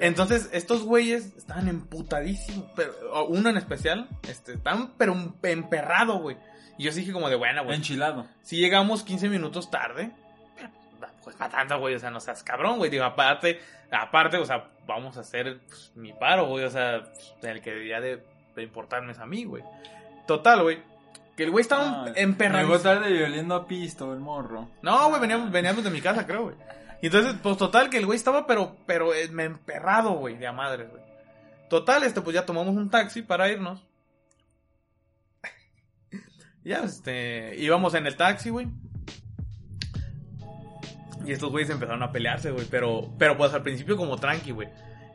Entonces, 0.00 0.48
estos 0.52 0.82
güeyes 0.82 1.36
estaban 1.36 1.68
emputadísimos, 1.68 2.64
pero 2.74 3.26
uno 3.26 3.50
en 3.50 3.56
especial, 3.56 4.08
este, 4.28 4.54
estaban 4.54 4.94
pero 4.96 5.14
emperrado, 5.42 6.20
güey. 6.20 6.36
Y 6.78 6.84
yo 6.84 6.92
sí 6.92 7.00
dije 7.00 7.12
como 7.12 7.28
de, 7.28 7.36
bueno, 7.36 7.64
güey, 7.64 7.76
Enchilado. 7.76 8.26
si 8.42 8.56
llegamos 8.56 9.02
15 9.02 9.28
minutos 9.28 9.70
tarde, 9.70 10.10
pues 11.24 11.36
para 11.36 11.50
tanto, 11.50 11.78
güey, 11.78 11.94
o 11.94 11.98
sea, 11.98 12.10
no 12.10 12.20
seas 12.20 12.42
cabrón, 12.42 12.78
güey, 12.78 12.90
digo, 12.90 13.04
aparte, 13.04 13.60
aparte, 13.90 14.38
o 14.38 14.44
sea, 14.46 14.68
vamos 14.86 15.16
a 15.16 15.20
hacer 15.20 15.58
pues, 15.68 15.92
mi 15.94 16.12
paro, 16.12 16.46
güey, 16.46 16.64
o 16.64 16.70
sea, 16.70 17.02
pues, 17.02 17.34
el 17.42 17.60
que 17.60 17.72
debía 17.74 18.00
de 18.00 18.22
de 18.56 18.64
importarme 18.64 19.12
es 19.12 19.18
a 19.20 19.26
mí, 19.26 19.44
güey. 19.44 19.62
Total, 20.26 20.62
güey. 20.62 20.82
Que 21.36 21.44
el 21.44 21.52
güey 21.52 21.62
estaba 21.62 22.06
Ah, 22.06 22.12
emperrado. 22.16 22.66
Llegó 22.66 22.80
tarde 22.80 23.10
y 23.10 23.22
oliendo 23.22 23.54
a 23.54 23.68
pisto 23.68 24.12
el 24.12 24.18
morro. 24.18 24.68
No, 24.82 25.08
güey, 25.10 25.20
veníamos, 25.20 25.52
veníamos 25.52 25.84
de 25.84 25.90
mi 25.90 26.00
casa, 26.00 26.26
creo, 26.26 26.42
güey. 26.42 26.56
Y 27.00 27.06
entonces, 27.06 27.36
pues 27.40 27.56
total, 27.56 27.88
que 27.88 27.98
el 27.98 28.06
güey 28.06 28.16
estaba, 28.16 28.48
pero, 28.48 28.74
pero 28.84 29.14
eh, 29.14 29.28
me 29.28 29.44
emperrado, 29.44 30.10
güey, 30.14 30.36
de 30.36 30.48
a 30.48 30.52
madres, 30.52 30.90
güey. 30.90 31.00
Total, 31.70 32.02
este, 32.02 32.20
pues 32.20 32.34
ya 32.34 32.44
tomamos 32.44 32.74
un 32.74 32.90
taxi 32.90 33.22
para 33.22 33.48
irnos. 33.48 33.80
Ya, 36.64 36.84
este, 36.84 37.56
íbamos 37.56 37.94
en 37.94 38.06
el 38.06 38.16
taxi, 38.16 38.50
güey. 38.50 38.68
Y 41.24 41.32
estos 41.32 41.50
güeyes 41.50 41.70
empezaron 41.70 42.02
a 42.02 42.10
pelearse, 42.10 42.50
güey, 42.50 42.66
pero, 42.70 43.12
pero 43.18 43.36
pues 43.36 43.52
al 43.52 43.62
principio 43.62 43.96
como 43.96 44.16
tranqui, 44.16 44.52
güey. 44.52 44.68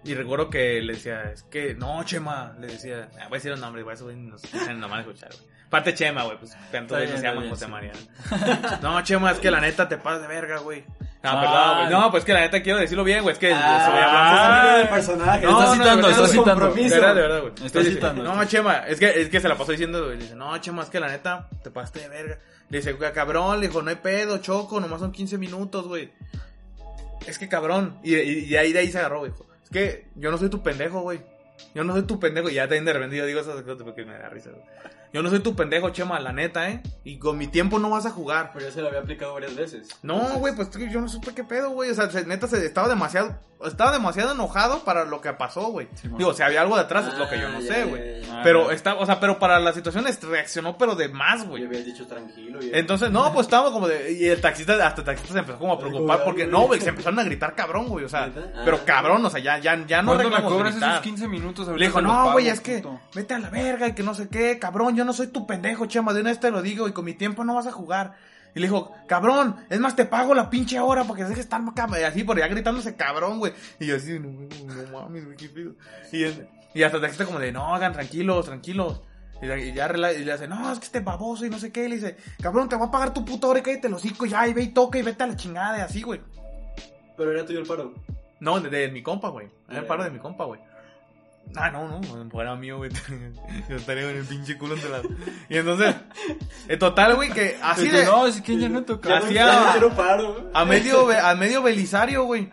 Y 0.04 0.16
recuerdo 0.16 0.50
que 0.50 0.82
le 0.82 0.94
decía, 0.94 1.32
es 1.32 1.44
que, 1.44 1.76
no, 1.76 2.04
Chema, 2.04 2.56
le 2.60 2.68
decía, 2.68 3.10
ah, 3.20 3.28
voy 3.30 3.38
a 3.38 3.39
decir 3.39 3.52
los 3.52 3.60
nombres, 3.60 3.84
güey, 3.84 3.96
eso 3.96 4.04
güey 4.06 4.18
nos 4.18 4.44
escuchan 4.44 4.80
nomás 4.80 5.02
escuchar, 5.02 5.30
güey. 5.30 5.54
Aparte 5.74 5.95
Chema, 5.95 6.24
güey, 6.24 6.38
pues 6.38 6.55
tantos 6.71 6.97
Está 6.97 6.97
veces 6.99 7.15
se 7.15 7.21
bien, 7.21 7.34
llaman 7.34 7.43
está 7.45 7.55
José 7.55 7.67
María. 7.67 8.80
No, 8.84 9.01
Chema, 9.03 9.32
es 9.32 9.39
que 9.39 9.49
la 9.49 9.59
neta 9.59 9.89
te 9.89 9.97
pasas 9.97 10.21
de 10.21 10.28
verga, 10.28 10.59
güey. 10.59 10.84
No, 11.24 11.30
Ah, 11.32 11.39
perdón, 11.41 11.78
güey. 11.80 11.89
no. 11.89 12.01
No, 12.01 12.11
pues 12.11 12.26
que 12.26 12.34
la 12.34 12.41
neta 12.41 12.61
quiero 12.61 12.78
decirlo 12.80 13.03
bien, 13.03 13.24
güey. 13.24 13.34
Es 13.34 13.39
que 13.39 13.51
Ah, 13.51 13.78
estoy 13.86 13.99
ah, 14.03 14.45
hablando. 14.45 14.78
del 14.78 14.89
personaje. 14.89 15.45
No, 15.47 15.61
de 15.61 15.78
citando, 15.78 16.09
es 16.09 16.32
citando. 16.32 16.69
De 16.74 16.89
verdad, 16.89 17.15
de 17.15 17.21
verdad, 17.21 17.41
güey. 17.41 17.86
Citando. 17.86 18.24
No, 18.24 18.45
Chema, 18.45 18.80
es 18.88 18.99
que, 18.99 19.21
es 19.21 19.30
que 19.30 19.39
se 19.39 19.47
la 19.47 19.57
pasó 19.57 19.71
diciendo, 19.71 20.05
güey. 20.05 20.17
Dice, 20.17 20.36
no, 20.36 20.55
Chema, 20.59 20.84
es 20.84 20.89
que 20.89 20.99
la 20.99 21.07
neta 21.07 21.47
te 21.63 21.71
pasaste 21.71 22.01
de 22.01 22.09
verga. 22.09 22.38
Le 22.69 22.78
dice, 22.78 22.93
"Güey, 22.93 23.11
cabrón, 23.13 23.59
le 23.59 23.67
dijo, 23.67 23.82
no 23.82 23.89
hay 23.89 23.95
pedo, 23.95 24.38
choco, 24.39 24.80
nomás 24.80 24.99
son 24.99 25.11
15 25.11 25.38
minutos, 25.39 25.88
güey. 25.88 26.11
Es 27.26 27.39
que 27.39 27.47
cabrón. 27.49 27.97
Y, 28.03 28.15
y, 28.15 28.45
y 28.45 28.55
ahí 28.57 28.74
de 28.74 28.80
ahí 28.80 28.91
se 28.91 28.99
agarró, 28.99 29.19
güey. 29.19 29.32
Es 29.63 29.69
que 29.71 30.07
yo 30.15 30.30
no 30.30 30.38
soy 30.38 30.49
tu 30.49 30.61
pendejo, 30.61 31.01
güey. 31.01 31.21
Yo 31.74 31.84
no 31.84 31.93
soy 31.93 32.03
tu 32.03 32.19
pendejo. 32.19 32.49
Y 32.49 32.55
ya 32.55 32.63
también 32.63 32.86
de 32.86 32.93
repente 32.93 33.15
yo 33.15 33.26
digo 33.26 33.39
esas 33.39 33.61
cosas 33.63 33.82
porque 33.84 34.05
me 34.05 34.13
da 34.17 34.30
risa, 34.30 34.51
güey. 34.51 34.63
Yo 35.14 35.22
no 35.22 35.30
soy 35.30 35.39
tu 35.39 35.55
pendejo, 35.55 35.91
Chema, 35.91 36.20
la 36.20 36.34
neta, 36.34 36.70
¿eh? 36.70 36.82
Y 37.03 37.20
con 37.20 37.38
mi 37.38 37.47
tiempo 37.47 37.78
no 37.80 37.89
vas 37.89 38.05
a 38.07 38.09
jugar. 38.09 38.49
Pero 38.53 38.66
ya 38.66 38.72
se 38.72 38.82
lo 38.82 38.88
había 38.88 38.99
aplicado 39.01 39.34
varias 39.36 39.55
veces. 39.55 39.88
No, 40.01 40.18
güey, 40.39 40.55
pues 40.55 40.70
yo 40.91 40.99
no 41.01 41.07
supe 41.07 41.34
qué 41.36 41.43
pedo, 41.43 41.70
güey. 41.70 41.91
O 41.91 41.93
sea, 41.93 42.09
se- 42.09 42.26
neta, 42.26 42.47
se, 42.47 42.66
estaba 42.66 42.88
demasiado, 42.88 43.36
estaba 43.64 43.91
demasiado 43.91 44.32
enojado 44.34 44.84
para 44.84 45.05
lo 45.05 45.22
que 45.22 45.32
pasó, 45.34 45.68
güey. 45.68 45.88
Sí. 45.93 46.09
Digo, 46.18 46.34
si 46.34 46.41
había 46.41 46.61
algo 46.61 46.78
detrás, 46.78 47.07
es 47.07 47.18
lo 47.20 47.30
que 47.30 47.39
yo 47.39 47.47
no 47.49 47.59
Ah, 47.59 47.61
sé, 47.61 47.68
ya, 47.80 47.86
güey. 47.86 48.22
ya, 48.22 48.28
ya. 48.28 48.34
Ah, 48.34 48.41
Pero 48.43 48.59
claro. 48.61 48.76
está, 48.76 48.95
o 48.95 49.05
sea, 49.05 49.20
pero 49.20 49.38
para 49.38 49.59
las 49.59 49.76
situaciones 49.76 50.20
reaccionó, 50.24 50.78
pero 50.80 50.95
de 50.95 51.09
más, 51.09 51.47
güey. 51.47 51.64
habías 51.66 51.86
dicho 51.86 52.07
tranquilo. 52.07 52.59
Y... 52.64 52.72
Entonces, 52.74 53.11
no, 53.11 53.32
pues 53.34 53.45
estábamos 53.45 53.72
como 53.72 53.88
de, 53.88 54.11
y 54.14 54.26
el 54.26 54.41
taxista, 54.41 54.74
hasta 54.86 55.01
el 55.01 55.05
taxista 55.05 55.34
se 55.34 55.39
empezó 55.39 55.59
como 55.59 55.74
a 55.74 55.80
preocupar, 55.80 56.18
Ay, 56.20 56.26
porque 56.26 56.47
no, 56.47 56.61
güey, 56.66 56.82
se 56.82 56.89
empezaron 56.89 57.20
a 57.20 57.24
gritar 57.24 57.53
cabrón, 57.53 57.88
güey, 57.88 58.03
o 58.05 58.09
sea, 58.09 58.26
¿Neta? 58.28 58.51
pero 58.66 58.78
Ah. 58.78 58.86
cabrón, 58.86 59.24
o 59.24 59.30
sea, 59.30 59.39
ya, 59.39 59.59
ya, 59.59 59.86
ya 59.86 60.01
no 60.01 60.16
¿Cuánto 60.16 60.32
me 60.32 60.41
cobras 60.41 60.72
gritar. 60.74 60.89
esos 60.93 61.03
15 61.03 61.28
minutos? 61.28 61.68
Le 61.68 61.86
dijo, 61.86 62.01
no, 62.01 62.32
güey, 62.32 62.47
es 62.49 62.59
que 62.59 62.78
puto". 62.80 62.99
vete 63.14 63.36
a 63.36 63.39
la 63.39 63.51
verga 63.51 63.88
y 63.88 63.93
que 63.93 64.01
no 64.01 64.16
sé 64.16 64.28
qué, 64.28 64.57
cabrón, 64.57 64.95
yo 64.95 65.03
no 65.04 65.14
soy 65.14 65.28
tu 65.28 65.45
pendejo, 65.47 65.86
chema, 65.86 66.14
de 66.14 66.22
una 66.22 66.30
vez 66.32 66.39
te 66.39 66.51
lo 66.51 66.62
digo 66.62 66.88
y 66.88 66.91
con 66.91 67.06
mi 67.06 67.14
tiempo 67.14 67.43
no 67.43 67.56
vas 67.56 67.68
a 67.68 67.72
jugar. 67.72 68.14
Y 68.56 68.60
le 68.60 68.68
dijo, 68.68 68.91
cabrón, 69.08 69.56
es 69.70 69.80
más, 69.80 69.95
te 69.95 70.06
pago 70.06 70.36
la 70.36 70.49
pinche 70.49 70.80
hora 70.80 71.06
porque 71.06 71.24
dejes 71.24 71.38
de 71.38 71.41
estar 71.41 71.62
así 72.06 72.24
por 72.24 72.38
allá 72.38 72.47
gritándose 72.47 72.95
cabrón, 72.95 73.39
güey. 73.39 73.54
Y 73.80 73.88
yo 73.88 73.95
así, 73.95 74.20
no, 74.20 74.30
no 74.30 74.91
mames, 74.91 75.26
güey, 75.26 75.38
qué 75.38 75.49
pedo. 75.49 75.74
Y, 76.12 76.24
el- 76.24 76.47
y 76.76 76.84
hasta 76.84 77.01
taxista 77.01 77.26
como 77.26 77.39
de, 77.39 77.51
no, 77.51 77.74
hagan 77.74 77.93
tranquilos, 77.93 78.45
tranquilos. 78.45 79.01
Y, 79.41 79.47
ya- 79.47 79.58
y 79.58 79.74
ya 79.74 79.88
rela- 79.89 80.16
y 80.16 80.24
le 80.24 80.32
hace, 80.32 80.47
no, 80.47 80.72
es 80.72 80.78
que 80.80 80.86
este 80.86 80.99
baboso 80.99 81.45
y 81.45 81.49
no 81.49 81.58
sé 81.58 81.72
qué. 81.72 81.86
Y 81.86 81.89
le 81.89 81.95
dice, 81.95 82.18
cabrón, 82.41 82.70
te 82.70 82.76
voy 82.76 82.88
a 82.88 82.91
pagar 82.91 83.14
tu 83.14 83.26
puta 83.26 83.47
hora 83.47 83.60
y 83.60 83.64
cállate 83.64 83.88
el 83.88 83.93
hocico 83.95 84.26
ya, 84.28 84.47
y 84.47 84.54
ve 84.54 84.62
y 84.64 84.68
toca 84.68 84.99
y 84.99 85.01
vete 85.01 85.24
a 85.24 85.28
la 85.28 85.36
chingada 85.36 85.80
y 85.80 85.82
así, 85.82 86.01
güey. 86.04 86.22
Pero 87.18 87.32
era 87.32 87.45
tuyo 87.45 87.60
el 87.60 87.66
paro. 87.68 87.93
No, 88.39 88.60
de, 88.60 88.70
de 88.70 88.89
mi 88.91 89.01
compa, 89.01 89.30
güey. 89.30 89.47
Era 89.70 89.80
el 89.80 89.86
paro 89.86 90.04
de 90.04 90.12
mi 90.12 90.20
compa, 90.20 90.45
güey. 90.45 90.60
Ah, 91.56 91.70
no, 91.70 91.88
no, 91.88 92.30
fuera 92.32 92.56
mío, 92.56 92.78
güey. 92.78 92.89
Yo 93.70 93.76
estaría 93.76 94.04
con 94.08 94.16
el 94.16 94.24
pinche 94.26 94.58
culo 94.58 94.74
entre 94.76 94.89
las... 94.89 95.04
Y 95.50 95.58
entonces, 95.58 95.96
en 96.68 96.80
total, 96.80 97.16
güey, 97.16 97.30
que 97.32 97.58
así 97.62 97.84
Dice, 97.84 97.98
de... 97.98 98.06
No, 98.06 98.26
es 98.26 98.41
que 98.41 98.58
ya 98.58 98.70
no 98.70 98.84
toca. 98.84 99.10
Ya 99.10 99.20
no- 99.20 99.26
Hacía- 99.28 99.46
ya 99.46 99.60
no 99.66 99.72
quiero 99.72 99.89
paro. 99.96 100.52
A 100.54 100.66
medio, 100.66 101.10
a 101.12 101.36
medio 101.36 101.62
belisario, 101.62 102.24
güey. 102.24 102.50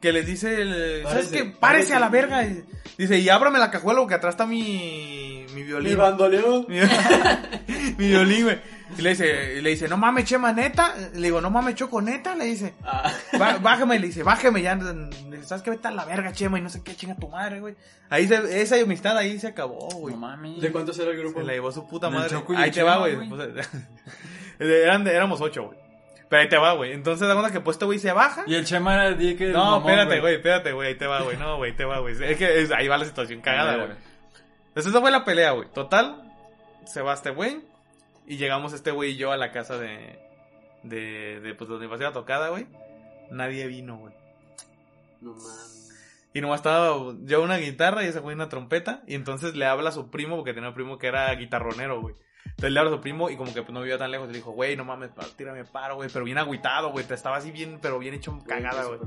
Que 0.00 0.12
les 0.12 0.26
dice, 0.26 0.60
el, 0.60 1.02
¿sabes 1.04 1.28
qué? 1.28 1.44
Párese 1.44 1.56
párese. 1.60 1.94
a 1.94 2.00
la 2.00 2.08
verga. 2.08 2.44
Y 2.44 2.64
dice, 2.98 3.18
y 3.20 3.28
ábrame 3.28 3.58
la 3.58 3.70
cajuela 3.70 4.00
porque 4.00 4.14
atrás 4.16 4.34
está 4.34 4.46
mi, 4.46 5.46
mi 5.50 5.54
Mi 5.54 5.62
violín. 5.62 5.96
bandoleón. 5.96 6.66
Mi, 6.68 6.80
mi 7.98 8.08
violín, 8.08 8.44
güey. 8.44 8.58
Y 8.96 9.02
le 9.02 9.10
dice, 9.10 9.54
y 9.58 9.60
le 9.60 9.70
dice, 9.70 9.88
no 9.88 9.96
mames, 9.96 10.24
chema, 10.24 10.52
neta. 10.52 10.94
Le 11.14 11.20
digo, 11.22 11.40
no 11.40 11.50
mames, 11.50 11.74
choco, 11.74 12.00
neta. 12.00 12.34
Le 12.34 12.44
dice, 12.44 12.74
Ah, 12.84 13.12
"Bá- 13.32 13.58
bájame, 13.60 13.98
le 13.98 14.06
dice, 14.08 14.22
bájame 14.22 14.62
ya. 14.62 14.78
¿sabes 15.42 15.62
qué? 15.62 15.70
Vete 15.70 15.88
a 15.88 15.90
la 15.90 16.04
verga, 16.04 16.32
chema, 16.32 16.58
y 16.58 16.62
no 16.62 16.68
sé 16.70 16.82
qué, 16.82 16.94
chinga 16.94 17.16
tu 17.16 17.28
madre, 17.28 17.60
güey. 17.60 17.74
Ahí 18.10 18.26
se, 18.28 18.60
esa 18.62 18.76
amistad 18.80 19.16
ahí 19.18 19.38
se 19.38 19.48
acabó, 19.48 19.88
güey. 19.90 20.14
No 20.14 20.20
mames. 20.20 20.60
¿De 20.60 20.70
cuántos 20.72 20.98
era 20.98 21.10
el 21.10 21.18
grupo? 21.18 21.40
Se 21.40 21.46
la 21.46 21.52
llevó 21.52 21.72
su 21.72 21.86
puta 21.88 22.08
madre. 22.10 22.30
Choco 22.30 22.54
y 22.54 22.56
Ahí 22.56 22.70
te 22.70 22.82
va, 22.82 22.92
Chema, 22.94 23.16
güey. 23.16 23.28
güey. 23.28 23.50
Eran, 24.58 25.06
éramos 25.06 25.40
ocho, 25.40 25.64
güey. 25.66 25.78
Pero 26.28 26.42
ahí 26.42 26.48
te 26.48 26.56
va, 26.56 26.72
güey. 26.74 26.92
Entonces, 26.92 27.26
da 27.28 27.34
cuenta 27.34 27.52
que 27.52 27.60
pues 27.60 27.74
este 27.76 27.84
güey 27.84 27.98
se 27.98 28.12
baja. 28.12 28.44
Y 28.46 28.54
el 28.54 28.64
Chema 28.64 28.94
era 28.94 29.08
el 29.08 29.18
día 29.18 29.36
que. 29.36 29.48
No, 29.48 29.78
espérate, 29.78 30.20
güey, 30.20 30.36
espérate, 30.36 30.72
güey. 30.72 30.88
Ahí 30.88 30.94
te 30.96 31.06
va, 31.06 31.22
güey. 31.22 31.36
No, 31.36 31.56
güey, 31.58 31.72
ahí 31.72 31.76
te 31.76 31.84
va, 31.84 31.98
güey. 32.00 32.14
Es 32.22 32.38
que 32.38 32.62
es- 32.62 32.70
ahí 32.72 32.88
va 32.88 32.96
la 32.98 33.04
situación 33.04 33.40
cagada, 33.40 33.76
güey. 33.76 33.90
Entonces, 34.68 34.90
esa 34.90 35.00
fue 35.00 35.10
la 35.10 35.24
pelea, 35.24 35.50
güey. 35.52 35.68
Total, 35.72 36.22
se 36.86 37.02
va 37.02 37.14
este 37.14 37.30
güey. 37.30 37.60
Y 38.26 38.36
llegamos 38.36 38.72
este 38.72 38.90
güey 38.90 39.12
y 39.12 39.16
yo 39.16 39.32
a 39.32 39.36
la 39.36 39.52
casa 39.52 39.78
de. 39.78 40.18
De, 40.82 41.40
de 41.40 41.54
pues, 41.54 41.68
donde 41.68 41.86
iba 41.86 41.96
a 41.96 42.12
tocada, 42.12 42.48
güey. 42.50 42.66
Nadie 43.30 43.66
vino, 43.66 43.96
güey. 43.96 44.14
No 45.20 45.32
mames. 45.32 45.84
Y 46.34 46.40
nomás 46.40 46.58
estaba 46.58 47.14
yo 47.22 47.42
una 47.42 47.58
guitarra 47.58 48.02
y 48.02 48.08
ese 48.08 48.18
güey 48.20 48.34
una 48.34 48.48
trompeta. 48.48 49.02
Y 49.06 49.14
entonces 49.14 49.54
le 49.54 49.66
habla 49.66 49.90
a 49.90 49.92
su 49.92 50.10
primo, 50.10 50.36
porque 50.36 50.52
tenía 50.52 50.70
un 50.70 50.74
primo 50.74 50.98
que 50.98 51.06
era 51.06 51.32
guitarronero, 51.34 52.00
güey. 52.00 52.16
Entonces 52.46 52.72
le 52.72 52.80
habla 52.80 52.92
a 52.92 52.94
su 52.94 53.00
primo 53.00 53.30
y 53.30 53.36
como 53.36 53.52
que 53.52 53.62
pues, 53.62 53.72
no 53.72 53.80
vivía 53.80 53.98
tan 53.98 54.10
lejos. 54.10 54.28
Y 54.28 54.32
le 54.32 54.38
dijo, 54.38 54.52
güey, 54.52 54.76
no 54.76 54.84
mames, 54.84 55.10
tírame 55.36 55.64
paro, 55.64 55.96
güey. 55.96 56.08
Pero 56.12 56.24
bien 56.24 56.38
agüitado, 56.38 56.90
güey. 56.90 57.04
Te 57.04 57.14
estaba 57.14 57.36
así 57.36 57.50
bien, 57.50 57.78
pero 57.80 57.98
bien 57.98 58.14
hecho 58.14 58.38
cagada, 58.46 58.84
güey. 58.84 59.00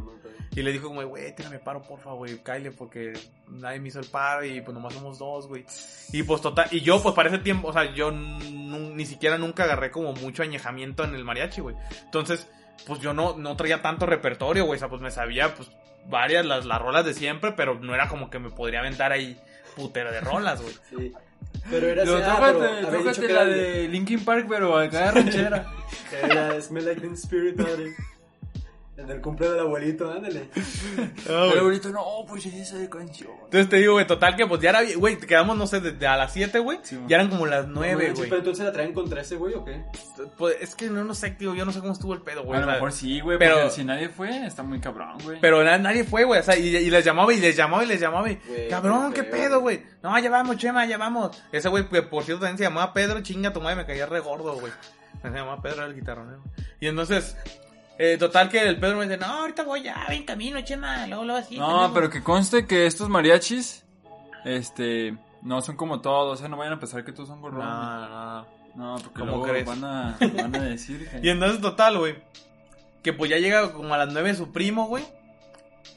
Y 0.55 0.63
le 0.63 0.71
dijo 0.71 0.87
como, 0.87 1.05
güey, 1.05 1.35
tírame 1.35 1.59
paro, 1.59 1.83
porfa, 1.83 2.11
güey, 2.13 2.39
Kyle, 2.43 2.71
porque 2.71 3.13
nadie 3.47 3.79
me 3.79 3.89
hizo 3.89 3.99
el 3.99 4.07
paro 4.07 4.43
y 4.43 4.59
pues 4.61 4.73
nomás 4.73 4.93
somos 4.93 5.19
dos, 5.19 5.47
güey. 5.47 5.65
Y 6.11 6.23
pues 6.23 6.41
total, 6.41 6.67
y 6.71 6.81
yo 6.81 7.01
pues 7.01 7.13
para 7.13 7.29
ese 7.29 7.37
tiempo, 7.37 7.67
o 7.67 7.73
sea, 7.73 7.93
yo 7.93 8.11
ni 8.11 9.05
siquiera 9.05 9.37
nunca 9.37 9.65
agarré 9.65 9.91
como 9.91 10.13
mucho 10.13 10.41
añejamiento 10.41 11.03
en 11.03 11.13
el 11.13 11.23
mariachi, 11.23 11.61
güey. 11.61 11.75
Entonces, 12.05 12.49
pues 12.87 12.99
yo 13.01 13.13
no, 13.13 13.37
no 13.37 13.55
traía 13.55 13.83
tanto 13.83 14.07
repertorio, 14.07 14.65
güey, 14.65 14.77
o 14.77 14.79
sea, 14.79 14.89
pues 14.89 15.01
me 15.01 15.11
sabía 15.11 15.53
pues 15.53 15.69
varias 16.07 16.43
las, 16.43 16.65
las 16.65 16.81
rolas 16.81 17.05
de 17.05 17.13
siempre, 17.13 17.51
pero 17.51 17.75
no 17.79 17.93
era 17.93 18.07
como 18.07 18.31
que 18.31 18.39
me 18.39 18.49
podría 18.49 18.79
aventar 18.79 19.11
ahí 19.11 19.39
putero 19.75 20.11
de 20.11 20.21
rolas, 20.21 20.61
güey. 20.61 20.73
Sí. 20.89 21.13
Pero 21.69 21.87
era 21.87 22.03
así, 22.03 22.11
Pero 22.11 22.25
ah, 22.25 22.35
tócate, 22.35 22.59
pero 22.59 22.87
había 22.87 22.97
dicho 22.97 22.97
tócate 22.97 23.27
que 23.27 23.33
la 23.33 23.41
era 23.41 23.49
de 23.49 23.87
Linkin 23.89 24.23
Park, 24.23 24.45
pero 24.49 24.77
acá 24.77 25.11
ranchera. 25.11 25.65
Era 26.23 26.61
Smell 26.61 26.85
Like 26.85 27.01
Teen 27.01 27.13
Spirit, 27.13 27.57
madre. 27.57 27.93
En 28.97 29.07
el 29.11 29.21
cumple 29.21 29.47
del 29.49 29.59
abuelito, 29.59 30.11
ándale. 30.11 30.49
Ah, 31.29 31.47
Pero 31.51 31.61
ahorita 31.65 31.89
no, 31.89 32.03
pues 32.27 32.45
esa 32.47 32.77
de 32.77 32.89
canción. 32.89 33.31
Entonces 33.43 33.69
te 33.69 33.77
digo, 33.77 33.93
güey, 33.93 34.07
total 34.07 34.35
que 34.35 34.47
pues 34.47 34.59
ya 34.61 34.69
era, 34.69 34.79
güey, 34.95 35.17
quedamos, 35.17 35.55
no 35.57 35.67
sé, 35.67 35.81
desde 35.81 36.07
a 36.07 36.15
las 36.17 36.31
7, 36.33 36.57
güey, 36.59 36.79
Sí, 36.83 36.97
ya 37.07 37.17
eran 37.17 37.29
como 37.29 37.45
las 37.45 37.67
9, 37.67 38.07
No, 38.09 38.15
güey. 38.15 38.29
Pero 38.29 38.37
entonces 38.37 38.65
la 38.65 38.71
traen 38.71 38.93
contra 38.93 39.21
ese 39.21 39.35
güey 39.35 39.53
o 39.53 39.63
qué? 39.65 39.83
Pues 40.37 40.55
es 40.61 40.73
que 40.73 40.89
no, 40.89 41.03
no 41.03 41.13
sé, 41.13 41.31
tío, 41.31 41.53
yo 41.53 41.65
no 41.65 41.71
sé 41.73 41.79
cómo 41.79 41.91
estuvo 41.93 42.13
el 42.13 42.21
pedo, 42.21 42.43
güey. 42.43 42.57
A 42.57 42.65
lo 42.65 42.71
mejor 42.71 42.91
sí, 42.91 43.19
güey, 43.19 43.37
pero- 43.37 43.69
si 43.69 43.83
nadie 43.83 44.09
fue, 44.09 44.45
está 44.47 44.63
muy 44.63 44.79
cabrón, 44.79 45.17
güey. 45.23 45.39
Pero 45.41 45.63
na- 45.63 45.77
nadie 45.77 46.03
fue, 46.03 46.23
güey. 46.23 46.39
O 46.39 46.43
sea, 46.43 46.57
y, 46.57 46.75
y 46.75 46.89
les 46.89 47.03
llamaba 47.05 47.31
y 47.33 47.39
les 47.39 47.55
llamaba 47.55 47.83
y 47.83 47.87
les 47.87 47.99
llamaba 47.99 48.31
y... 48.31 48.35
Güey, 48.47 48.69
Cabrón, 48.69 49.13
qué 49.13 49.23
pedo, 49.23 49.59
güey. 49.59 49.83
No, 50.01 50.17
ya 50.17 50.29
vamos, 50.29 50.57
Chema, 50.57 50.85
ya 50.85 50.97
vamos. 50.97 51.37
Ese 51.51 51.69
güey, 51.69 51.87
que 51.89 52.01
por 52.03 52.23
cierto, 52.23 52.41
también 52.41 52.57
se 52.57 52.63
llamaba 52.63 52.93
Pedro, 52.93 53.21
chinga 53.21 53.51
tu 53.53 53.61
madre, 53.61 53.75
me 53.75 53.85
caía 53.85 54.05
re 54.07 54.21
gordo, 54.21 54.53
güey. 54.59 54.71
Se 55.21 55.29
llamaba 55.29 55.61
Pedro, 55.61 55.77
era 55.77 55.85
el 55.87 55.95
guitarronero. 55.95 56.41
Y 56.79 56.87
entonces, 56.87 57.35
eh, 57.99 58.17
total 58.17 58.49
que 58.49 58.59
el 58.61 58.79
Pedro 58.79 58.97
me 58.97 59.05
dice, 59.05 59.17
no, 59.17 59.25
ahorita 59.25 59.63
voy 59.63 59.83
ya, 59.83 60.05
ven 60.09 60.23
camino, 60.23 60.59
Chema, 60.61 61.07
luego, 61.07 61.23
luego 61.25 61.39
así. 61.39 61.57
No, 61.57 61.67
tenemos". 61.67 61.91
pero 61.93 62.09
que 62.09 62.23
conste 62.23 62.65
que 62.67 62.85
estos 62.85 63.09
mariachis, 63.09 63.83
este, 64.45 65.17
no 65.41 65.61
son 65.61 65.75
como 65.75 66.01
todos, 66.01 66.33
o 66.33 66.37
sea, 66.39 66.47
no 66.49 66.57
vayan 66.57 66.73
a 66.73 66.79
pensar 66.79 67.03
que 67.03 67.11
todos 67.11 67.29
son 67.29 67.37
No, 67.41 67.43
gorrones. 67.43 67.67
no, 67.67 68.09
no. 68.09 68.57
No, 68.75 68.95
porque 69.01 69.19
¿Cómo 69.21 69.31
luego 69.31 69.43
crees? 69.45 69.65
van 69.65 69.83
a, 69.83 70.17
van 70.35 70.55
a 70.55 70.59
decir 70.59 71.09
que... 71.09 71.19
Y 71.25 71.29
entonces, 71.31 71.59
total, 71.61 71.97
güey. 71.97 72.15
Que 73.01 73.11
pues 73.11 73.31
ya 73.31 73.37
llega 73.37 73.73
como 73.73 73.91
a 73.95 73.97
las 73.97 74.13
9 74.13 74.35
su 74.35 74.51
primo, 74.53 74.85
güey. 74.85 75.03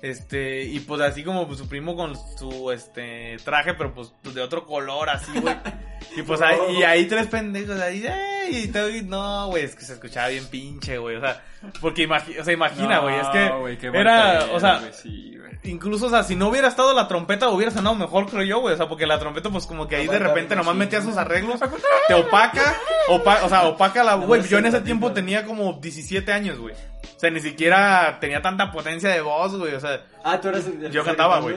Este, 0.00 0.64
y 0.64 0.80
pues 0.80 1.00
así 1.02 1.22
como 1.22 1.46
pues, 1.46 1.58
su 1.58 1.68
primo 1.68 1.94
con 1.94 2.14
su 2.38 2.70
este 2.72 3.36
traje, 3.44 3.74
pero 3.74 3.92
pues 3.92 4.14
de 4.32 4.40
otro 4.40 4.64
color, 4.64 5.10
así, 5.10 5.30
güey. 5.40 5.54
Y 6.16 6.22
pues 6.22 6.40
ahí, 6.40 6.56
y 6.78 6.82
ahí 6.82 7.06
tres 7.06 7.26
pendejos 7.28 7.78
ahí, 7.78 8.04
¡ey! 8.04 8.29
Y 8.48 8.68
todo, 8.68 8.88
y 8.90 9.02
no, 9.02 9.46
güey, 9.48 9.64
es 9.64 9.74
que 9.74 9.84
se 9.84 9.94
escuchaba 9.94 10.28
bien 10.28 10.46
pinche, 10.46 10.98
güey. 10.98 11.16
O 11.16 11.20
sea, 11.20 11.42
porque 11.80 12.08
imagi- 12.08 12.38
o 12.40 12.44
sea, 12.44 12.52
imagina, 12.52 12.96
No, 12.96 13.02
güey, 13.02 13.74
es 13.74 13.78
que 13.78 13.86
era, 13.88 14.46
o 14.52 14.60
sea, 14.60 14.80
sí, 14.92 15.36
incluso, 15.64 16.06
o 16.06 16.10
sea, 16.10 16.22
si 16.22 16.36
no 16.36 16.48
hubiera 16.48 16.68
estado 16.68 16.94
la 16.94 17.06
trompeta, 17.08 17.48
hubiera 17.50 17.70
sonado 17.70 17.94
mejor, 17.96 18.26
creo 18.26 18.42
yo, 18.44 18.60
güey. 18.60 18.74
O 18.74 18.76
sea, 18.76 18.88
porque 18.88 19.06
la 19.06 19.18
trompeta, 19.18 19.50
pues 19.50 19.66
como 19.66 19.86
que 19.86 19.96
ahí 19.96 20.06
de 20.06 20.18
repente 20.18 20.56
nomás 20.56 20.72
sí. 20.74 20.78
metía 20.78 21.02
sus 21.02 21.16
arreglos, 21.16 21.60
te 22.08 22.14
opaca, 22.14 22.76
opa- 23.08 23.42
o 23.44 23.48
sea, 23.48 23.64
opaca 23.68 24.02
la, 24.04 24.14
güey. 24.14 24.40
no 24.40 24.46
Yo 24.46 24.58
en 24.58 24.66
ese 24.66 24.80
tiempo 24.80 25.12
tenía 25.12 25.44
como 25.44 25.74
17 25.74 26.32
años, 26.32 26.58
güey. 26.58 26.74
O 26.74 27.20
sea, 27.20 27.30
ni 27.30 27.40
siquiera 27.40 28.16
tenía 28.20 28.40
tanta 28.40 28.72
potencia 28.72 29.10
de 29.10 29.20
voz, 29.20 29.54
güey. 29.56 29.74
O 29.74 29.80
sea, 29.80 30.00
Ah, 30.24 30.40
tú 30.40 30.48
eres 30.48 30.66
el. 30.66 30.84
el 30.86 30.92
Yo 30.92 31.04
cantaba, 31.04 31.40
güey. 31.40 31.56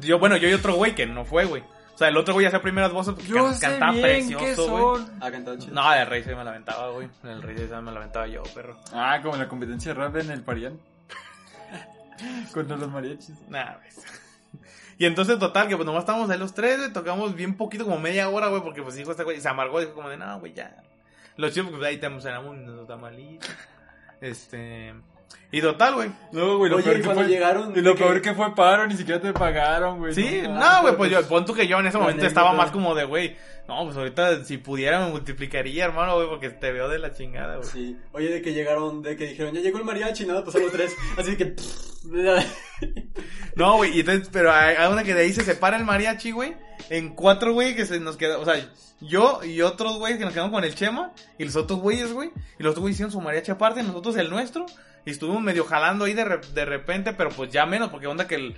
yo, 0.00 0.18
bueno, 0.18 0.36
yo 0.36 0.48
y 0.48 0.52
otro 0.52 0.74
güey 0.74 0.94
que 0.94 1.06
no 1.06 1.24
fue, 1.24 1.44
güey. 1.46 1.62
O 2.00 2.02
sea, 2.02 2.08
el 2.08 2.16
otro 2.16 2.32
güey 2.32 2.46
hacía 2.46 2.62
primeras 2.62 2.92
voces 2.94 3.12
porque 3.12 3.28
Yo 3.28 3.44
can- 3.44 3.54
sé 3.54 3.66
cantaba 3.66 3.92
bien 3.92 4.04
precioso, 4.30 4.70
güey. 4.70 5.04
Ah, 5.20 5.30
cantado 5.30 5.58
chido. 5.58 5.74
No, 5.74 5.92
el 5.92 6.06
rey 6.06 6.24
se 6.24 6.34
me 6.34 6.42
la 6.42 6.50
aventaba, 6.52 6.88
güey. 6.92 7.10
El 7.24 7.42
rey 7.42 7.58
se 7.58 7.66
me 7.76 7.92
la 7.92 7.98
aventaba 7.98 8.26
yo, 8.26 8.42
perro. 8.54 8.78
Ah, 8.94 9.20
como 9.22 9.36
la 9.36 9.46
competencia 9.48 9.92
de 9.92 10.00
rap 10.00 10.16
en 10.16 10.30
el 10.30 10.40
Parián. 10.42 10.80
Contra 12.54 12.78
los 12.78 12.90
mariachis. 12.90 13.34
Nah, 13.50 13.76
ves. 13.82 14.02
Y 14.96 15.04
entonces, 15.04 15.38
total, 15.38 15.68
que 15.68 15.76
pues 15.76 15.84
nomás 15.84 16.00
estábamos 16.04 16.30
ahí 16.30 16.38
los 16.38 16.54
tres, 16.54 16.78
güey, 16.78 16.90
tocamos 16.90 17.34
bien 17.34 17.54
poquito, 17.58 17.84
como 17.84 17.98
media 17.98 18.30
hora, 18.30 18.48
güey, 18.48 18.62
porque 18.62 18.82
pues 18.82 18.94
dijo 18.94 19.10
este 19.10 19.24
güey, 19.24 19.36
y 19.36 19.40
se 19.42 19.48
amargó, 19.50 19.78
dijo 19.80 19.92
como 19.92 20.08
de, 20.08 20.16
no, 20.16 20.40
güey, 20.40 20.54
ya. 20.54 20.82
Los 21.36 21.52
chicos, 21.52 21.70
pues 21.70 21.82
ahí 21.82 21.98
te 21.98 22.08
cenamos 22.20 22.56
unos 22.56 22.86
tamalitos. 22.86 23.50
Este. 24.22 24.94
Y 25.52 25.60
total, 25.60 25.94
güey. 25.94 26.10
No, 26.30 26.58
güey, 26.58 26.70
lo 26.70 26.76
Oye, 26.76 26.84
peor 26.84 26.96
y 26.96 27.00
que 27.00 27.04
cuando 27.06 27.22
fue. 27.22 27.30
llegaron, 27.30 27.76
Y 27.76 27.80
lo 27.80 27.96
peor 27.96 28.22
que 28.22 28.34
fue 28.34 28.54
paro, 28.54 28.86
ni 28.86 28.96
siquiera 28.96 29.20
te 29.20 29.32
pagaron, 29.32 29.98
güey. 29.98 30.14
Sí, 30.14 30.42
no, 30.48 30.82
güey, 30.82 30.96
pues 30.96 31.10
yo, 31.10 31.26
pon 31.26 31.44
tú 31.44 31.54
que 31.54 31.66
yo 31.66 31.80
en 31.80 31.88
ese 31.88 31.98
momento 31.98 32.24
estaba 32.24 32.52
más 32.52 32.70
como 32.70 32.94
de, 32.94 33.04
güey, 33.04 33.36
no, 33.66 33.84
pues 33.84 33.96
ahorita 33.96 34.44
si 34.44 34.58
pudiera 34.58 35.00
me 35.00 35.10
multiplicaría, 35.10 35.84
hermano, 35.84 36.14
güey, 36.14 36.28
porque 36.28 36.50
te 36.50 36.70
veo 36.70 36.88
de 36.88 37.00
la 37.00 37.12
chingada, 37.12 37.56
güey. 37.56 37.68
Sí. 37.68 37.98
Oye, 38.12 38.28
de 38.28 38.42
que 38.42 38.52
llegaron, 38.52 39.02
de 39.02 39.16
que 39.16 39.26
dijeron, 39.26 39.52
ya 39.52 39.60
llegó 39.60 39.78
el 39.78 39.84
mariachi, 39.84 40.24
nada, 40.24 40.44
pasamos 40.44 40.70
tres. 40.70 40.94
Así 41.16 41.36
que. 41.36 41.56
No, 43.56 43.76
güey, 43.76 43.96
y 43.96 44.00
entonces, 44.00 44.28
pero 44.32 44.52
hay, 44.52 44.76
hay 44.76 44.92
una 44.92 45.02
que 45.02 45.14
de 45.14 45.22
ahí 45.22 45.32
se 45.32 45.42
separa 45.44 45.76
el 45.76 45.84
mariachi, 45.84 46.30
güey, 46.30 46.54
en 46.88 47.14
cuatro, 47.14 47.52
güey, 47.52 47.74
que 47.74 47.86
se 47.86 47.98
nos 47.98 48.16
queda, 48.16 48.38
o 48.38 48.44
sea, 48.44 48.54
yo 49.00 49.40
y 49.42 49.62
otros 49.62 49.98
güeyes 49.98 50.18
que 50.18 50.24
nos 50.24 50.32
quedamos 50.32 50.52
con 50.52 50.64
el 50.64 50.74
Chema, 50.74 51.12
y 51.38 51.44
los 51.44 51.56
otros 51.56 51.80
güeyes, 51.80 52.12
güey, 52.12 52.30
y 52.58 52.62
los 52.62 52.70
otros 52.70 52.82
güeyes 52.82 52.96
hicieron 52.96 53.12
su 53.12 53.20
mariachi 53.20 53.50
aparte, 53.50 53.80
y 53.80 53.82
nosotros 53.82 54.16
el 54.16 54.30
nuestro, 54.30 54.66
y 55.04 55.10
estuvimos 55.10 55.42
medio 55.42 55.64
jalando 55.64 56.04
ahí 56.04 56.14
de, 56.14 56.24
re- 56.24 56.40
de 56.54 56.64
repente, 56.64 57.12
pero 57.12 57.30
pues 57.30 57.50
ya 57.50 57.66
menos, 57.66 57.88
porque 57.90 58.06
onda 58.06 58.26
que 58.26 58.34
el, 58.36 58.56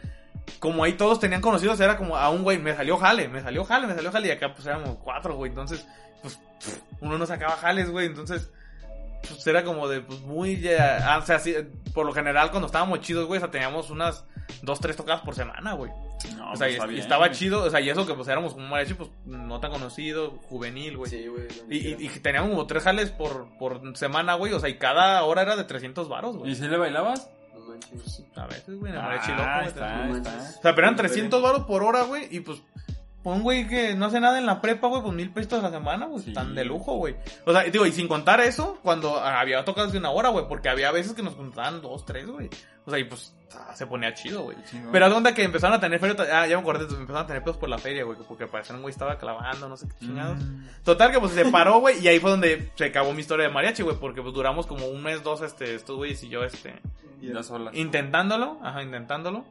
como 0.59 0.84
ahí 0.84 0.95
todos 0.95 1.20
tenían 1.20 1.40
conocidos, 1.40 1.78
era 1.80 1.97
como 1.97 2.16
a 2.16 2.28
un 2.30 2.43
güey, 2.43 2.59
me 2.59 2.74
salió 2.74 2.97
jale, 2.97 3.28
me 3.28 3.40
salió 3.43 3.64
jale, 3.64 3.86
me 3.86 3.95
salió 3.95 4.11
jale, 4.12 4.28
y 4.28 4.30
acá 4.32 4.55
pues 4.55 4.66
éramos 4.66 4.99
cuatro, 5.03 5.34
güey, 5.36 5.51
entonces, 5.51 5.86
pues, 6.20 6.38
uno 7.01 7.18
no 7.18 7.26
sacaba 7.26 7.57
jales, 7.57 7.90
güey, 7.90 8.07
entonces, 8.07 8.51
pues 9.28 9.46
era 9.46 9.64
como 9.64 9.88
de, 9.88 10.00
pues 10.00 10.20
muy, 10.20 10.60
ya, 10.60 10.98
ah, 11.14 11.18
o 11.18 11.22
sea, 11.26 11.38
sí, 11.38 11.54
por 11.94 12.06
lo 12.06 12.12
general 12.12 12.50
cuando 12.50 12.66
estábamos 12.66 13.00
chidos, 13.00 13.26
güey, 13.26 13.38
o 13.38 13.40
sea, 13.40 13.50
teníamos 13.50 13.90
unas 13.90 14.24
dos, 14.62 14.80
tres 14.80 14.96
tocadas 14.96 15.22
por 15.22 15.34
semana, 15.34 15.72
güey. 15.74 15.90
No, 16.36 16.52
O 16.52 16.56
sea, 16.56 16.68
pues, 16.68 16.78
y- 16.78 16.84
y 16.84 16.88
bien, 16.88 17.00
estaba 17.02 17.26
güey. 17.26 17.38
chido, 17.38 17.64
o 17.64 17.70
sea, 17.70 17.80
y 17.80 17.90
eso 17.90 18.06
que 18.06 18.14
pues 18.14 18.28
éramos 18.28 18.54
un 18.54 18.68
mariachi, 18.68 18.94
pues 18.94 19.10
no 19.24 19.58
tan 19.60 19.72
conocido, 19.72 20.30
juvenil, 20.48 20.96
güey. 20.96 21.10
Sí, 21.10 21.26
güey. 21.26 21.48
Y, 21.68 21.78
y, 21.88 22.06
y 22.06 22.08
teníamos 22.20 22.50
como 22.50 22.66
tres 22.66 22.84
jales 22.84 23.10
por, 23.10 23.48
por 23.58 23.96
semana, 23.96 24.34
güey, 24.34 24.52
o 24.52 24.60
sea, 24.60 24.68
y 24.68 24.78
cada 24.78 25.22
hora 25.24 25.42
era 25.42 25.56
de 25.56 25.64
300 25.64 26.08
varos, 26.08 26.36
¿Y 26.36 26.38
güey. 26.38 26.54
si 26.54 26.68
le 26.68 26.76
bailabas? 26.76 27.28
A 28.36 28.46
veces, 28.46 28.78
güey, 28.78 28.92
en 28.92 28.98
el 28.98 29.04
Ah, 29.04 29.04
mariachi 29.06 29.30
loco, 29.32 29.42
güey. 29.56 29.66
está, 29.68 30.08
está. 30.08 30.58
O 30.58 30.62
sea, 30.62 30.74
pero 30.74 30.86
eran 30.86 30.96
300 30.96 31.42
varos 31.42 31.64
por 31.64 31.82
hora, 31.82 32.02
güey, 32.02 32.28
y 32.30 32.40
pues, 32.40 32.60
un 33.24 33.42
güey 33.42 33.68
que 33.68 33.94
no 33.94 34.06
hace 34.06 34.18
nada 34.20 34.38
en 34.38 34.46
la 34.46 34.60
prepa, 34.60 34.88
güey, 34.88 35.02
pues 35.02 35.14
mil 35.14 35.30
pesos 35.30 35.60
a 35.60 35.62
la 35.62 35.70
semana, 35.70 36.06
güey, 36.06 36.22
Sí. 36.22 36.30
están 36.30 36.54
de 36.54 36.64
lujo, 36.64 36.96
güey. 36.96 37.14
O 37.46 37.52
sea, 37.52 37.62
digo, 37.64 37.86
y 37.86 37.92
sin 37.92 38.08
contar 38.08 38.40
eso, 38.40 38.78
cuando 38.82 39.18
había 39.18 39.64
tocadas 39.64 39.92
de 39.92 39.98
una 39.98 40.10
hora, 40.10 40.30
güey, 40.30 40.46
porque 40.48 40.68
había 40.68 40.90
veces 40.90 41.12
que 41.14 41.22
nos 41.22 41.34
juntaban 41.34 41.80
dos, 41.82 42.04
tres, 42.04 42.26
güey. 42.26 42.48
O 42.84 42.90
sea, 42.90 42.98
y 42.98 43.04
pues, 43.04 43.32
ah, 43.54 43.76
se 43.76 43.86
ponía 43.86 44.12
chido, 44.12 44.42
güey. 44.42 44.56
Pero 44.90 45.08
de 45.08 45.14
onda 45.14 45.32
que 45.34 45.44
empezaron 45.44 45.76
a 45.76 45.80
tener 45.80 46.00
feria, 46.00 46.16
ah, 46.32 46.48
ya 46.48 46.56
me 46.56 46.62
acordé, 46.62 46.82
empezaron 46.84 47.22
a 47.22 47.26
tener 47.28 47.44
pedos 47.44 47.56
por 47.58 47.68
la 47.68 47.78
feria, 47.78 48.02
güey, 48.02 48.18
porque 48.26 48.48
parecía 48.48 48.74
un 48.74 48.82
güey 48.82 48.90
estaba 48.90 49.16
clavando, 49.18 49.68
no 49.68 49.76
sé 49.76 49.86
qué 49.88 49.94
chingados. 50.06 50.38
Mm. 50.42 50.66
Total 50.82 51.12
que 51.12 51.20
pues 51.20 51.30
se 51.32 51.44
paró, 51.44 51.78
güey, 51.78 52.00
y 52.04 52.08
ahí 52.08 52.18
fue 52.18 52.30
donde 52.32 52.72
se 52.74 52.86
acabó 52.86 53.12
mi 53.12 53.20
historia 53.20 53.46
de 53.46 53.52
mariachi, 53.54 53.84
güey, 53.84 53.96
porque 54.00 54.20
pues 54.20 54.34
duramos 54.34 54.66
como 54.66 54.86
un 54.86 55.00
mes, 55.00 55.22
dos, 55.22 55.42
este, 55.42 55.76
estos 55.76 55.96
güeyes 55.96 56.20
y 56.24 56.28
yo, 56.28 56.42
este, 56.42 56.74
Y 57.20 57.28
las 57.28 57.48
olas. 57.52 57.72
intentándolo, 57.76 58.58
ajá, 58.64 58.82
intentándolo. 58.82 59.44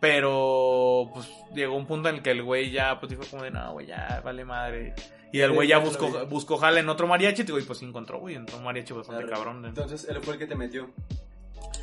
Pero, 0.00 1.10
pues, 1.14 1.28
llegó 1.54 1.76
un 1.76 1.86
punto 1.86 2.08
en 2.08 2.16
el 2.16 2.22
que 2.22 2.30
el 2.30 2.42
güey 2.42 2.70
ya, 2.70 2.98
pues, 2.98 3.10
dijo 3.10 3.22
como 3.30 3.42
de, 3.42 3.50
no, 3.50 3.72
güey, 3.72 3.86
ya, 3.86 4.20
vale 4.24 4.44
madre. 4.44 4.94
Y 5.32 5.40
el 5.40 5.52
güey 5.52 5.68
ya 5.68 5.78
buscó, 5.78 6.26
buscó 6.26 6.56
jale 6.56 6.80
en 6.80 6.88
otro 6.88 7.06
mariachi, 7.06 7.42
y 7.42 7.62
pues 7.62 7.82
encontró, 7.82 8.18
güey, 8.18 8.34
entró 8.34 8.56
un 8.58 8.64
mariachi 8.64 8.92
bastante 8.94 9.22
Claro. 9.24 9.36
cabrón. 9.36 9.62
¿no? 9.62 9.68
Entonces, 9.68 10.06
él 10.08 10.18
fue 10.22 10.34
el 10.34 10.38
que 10.40 10.46
te 10.46 10.56
metió. 10.56 10.90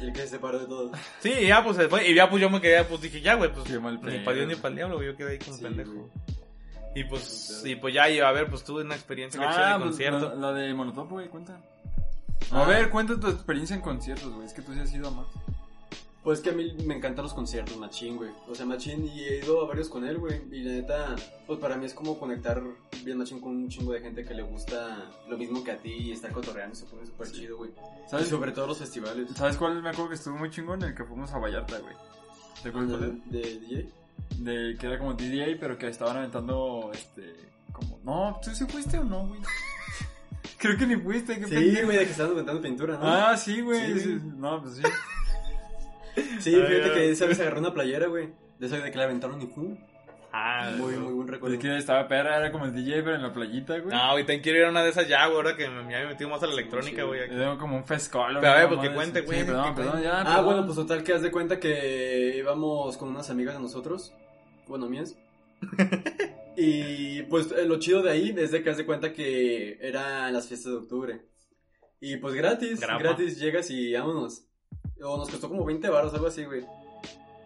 El 0.01 0.11
que 0.13 0.21
se 0.21 0.27
separó 0.29 0.59
de 0.59 0.65
todo. 0.65 0.91
Sí, 1.21 1.31
y 1.31 1.47
ya, 1.47 1.63
pues, 1.63 1.77
fue, 1.89 2.07
y 2.09 2.13
ya, 2.15 2.29
pues, 2.29 2.41
yo 2.41 2.49
me 2.49 2.59
quedé, 2.59 2.83
pues, 2.83 3.01
dije, 3.01 3.21
ya, 3.21 3.35
güey, 3.35 3.51
pues, 3.53 3.69
ni 3.69 4.19
para 4.19 4.35
Dios 4.35 4.47
ni 4.47 4.55
para 4.55 4.69
el 4.69 4.75
diablo, 4.75 4.95
güey, 4.97 5.07
yo 5.09 5.15
quedé 5.15 5.31
ahí 5.33 5.39
como 5.39 5.55
Sí, 5.57 5.63
pendejo. 5.63 5.91
güey. 5.91 6.05
Y 6.95 7.03
pues, 7.03 7.61
y 7.63 7.75
pues 7.75 7.93
ya, 7.93 8.09
y 8.09 8.19
a 8.19 8.31
ver, 8.31 8.49
pues 8.49 8.63
tuve 8.63 8.81
una 8.81 8.95
experiencia 8.95 9.39
que 9.39 9.45
Ah, 9.45 9.73
de 9.73 9.83
pues, 9.83 9.89
concierto. 9.89 10.29
la, 10.29 10.51
la 10.51 10.53
de 10.53 10.73
Molotov, 10.73 11.07
güey, 11.09 11.27
cuenta. 11.27 11.59
Ah. 12.51 12.63
A 12.63 12.65
ver, 12.65 12.89
cuenta 12.89 13.19
tu 13.19 13.27
experiencia 13.27 13.75
en 13.75 13.83
conciertos, 13.83 14.33
güey. 14.33 14.47
Es 14.47 14.53
que 14.53 14.63
tú 14.63 14.73
sí 14.73 14.79
has 14.79 14.91
ido 14.91 15.07
a 15.09 15.11
más. 15.11 15.27
Pues 16.27 16.41
que 16.41 16.49
a 16.49 16.51
mí 16.51 16.75
me 16.83 16.97
encantan 16.97 17.23
los 17.23 17.33
conciertos, 17.33 17.77
Machín, 17.77 18.17
güey. 18.17 18.31
O 18.49 18.53
sea, 18.53 18.65
Machín, 18.65 19.05
y 19.05 19.21
he 19.21 19.37
ido 19.37 19.63
a 19.63 19.65
varios 19.65 19.87
con 19.87 20.05
él, 20.05 20.17
güey. 20.17 20.41
Y 20.51 20.59
la 20.59 20.73
neta, 20.73 21.15
pues 21.45 21.57
para 21.57 21.77
mí 21.77 21.85
es 21.85 21.93
como 21.93 22.19
conectar 22.19 22.61
bien 23.05 23.17
Machín 23.17 23.39
con 23.39 23.55
un 23.55 23.69
chingo 23.69 23.93
de 23.93 24.01
gente 24.01 24.25
que 24.25 24.33
le 24.33 24.43
gusta 24.43 25.09
lo 25.29 25.37
mismo 25.37 25.63
que 25.63 25.71
a 25.71 25.77
ti 25.77 25.89
y 25.89 26.11
estar 26.11 26.33
cotorreando. 26.33 26.75
Se 26.75 26.85
pone 26.85 27.05
súper 27.05 27.31
chido, 27.31 27.55
güey. 27.55 27.69
Y 27.69 28.09
¿Sabes, 28.09 28.27
sobre 28.27 28.51
todo 28.51 28.67
los 28.67 28.77
festivales. 28.77 29.29
¿Sabes 29.37 29.55
cuál 29.55 29.81
me 29.81 29.87
acuerdo 29.87 30.09
que 30.09 30.15
estuvo 30.15 30.35
muy 30.35 30.49
chingón? 30.49 30.83
El 30.83 30.93
que 30.93 31.05
fuimos 31.05 31.31
a 31.31 31.37
Vallarta, 31.37 31.79
güey. 31.79 31.95
¿Te 32.61 32.67
acuerdas 32.67 32.97
cuál 32.97 33.21
¿De, 33.27 33.59
DJ? 33.59 33.89
De 34.39 34.77
que 34.77 34.85
era 34.85 34.99
como 34.99 35.13
DJ, 35.13 35.55
pero 35.55 35.77
que 35.77 35.87
estaban 35.87 36.17
aventando, 36.17 36.91
este, 36.93 37.35
como... 37.71 38.01
No, 38.03 38.37
¿tú 38.43 38.53
sí 38.53 38.65
fuiste 38.65 38.97
o 38.99 39.05
no, 39.05 39.29
güey? 39.29 39.39
Creo 40.57 40.75
que 40.77 40.87
ni 40.87 40.97
fuiste, 40.97 41.39
qué 41.39 41.45
Sí, 41.45 41.81
güey, 41.85 41.99
de 41.99 42.03
que 42.03 42.11
estaban 42.11 42.33
aventando 42.33 42.61
pintura, 42.61 42.97
¿no? 42.97 43.07
Ah, 43.07 43.37
sí, 43.37 43.61
güey. 43.61 43.93
Sí. 43.93 43.99
sí. 44.01 44.21
No, 44.35 44.61
pues 44.61 44.75
sí. 44.75 44.83
Sí, 46.39 46.51
fíjate 46.51 46.91
que 46.93 47.09
esa 47.11 47.25
vez 47.25 47.39
agarró 47.39 47.59
una 47.59 47.73
playera, 47.73 48.07
güey. 48.07 48.29
De 48.59 48.67
esa 48.67 48.77
de 48.79 48.89
que 48.91 48.97
la 48.97 49.03
aventaron 49.05 49.41
y 49.41 49.45
¡pum! 49.45 49.77
Ah, 50.33 50.71
Muy, 50.77 50.95
muy 50.95 51.13
buen 51.13 51.27
recuerdo. 51.27 51.55
Es 51.55 51.61
que 51.61 51.77
estaba 51.77 52.07
perra, 52.07 52.37
era 52.37 52.51
como 52.51 52.65
el 52.65 52.73
DJ, 52.73 53.01
pero 53.01 53.15
en 53.15 53.21
la 53.23 53.33
playita, 53.33 53.79
güey. 53.79 53.95
No, 53.95 54.01
ahorita 54.01 54.39
quiero 54.41 54.59
ir 54.59 54.65
a 54.65 54.69
una 54.69 54.83
de 54.83 54.89
esas 54.89 55.07
ya, 55.07 55.25
güey, 55.25 55.37
ahora 55.37 55.55
que 55.55 55.67
me, 55.69 55.91
ya 55.91 55.99
me 55.99 56.07
metí 56.07 56.25
más 56.25 56.43
a 56.43 56.47
la 56.47 56.53
electrónica, 56.53 57.01
Sí, 57.01 57.07
güey. 57.07 57.21
aquí. 57.21 57.33
Era 57.33 57.57
como 57.57 57.77
un 57.77 57.85
fescolo. 57.85 58.39
Pero 58.41 58.51
a 58.51 58.55
ver, 58.57 58.67
pues, 58.67 58.79
que 58.81 58.93
cuente, 58.93 59.21
güey, 59.21 59.39
Sí, 59.39 59.45
perdón, 59.45 59.73
perdón, 59.75 60.01
ya. 60.03 60.19
Ah, 60.21 60.23
perdón. 60.25 60.45
bueno, 60.45 60.65
pues 60.65 60.75
total 60.75 61.03
que 61.03 61.13
haz 61.13 61.21
de 61.21 61.31
cuenta 61.31 61.59
que 61.59 62.35
íbamos 62.37 62.97
con 62.97 63.09
unas 63.09 63.29
amigas 63.29 63.55
de 63.55 63.61
nosotros, 63.61 64.13
bueno, 64.67 64.87
mías. 64.89 65.15
y 66.55 67.23
pues 67.23 67.51
eh, 67.51 67.65
lo 67.65 67.79
chido 67.79 68.01
de 68.01 68.11
ahí 68.11 68.33
es 68.37 68.51
de 68.51 68.63
que 68.63 68.69
haz 68.69 68.77
de 68.77 68.85
cuenta 68.85 69.13
que 69.13 69.77
eran 69.81 70.33
las 70.33 70.47
fiestas 70.47 70.71
de 70.73 70.77
octubre. 70.79 71.21
Y 71.99 72.17
pues 72.17 72.33
gratis, 72.35 72.79
Grapa. 72.79 72.99
gratis 73.01 73.39
llegas 73.39 73.69
y 73.71 73.93
vámonos. 73.93 74.43
O 75.03 75.17
nos 75.17 75.29
costó 75.29 75.49
como 75.49 75.63
20 75.65 75.89
baros, 75.89 76.13
algo 76.13 76.27
así, 76.27 76.45
güey. 76.45 76.65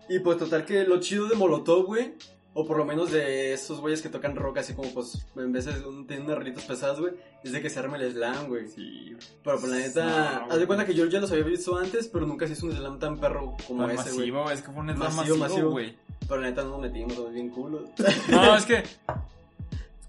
Y 0.10 0.20
pues 0.20 0.38
total 0.38 0.66
que 0.66 0.84
lo 0.84 0.99
chido 0.99 1.28
de 1.28 1.36
Molotov, 1.36 1.86
güey, 1.86 2.14
o 2.54 2.66
por 2.66 2.78
lo 2.78 2.84
menos 2.86 3.12
de 3.12 3.54
esos 3.54 3.80
güeyes 3.80 4.02
que 4.02 4.10
tocan 4.10 4.36
rock 4.36 4.58
así 4.58 4.74
como 4.74 4.89
pues 4.93 5.26
en 5.38 5.52
vez 5.54 5.66
de 5.66 5.86
un, 5.88 6.06
tienen 6.06 6.26
unas 6.26 6.38
rolitas 6.39 6.66
pesadas, 6.66 6.99
güey, 6.99 7.14
es 7.43 7.52
de 7.54 7.62
que 7.62 7.70
se 7.70 7.80
arma 7.80 7.97
el 7.97 8.12
slam, 8.12 8.47
güey. 8.47 8.68
Sí, 8.68 9.16
Pero 9.43 9.60
pues 9.60 9.72
la 9.72 9.78
neta, 9.78 10.43
No, 10.47 10.52
haz 10.54 10.60
de 10.60 10.68
cuenta 10.68 10.86
que 10.86 10.93
yo 10.93 11.06
ya 11.06 11.20
los 11.22 11.32
había 11.32 11.43
visto 11.45 11.78
antes, 11.78 12.08
pero 12.10 12.26
nunca 12.26 12.47
se 12.47 12.54
hizo 12.54 12.66
un 12.66 12.74
slam 12.74 12.99
tan 12.99 13.20
perro 13.20 13.56
como 13.68 13.86
Tan 13.88 13.91
ese, 13.97 14.12
güey. 14.12 14.32
masivo, 14.32 14.52
es 14.52 14.62
que 14.62 14.72
fue 14.72 14.82
un 14.82 14.93
slam 14.95 15.16
Masivo, 15.16 15.38
masivo, 15.38 15.70
güey. 15.72 15.95
Pero 16.28 16.41
la 16.41 16.47
neta 16.49 16.64
no 16.64 16.70
nos 16.72 16.82
metimos, 16.82 17.14
somos 17.14 17.34
bien 17.34 17.49
culos. 17.49 17.89
No, 18.30 18.56
es 18.58 18.66
que. 18.66 18.84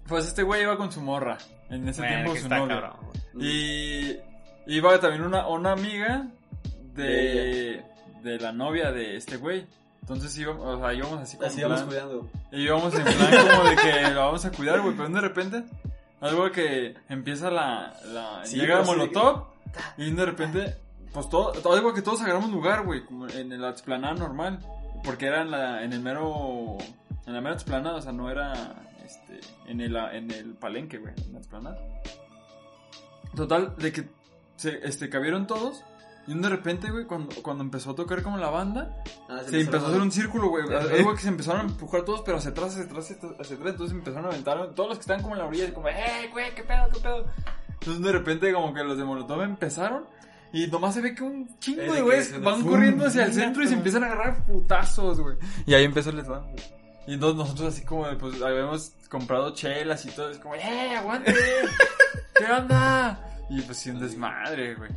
Pues 0.07 0.27
este 0.27 0.43
güey 0.43 0.63
iba 0.63 0.77
con 0.77 0.91
su 0.91 1.01
morra. 1.01 1.37
En 1.69 1.87
ese 1.87 2.01
Bueno, 2.01 2.15
tiempo 2.15 2.33
que 2.33 2.39
su 2.39 2.45
está 2.45 2.59
novia. 2.59 2.81
cabrón, 2.81 2.97
güey. 3.33 3.47
Y 3.47 4.19
iba 4.67 4.99
también 4.99 5.23
una, 5.23 5.47
una 5.47 5.71
amiga 5.71 6.27
de, 6.95 7.03
De 7.03 7.83
de 8.23 8.39
la 8.39 8.51
novia 8.51 8.91
de 8.91 9.17
este 9.17 9.37
güey. 9.37 9.65
Entonces 10.01 10.37
íbamos, 10.37 10.65
o 10.65 10.79
sea, 10.79 10.93
íbamos 10.93 11.19
así 11.21 11.37
como 11.37 11.47
Así 11.47 11.61
cuidando. 11.61 12.29
Y 12.51 12.61
íbamos 12.63 12.93
en 12.93 13.03
plan 13.03 13.47
como 13.47 13.69
de 13.69 13.75
que 13.77 14.09
lo 14.13 14.19
vamos 14.21 14.45
a 14.45 14.51
cuidar, 14.51 14.81
güey. 14.81 14.95
Pero 14.97 15.09
de 15.09 15.21
repente, 15.21 15.63
algo 16.19 16.51
que 16.51 16.95
empieza 17.09 17.49
la. 17.49 17.93
la 18.13 18.41
Sí, 18.45 18.57
llega 18.57 18.83
sí, 18.83 18.91
Molotov. 18.91 19.45
Y 19.97 20.11
de 20.11 20.25
repente, 20.25 20.75
pues 21.13 21.29
todo. 21.29 21.51
todo- 21.53 21.73
Algo 21.73 21.93
que 21.93 22.01
todos 22.01 22.21
agarramos 22.21 22.51
lugar, 22.51 22.85
güey. 22.85 23.05
Como 23.05 23.27
en 23.29 23.61
la 23.61 23.69
explanada 23.69 24.13
normal. 24.13 24.59
Porque 25.05 25.25
era 25.27 25.41
en, 25.41 25.51
la, 25.51 25.83
en 25.83 25.93
el 25.93 26.01
mero. 26.01 26.77
En 27.25 27.33
la 27.33 27.39
mera 27.41 27.53
explanada, 27.55 27.95
o 27.95 28.01
sea, 28.01 28.11
no 28.11 28.29
era. 28.29 28.53
Este. 29.05 29.39
En 29.67 29.79
el, 29.79 29.95
en 29.95 30.31
el 30.31 30.53
palenque, 30.55 30.97
güey. 30.97 31.13
En 31.25 31.33
la 31.33 31.39
explanada. 31.39 31.77
Total, 33.35 33.75
de 33.77 33.91
que. 33.91 34.09
Se, 34.57 34.85
este, 34.87 35.09
cabieron 35.09 35.47
todos. 35.47 35.83
Y 36.25 36.33
de 36.39 36.47
repente, 36.49 36.89
güey, 36.89 37.05
cuando, 37.05 37.35
cuando 37.41 37.63
empezó 37.63 37.91
a 37.91 37.95
tocar 37.95 38.23
como 38.23 38.37
la 38.37 38.49
banda, 38.49 38.95
Ah, 39.29 39.41
se 39.45 39.59
empezó 39.59 39.85
a 39.85 39.89
hacer 39.89 40.01
un 40.01 40.11
círculo, 40.11 40.47
güey. 40.49 40.63
Algo 40.73 41.13
que 41.15 41.21
se 41.21 41.27
empezaron 41.27 41.61
a 41.61 41.69
empujar 41.69 42.03
todos, 42.03 42.21
pero 42.21 42.37
hacia 42.37 42.51
atrás, 42.51 42.71
hacia 42.77 42.83
atrás, 42.85 43.11
hacia 43.11 43.55
atrás. 43.57 43.71
Entonces 43.71 43.91
empezaron 43.91 44.25
a 44.25 44.29
aventar 44.29 44.69
todos 44.73 44.89
los 44.89 44.97
que 44.97 45.01
estaban 45.01 45.21
como 45.21 45.35
en 45.35 45.39
la 45.41 45.47
orilla, 45.47 45.73
como, 45.73 45.89
¡eh, 45.89 46.29
güey, 46.31 46.55
qué 46.55 46.63
pedo, 46.63 46.87
qué 46.93 46.99
pedo! 47.01 47.25
Entonces 47.73 48.01
de 48.03 48.11
repente, 48.13 48.53
como 48.53 48.73
que 48.73 48.83
los 48.83 48.97
de 48.97 49.03
Molotov 49.03 49.41
empezaron. 49.41 50.05
Y 50.53 50.67
nomás 50.67 50.93
se 50.93 51.01
ve 51.01 51.15
que 51.15 51.23
un 51.23 51.59
chingo 51.59 51.81
Eh, 51.81 51.91
de 51.91 52.01
güeyes 52.03 52.41
van 52.41 52.61
corriendo 52.61 53.07
hacia 53.07 53.25
el 53.25 53.33
centro 53.33 53.63
y 53.63 53.67
se 53.67 53.73
empiezan 53.73 54.03
a 54.03 54.05
agarrar 54.05 54.45
putazos, 54.45 55.19
güey. 55.19 55.35
Y 55.65 55.73
ahí 55.73 55.83
empezó 55.83 56.11
el 56.11 56.23
slam, 56.23 56.43
güey. 56.43 56.63
Y 57.07 57.15
entonces 57.15 57.37
nosotros 57.37 57.73
así 57.73 57.83
como, 57.83 58.05
pues, 58.17 58.41
habíamos 58.41 58.93
comprado 59.09 59.53
chelas 59.55 60.05
y 60.05 60.11
todo. 60.11 60.29
Es 60.29 60.37
como, 60.37 60.55
¡eh, 60.55 60.95
aguante! 60.95 61.33
¿Qué 62.37 62.45
onda? 62.45 63.19
Y 63.49 63.61
pues 63.61 63.77
sí, 63.79 63.89
un 63.89 63.99
desmadre, 63.99 64.75
güey. 64.75 64.91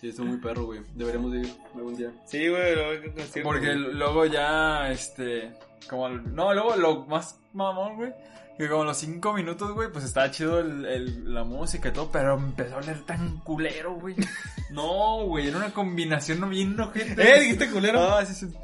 Sí, 0.00 0.08
estuvo 0.10 0.26
muy 0.26 0.38
perro, 0.38 0.64
güey. 0.66 0.80
Deberíamos 0.94 1.32
de 1.32 1.40
ir 1.40 1.54
algún 1.74 1.96
día. 1.96 2.12
Sí, 2.26 2.48
güey, 2.48 2.74
luego 2.74 3.02
Porque 3.42 3.74
luego 3.74 4.26
ya, 4.26 4.90
este, 4.90 5.52
como, 5.90 6.06
el- 6.06 6.34
no, 6.34 6.54
luego 6.54 6.76
lo 6.76 7.04
más 7.06 7.38
mamón, 7.52 7.96
güey, 7.96 8.12
que 8.56 8.68
como 8.68 8.82
a 8.82 8.86
los 8.86 8.96
cinco 8.98 9.32
minutos, 9.32 9.72
güey, 9.72 9.90
pues 9.90 10.04
estaba 10.04 10.30
chido 10.30 10.60
el, 10.60 10.84
el- 10.86 11.34
la 11.34 11.42
música 11.42 11.88
y 11.88 11.92
todo, 11.92 12.10
pero 12.12 12.34
empezó 12.38 12.76
a 12.76 12.78
oler 12.78 13.00
tan 13.06 13.38
culero, 13.40 13.94
güey. 13.94 14.14
No, 14.70 15.24
güey, 15.24 15.48
era 15.48 15.56
una 15.56 15.72
combinación 15.72 16.48
bien 16.50 16.78
ojete. 16.78 17.22
¿Eh? 17.22 17.40
¿Dijiste 17.40 17.70
culero? 17.70 18.00
Ah, 18.02 18.24
sí, 18.26 18.34
sí. 18.34 18.54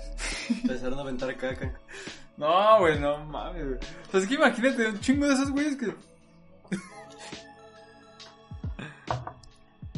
Empezaron 0.62 0.98
a 0.98 1.02
aventar 1.02 1.34
caca. 1.36 1.72
No, 2.36 2.78
güey, 2.80 3.00
no 3.00 3.24
mames, 3.24 3.64
güey. 3.64 3.78
O 3.78 4.10
sea, 4.10 4.20
es 4.20 4.26
que 4.28 4.34
imagínate 4.34 4.86
un 4.86 5.00
chingo 5.00 5.26
de 5.26 5.32
esos 5.34 5.50
güeyes 5.50 5.76
que. 5.76 5.94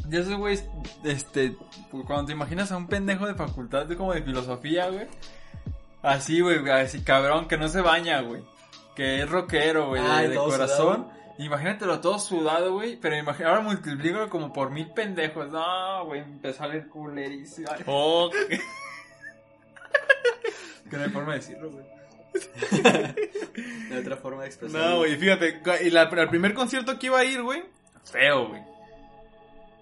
De 0.09 0.21
esos 0.21 0.35
güeyes, 0.37 0.65
este, 1.05 1.57
pues, 1.91 2.05
cuando 2.07 2.27
te 2.27 2.33
imaginas 2.33 2.71
a 2.73 2.77
un 2.77 2.87
pendejo 2.87 3.27
de 3.27 3.35
facultad 3.35 3.89
como 3.97 4.13
de 4.13 4.23
filosofía, 4.23 4.89
güey. 4.89 5.07
Así, 6.03 6.41
güey, 6.41 6.69
así 6.71 7.03
cabrón, 7.03 7.49
que 7.49 7.57
no 7.57 7.69
se 7.69 7.81
baña, 7.81 8.21
güey. 8.21 8.43
Que 8.95 9.23
es 9.23 9.29
rockero, 9.29 9.89
güey, 9.89 10.03
de- 10.03 10.09
Ay, 10.09 10.29
de, 10.29 10.37
corazón. 10.37 11.09
Imagínatelo 11.39 12.01
todo 12.01 12.19
sudado, 12.19 12.73
güey. 12.75 12.97
Pero 12.97 13.17
imagina, 13.17 13.51
ahora 13.51 13.61
multiplícalo 13.61 14.31
como 14.31 14.53
por 14.53 14.71
mil 14.71 14.91
pendejos. 14.93 15.51
No, 15.51 16.05
güey, 16.07 16.21
empezó 16.21 16.65
a 16.65 16.69
leer 16.69 16.89
culerísimo. 16.89 17.69
Oh, 17.87 18.31
que 20.91 20.97
no 20.97 21.03
hay 21.03 21.11
forma 21.11 21.33
de 21.33 21.39
decirlo, 21.39 21.71
güey. 21.71 21.85
De 23.91 23.99
otra 23.99 24.17
forma 24.19 24.43
de 24.43 24.49
expresar. 24.49 24.81
no, 24.81 24.99
güey, 24.99 25.17
fíjate, 25.17 25.61
y 25.83 25.91
la, 25.91 26.03
el 26.03 26.29
primer 26.29 26.53
concierto 26.55 26.99
que 26.99 27.07
iba 27.07 27.19
a 27.19 27.25
ir, 27.25 27.43
güey, 27.43 27.65
Feo, 28.05 28.49
güey. 28.49 28.63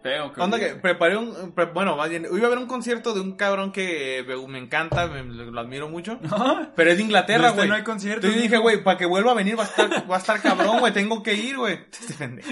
Feo, 0.05 0.33
que 0.35 0.41
Onda 0.43 0.59
que 0.59 0.67
preparé 0.75 1.17
un, 1.17 1.53
pre- 1.53 1.65
bueno, 1.65 1.97
más 1.97 2.11
bien, 2.11 2.27
iba 2.31 2.43
a 2.43 2.47
haber 2.47 2.59
un 2.59 2.67
concierto 2.67 3.15
de 3.15 3.21
un 3.23 3.37
cabrón 3.37 3.73
que 3.73 4.23
me, 4.29 4.37
me 4.49 4.59
encanta, 4.59 5.07
me- 5.07 5.25
lo 5.25 5.59
admiro 5.59 5.89
mucho, 5.89 6.19
pero 6.77 6.91
es 6.91 6.99
de 6.99 7.03
Inglaterra, 7.05 7.47
este 7.47 7.57
güey. 7.57 7.69
no 7.71 7.75
hay 7.75 7.83
concierto. 7.85 8.19
Entonces 8.27 8.37
yo 8.37 8.43
dije, 8.43 8.59
güey, 8.59 8.85
para 8.85 8.99
que 8.99 9.07
vuelva 9.07 9.31
a 9.31 9.35
venir 9.35 9.59
va 9.59 9.63
a 9.63 9.67
estar, 9.67 9.89
va 10.11 10.17
a 10.17 10.19
estar 10.19 10.43
cabrón, 10.43 10.81
güey, 10.81 10.93
tengo 10.93 11.23
que 11.23 11.33
ir, 11.35 11.57
güey. 11.57 11.79
Este. 11.91 12.43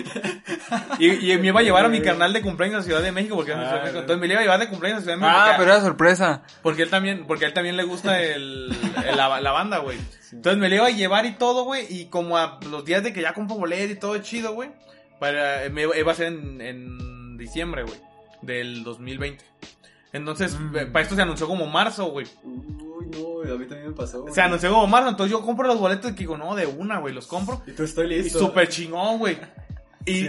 Y, 0.98 1.30
y 1.32 1.38
me 1.38 1.48
iba 1.48 1.60
a 1.60 1.62
llevar 1.62 1.84
a 1.84 1.88
mi 1.88 2.00
carnal 2.00 2.32
de 2.32 2.40
cumpleaños 2.40 2.80
a 2.80 2.82
Ciudad 2.84 3.02
de 3.02 3.12
México, 3.12 3.36
porque 3.36 3.54
México. 3.54 3.76
entonces 3.98 4.18
me 4.18 4.26
iba 4.26 4.38
a 4.40 4.42
llevar 4.42 4.58
de 4.60 4.68
cumpleaños 4.68 5.00
a 5.00 5.02
Ciudad 5.02 5.16
de 5.16 5.20
México. 5.20 5.38
Ah, 5.38 5.44
porque- 5.48 5.58
pero 5.58 5.72
era 5.72 5.80
sorpresa. 5.82 6.42
Porque 6.62 6.82
él 6.82 6.90
también, 6.90 7.26
porque 7.26 7.44
a 7.44 7.48
él 7.48 7.54
también 7.54 7.76
le 7.76 7.84
gusta 7.84 8.20
el, 8.22 8.74
el- 9.06 9.16
la, 9.16 9.40
la 9.42 9.52
banda, 9.52 9.78
güey. 9.78 9.98
Entonces 10.32 10.58
me 10.58 10.70
le 10.70 10.76
iba 10.76 10.86
a 10.86 10.90
llevar 10.90 11.26
y 11.26 11.32
todo, 11.32 11.64
güey. 11.64 11.84
Y 11.90 12.06
como 12.06 12.38
a 12.38 12.58
los 12.70 12.82
días 12.86 13.02
de 13.02 13.12
que 13.12 13.20
ya 13.20 13.34
compro 13.34 13.56
boleto 13.56 13.92
y 13.92 13.96
todo 13.96 14.16
chido, 14.18 14.54
güey. 14.54 14.70
Para, 15.20 15.68
me 15.70 15.82
iba 15.82 15.96
iba 15.96 16.10
a 16.10 16.14
ser 16.16 16.28
en, 16.28 16.60
en 16.60 17.11
diciembre, 17.36 17.82
güey. 17.84 17.96
Del 18.42 18.82
2020. 18.84 19.44
Entonces, 20.12 20.58
Mm. 20.58 20.76
eh, 20.76 20.86
para 20.86 21.02
esto 21.04 21.14
se 21.14 21.22
anunció 21.22 21.46
como 21.46 21.66
marzo, 21.66 22.06
güey. 22.06 22.26
Uy, 22.44 23.06
no, 23.46 23.54
a 23.54 23.58
mí 23.58 23.66
también 23.66 23.88
me 23.88 23.92
pasó. 23.94 24.22
güey. 24.22 24.34
Se 24.34 24.40
anunció 24.42 24.70
como 24.70 24.86
marzo, 24.86 25.08
entonces 25.08 25.30
yo 25.30 25.42
compro 25.44 25.66
los 25.66 25.78
boletos 25.78 26.10
y 26.10 26.14
digo, 26.14 26.36
no, 26.36 26.54
de 26.54 26.66
una, 26.66 26.98
güey, 26.98 27.14
los 27.14 27.26
compro. 27.26 27.62
Y 27.66 27.72
tú 27.72 27.84
estoy 27.84 28.06
Y 28.12 28.22
listo. 28.22 28.38
súper 28.38 28.68
chingón, 28.68 29.18
güey. 29.18 29.38
Y 30.04 30.28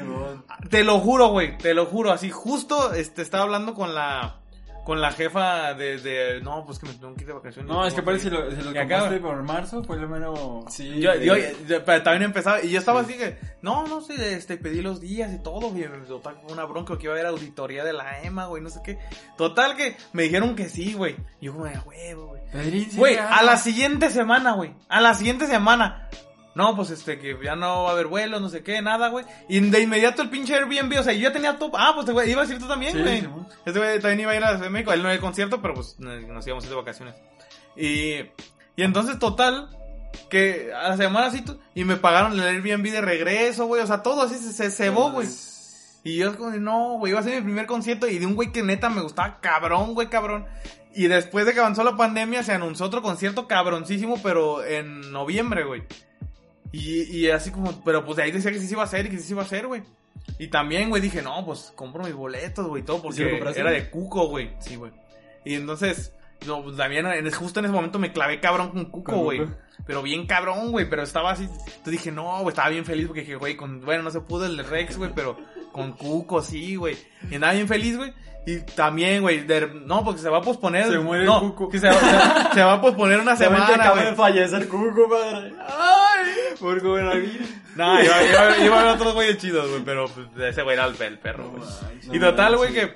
te 0.70 0.84
lo 0.84 1.00
juro, 1.00 1.30
güey, 1.30 1.58
te 1.58 1.74
lo 1.74 1.86
juro, 1.88 2.12
así 2.12 2.30
justo 2.30 2.94
este, 2.94 3.24
estaba 3.24 3.44
hablando 3.44 3.74
con 3.74 3.96
la 3.96 4.36
con 4.84 5.00
la 5.02 5.12
jefa 5.12 5.74
de, 5.74 5.98
de 6.00 6.42
no, 6.42 6.66
pues 6.66 6.80
que 6.80 6.88
me 6.88 6.94
tengo 6.94 7.14
que 7.16 7.22
ir 7.22 7.28
de 7.28 7.34
vacaciones. 7.34 7.72
No, 7.72 7.86
es 7.86 7.94
que 7.94 8.02
parece 8.02 8.30
parece 8.30 8.56
si 8.58 8.58
lo, 8.58 8.72
si 8.72 8.78
Y 8.78 8.80
compraste 8.80 9.20
por 9.20 9.44
marzo, 9.44 9.84
fue 9.84 9.98
lo 9.98 10.08
menos... 10.08 10.66
Sí. 10.74 11.00
Yo, 11.00 11.16
yo, 11.16 11.36
yo- 11.68 11.84
pero 11.86 12.04
también 12.04 12.24
empezaba, 12.24 12.62
y 12.62 12.70
yo 12.70 12.80
estaba 12.80 13.02
así 13.02 13.14
que, 13.14 13.38
no, 13.62 13.88
no 13.88 14.02
sé, 14.02 14.36
este, 14.36 14.58
pedí 14.58 14.82
los 14.82 15.00
días 15.00 15.32
y 15.34 15.40
todo, 15.42 15.70
güey, 15.70 15.86
total, 16.08 16.38
fue 16.44 16.54
una 16.54 16.66
bronca 16.66 16.98
que 16.98 17.06
iba 17.06 17.14
a 17.14 17.16
haber 17.18 17.28
auditoría 17.28 17.84
de 17.84 17.94
la 17.94 18.22
EMA, 18.24 18.46
güey, 18.48 18.62
no 18.62 18.70
sé 18.70 18.82
qué. 18.84 18.98
Total 19.38 19.76
que 19.76 19.96
me 20.12 20.24
dijeron 20.24 20.56
que 20.56 20.70
sí, 20.70 20.94
güey. 20.94 21.16
Y 21.40 21.46
yo, 21.46 21.54
güey, 21.54 21.74
a 21.74 21.82
huevo, 21.82 22.28
güey. 22.28 22.42
Güey, 22.96 23.18
a 23.18 23.42
la 23.44 23.58
siguiente 23.58 24.10
semana, 24.10 24.54
güey, 24.54 24.74
a 24.90 25.02
la 25.02 25.14
siguiente 25.14 25.48
semana. 25.48 26.10
No, 26.56 26.76
pues 26.76 26.92
este, 26.92 27.18
que 27.20 27.36
ya 27.44 27.56
no 27.56 27.84
va 27.84 27.90
a 27.90 27.94
haber 27.94 28.06
vuelos, 28.08 28.40
no 28.40 28.48
sé 28.50 28.62
qué, 28.64 28.80
nada, 28.82 29.08
güey. 29.10 29.26
Y 29.50 29.60
de 29.60 29.80
inmediato 29.82 30.22
el 30.22 30.30
pinche 30.30 30.54
Airbnb, 30.54 31.00
o 31.00 31.04
sea, 31.04 31.12
yo 31.14 31.22
ya 31.22 31.34
tenía 31.34 31.58
todo. 31.58 31.72
Ah, 31.76 31.94
pues 31.96 32.08
güey, 32.12 32.30
iba 32.30 32.42
a 32.44 32.46
decir 32.46 32.60
tú 32.62 32.68
también, 32.68 32.94
Sí, 32.94 33.00
güey. 33.02 33.22
Simón. 33.22 33.48
Este 33.66 33.80
güey 33.80 34.00
también 34.00 34.20
iba 34.20 34.32
a 34.32 34.36
ir 34.36 34.44
a 34.44 34.48
Ciudad 34.50 34.64
de 34.64 34.70
México. 34.70 34.94
Él 34.94 35.02
no 35.02 35.10
al 35.10 35.20
concierto, 35.20 35.62
pero 35.62 35.74
pues 35.74 35.96
nos 36.00 36.46
íbamos 36.46 36.64
a 36.64 36.68
ir 36.68 36.70
de 36.70 36.76
vacaciones. 36.76 37.16
Y, 37.76 38.14
y 38.76 38.84
entonces, 38.84 39.18
total, 39.18 39.70
que 40.30 40.72
a 40.74 40.90
la 40.90 40.98
semana 40.98 41.28
así, 41.28 41.42
tú- 41.42 41.60
y 41.74 41.86
me 41.86 41.96
pagaron 41.96 42.34
el 42.34 42.42
Airbnb 42.42 42.92
de 42.92 43.02
regreso, 43.02 43.66
güey. 43.66 43.82
O 43.82 43.88
sea, 43.88 44.04
todo 44.04 44.22
así 44.22 44.36
se, 44.36 44.54
se 44.54 44.70
cebó, 44.70 45.12
güey. 45.12 45.28
Y 46.04 46.18
yo 46.18 46.38
como, 46.38 46.52
no, 46.52 46.98
güey, 47.00 47.12
iba 47.12 47.20
a 47.20 47.24
ser 47.24 47.36
mi 47.36 47.42
primer 47.42 47.66
concierto 47.66 48.08
y 48.08 48.20
de 48.20 48.26
un 48.26 48.36
güey 48.36 48.52
que 48.52 48.62
neta 48.62 48.90
me 48.90 49.02
gustaba 49.02 49.40
cabrón, 49.42 49.94
güey, 49.96 50.08
cabrón. 50.10 50.46
Y 50.94 51.08
después 51.08 51.46
de 51.48 51.54
que 51.54 51.60
avanzó 51.62 51.84
la 51.84 51.98
pandemia 51.98 52.44
se 52.44 52.52
anunció 52.54 52.86
otro 52.86 53.02
concierto 53.02 53.48
cabroncísimo, 53.48 54.22
pero 54.22 54.64
en 54.64 55.12
noviembre, 55.12 55.64
güey. 55.64 55.84
Y, 56.74 57.04
y 57.04 57.30
así 57.30 57.52
como, 57.52 57.84
pero 57.84 58.04
pues 58.04 58.18
de 58.18 58.24
ahí 58.24 58.32
decía 58.32 58.52
que 58.52 58.60
sí 58.60 58.66
se 58.66 58.74
iba 58.74 58.82
a 58.82 58.86
hacer 58.86 59.06
y 59.06 59.10
que 59.10 59.18
sí 59.18 59.24
se 59.24 59.34
iba 59.34 59.44
a 59.44 59.46
hacer, 59.46 59.68
güey. 59.68 59.84
Y 60.40 60.48
también, 60.48 60.90
güey, 60.90 61.02
dije, 61.02 61.22
no, 61.22 61.46
pues 61.46 61.72
compro 61.76 62.04
mis 62.04 62.14
boletos, 62.14 62.68
güey, 62.68 62.84
todo, 62.84 62.98
¿Sí 62.98 63.04
porque 63.04 63.30
compraste? 63.30 63.62
era 63.62 63.72
de 63.72 63.90
Cuco, 63.90 64.28
güey. 64.28 64.50
Sí, 64.60 64.76
güey. 64.76 64.92
Y 65.46 65.54
entonces, 65.54 66.14
no, 66.48 66.64
pues, 66.64 66.76
también 66.76 67.06
justo 67.32 67.60
en 67.60 67.66
ese 67.66 67.74
momento 67.74 68.00
me 68.00 68.12
clavé 68.12 68.40
cabrón 68.40 68.72
con 68.72 68.86
Cuco, 68.86 69.18
güey. 69.18 69.42
Pero 69.86 70.02
bien 70.02 70.26
cabrón, 70.26 70.72
güey, 70.72 70.90
pero 70.90 71.04
estaba 71.04 71.32
así. 71.32 71.44
Entonces 71.44 71.92
dije, 71.92 72.12
no, 72.12 72.40
güey, 72.40 72.50
estaba 72.50 72.70
bien 72.70 72.86
feliz 72.86 73.06
porque 73.06 73.22
dije, 73.22 73.36
güey, 73.36 73.56
con, 73.56 73.82
bueno, 73.82 74.04
no 74.04 74.12
se 74.12 74.22
pudo 74.22 74.46
el 74.46 74.58
Rex, 74.66 74.98
güey, 74.98 75.12
pero 75.14 75.38
con 75.72 75.94
Cuco 75.94 76.42
sí, 76.42 76.76
güey. 76.76 76.98
Y 77.30 77.36
andaba 77.36 77.54
bien 77.54 77.68
feliz, 77.68 77.98
güey. 77.98 78.14
Y 78.46 78.60
también, 78.60 79.22
güey, 79.22 79.46
no, 79.86 80.04
porque 80.04 80.20
se 80.20 80.30
va 80.30 80.40
a 80.40 80.42
posponer. 80.42 80.88
Se 80.88 81.00
muere 81.00 81.24
no, 81.26 81.40
Cuco. 81.40 81.70
Que 81.70 81.80
se, 81.80 81.88
va- 81.88 81.94
se- 81.94 82.54
se 82.56 82.64
va 82.64 82.74
a 82.74 82.82
posponer 82.82 83.20
una 83.20 83.36
Semana, 83.38 83.66
semana, 83.68 83.84
acaba 83.86 84.04
de 84.04 84.16
fallecer 84.16 84.68
Cuco, 84.68 85.10
padre. 85.10 85.54
Por 86.60 86.82
coronavirus. 86.82 87.48
No, 87.76 88.04
iba, 88.04 88.24
iba, 88.24 88.58
iba 88.66 88.80
a 88.80 88.84
ver 88.84 88.94
otros 88.96 89.14
güeyes 89.14 89.38
chidos, 89.38 89.70
güey, 89.70 89.82
pero 89.84 90.06
pues, 90.08 90.28
ese 90.50 90.62
güey 90.62 90.76
era 90.76 90.86
el, 90.86 91.02
el 91.02 91.20
perro, 91.20 91.50
güey. 91.52 91.64
No 92.08 92.16
Y 92.16 92.20
total, 92.20 92.58
güey, 92.58 92.74
que 92.74 92.96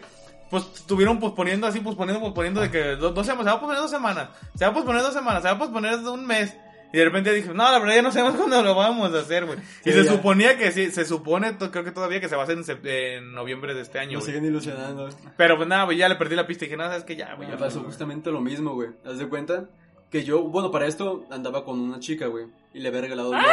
pues 0.50 0.64
estuvieron 0.76 1.20
posponiendo 1.20 1.66
así, 1.68 1.80
posponiendo, 1.80 2.22
posponiendo 2.22 2.62
de 2.62 2.70
que 2.72 2.96
dos, 2.96 3.14
dos 3.14 3.26
semanas, 3.26 3.46
se 3.46 3.52
va 3.52 3.56
a 3.58 3.60
posponer 3.60 3.82
dos 3.82 3.92
semanas, 3.92 4.30
se 4.56 4.66
va 4.66 4.72
a 4.72 4.74
posponer 4.74 5.02
dos 5.02 5.14
semanas, 5.14 5.42
se 5.42 5.48
va 5.50 5.54
a 5.56 5.58
posponer 5.58 5.96
un 5.96 6.26
mes. 6.26 6.56
Y 6.94 6.98
de 6.98 7.06
repente 7.06 7.34
dije, 7.34 7.50
no, 7.50 7.70
la 7.72 7.80
verdad 7.80 7.96
ya 7.96 8.02
no 8.02 8.12
sabemos 8.12 8.36
cuándo 8.38 8.62
lo 8.64 8.74
vamos 8.76 9.14
a 9.14 9.20
hacer, 9.20 9.46
güey. 9.46 9.60
Y 9.60 9.92
Sí, 9.92 9.92
se 9.92 10.04
ya. 10.06 10.12
suponía 10.12 10.58
que 10.58 10.72
sí, 10.72 10.90
se 10.92 11.04
supone, 11.06 11.58
creo 11.58 11.84
que 11.84 11.92
todavía 11.92 12.20
que 12.22 12.30
se 12.30 12.36
va 12.36 12.44
a 12.44 12.46
hacer 12.46 12.58
en, 12.58 12.88
en 12.88 13.34
noviembre 13.34 13.74
de 13.74 13.82
este 13.82 14.00
año, 14.00 14.14
Nos 14.14 14.24
güey. 14.24 14.36
siguen 14.36 14.50
ilusionando. 14.50 15.10
Pero 15.36 15.58
pues 15.58 15.68
nada, 15.68 15.84
güey, 15.84 15.98
ya 15.98 16.08
le 16.10 16.16
perdí 16.16 16.36
la 16.36 16.48
pista 16.48 16.64
y 16.66 16.68
dije, 16.68 16.78
nada, 16.78 16.90
sabes 16.92 17.04
que 17.04 17.16
ya, 17.16 17.36
güey. 17.36 17.50
Me 17.50 17.58
pasó 17.58 17.80
güey. 17.80 17.88
justamente 17.88 18.32
lo 18.32 18.40
mismo, 18.42 18.74
güey. 18.74 18.90
Haz 19.06 19.18
de 19.20 19.28
cuenta 19.28 19.66
que 20.10 20.24
yo, 20.24 20.44
bueno, 20.44 20.72
para 20.72 20.88
esto 20.88 21.26
andaba 21.30 21.66
con 21.66 21.80
una 21.80 22.00
chica, 22.00 22.28
güey. 22.28 22.46
Y 22.74 22.80
le 22.80 22.88
había 22.90 23.02
regalado 23.02 23.32
unos, 23.32 23.44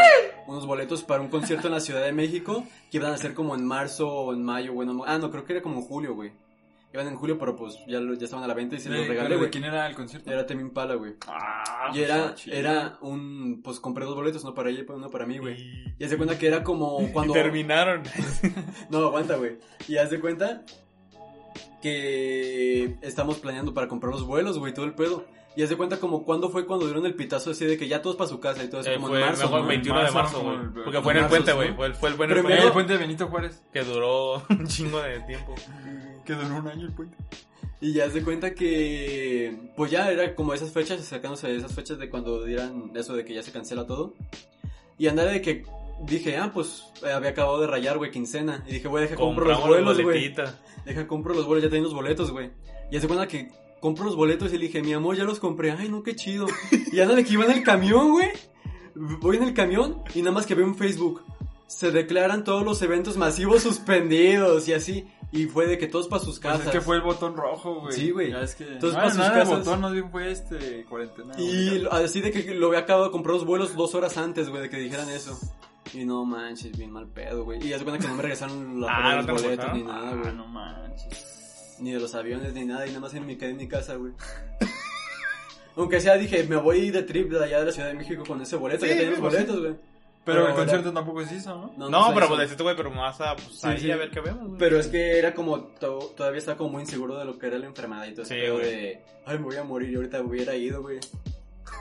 unos 0.46 0.66
boletos 0.66 1.02
para 1.02 1.20
un 1.20 1.28
concierto 1.28 1.66
en 1.66 1.72
la 1.74 1.80
Ciudad 1.80 2.02
de 2.04 2.12
México 2.12 2.64
que 2.92 2.98
iban 2.98 3.12
a 3.12 3.16
ser 3.16 3.34
como 3.34 3.54
en 3.56 3.66
marzo 3.66 4.06
o 4.08 4.32
en 4.32 4.44
mayo, 4.44 4.72
güey. 4.72 4.86
no- 4.86 5.02
ah, 5.06 5.18
no, 5.18 5.30
creo 5.32 5.44
que 5.44 5.54
era 5.54 5.62
como 5.62 5.80
en 5.80 5.82
julio, 5.82 6.14
güey. 6.14 6.30
Iban 6.94 7.08
en 7.08 7.16
julio, 7.16 7.36
pero 7.38 7.56
pues 7.56 7.76
ya, 7.88 7.98
lo- 7.98 8.14
ya 8.14 8.24
estaban 8.24 8.44
a 8.44 8.46
la 8.48 8.54
venta 8.54 8.76
y 8.76 8.78
se 8.78 8.88
los 8.88 9.06
regalé, 9.08 9.30
¿De 9.30 9.36
güey. 9.36 9.50
quién 9.50 9.64
era 9.64 9.86
el 9.88 9.96
concierto? 9.96 10.30
Era 10.30 10.46
Temi 10.46 10.62
Impala, 10.62 10.94
güey. 10.94 11.14
Ah, 11.26 11.90
Y 11.92 12.00
era, 12.02 12.22
pues, 12.28 12.34
chido. 12.36 12.56
era 12.56 12.98
un, 13.00 13.60
pues 13.64 13.80
compré 13.80 14.04
dos 14.04 14.14
boletos, 14.14 14.44
uno 14.44 14.54
para 14.54 14.70
ella 14.70 14.84
y 14.88 14.92
uno 14.92 15.10
para 15.10 15.26
mí, 15.26 15.38
güey. 15.38 15.56
Y 15.98 16.04
haz 16.04 16.10
de 16.10 16.16
cuenta 16.16 16.38
que 16.38 16.46
era 16.46 16.62
como 16.62 17.02
Y 17.08 17.10
cuando... 17.12 17.32
terminaron. 17.34 18.04
No, 18.90 18.98
aguanta, 19.06 19.34
güey. 19.36 19.58
Y 19.88 19.96
haz 19.96 20.10
de 20.10 20.20
cuenta 20.20 20.62
que 21.82 22.94
estamos 23.02 23.38
planeando 23.38 23.74
para 23.74 23.88
comprar 23.88 24.12
los 24.12 24.24
vuelos, 24.26 24.58
güey, 24.58 24.72
todo 24.72 24.84
el 24.84 24.94
pedo. 24.94 25.26
Y 25.56 25.62
haz 25.62 25.70
de 25.70 25.76
cuenta 25.76 25.98
como 26.00 26.24
cuando 26.24 26.50
fue 26.50 26.66
cuando 26.66 26.86
dieron 26.86 27.06
el 27.06 27.14
pitazo 27.14 27.52
así 27.52 27.64
de 27.64 27.76
que 27.78 27.86
ya 27.86 28.02
todos 28.02 28.16
para 28.16 28.28
su 28.28 28.40
casa 28.40 28.64
y 28.64 28.68
todo 28.68 28.80
eso, 28.80 28.90
Eh, 28.90 28.94
como 28.96 29.08
fue 29.08 29.20
en 29.20 29.26
marzo, 29.26 29.42
mejor 29.44 29.60
¿no? 29.62 29.66
21 29.68 30.04
de 30.04 30.10
Marzo, 30.10 30.42
güey. 30.42 30.56
Porque 30.84 31.00
fue 31.00 31.12
en 31.12 31.18
el 31.20 31.26
puente, 31.26 31.50
¿no? 31.52 31.56
güey. 31.56 31.74
Fue, 31.74 31.94
fue 31.94 32.08
el 32.08 32.14
buen 32.16 32.30
Primero- 32.30 32.62
el 32.62 32.72
puente 32.72 32.92
de 32.94 32.98
Benito 32.98 33.28
Juárez. 33.28 33.62
que 33.72 33.82
duró 33.84 34.42
un 34.50 34.66
chingo 34.66 35.00
de 35.00 35.20
tiempo. 35.20 35.54
Que 36.24 36.32
duró 36.34 36.56
un 36.56 36.66
año 36.68 36.86
el 36.86 36.92
puente. 36.92 37.16
Y 37.80 37.92
ya 37.92 38.06
haz 38.06 38.14
de 38.14 38.22
cuenta 38.24 38.54
que, 38.54 39.70
pues 39.76 39.90
ya 39.90 40.10
era 40.10 40.34
como 40.34 40.54
esas 40.54 40.72
fechas, 40.72 40.98
acercándose 41.00 41.46
a 41.46 41.50
esas 41.50 41.72
fechas 41.74 41.98
de 41.98 42.08
cuando 42.10 42.42
dieran 42.44 42.90
eso 42.94 43.14
de 43.14 43.24
que 43.24 43.34
ya 43.34 43.42
se 43.42 43.52
cancela 43.52 43.86
todo. 43.86 44.14
Y 44.98 45.06
andaba 45.06 45.30
de 45.30 45.42
que 45.42 45.64
dije, 46.06 46.36
ah, 46.36 46.50
pues 46.52 46.84
eh, 47.06 47.12
había 47.12 47.30
acabado 47.30 47.60
de 47.60 47.66
rayar, 47.66 47.98
güey, 47.98 48.10
quincena. 48.10 48.64
Y 48.66 48.72
dije, 48.74 48.88
güey, 48.88 49.04
deja 49.04 49.16
compro 49.16 49.44
los 49.46 49.64
vuelos, 49.66 50.00
güey. 50.00 50.34
Deja, 50.84 51.06
compro 51.06 51.34
los 51.34 51.46
vuelos, 51.46 51.62
ya 51.64 51.70
tengo 51.70 51.84
los 51.84 51.94
boletos, 51.94 52.30
güey. 52.30 52.50
Y 52.90 52.96
hace 52.96 53.06
cuenta 53.06 53.26
que 53.28 53.48
compro 53.84 54.06
los 54.06 54.16
boletos 54.16 54.50
y 54.54 54.56
le 54.56 54.66
dije, 54.68 54.80
mi 54.82 54.94
amor, 54.94 55.14
ya 55.14 55.24
los 55.24 55.38
compré. 55.40 55.70
Ay, 55.72 55.90
no, 55.90 56.02
qué 56.02 56.16
chido. 56.16 56.46
Y 56.90 57.00
anda 57.00 57.14
de 57.14 57.22
que 57.22 57.34
iba 57.34 57.44
en 57.44 57.50
el 57.50 57.62
camión, 57.62 58.12
güey. 58.12 58.30
Voy 58.94 59.36
en 59.36 59.42
el 59.42 59.52
camión 59.52 60.02
y 60.14 60.20
nada 60.22 60.32
más 60.32 60.46
que 60.46 60.54
veo 60.54 60.64
en 60.66 60.74
Facebook. 60.74 61.20
Se 61.66 61.90
declaran 61.90 62.44
todos 62.44 62.64
los 62.64 62.80
eventos 62.80 63.18
masivos 63.18 63.62
suspendidos 63.62 64.66
y 64.68 64.72
así. 64.72 65.06
Y 65.32 65.44
fue 65.46 65.66
de 65.66 65.76
que 65.76 65.86
todos 65.86 66.08
para 66.08 66.22
sus 66.24 66.38
Pues 66.40 66.52
casas. 66.54 66.66
es 66.66 66.72
que 66.72 66.80
fue 66.80 66.96
el 66.96 67.02
botón 67.02 67.36
rojo, 67.36 67.80
güey. 67.82 67.92
Sí, 67.92 68.10
güey. 68.10 68.30
Ya 68.30 68.40
es 68.40 68.54
que... 68.54 68.64
Entonces, 68.64 68.92
no, 68.92 69.02
para 69.02 69.08
no 69.08 69.14
sus 69.14 69.24
el 69.26 69.32
casas- 69.32 69.58
botón, 69.58 69.80
más 69.82 69.92
bien 69.92 70.10
fue 70.10 70.30
este 70.32 70.84
cuarentena. 70.88 71.34
Y 71.38 71.80
güey. 71.80 71.88
así 72.04 72.20
de 72.22 72.30
que 72.30 72.54
lo 72.54 72.68
había 72.68 72.78
acabado 72.80 73.04
de 73.06 73.10
comprar 73.10 73.34
los 73.34 73.44
vuelos 73.44 73.74
dos 73.76 73.94
horas 73.94 74.16
antes, 74.16 74.48
güey, 74.48 74.62
de 74.62 74.70
que 74.70 74.78
dijeran 74.78 75.10
eso. 75.10 75.38
Y 75.92 76.06
no 76.06 76.24
manches, 76.24 76.74
bien 76.78 76.90
mal 76.90 77.06
pedo, 77.08 77.44
güey. 77.44 77.62
Y 77.66 77.72
hace 77.74 77.84
cuenta 77.84 78.00
que 78.02 78.08
no 78.08 78.14
me 78.14 78.22
regresaron 78.22 78.80
la 78.80 78.88
Ah, 78.96 79.16
los 79.16 79.26
¿no 79.26 79.34
te 79.36 79.42
boletos 79.42 79.72
ni 79.74 79.82
nada, 79.82 80.10
Ah, 80.10 80.14
güey. 80.14 80.34
no 80.34 80.46
manches. 80.46 81.43
Ni 81.80 81.92
de 81.92 82.00
los 82.00 82.14
aviones, 82.14 82.52
ni 82.54 82.64
nada, 82.64 82.84
y 82.86 82.90
nada 82.90 83.00
más 83.00 83.14
en 83.14 83.26
mi, 83.26 83.36
quedé 83.36 83.50
en 83.50 83.56
mi 83.56 83.68
casa, 83.68 83.94
güey. 83.96 84.12
Aunque 85.76 86.00
sea, 86.00 86.16
dije, 86.16 86.44
me 86.44 86.56
voy 86.56 86.90
de 86.90 87.02
trip 87.02 87.30
de 87.32 87.44
allá 87.44 87.58
de 87.60 87.66
la 87.66 87.72
Ciudad 87.72 87.88
de 87.88 87.94
México 87.94 88.22
con 88.26 88.40
ese 88.40 88.56
boleto, 88.56 88.84
Sí, 88.84 88.90
ya 88.90 88.94
tenía 88.96 89.10
los 89.10 89.16
sí. 89.18 89.22
boletos, 89.22 89.60
güey. 89.60 89.74
Pero 90.24 90.48
el 90.48 90.54
concierto 90.54 90.90
tampoco 90.92 91.22
se 91.26 91.34
hizo, 91.34 91.72
¿no? 91.76 91.90
No, 91.90 92.14
pero 92.14 92.28
pues 92.28 92.40
deciste, 92.40 92.62
güey, 92.62 92.74
pero 92.76 92.90
más 92.90 93.20
a, 93.20 93.34
pues, 93.36 93.58
Sí, 93.60 93.66
ahí 93.66 93.78
sí. 93.80 93.90
a 93.90 93.96
ver 93.96 94.10
qué 94.10 94.20
vemos, 94.20 94.46
güey. 94.46 94.58
Pero 94.58 94.78
es 94.78 94.86
que 94.86 95.18
era 95.18 95.34
como, 95.34 95.58
to- 95.64 96.12
todavía 96.16 96.38
estaba 96.38 96.56
como 96.56 96.70
muy 96.70 96.82
inseguro 96.82 97.18
de 97.18 97.24
lo 97.26 97.38
que 97.38 97.46
era 97.48 97.58
la 97.58 97.66
enfermedad 97.66 98.06
y 98.06 98.14
todo 98.14 98.24
Sí, 98.24 98.36
güey. 98.50 98.62
de, 98.64 99.02
ay, 99.26 99.36
me 99.38 99.44
voy 99.44 99.56
a 99.56 99.64
morir 99.64 99.90
y 99.90 99.96
ahorita 99.96 100.22
hubiera 100.22 100.54
ido, 100.54 100.80
güey. 100.80 100.98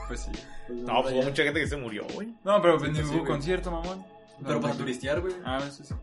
Pues 0.08 0.20
sí. 0.20 0.30
Pues, 0.66 0.78
No, 0.80 1.00
pues 1.02 1.14
hubo 1.14 1.22
mucha 1.22 1.42
gente 1.44 1.60
que 1.60 1.66
se 1.68 1.76
murió, 1.76 2.04
güey. 2.12 2.34
No, 2.44 2.60
pero 2.60 2.76
pues 2.78 2.90
Sí, 2.90 2.92
ni 2.92 2.98
pues 2.98 3.06
sí, 3.08 3.14
hubo 3.14 3.20
güey. 3.22 3.32
concierto, 3.32 3.70
mamón. 3.70 4.04
Pero 4.44 4.60
para 4.60 4.74
turistear, 4.74 5.20
güey. 5.22 5.34
Ah, 5.44 5.62
eso 5.66 5.82
sí. 5.84 5.94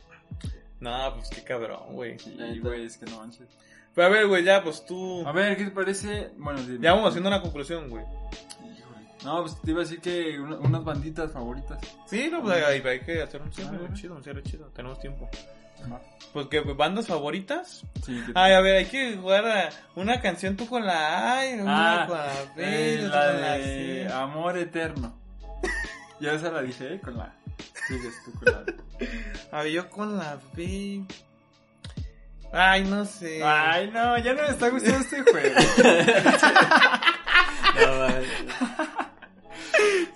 No, 0.79 1.13
pues 1.15 1.29
qué 1.29 1.43
cabrón, 1.43 1.93
güey. 1.93 2.17
Sí, 2.17 2.59
güey, 2.59 2.85
es 2.85 2.97
que 2.97 3.05
no 3.05 3.17
manches. 3.19 3.47
Pero 3.93 4.07
a 4.07 4.09
ver, 4.09 4.27
güey, 4.27 4.43
ya, 4.43 4.63
pues 4.63 4.85
tú... 4.85 5.25
A 5.27 5.31
ver, 5.31 5.57
¿qué 5.57 5.65
te 5.65 5.71
parece? 5.71 6.31
Bueno, 6.37 6.59
sí. 6.59 6.77
Ya 6.79 6.93
vamos 6.93 7.09
haciendo 7.09 7.29
una 7.29 7.41
conclusión, 7.41 7.89
güey. 7.89 8.05
No, 9.25 9.41
pues 9.41 9.61
te 9.61 9.71
iba 9.71 9.81
a 9.81 9.83
decir 9.83 9.99
que 10.01 10.39
una- 10.39 10.57
unas 10.57 10.83
banditas 10.83 11.31
favoritas. 11.31 11.79
Sí, 12.07 12.29
no, 12.31 12.41
pues 12.41 12.63
hay, 12.63 12.81
hay 12.81 12.99
que 13.01 13.21
hacer 13.21 13.41
un 13.41 13.51
cierre 13.53 13.75
Ah, 13.75 13.79
güey. 13.79 13.93
chido, 13.93 14.15
un 14.15 14.23
cierre 14.23 14.41
chido. 14.43 14.67
Tenemos 14.69 14.99
tiempo. 14.99 15.29
Ajá. 15.85 16.01
Pues 16.33 16.47
que 16.47 16.61
bandas 16.61 17.07
favoritas. 17.07 17.83
Sí, 18.05 18.19
que 18.25 18.31
Ay, 18.33 18.53
a 18.53 18.61
ver, 18.61 18.77
hay 18.77 18.85
que 18.85 19.17
jugar 19.17 19.45
a 19.45 19.69
una 19.95 20.21
canción 20.21 20.55
tú 20.55 20.65
con 20.67 20.85
la 20.85 21.37
A 21.37 21.49
y 21.49 21.59
una 21.59 22.03
Ah, 22.03 22.07
con 22.07 22.17
la 22.17 22.53
B, 22.55 22.93
eh, 22.95 23.01
la 23.03 23.09
con 23.09 23.41
la 23.41 23.51
de 23.57 23.63
C. 24.07 24.13
Amor 24.13 24.57
Eterno. 24.57 25.19
Ya 26.19 26.33
esa 26.33 26.49
la 26.51 26.61
dije, 26.61 26.95
¿eh? 26.95 27.01
Con 27.01 27.17
la. 27.17 27.33
Sigues 27.87 28.13
tú 28.25 28.31
con 28.39 28.53
la. 28.53 28.63
A 29.59 29.63
ver, 29.63 29.71
yo 29.71 29.89
con 29.89 30.17
la 30.17 30.39
B. 30.55 31.03
Ay, 32.53 32.83
no 32.83 33.05
sé. 33.05 33.41
Ay, 33.43 33.89
no, 33.93 34.17
ya 34.17 34.33
no 34.33 34.41
me 34.43 34.49
está 34.49 34.69
gustando 34.69 34.99
este 34.99 35.21
juego. 35.31 35.55
No, 37.79 37.99
vaya. 37.99 38.21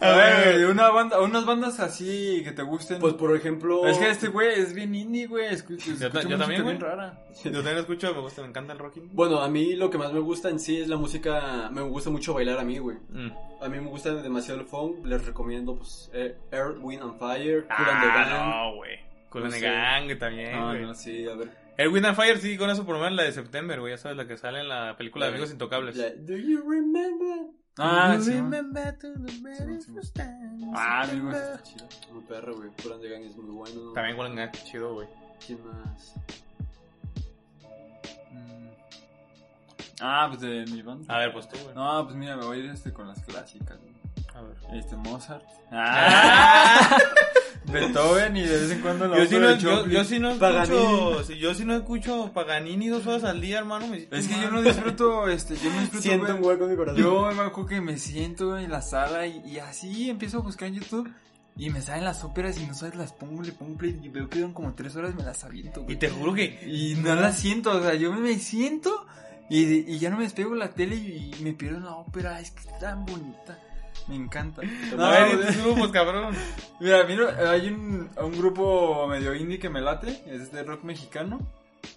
A 0.01 0.11
ver, 0.11 0.65
una 0.67 0.89
banda, 0.89 1.21
unas 1.21 1.45
bandas 1.45 1.79
así 1.79 2.41
que 2.43 2.51
te 2.51 2.61
gusten. 2.61 2.99
Pues 2.99 3.13
por 3.13 3.35
ejemplo. 3.35 3.87
es 3.87 3.97
que 3.97 4.09
este 4.09 4.27
güey 4.27 4.59
es 4.59 4.73
bien 4.73 4.93
indie, 4.93 5.27
güey. 5.27 5.45
Yo 5.55 5.63
música 5.65 6.09
también, 6.37 6.63
güey. 6.63 6.77
rara. 6.77 7.17
Yo 7.43 7.51
también 7.51 7.77
escucho, 7.77 8.13
me 8.13 8.19
gusta, 8.19 8.41
me 8.41 8.49
encanta 8.49 8.73
el 8.73 8.79
rocking. 8.79 9.09
Bueno, 9.13 9.39
a 9.39 9.47
mí 9.47 9.73
lo 9.75 9.89
que 9.89 9.97
más 9.97 10.11
me 10.11 10.19
gusta 10.19 10.49
en 10.49 10.59
sí 10.59 10.81
es 10.81 10.87
la 10.89 10.97
música. 10.97 11.69
Me 11.71 11.81
gusta 11.81 12.09
mucho 12.09 12.33
bailar 12.33 12.59
a 12.59 12.63
mí, 12.63 12.77
güey. 12.77 12.97
Mm. 13.09 13.31
A 13.61 13.69
mí 13.69 13.79
me 13.79 13.87
gusta 13.87 14.13
demasiado 14.13 14.59
el 14.59 14.67
funk. 14.67 15.05
Les 15.05 15.25
recomiendo, 15.25 15.75
pues, 15.77 16.11
eh, 16.13 16.35
Earth, 16.51 16.77
Wind 16.81 17.01
and 17.01 17.17
Fire, 17.17 17.65
Cool 17.65 17.89
and 17.89 18.01
the 18.03 18.07
Ah, 18.09 18.25
Gang. 18.29 18.49
no, 18.49 18.75
güey. 18.75 18.99
Cool 19.29 19.41
No 19.41 19.45
and 19.47 19.53
the 19.55 19.59
sé. 19.61 19.65
Gang 19.65 20.19
también, 20.19 20.53
Ah, 20.55 20.71
güey. 20.71 20.81
no, 20.83 20.93
Sí, 20.93 21.25
a 21.27 21.35
ver. 21.35 21.64
El 21.77 21.89
Wind 21.89 22.05
and 22.05 22.15
Fire, 22.15 22.37
sí, 22.39 22.57
con 22.57 22.69
eso 22.69 22.85
por 22.85 22.95
lo 22.95 23.01
menos 23.01 23.17
la 23.17 23.23
de 23.23 23.31
September, 23.33 23.79
güey. 23.79 23.93
Ya 23.93 23.97
sabes, 23.97 24.15
la 24.17 24.27
que 24.27 24.37
sale 24.37 24.61
en 24.61 24.69
la 24.69 24.95
película 24.97 25.25
de 25.25 25.31
Amigos 25.31 25.51
Intocables. 25.51 25.95
La- 25.97 26.09
Do 26.15 26.37
you 26.37 26.61
remember? 26.61 27.47
Ah, 27.77 28.17
sí. 28.21 28.31
remember 28.31 28.97
to 28.97 29.11
the 29.13 29.33
very 29.41 29.81
sí. 29.81 29.91
first 29.93 30.15
time, 30.15 30.71
Ah, 30.73 31.01
amigo, 31.01 31.29
está 31.31 31.61
chido. 31.63 31.85
Muy 32.13 32.23
perro, 32.23 32.55
güey. 32.55 32.69
Cool 32.81 32.93
and 32.93 33.01
the 33.01 33.09
Gang 33.09 33.23
es 33.23 33.35
muy 33.35 33.53
bueno. 33.53 33.91
También 33.93 34.15
Cool 34.15 34.27
and 34.27 34.35
the 34.37 34.41
Gang, 34.45 34.51
chido, 34.65 34.93
güey. 34.93 35.07
¿Quién 35.45 35.59
más? 35.65 36.13
Mm. 38.31 38.69
Ah, 40.01 40.27
pues 40.29 40.39
de 40.41 40.65
mi 40.71 40.81
banda. 40.81 41.13
A 41.13 41.19
ver, 41.19 41.33
pues 41.33 41.49
tú, 41.49 41.57
güey. 41.61 41.75
No, 41.75 42.05
pues 42.05 42.15
mira, 42.15 42.37
me 42.37 42.45
voy 42.45 42.61
a 42.61 42.63
ir 42.63 42.69
este 42.69 42.93
con 42.93 43.07
las 43.09 43.21
clásicas. 43.21 43.77
güey. 43.81 43.93
A 44.33 44.41
ver. 44.41 44.55
Este 44.79 44.95
Mozart. 44.95 45.43
Ah. 45.71 46.97
Beethoven 47.71 48.37
y 48.37 48.41
de 48.41 48.57
vez 48.57 48.71
en 48.71 48.81
cuando 48.81 49.07
la 49.07 49.17
Yo 49.17 49.25
sí, 49.25 49.35
no, 49.35 49.47
de 49.47 49.57
yo, 49.57 49.77
Chopin. 49.77 49.91
yo 49.91 50.03
sí 50.03 50.19
no 50.19 50.31
escucho, 50.31 51.23
si 51.23 51.37
yo 51.37 51.53
sí 51.53 51.65
no 51.65 51.75
escucho 51.75 52.31
Paganini 52.33 52.87
dos 52.89 53.05
horas 53.07 53.23
al 53.23 53.41
día, 53.41 53.59
hermano. 53.59 53.87
Me 53.87 54.07
Es 54.11 54.27
que 54.27 54.41
yo 54.41 54.51
no 54.51 54.61
disfruto, 54.61 55.27
este, 55.27 55.55
yo 55.57 55.71
no 55.71 55.81
disfruto 55.81 56.03
Siento 56.03 56.35
un 56.35 56.43
hueco 56.43 56.65
en 56.65 56.71
mi 56.71 56.77
corazón. 56.77 57.01
Yo 57.01 57.31
me 57.33 57.43
acuerdo 57.43 57.65
que 57.65 57.81
me 57.81 57.97
siento 57.97 58.57
en 58.57 58.71
la 58.71 58.81
sala 58.81 59.27
y, 59.27 59.41
y 59.45 59.59
así 59.59 60.09
empiezo 60.09 60.39
a 60.39 60.41
buscar 60.41 60.67
en 60.67 60.75
YouTube 60.75 61.11
y 61.57 61.69
me 61.69 61.81
salen 61.81 62.03
las 62.03 62.23
óperas 62.23 62.59
y 62.59 62.65
no 62.65 62.73
sabes, 62.73 62.95
las 62.95 63.13
pongo, 63.13 63.41
le 63.41 63.53
pongo 63.53 63.77
play 63.77 63.97
y 64.03 64.09
veo 64.09 64.29
que 64.29 64.39
duran 64.39 64.53
como 64.53 64.73
tres 64.73 64.95
horas 64.95 65.13
y 65.13 65.17
me 65.17 65.23
las 65.23 65.43
aviento, 65.43 65.83
güey. 65.83 65.95
Y 65.95 65.99
te 65.99 66.09
juro 66.09 66.33
que 66.33 66.67
Y 66.67 66.95
no 66.95 67.15
las 67.15 67.37
siento, 67.37 67.71
o 67.71 67.81
sea, 67.81 67.95
yo 67.95 68.11
me 68.11 68.37
siento 68.39 69.05
y, 69.49 69.89
y 69.89 69.99
ya 69.99 70.09
no 70.09 70.17
me 70.17 70.23
despego 70.23 70.51
de 70.51 70.57
la 70.57 70.71
tele 70.71 70.95
y, 70.95 71.31
me 71.41 71.53
pierdo 71.53 71.77
en 71.77 71.85
la 71.85 71.95
ópera, 71.95 72.41
es 72.41 72.51
que 72.51 72.67
es 72.67 72.79
tan 72.79 73.05
bonita, 73.05 73.57
me 74.07 74.15
encanta. 74.15 74.61
No, 74.95 75.03
a 75.05 75.11
ver, 75.11 75.53
grupos, 75.63 75.89
cabrón. 75.91 76.35
Mira, 76.79 77.03
mira, 77.05 77.51
hay 77.51 77.67
un, 77.69 78.09
un 78.21 78.31
grupo 78.37 79.07
medio 79.07 79.33
indie 79.35 79.59
que 79.59 79.69
me 79.69 79.81
late, 79.81 80.23
es 80.27 80.51
de 80.51 80.63
rock 80.63 80.83
mexicano, 80.83 81.39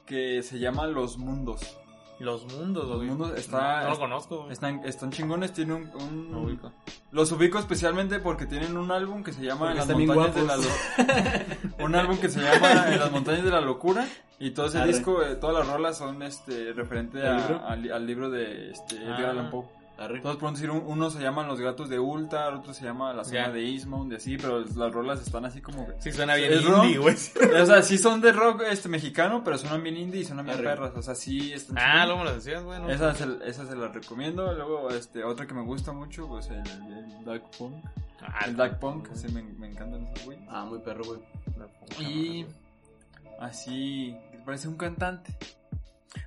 que 0.06 0.42
se 0.42 0.58
llama 0.58 0.86
Los 0.86 1.18
Mundos. 1.18 1.76
Los 2.20 2.52
mundos, 2.52 2.88
Los 2.88 2.96
güey. 2.96 3.08
Mundos 3.10 3.38
está- 3.38 3.78
No, 3.78 3.84
no 3.84 3.90
lo 3.90 3.98
conozco, 4.00 4.38
güey. 4.40 4.52
Están, 4.52 4.84
están 4.84 5.12
chingones, 5.12 5.52
tienen 5.52 5.88
un... 5.94 6.02
un- 6.02 6.32
No 6.32 6.40
ubico. 6.40 6.72
Los 7.12 7.30
ubico 7.30 7.60
especialmente 7.60 8.18
porque 8.18 8.44
tienen 8.46 8.76
un 8.76 8.90
álbum 8.90 9.22
que 9.22 9.32
se 9.32 9.40
llama 9.42 9.66
Porque 9.72 9.80
En 9.82 9.88
las 9.88 9.96
montañas 9.96 10.34
de 10.34 10.42
la. 10.44 10.56
Lo- 10.56 11.84
Un 11.84 11.94
álbum 11.94 12.18
que 12.18 12.28
se 12.28 12.40
llama 12.40 12.92
En 12.92 12.98
las 12.98 13.12
montañas 13.12 13.44
de 13.44 13.50
la 13.52 13.60
locura. 13.60 14.04
Y 14.40 14.50
todo 14.50 14.66
ese 14.66 14.78
Arre. 14.78 14.88
disco, 14.88 15.22
eh, 15.22 15.36
todas 15.36 15.58
las 15.64 15.72
rolas 15.72 15.96
son 15.96 16.20
este 16.24 16.72
referente 16.72 17.20
¿Al 17.24 17.28
a- 17.36 17.38
libro? 17.38 17.66
al, 17.68 17.92
al 17.92 18.06
libro 18.06 18.30
de 18.30 18.72
este, 18.72 18.96
Edgar 18.96 19.26
Ah. 19.26 19.30
Allan 19.30 19.50
Poe. 19.50 19.64
Arre. 19.98 20.20
Todos 20.20 20.36
por 20.36 20.52
decir, 20.52 20.70
un- 20.70 20.84
uno 20.86 21.10
se 21.10 21.20
llaman 21.20 21.48
Los 21.48 21.60
Gatos 21.60 21.88
de 21.88 21.98
Ultar, 21.98 22.54
otro 22.54 22.72
se 22.72 22.84
llama 22.84 23.12
La 23.12 23.24
Zona 23.24 23.50
de 23.50 23.68
Eastmount 23.68 24.12
y 24.12 24.14
así, 24.16 24.36
pero 24.36 24.60
las 24.60 24.92
rolas 24.92 25.20
están 25.20 25.44
así 25.44 25.60
como 25.60 25.86
que... 25.86 25.94
Sí, 26.00 26.12
suena 26.12 26.36
bien 26.36 26.52
indie, 26.52 26.98
güey. 26.98 27.16
O 27.60 27.66
sea, 27.66 27.82
sí 27.82 27.98
son 27.98 28.20
de 28.20 28.30
rock 28.32 28.62
este 28.70 28.88
mexicano, 28.88 29.42
pero 29.42 29.58
suenan 29.58 29.82
bien 29.82 29.96
indie 29.96 30.20
y 30.20 30.24
suenan 30.24 30.46
bien 30.46 30.58
Arre. 30.58 30.64
perras. 30.68 30.92
O 30.96 31.02
sea, 31.02 31.14
sí 31.16 31.52
están 31.52 31.78
Ah, 31.78 32.06
luego 32.06 32.20
me 32.20 32.30
lo 32.30 32.34
decías, 32.36 32.62
güey. 32.62 32.80
¿no? 32.80 32.88
Esa 32.88 33.12
se, 33.14 33.26
esa 33.44 33.66
se 33.66 33.74
la 33.74 33.88
recomiendo. 33.88 34.52
Luego, 34.54 34.88
este, 34.90 35.24
otra 35.24 35.46
que 35.48 35.54
me 35.54 35.62
gusta 35.62 35.92
mucho, 35.92 36.28
pues 36.28 36.46
el, 36.48 36.58
el 36.58 37.24
Dark 37.24 37.50
Punk. 37.58 37.84
Ah, 38.20 38.44
el 38.46 38.56
Dark 38.56 38.78
Punk, 38.78 39.08
ese 39.12 39.28
me, 39.30 39.42
me 39.42 39.68
encantan 39.68 40.04
esos 40.06 40.24
güey. 40.26 40.38
Ah, 40.48 40.64
muy 40.64 40.78
perro, 40.78 41.02
güey. 41.04 41.20
Y 42.00 42.46
así, 43.40 44.16
parece 44.44 44.68
un 44.68 44.76
cantante. 44.76 45.36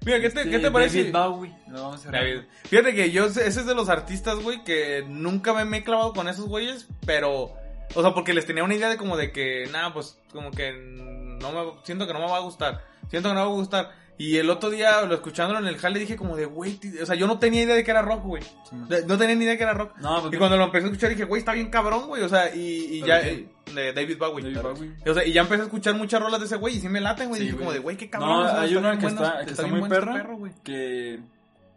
Mira, 0.05 0.19
¿qué 0.19 0.29
te, 0.29 0.39
Este, 0.41 0.49
¿qué 0.51 0.59
te 0.59 0.71
parece? 0.71 1.11
David 1.11 1.33
Bowie. 1.33 1.55
Lo 1.67 1.83
vamos 1.83 2.05
a. 2.05 2.11
David. 2.11 2.41
Fíjate 2.63 2.93
que 2.93 3.11
yo, 3.11 3.25
ese 3.25 3.47
es 3.47 3.65
de 3.65 3.75
los 3.75 3.89
artistas, 3.89 4.37
güey, 4.39 4.63
que 4.63 5.03
nunca 5.07 5.53
me, 5.53 5.65
me 5.65 5.77
he 5.77 5.83
clavado 5.83 6.13
con 6.13 6.27
esos 6.27 6.47
güeyes, 6.47 6.87
pero, 7.05 7.53
o 7.95 8.01
sea, 8.01 8.13
porque 8.13 8.33
les 8.33 8.45
tenía 8.45 8.63
una 8.63 8.75
idea 8.75 8.89
de 8.89 8.97
como 8.97 9.17
de 9.17 9.31
que, 9.31 9.67
nada, 9.71 9.93
pues, 9.93 10.17
como 10.31 10.51
que 10.51 10.73
no 10.73 11.51
me, 11.51 11.71
siento 11.83 12.07
que 12.07 12.13
no 12.13 12.19
me 12.19 12.27
va 12.27 12.37
a 12.37 12.41
gustar, 12.41 12.83
siento 13.09 13.29
que 13.29 13.35
no 13.35 13.41
me 13.41 13.47
va 13.47 13.51
a 13.51 13.57
gustar. 13.57 14.00
Y 14.21 14.37
el 14.37 14.49
otro 14.49 14.69
día, 14.69 15.01
lo 15.01 15.15
escuchándolo 15.15 15.59
en 15.59 15.67
el 15.67 15.77
jale, 15.77 15.99
dije 15.99 16.15
como 16.15 16.35
de, 16.35 16.45
güey, 16.45 16.79
o 17.01 17.05
sea, 17.05 17.15
yo 17.15 17.25
no 17.27 17.39
tenía 17.39 17.63
idea 17.63 17.75
de 17.75 17.83
que 17.83 17.91
era 17.91 18.01
rock, 18.01 18.23
güey. 18.23 18.43
De- 18.87 19.05
No 19.05 19.17
tenía 19.17 19.35
ni 19.35 19.43
idea 19.43 19.53
de 19.53 19.57
que 19.57 19.63
era 19.63 19.73
rock. 19.73 19.97
No, 19.97 20.21
pues 20.21 20.33
Y 20.33 20.37
cuando 20.37 20.57
lo 20.57 20.65
empecé 20.65 20.85
a 20.85 20.87
escuchar 20.89 21.09
dije, 21.09 21.25
güey, 21.25 21.39
está 21.39 21.53
bien 21.53 21.69
cabrón, 21.69 22.07
güey, 22.07 22.21
o 22.21 22.29
sea, 22.29 22.53
y, 22.55 22.59
y 22.97 23.01
¿Pero 23.01 23.07
ya, 23.07 23.21
eh, 23.27 23.47
de 23.73 23.93
David 23.93 24.17
Bowie. 24.19 24.43
David 24.53 24.61
Bowie. 24.61 24.91
O 25.09 25.13
sea, 25.13 25.25
y 25.25 25.33
ya 25.33 25.41
empecé 25.41 25.61
a 25.61 25.65
escuchar 25.65 25.95
muchas 25.95 26.21
rolas 26.21 26.39
de 26.39 26.45
ese 26.45 26.55
güey 26.57 26.75
y 26.77 26.79
sí 26.79 26.87
me 26.89 27.01
laten, 27.01 27.29
güey. 27.29 27.39
Sí, 27.41 27.45
dije 27.45 27.55
güey. 27.57 27.65
como 27.65 27.73
de, 27.73 27.79
güey, 27.79 27.97
qué 27.97 28.09
cabrón. 28.09 28.29
No, 28.29 28.39
o 28.41 28.47
sea, 28.49 28.61
hay 28.61 28.75
una 28.75 28.97
que 28.99 29.07
está, 29.07 29.43
que 29.45 29.51
está 29.51 29.63
bien 29.63 29.73
muy 29.75 29.83
este 29.83 29.95
perra, 29.95 30.13
perro, 30.13 30.37
güey. 30.37 30.51
que 30.63 31.19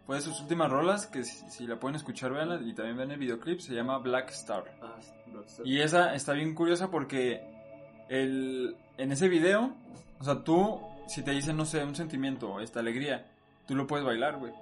pues 0.05 0.23
sus 0.23 0.39
últimas 0.41 0.69
rolas, 0.69 1.07
que 1.07 1.23
si, 1.23 1.49
si 1.49 1.65
la 1.65 1.79
pueden 1.79 1.95
escuchar, 1.95 2.31
veanla, 2.31 2.59
y 2.63 2.75
también 2.75 2.95
ven 2.97 3.09
el 3.11 3.17
videoclip, 3.17 3.59
se 3.59 3.73
llama 3.73 3.97
Black 3.97 4.29
Star. 4.29 4.65
Ah, 4.83 4.97
Rockstar. 5.33 5.65
Y 5.65 5.81
esa 5.81 6.13
está 6.13 6.33
bien 6.33 6.53
curiosa 6.53 6.91
porque 6.91 7.41
el, 8.09 8.75
en 8.99 9.11
ese 9.11 9.27
video, 9.29 9.75
o 10.19 10.23
sea, 10.23 10.43
tú, 10.43 10.79
si 11.07 11.21
te 11.23 11.31
dicen, 11.31 11.57
no 11.57 11.65
sé, 11.65 11.83
un 11.83 11.95
sentimiento, 11.95 12.59
esta 12.59 12.79
alegría, 12.79 13.25
tú 13.67 13.75
lo 13.75 13.87
puedes 13.87 14.05
bailar, 14.05 14.37
güey. 14.37 14.53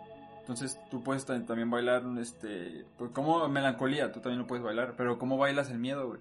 Entonces 0.42 0.78
tú 0.92 1.02
puedes 1.04 1.26
ta- 1.26 1.46
también 1.46 1.70
bailar, 1.70 2.04
este, 2.20 2.86
pues 2.98 3.12
como 3.12 3.48
melancolía, 3.48 4.12
tú 4.12 4.20
también 4.20 4.40
lo 4.40 4.48
puedes 4.48 4.64
bailar, 4.64 4.94
pero 4.98 5.18
¿cómo 5.18 5.38
bailas 5.38 5.70
el 5.70 5.80
miedo, 5.80 6.08
güey? 6.08 6.20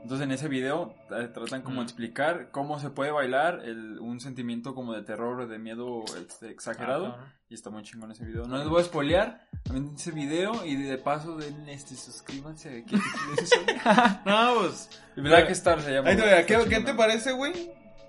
Entonces 0.00 0.24
en 0.26 0.30
ese 0.30 0.46
video 0.46 0.94
tratan 1.34 1.62
como 1.62 1.80
Mm. 1.80 1.82
explicar 1.84 2.50
cómo 2.52 2.78
se 2.78 2.90
puede 2.90 3.10
bailar 3.10 3.62
el, 3.64 3.98
un 3.98 4.20
sentimiento 4.20 4.72
como 4.72 4.92
de 4.94 5.02
terror 5.02 5.40
o 5.40 5.46
de 5.48 5.58
miedo 5.58 6.04
este, 6.20 6.50
exagerado. 6.50 7.16
Ah. 7.18 7.32
Y 7.50 7.54
está 7.54 7.70
muy 7.70 7.82
chingón 7.82 8.12
ese 8.12 8.24
video. 8.24 8.46
No 8.46 8.58
les 8.58 8.68
voy 8.68 8.80
a 8.80 8.84
spoilear. 8.84 9.48
También 9.64 9.94
ese 9.96 10.12
video 10.12 10.64
y 10.64 10.76
de 10.76 10.98
paso 10.98 11.36
den 11.36 11.68
este 11.68 11.96
suscríbanse. 11.96 12.84
¿Qué, 12.86 12.94
qué, 12.94 12.96
No, 14.24 14.54
pues. 14.60 14.88
Black 15.16 15.50
Star 15.50 15.80
se 15.82 15.90
llama. 15.92 16.12
Voy, 16.14 16.20
está 16.22 16.46
¿qué, 16.46 16.64
qué 16.68 16.80
te 16.80 16.94
parece, 16.94 17.32
güey? 17.32 17.52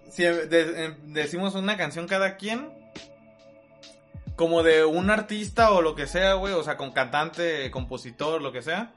Si 0.10 0.24
eh, 0.26 0.96
decimos 1.06 1.56
una 1.56 1.78
canción 1.78 2.08
cada 2.08 2.38
quien. 2.38 2.70
Como 4.36 4.64
de 4.64 4.86
un 4.86 5.10
artista 5.10 5.72
o 5.72 5.82
lo 5.82 5.96
que 5.96 6.08
sea, 6.08 6.36
güey. 6.36 6.54
O 6.54 6.64
sea, 6.64 6.78
con 6.78 6.92
cantante, 6.92 7.70
compositor, 7.72 8.42
lo 8.42 8.52
que 8.52 8.62
sea. 8.62 8.94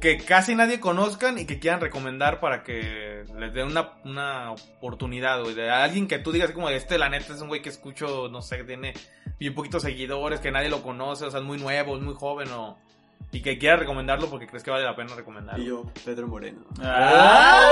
Que 0.00 0.18
casi 0.18 0.54
nadie 0.54 0.80
conozcan 0.80 1.38
y 1.38 1.46
que 1.46 1.58
quieran 1.60 1.80
recomendar 1.80 2.40
para 2.40 2.64
que 2.64 3.24
les 3.38 3.54
den 3.54 3.68
una, 3.68 3.92
una 4.04 4.52
oportunidad, 4.52 5.42
güey. 5.42 5.54
De 5.54 5.70
alguien 5.70 6.08
que 6.08 6.18
tú 6.18 6.32
digas 6.32 6.50
como, 6.50 6.68
este 6.70 6.98
la 6.98 7.08
neta 7.08 7.34
es 7.34 7.40
un 7.40 7.48
güey 7.48 7.62
que 7.62 7.68
escucho, 7.68 8.28
no 8.28 8.42
sé, 8.42 8.64
tiene 8.64 8.94
bien 9.38 9.54
poquitos 9.54 9.82
seguidores, 9.82 10.40
que 10.40 10.50
nadie 10.50 10.68
lo 10.68 10.82
conoce, 10.82 11.24
o 11.24 11.30
sea, 11.30 11.38
es 11.40 11.46
muy 11.46 11.58
nuevo, 11.58 11.96
es 11.96 12.02
muy 12.02 12.14
joven 12.14 12.48
o... 12.50 12.78
Y 13.30 13.42
que 13.42 13.58
quiera 13.58 13.76
recomendarlo 13.76 14.28
porque 14.28 14.46
crees 14.46 14.62
que 14.62 14.70
vale 14.70 14.84
la 14.84 14.94
pena 14.94 15.14
recomendarlo. 15.14 15.62
Y 15.62 15.68
yo, 15.68 15.84
Pedro 16.04 16.28
Moreno. 16.28 16.64
Ah. 16.80 17.62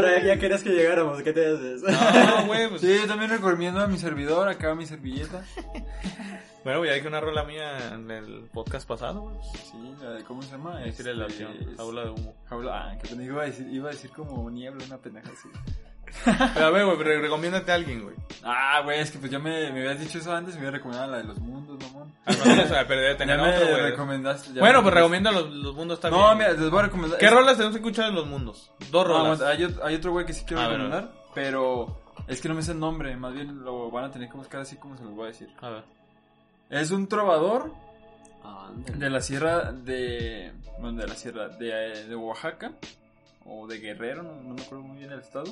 Para 0.00 0.22
ya 0.22 0.38
querías 0.38 0.62
que 0.62 0.70
llegáramos, 0.70 1.22
¿qué 1.22 1.32
te 1.32 1.46
haces? 1.46 1.82
No, 1.82 2.46
güey, 2.46 2.68
pues. 2.68 2.80
Sí, 2.80 2.96
yo 3.00 3.06
también 3.06 3.30
recomiendo 3.30 3.80
a 3.80 3.86
mi 3.86 3.98
servidor, 3.98 4.48
acá 4.48 4.74
mi 4.74 4.86
servilleta. 4.86 5.44
Bueno, 6.64 6.84
ya 6.84 6.94
dije 6.94 7.06
una 7.08 7.20
rola 7.20 7.44
mía 7.44 7.92
en 7.94 8.10
el 8.10 8.48
podcast 8.52 8.88
pasado, 8.88 9.20
güey. 9.22 9.36
Sí, 9.70 9.94
la 10.02 10.10
de, 10.12 10.24
¿cómo 10.24 10.40
se 10.42 10.52
llama? 10.52 10.78
Decirle 10.80 11.14
la 11.14 11.26
Este, 11.26 11.44
opción, 11.44 11.70
es- 11.70 11.76
jaula 11.76 12.04
de 12.04 12.10
humo. 12.10 12.34
Jaula, 12.48 12.90
ah, 12.90 12.98
que 12.98 13.08
pendejo, 13.08 13.32
iba 13.32 13.42
a 13.42 13.46
decir, 13.46 13.66
iba 13.70 13.88
a 13.90 13.92
decir 13.92 14.10
como 14.10 14.50
niebla, 14.50 14.82
una 14.86 14.96
pendeja 14.98 15.28
así. 15.30 15.48
Pero 16.54 16.66
a 16.66 16.70
ver, 16.70 16.84
güey, 16.86 16.96
re- 16.98 17.20
recomiéndate 17.20 17.72
a 17.72 17.74
alguien, 17.74 18.02
güey. 18.02 18.14
Ah, 18.42 18.80
güey, 18.84 19.00
es 19.00 19.10
que 19.10 19.18
pues 19.18 19.30
ya 19.30 19.38
me, 19.38 19.70
me 19.72 19.80
habías 19.80 20.00
dicho 20.00 20.18
eso 20.18 20.34
antes, 20.34 20.54
me 20.54 20.60
había 20.60 20.72
recomendado 20.72 21.10
la 21.12 21.18
de 21.18 21.24
los 21.24 21.38
mundos, 21.38 21.78
mamón. 21.82 22.12
Ah, 22.26 22.32
no, 22.32 22.44
pero 22.88 23.00
debe 23.00 23.12
Ya 23.12 23.16
tener 23.16 23.40
me 23.40 23.48
otro, 23.56 23.68
güey. 23.68 23.82
recomendaste. 23.90 24.52
ya 24.52 24.60
Bueno, 24.60 24.82
pues 24.82 24.94
recomienda 24.94 25.32
los, 25.32 25.50
los 25.50 25.74
mundos 25.74 26.00
también. 26.00 26.22
No, 26.22 26.34
mira, 26.34 26.52
les 26.52 26.70
voy 26.70 26.78
a 26.78 26.82
recomendar. 26.82 27.18
¿Qué 27.18 27.26
es- 27.26 27.32
rolas 27.32 27.56
tenemos 27.56 27.74
que 27.76 27.80
escuchar 27.82 28.08
en 28.08 28.14
los 28.14 28.26
mundos? 28.26 28.70
Dos 28.90 29.06
No, 29.06 29.14
rolas. 29.14 29.40
aguanta, 29.40 29.48
hay, 29.48 29.76
hay 29.82 29.94
otro 29.96 30.12
güey 30.12 30.26
que 30.26 30.32
sí 30.32 30.44
quiero 30.46 30.62
A 30.62 30.68
ver, 30.68 30.78
recomendar, 30.78 31.12
pero 31.34 32.00
es 32.26 32.40
que 32.40 32.48
no 32.48 32.54
me 32.54 32.62
sé 32.62 32.72
el 32.72 32.80
nombre, 32.80 33.16
más 33.16 33.32
bien 33.34 33.64
lo 33.64 33.90
van 33.90 34.04
a 34.04 34.10
tener 34.10 34.28
que 34.28 34.36
buscar 34.36 34.60
así 34.60 34.76
como 34.76 34.96
se 34.96 35.04
los 35.04 35.14
voy 35.14 35.24
a 35.24 35.28
decir. 35.28 35.48
A 35.60 35.68
ver. 35.70 35.84
Es 36.70 36.90
un 36.90 37.08
trovador 37.08 37.72
de 38.96 39.10
la 39.10 39.20
sierra 39.20 39.72
de... 39.72 40.52
Bueno, 40.78 41.00
de 41.00 41.06
la 41.06 41.14
sierra 41.14 41.48
de, 41.48 41.68
eh, 41.92 42.04
de 42.04 42.16
Oaxaca 42.16 42.72
o 43.46 43.66
de 43.66 43.78
Guerrero, 43.78 44.22
no, 44.22 44.34
no 44.42 44.54
me 44.54 44.62
acuerdo 44.62 44.82
muy 44.84 44.98
bien 44.98 45.12
el 45.12 45.20
estado. 45.20 45.44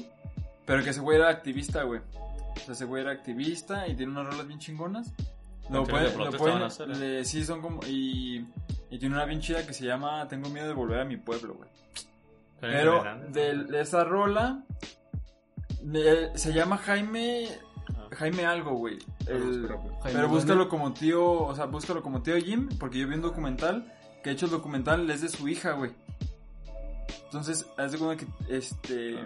Pero 0.67 0.83
que 0.85 0.91
ese 0.91 1.01
güey 1.01 1.19
era 1.19 1.29
activista, 1.29 1.83
güey. 1.83 2.01
O 2.01 2.61
sea, 2.61 2.75
ese 2.75 2.85
güey 2.85 3.03
era 3.03 3.13
activista 3.13 3.87
y 3.89 3.95
tiene 3.97 4.13
unas 4.13 4.27
rolas 4.27 4.47
bien 4.47 4.59
chingonas. 4.59 5.13
Lo 5.71 5.85
pueden, 5.85 6.13
de 6.17 6.25
lo 6.25 6.31
pueden- 6.33 6.63
hacer, 6.63 6.91
¿eh? 6.91 6.95
le- 6.97 7.25
sí, 7.25 7.45
son 7.45 7.63
como... 7.63 7.81
Y, 7.87 8.47
y 8.91 8.99
tiene 8.99 9.15
una 9.15 9.25
bien 9.25 9.41
chida 9.41 9.65
que 9.67 9.73
se 9.73 9.85
llama 9.87 10.27
Tengo 10.29 10.49
miedo 10.51 10.67
de 10.67 10.75
volver 10.75 11.01
a 11.01 11.05
mi 11.05 11.17
pueblo, 11.17 11.55
güey. 11.55 11.69
Pero 12.61 13.03
de, 13.31 13.65
de 13.65 13.81
esa 13.81 14.05
rola 14.05 14.63
de- 15.83 16.31
se 16.37 16.53
llama 16.53 16.77
Jaime 16.79 17.49
Ah. 17.97 18.07
Jaime 18.13 18.45
algo, 18.47 18.75
güey. 18.75 18.99
El- 19.27 19.69
pero 20.05 20.29
búscalo 20.29 20.69
como 20.69 20.93
tío, 20.93 21.25
o 21.45 21.55
sea, 21.57 21.65
búscalo 21.67 22.03
como 22.03 22.23
tío 22.23 22.37
Jim, 22.37 22.69
porque 22.79 22.99
yo 22.99 23.09
vi 23.09 23.15
un 23.15 23.23
documental 23.23 23.93
que 24.23 24.31
de 24.31 24.35
hecho 24.37 24.47
el 24.47 24.53
documental 24.53 25.09
es 25.11 25.21
de 25.23 25.29
su 25.29 25.49
hija, 25.49 25.73
güey. 25.73 25.91
Entonces, 27.25 27.67
haz 27.77 27.93
de 27.93 27.99
cuenta 27.99 28.25
que 28.25 28.55
este 28.57 29.19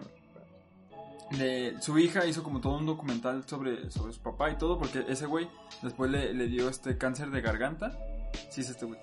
de- 1.33 1.77
su 1.81 1.99
hija 1.99 2.27
hizo 2.27 2.43
como 2.43 2.61
todo 2.61 2.77
un 2.79 2.87
documental 2.87 3.45
sobre, 3.49 3.91
sobre 3.91 4.13
su 4.13 4.21
papá 4.21 4.51
y 4.51 4.57
todo, 4.59 4.79
porque 4.79 5.05
ese 5.09 5.27
güey 5.27 5.49
después 5.83 6.11
le, 6.11 6.33
le 6.35 6.47
dio 6.49 6.69
este 6.69 6.97
cáncer 6.99 7.31
de 7.31 7.41
garganta. 7.41 7.99
Sí, 8.51 8.61
es 8.61 8.71
este 8.71 8.87
güey. 8.87 9.01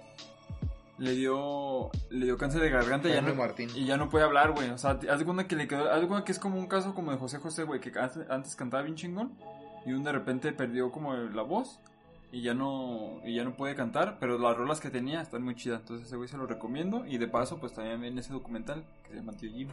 Le 1.00 1.14
dio, 1.14 1.90
le 2.12 2.26
dio 2.26 2.38
cáncer 2.38 2.62
de 2.62 2.70
garganta 2.70 3.10
y 3.10 3.14
ya, 3.14 3.22
no, 3.22 3.34
Martín. 3.34 3.70
y 3.76 3.86
ya 3.86 3.98
no 3.98 4.10
puede 4.10 4.26
hablar, 4.26 4.52
güey. 4.54 4.70
O 4.70 4.78
sea, 4.78 4.92
haz 4.92 5.20
de 5.20 5.26
cuenta 5.26 5.48
que 5.48 5.56
le 5.56 5.68
quedó, 5.68 5.92
haz 5.92 6.00
de 6.02 6.08
cuenta 6.08 6.24
que 6.24 6.32
es 6.32 6.40
como 6.40 6.60
un 6.60 6.68
caso 6.68 6.94
como 6.94 7.12
de 7.12 7.18
José 7.18 7.40
José, 7.40 7.64
güey, 7.64 7.80
que 7.82 7.92
antes, 8.00 8.30
antes 8.30 8.56
cantaba 8.56 8.84
bien 8.84 8.96
chingón 8.96 9.34
y 9.86 9.92
un 9.94 10.04
de 10.04 10.12
repente 10.12 10.54
perdió 10.54 10.92
como 10.92 11.14
la 11.16 11.42
voz 11.42 11.80
y 12.32 12.42
ya 12.42 12.54
no 12.54 13.20
y 13.26 13.36
ya 13.36 13.44
no 13.44 13.56
puede 13.58 13.76
cantar, 13.76 14.18
pero 14.20 14.38
las 14.38 14.56
rolas 14.56 14.80
que 14.80 14.92
tenía 14.92 15.20
están 15.22 15.42
muy 15.44 15.56
chidas, 15.56 15.82
entonces 15.82 16.08
ese 16.08 16.16
güey 16.16 16.30
se 16.30 16.38
lo 16.38 16.46
recomiendo 16.46 17.06
y 17.08 17.18
de 17.18 17.28
paso 17.28 17.60
pues 17.60 17.74
también 17.74 18.00
ven 18.00 18.18
ese 18.20 18.32
documental 18.32 18.86
que 19.04 19.10
se 19.10 19.16
llama 19.18 19.34
Tío 19.34 19.52
Jim. 19.52 19.70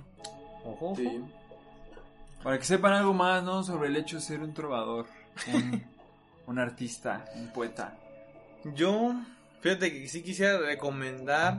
Ojo, 0.64 0.86
ojo. 0.90 0.96
Sí. 0.96 1.22
Para 2.42 2.58
que 2.58 2.64
sepan 2.64 2.92
algo 2.92 3.12
más, 3.12 3.42
¿no? 3.42 3.62
Sobre 3.62 3.88
el 3.88 3.96
hecho 3.96 4.16
de 4.16 4.22
ser 4.22 4.40
un 4.40 4.54
trovador, 4.54 5.06
un, 5.52 5.84
un 6.46 6.58
artista, 6.58 7.26
un 7.34 7.52
poeta. 7.52 7.98
Yo, 8.64 9.14
fíjate 9.60 9.92
que 9.92 10.08
sí 10.08 10.22
quisiera 10.22 10.58
recomendar. 10.58 11.58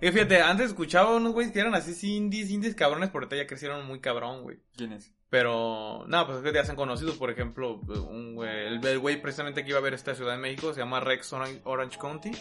Eh, 0.00 0.12
fíjate, 0.12 0.40
antes 0.40 0.68
escuchaba 0.68 1.16
unos 1.16 1.32
güeyes 1.32 1.52
que 1.52 1.60
eran 1.60 1.74
así 1.74 1.94
sí, 1.94 2.16
indies, 2.16 2.50
indies 2.50 2.74
cabrones, 2.74 3.10
pero 3.10 3.24
ahorita 3.24 3.36
ya 3.36 3.46
crecieron 3.46 3.86
muy 3.86 4.00
cabrón, 4.00 4.42
güey. 4.42 4.58
¿Quién 4.76 4.92
es? 4.92 5.12
Pero, 5.28 6.04
no, 6.08 6.26
pues 6.26 6.38
es 6.38 6.44
que 6.44 6.52
ya 6.52 6.64
se 6.64 6.72
han 6.72 6.76
conocido, 6.76 7.14
por 7.16 7.30
ejemplo, 7.30 7.76
un 7.76 8.34
güey, 8.34 8.66
el, 8.66 8.84
el 8.84 8.98
güey 8.98 9.20
precisamente 9.20 9.62
que 9.62 9.70
iba 9.70 9.78
a 9.78 9.82
ver 9.82 9.94
esta 9.94 10.14
Ciudad 10.14 10.32
de 10.32 10.38
México 10.38 10.72
se 10.74 10.80
llama 10.80 11.00
Rex 11.00 11.32
Orange, 11.32 11.60
Orange 11.64 11.98
County. 11.98 12.32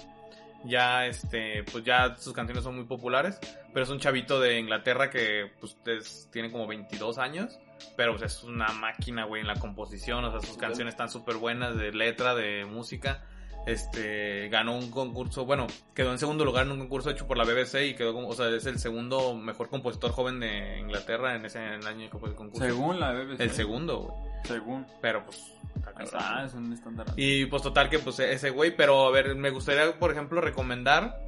Ya, 0.65 1.06
este, 1.07 1.64
pues 1.72 1.84
ya 1.86 2.15
sus 2.18 2.34
canciones 2.34 2.64
son 2.64 2.76
muy 2.76 2.84
populares, 2.86 3.40
pero 3.73 3.84
es 3.84 3.90
un 3.90 3.99
chavito 3.99 4.40
de 4.40 4.60
Inglaterra 4.60 5.10
que, 5.10 5.52
pues, 5.60 5.77
es- 5.86 6.27
tiene 6.31 6.52
como 6.52 6.68
22 6.68 7.18
años, 7.18 7.57
pero 7.95 8.11
pues 8.18 8.23
es 8.34 8.44
una 8.44 8.68
máquina, 8.73 9.23
güey, 9.26 9.41
en 9.41 9.48
la 9.48 9.56
composición, 9.56 10.23
o 10.26 10.31
sea, 10.31 10.41
sus 10.48 10.57
canciones 10.57 10.94
están 10.94 11.10
súper 11.10 11.38
buenas 11.38 11.77
de 11.77 11.91
letra, 11.94 12.36
de 12.36 12.65
música. 12.65 13.23
Este, 13.65 14.48
ganó 14.49 14.76
un 14.77 14.90
concurso, 14.90 15.45
bueno, 15.45 15.68
quedó 15.94 16.11
en 16.11 16.18
segundo 16.18 16.44
lugar 16.45 16.65
en 16.65 16.72
un 16.72 16.80
concurso 16.80 17.10
hecho 17.10 17.27
por 17.27 17.38
la 17.38 17.44
BBC 17.44 17.88
y 17.88 17.94
quedó 17.94 18.14
como, 18.14 18.27
o 18.30 18.34
sea, 18.34 18.48
es 18.49 18.65
el 18.65 18.80
segundo 18.80 19.36
mejor 19.36 19.69
compositor 19.69 20.11
joven 20.11 20.40
de 20.40 20.80
Inglaterra 20.80 21.36
en 21.36 21.45
ese 21.45 21.60
en 21.60 21.73
el 21.73 21.88
año 21.88 22.10
que 22.10 22.18
fue 22.18 22.30
el 22.30 22.36
concurso. 22.36 22.65
Según 22.65 22.99
la 22.99 23.11
BBC. 23.11 23.41
El 23.44 23.52
segundo, 23.52 23.99
güey. 23.99 24.31
Según. 24.45 24.88
Pero 25.02 25.23
pues. 25.26 25.53
Está 25.75 26.03
está, 26.03 26.45
es 26.45 26.53
un 26.53 26.73
estándar. 26.73 27.07
Y 27.15 27.45
pues 27.45 27.61
total 27.61 27.89
que 27.89 27.99
pues 27.99 28.19
ese 28.19 28.49
güey, 28.49 28.75
pero 28.75 29.07
a 29.07 29.11
ver, 29.11 29.35
me 29.35 29.49
gustaría 29.49 29.97
por 29.97 30.11
ejemplo 30.11 30.41
recomendar 30.41 31.19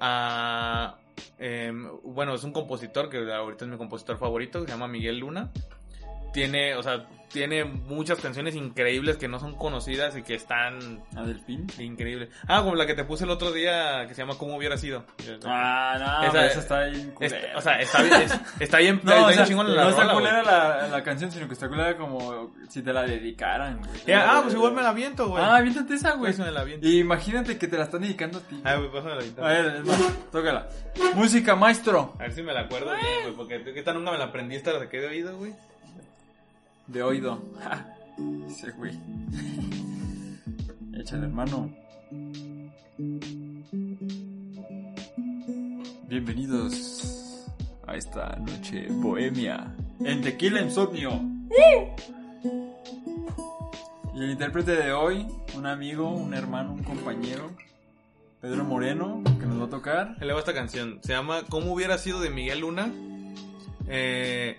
a... 0.00 0.96
em, 1.38 1.88
bueno, 2.02 2.34
es 2.34 2.44
un 2.44 2.52
compositor 2.52 3.08
que 3.08 3.32
ahorita 3.32 3.64
es 3.64 3.70
mi 3.70 3.76
compositor 3.76 4.18
favorito, 4.18 4.60
que 4.60 4.66
se 4.66 4.72
llama 4.72 4.88
Miguel 4.88 5.18
Luna. 5.18 5.50
Tiene, 6.36 6.74
o 6.76 6.82
sea, 6.82 7.06
tiene 7.32 7.64
muchas 7.64 8.18
canciones 8.20 8.54
increíbles 8.54 9.16
que 9.16 9.26
no 9.28 9.38
son 9.40 9.56
conocidas 9.56 10.16
y 10.16 10.22
que 10.22 10.34
están 10.34 11.02
¿A 11.16 11.22
Delfín? 11.22 11.66
increíbles. 11.78 12.28
Ah, 12.46 12.62
como 12.62 12.76
la 12.76 12.86
que 12.86 12.94
te 12.94 13.04
puse 13.04 13.24
el 13.24 13.30
otro 13.30 13.52
día 13.52 14.06
que 14.06 14.14
se 14.14 14.22
llama 14.22 14.36
¿Cómo 14.38 14.56
hubiera 14.56 14.76
sido? 14.78 15.04
Ah, 15.44 15.96
no, 15.98 16.28
Esa- 16.28 16.46
esa 16.46 16.60
está 16.60 16.84
bien 16.84 17.14
Es- 17.20 17.32
culera. 17.32 17.58
o 17.58 17.60
sea, 17.60 17.80
está 17.80 18.02
bien, 18.02 18.22
es- 18.22 18.40
está 18.60 18.78
bien, 18.78 19.00
No, 19.02 19.10
está 19.12 19.22
o 19.22 19.26
bien 19.26 19.36
sea, 19.38 19.46
chingona 19.46 19.68
la 19.70 19.82
no 19.84 19.88
está 19.90 20.02
rola, 20.02 20.14
culera 20.14 20.42
la, 20.42 20.88
la 20.88 21.02
canción, 21.02 21.32
sino 21.32 21.46
que 21.46 21.54
está 21.54 21.68
culera 21.68 21.96
como 21.96 22.54
si 22.68 22.82
te 22.82 22.92
la 22.92 23.02
dedicaran, 23.02 23.78
güey. 23.78 24.12
Ah, 24.14 24.40
pues 24.42 24.54
igual 24.54 24.72
me 24.74 24.82
la 24.82 24.90
aviento, 24.90 25.28
güey. 25.28 25.42
Ah, 25.42 25.56
aviéntate 25.56 25.94
esa, 25.94 26.12
güey. 26.12 26.32
Pues 26.32 26.38
me 26.38 26.50
la 26.52 26.60
aviento. 26.60 26.86
Y 26.86 27.00
imagínate 27.00 27.58
que 27.58 27.66
te 27.66 27.76
la 27.78 27.84
están 27.84 28.02
dedicando 28.02 28.38
a 28.38 28.40
ti. 28.42 28.60
Ah, 28.64 28.76
güey, 28.76 28.90
pásame 28.92 29.14
la 29.16 29.22
guitarra. 29.22 29.48
A 29.48 29.52
ver, 29.52 29.76
es 29.76 29.84
más, 29.84 30.30
tócala. 30.30 30.68
Música, 31.14 31.56
maestro. 31.56 32.14
A 32.18 32.22
ver 32.22 32.32
si 32.32 32.42
me 32.42 32.52
la 32.52 32.60
acuerdo 32.60 32.90
bien, 32.92 33.22
güey, 33.24 33.34
porque 33.34 33.78
esta 33.78 33.92
nunca 33.92 34.10
me 34.12 34.18
la 34.18 34.24
aprendí, 34.26 34.54
esta 34.56 34.72
la 34.72 34.78
saqué 34.80 35.00
de 35.00 35.08
oído, 35.08 35.36
güey. 35.36 35.52
De 36.86 37.02
oído. 37.02 37.42
Ese 38.46 38.70
güey. 38.72 38.92
Échale, 40.94 41.26
hermano. 41.26 41.70
Bienvenidos 46.08 47.46
a 47.86 47.96
esta 47.96 48.36
noche 48.36 48.86
bohemia 48.90 49.74
en 50.00 50.22
Tequila 50.22 50.62
Insomnio. 50.62 51.20
Y 54.14 54.22
el 54.22 54.30
intérprete 54.30 54.76
de 54.76 54.92
hoy, 54.92 55.26
un 55.56 55.66
amigo, 55.66 56.08
un 56.08 56.32
hermano, 56.32 56.72
un 56.72 56.84
compañero, 56.84 57.50
Pedro 58.40 58.64
Moreno, 58.64 59.22
que 59.38 59.46
nos 59.46 59.60
va 59.60 59.64
a 59.66 59.70
tocar. 59.70 60.16
Le 60.20 60.32
va 60.32 60.38
esta 60.38 60.54
canción, 60.54 61.00
se 61.02 61.12
llama 61.12 61.42
¿Cómo 61.48 61.72
hubiera 61.72 61.98
sido 61.98 62.20
de 62.20 62.30
Miguel 62.30 62.60
Luna? 62.60 62.92
Eh, 63.88 64.58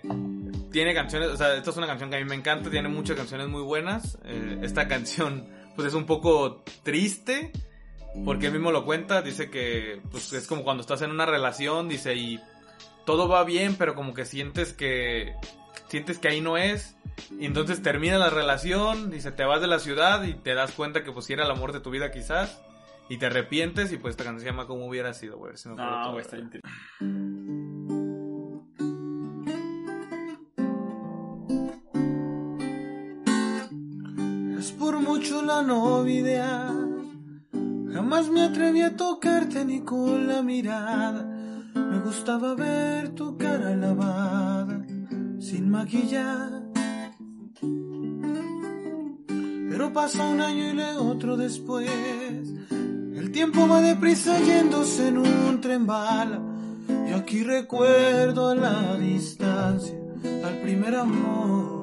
tiene 0.70 0.94
canciones, 0.94 1.28
o 1.28 1.36
sea, 1.36 1.54
esta 1.54 1.70
es 1.70 1.76
una 1.76 1.86
canción 1.86 2.10
que 2.10 2.16
a 2.16 2.18
mí 2.18 2.24
me 2.24 2.34
encanta, 2.34 2.70
tiene 2.70 2.88
muchas 2.88 3.16
canciones 3.16 3.48
muy 3.48 3.62
buenas. 3.62 4.18
Eh, 4.24 4.60
esta 4.62 4.88
canción, 4.88 5.46
pues 5.76 5.88
es 5.88 5.94
un 5.94 6.06
poco 6.06 6.62
triste, 6.82 7.52
porque 8.24 8.46
él 8.46 8.52
mismo 8.52 8.72
lo 8.72 8.84
cuenta, 8.84 9.22
dice 9.22 9.50
que 9.50 10.00
pues, 10.10 10.32
es 10.32 10.46
como 10.46 10.64
cuando 10.64 10.80
estás 10.80 11.02
en 11.02 11.10
una 11.10 11.26
relación, 11.26 11.88
dice, 11.88 12.14
y 12.14 12.40
todo 13.04 13.28
va 13.28 13.44
bien, 13.44 13.76
pero 13.76 13.94
como 13.94 14.14
que 14.14 14.24
sientes 14.24 14.72
que 14.72 15.34
sientes 15.88 16.18
que 16.18 16.28
ahí 16.28 16.40
no 16.40 16.56
es. 16.56 16.96
Y 17.38 17.46
entonces 17.46 17.82
termina 17.82 18.18
la 18.18 18.30
relación, 18.30 19.10
dice, 19.10 19.32
te 19.32 19.44
vas 19.44 19.60
de 19.60 19.66
la 19.66 19.78
ciudad 19.78 20.22
y 20.24 20.34
te 20.34 20.54
das 20.54 20.72
cuenta 20.72 21.02
que 21.02 21.12
pues 21.12 21.26
si 21.26 21.32
era 21.32 21.44
el 21.44 21.50
amor 21.50 21.72
de 21.72 21.80
tu 21.80 21.90
vida 21.90 22.10
quizás. 22.10 22.62
Y 23.10 23.16
te 23.16 23.24
arrepientes 23.26 23.90
y 23.90 23.96
pues 23.96 24.12
esta 24.12 24.24
canción 24.24 24.40
se 24.42 24.46
llama 24.50 24.66
Como 24.66 24.86
hubiera 24.86 25.14
sido, 25.14 25.38
güey. 25.38 25.56
si 25.56 25.70
No, 25.70 26.12
güey, 26.12 26.20
está 26.20 26.36
güey. 26.36 26.46
increíble. 26.46 27.97
Mucho 35.18 35.42
la 35.42 35.62
novia 35.62 36.20
ideal. 36.20 37.10
Jamás 37.92 38.30
me 38.30 38.42
atreví 38.42 38.82
a 38.82 38.96
tocarte 38.96 39.64
ni 39.64 39.80
con 39.80 40.28
la 40.28 40.42
mirada. 40.42 41.24
Me 41.74 41.98
gustaba 41.98 42.54
ver 42.54 43.08
tu 43.16 43.36
cara 43.36 43.74
lavada, 43.74 44.86
sin 45.40 45.70
maquillar. 45.70 46.62
Pero 49.70 49.92
pasa 49.92 50.24
un 50.24 50.40
año 50.40 50.70
y 50.70 50.74
luego 50.74 51.10
otro 51.10 51.36
después. 51.36 51.90
El 52.70 53.32
tiempo 53.32 53.66
va 53.66 53.80
deprisa 53.80 54.38
yéndose 54.38 55.08
en 55.08 55.18
un 55.18 55.60
tren 55.60 55.84
bala. 55.84 56.40
Y 57.08 57.12
aquí 57.12 57.42
recuerdo 57.42 58.50
a 58.50 58.54
la 58.54 58.96
distancia 58.98 59.98
al 60.44 60.60
primer 60.62 60.94
amor 60.94 61.77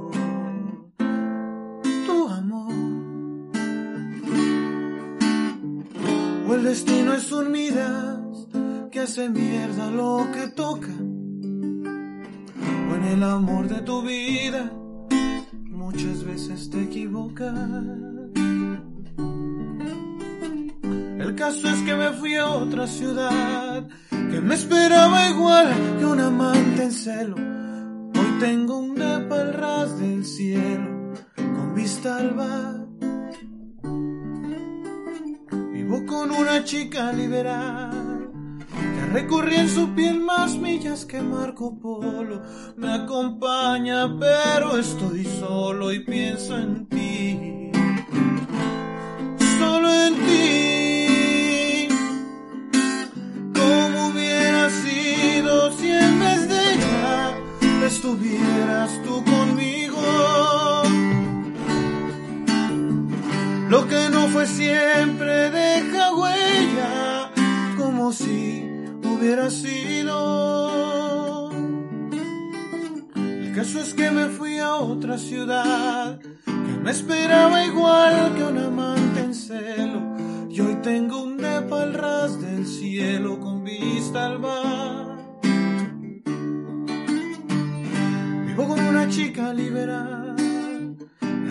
destino 6.65 7.13
es 7.13 7.31
un 7.31 7.51
Midas 7.51 8.47
que 8.91 9.01
hace 9.01 9.29
mierda 9.29 9.91
lo 9.91 10.27
que 10.33 10.47
toca. 10.47 10.93
O 12.89 12.95
el 13.13 13.23
amor 13.23 13.67
de 13.67 13.81
tu 13.81 14.01
vida, 14.01 14.71
muchas 15.69 16.23
veces 16.23 16.69
te 16.71 16.81
equivocas. 16.81 17.53
El 21.19 21.35
caso 21.35 21.67
es 21.69 21.81
que 21.83 21.95
me 21.95 22.11
fui 22.13 22.35
a 22.35 22.47
otra 22.47 22.87
ciudad, 22.87 23.87
que 24.09 24.41
me 24.41 24.55
esperaba 24.55 25.29
igual 25.29 25.71
que 25.99 26.05
un 26.05 26.19
amante 26.19 26.83
en 26.83 26.91
celo. 26.91 27.35
Hoy 27.35 28.39
tengo 28.39 28.79
un 28.79 28.95
depa 28.95 29.39
al 29.39 29.53
ras 29.53 29.99
del 29.99 30.25
cielo, 30.25 31.13
con 31.35 31.75
vista 31.75 32.17
al 32.17 32.33
bar. 32.33 32.84
Con 36.15 36.31
una 36.31 36.63
chica 36.63 37.11
liberal, 37.11 38.29
que 38.69 39.05
recorrí 39.11 39.55
en 39.55 39.69
su 39.69 39.93
piel 39.93 40.21
más 40.21 40.55
millas 40.57 41.05
que 41.05 41.21
Marco 41.21 41.77
Polo. 41.77 42.41
Me 42.77 42.89
acompaña, 42.93 44.17
pero 44.17 44.77
estoy 44.77 45.25
solo 45.25 45.91
y 45.91 45.99
pienso 46.05 46.57
en 46.57 46.85
ti. 46.87 47.71
Solo 49.59 49.87
en 50.05 50.13
ti. 50.25 51.87
¿Cómo 53.53 54.07
hubiera 54.07 54.69
sido 54.69 55.71
si 55.77 55.91
en 55.91 56.19
vez 56.19 56.47
de 56.47 56.59
ella 56.73 57.37
estuvieras 57.85 58.91
tú 59.03 59.21
conmigo? 59.25 60.01
Lo 63.69 63.87
que 63.89 64.09
no 64.11 64.27
fue 64.27 64.45
siempre 64.45 65.49
deja 65.49 65.85
huella, 65.85 65.94
si 68.11 68.63
hubiera 69.03 69.49
sido. 69.49 71.49
El 73.15 73.53
caso 73.55 73.79
es 73.79 73.93
que 73.93 74.11
me 74.11 74.27
fui 74.27 74.59
a 74.59 74.75
otra 74.75 75.17
ciudad, 75.17 76.19
que 76.19 76.79
me 76.83 76.91
esperaba 76.91 77.63
igual 77.63 78.35
que 78.35 78.43
un 78.43 78.57
amante 78.57 79.21
en 79.21 79.33
celo. 79.33 80.01
Y 80.49 80.59
hoy 80.61 80.75
tengo 80.83 81.23
un 81.23 81.37
depa 81.37 81.83
al 81.83 81.93
ras 81.93 82.41
del 82.41 82.67
cielo 82.67 83.39
con 83.39 83.63
vista 83.63 84.25
al 84.25 84.39
mar. 84.39 85.17
Vivo 88.45 88.67
con 88.67 88.79
una 88.79 89.07
chica 89.09 89.53
liberal. 89.53 90.24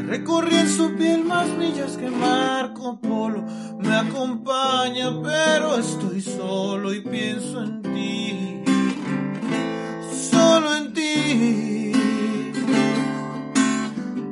Recorrí 0.06 0.56
en 0.56 0.68
su 0.68 0.94
piel 0.96 1.24
más 1.24 1.48
millas 1.48 1.96
que 1.96 2.10
Marco 2.10 2.98
Polo. 3.00 3.42
Me 3.78 3.94
acompaña, 3.94 5.10
pero 5.22 5.78
estoy 5.78 6.20
solo 6.20 6.92
y 6.92 7.00
pienso 7.00 7.62
en 7.62 7.82
ti. 7.82 8.62
Solo 10.30 10.76
en 10.76 10.92
ti. 10.92 11.92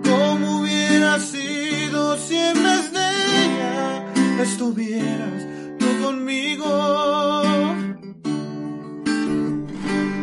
¿Cómo 0.05 0.61
hubiera 0.61 1.19
sido 1.19 2.19
si 2.19 2.37
en 2.37 2.63
vez 2.63 2.93
de 2.93 3.09
ella 3.45 4.13
estuvieras 4.43 5.47
tú 5.79 5.87
conmigo? 6.05 7.33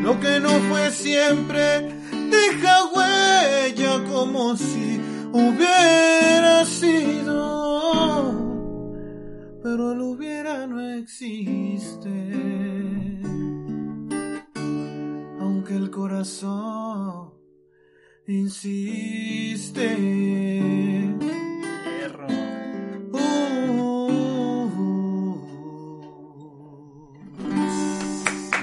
Lo 0.03 0.19
que 0.19 0.39
no 0.39 0.49
fue 0.69 0.91
siempre 0.91 1.91
deja 2.29 2.85
huella 2.93 4.03
como 4.11 4.55
si 4.55 5.01
hubiera 5.31 6.65
sido. 6.65 7.39
Pero 9.61 9.91
el 9.91 10.01
hubiera 10.01 10.67
no 10.67 10.79
existe. 10.81 12.09
Aunque 15.39 15.75
el 15.75 15.89
corazón 15.91 17.33
insiste. 18.27 19.95
Perro. 21.19 22.27
Uh. 23.11 23.89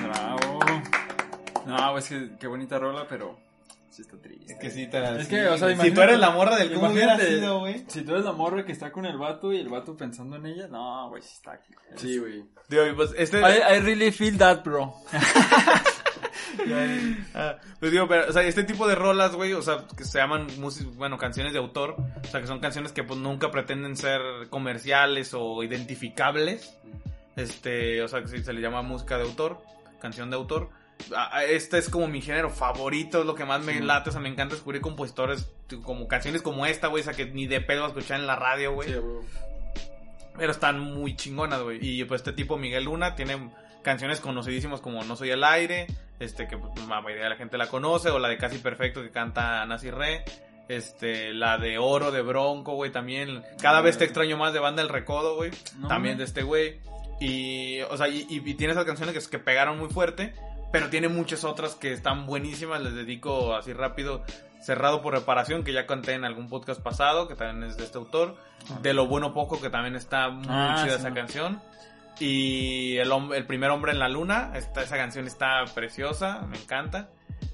Bravo. 0.02 0.58
No, 1.66 1.92
pues 1.92 2.08
que, 2.08 2.36
qué 2.38 2.46
bonita 2.46 2.78
rola, 2.78 3.06
pero 3.08 3.45
sí 3.96 4.02
está 4.02 4.16
triste. 4.20 4.52
Es 4.52 4.58
que 4.58 4.70
sí, 4.70 4.86
te- 4.88 5.20
Es 5.20 5.26
que, 5.28 5.46
o 5.48 5.56
sea, 5.56 5.74
si 5.80 5.90
tú 5.90 6.00
eres 6.02 6.18
la 6.18 6.30
morra 6.30 6.56
del 6.56 6.72
cómo 6.74 6.90
hubiera 6.90 7.18
sido, 7.18 7.60
güey. 7.60 7.84
Si 7.88 8.02
tú 8.02 8.12
eres 8.12 8.24
la 8.24 8.32
morra 8.32 8.64
que 8.64 8.72
está 8.72 8.92
con 8.92 9.06
el 9.06 9.16
vato 9.16 9.52
y 9.52 9.58
el 9.58 9.68
vato 9.68 9.96
pensando 9.96 10.36
en 10.36 10.46
ella, 10.46 10.68
no, 10.68 11.08
güey, 11.08 11.22
sí 11.22 11.30
está. 11.34 11.58
Sí, 11.96 12.18
güey. 12.18 12.44
Digo, 12.68 12.82
pues 12.94 13.14
este... 13.16 13.40
I, 13.40 13.76
I 13.76 13.80
really 13.80 14.12
feel 14.12 14.36
that, 14.38 14.62
bro. 14.62 14.94
Ah, 17.34 17.56
pues 17.80 17.92
digo, 17.92 18.08
pero, 18.08 18.28
o 18.30 18.32
sea, 18.32 18.42
este 18.42 18.64
tipo 18.64 18.88
de 18.88 18.94
rolas, 18.94 19.34
güey, 19.34 19.52
o 19.52 19.60
sea, 19.62 19.84
que 19.96 20.04
se 20.04 20.18
llaman, 20.18 20.46
bueno, 20.94 21.18
canciones 21.18 21.52
de 21.52 21.58
autor, 21.58 21.96
o 22.22 22.26
sea, 22.26 22.40
que 22.40 22.46
son 22.46 22.60
canciones 22.60 22.92
que 22.92 23.04
pues 23.04 23.18
nunca 23.20 23.50
pretenden 23.50 23.96
ser 23.96 24.20
comerciales 24.48 25.34
o 25.34 25.62
identificables, 25.62 26.74
este, 27.36 28.02
o 28.02 28.08
sea, 28.08 28.22
que 28.22 28.28
se 28.42 28.52
le 28.52 28.60
llama 28.60 28.80
música 28.82 29.18
de 29.18 29.24
autor, 29.24 29.60
canción 30.00 30.30
de 30.30 30.36
autor. 30.36 30.70
Ah, 31.14 31.30
ah, 31.32 31.44
Este 31.44 31.78
es 31.78 31.88
como 31.88 32.08
mi 32.08 32.20
género 32.20 32.50
favorito, 32.50 33.20
es 33.20 33.26
lo 33.26 33.34
que 33.34 33.44
más 33.44 33.62
me 33.62 33.80
late, 33.80 34.10
o 34.10 34.12
sea, 34.12 34.20
me 34.20 34.28
encanta 34.28 34.54
descubrir 34.54 34.80
compositores 34.80 35.50
como 35.82 36.08
canciones 36.08 36.42
como 36.42 36.66
esta, 36.66 36.88
güey, 36.88 37.02
o 37.02 37.04
sea, 37.04 37.14
que 37.14 37.26
ni 37.26 37.46
de 37.46 37.60
pedo 37.60 37.84
a 37.84 37.88
escuchar 37.88 38.20
en 38.20 38.26
la 38.26 38.36
radio, 38.36 38.72
güey. 38.72 38.88
Sí. 38.88 38.96
Pero 40.36 40.52
están 40.52 40.80
muy 40.80 41.16
chingonas, 41.16 41.62
güey. 41.62 41.78
Y 41.82 42.04
pues 42.04 42.20
este 42.20 42.32
tipo, 42.32 42.58
Miguel 42.58 42.84
Luna, 42.84 43.14
tiene 43.14 43.50
canciones 43.82 44.20
conocidísimas 44.20 44.80
como 44.80 45.02
No 45.04 45.16
Soy 45.16 45.30
el 45.30 45.44
Aire, 45.44 45.86
este 46.18 46.46
que 46.48 46.58
pues, 46.58 46.72
la 46.88 47.00
mayoría 47.00 47.24
de 47.24 47.30
la 47.30 47.36
gente 47.36 47.56
la 47.56 47.68
conoce, 47.68 48.10
o 48.10 48.18
la 48.18 48.28
de 48.28 48.36
Casi 48.36 48.58
Perfecto 48.58 49.02
que 49.02 49.10
canta 49.10 49.64
Nancy 49.64 49.90
Re, 49.90 50.24
este, 50.68 51.32
la 51.32 51.56
de 51.58 51.78
Oro 51.78 52.10
de 52.10 52.20
Bronco, 52.22 52.74
güey, 52.74 52.90
también. 52.90 53.42
Cada 53.62 53.80
vez 53.80 53.96
te 53.96 54.04
extraño 54.04 54.36
más 54.36 54.52
de 54.52 54.58
Banda 54.58 54.82
El 54.82 54.88
Recodo, 54.88 55.36
güey. 55.36 55.52
No, 55.78 55.88
también 55.88 56.18
de 56.18 56.24
este 56.24 56.42
güey. 56.42 56.80
Y, 57.20 57.80
o 57.82 57.96
sea, 57.96 58.08
y, 58.08 58.26
y- 58.28 58.42
y 58.44 58.54
tiene 58.54 58.72
esas 58.72 58.84
canciones 58.84 59.14
que, 59.14 59.30
que 59.30 59.38
pegaron 59.38 59.78
muy 59.78 59.88
fuerte, 59.88 60.34
pero 60.72 60.88
tiene 60.90 61.08
muchas 61.08 61.44
otras 61.44 61.74
que 61.74 61.92
están 61.92 62.26
buenísimas. 62.26 62.80
Les 62.82 62.94
dedico 62.94 63.54
así 63.54 63.72
rápido, 63.72 64.22
Cerrado 64.60 65.00
por 65.02 65.14
Reparación, 65.14 65.62
que 65.64 65.72
ya 65.72 65.86
conté 65.86 66.14
en 66.14 66.24
algún 66.24 66.48
podcast 66.48 66.80
pasado, 66.82 67.28
que 67.28 67.34
también 67.36 67.70
es 67.70 67.76
de 67.76 67.84
este 67.84 67.98
autor. 67.98 68.36
De 68.82 68.92
lo 68.94 69.06
bueno 69.06 69.32
poco, 69.32 69.60
que 69.60 69.70
también 69.70 69.94
está 69.94 70.28
muy 70.28 70.46
Ah, 70.48 70.80
chida 70.82 70.94
sí, 70.94 70.98
esa 71.00 71.08
no. 71.10 71.14
canción. 71.14 71.62
Y 72.18 72.96
el, 72.96 73.12
el 73.34 73.46
primer 73.46 73.70
hombre 73.70 73.92
en 73.92 73.98
la 73.98 74.08
luna, 74.08 74.52
esta, 74.54 74.82
esa 74.82 74.96
canción 74.96 75.26
está 75.26 75.64
preciosa, 75.74 76.40
me 76.48 76.56
encanta. 76.56 77.10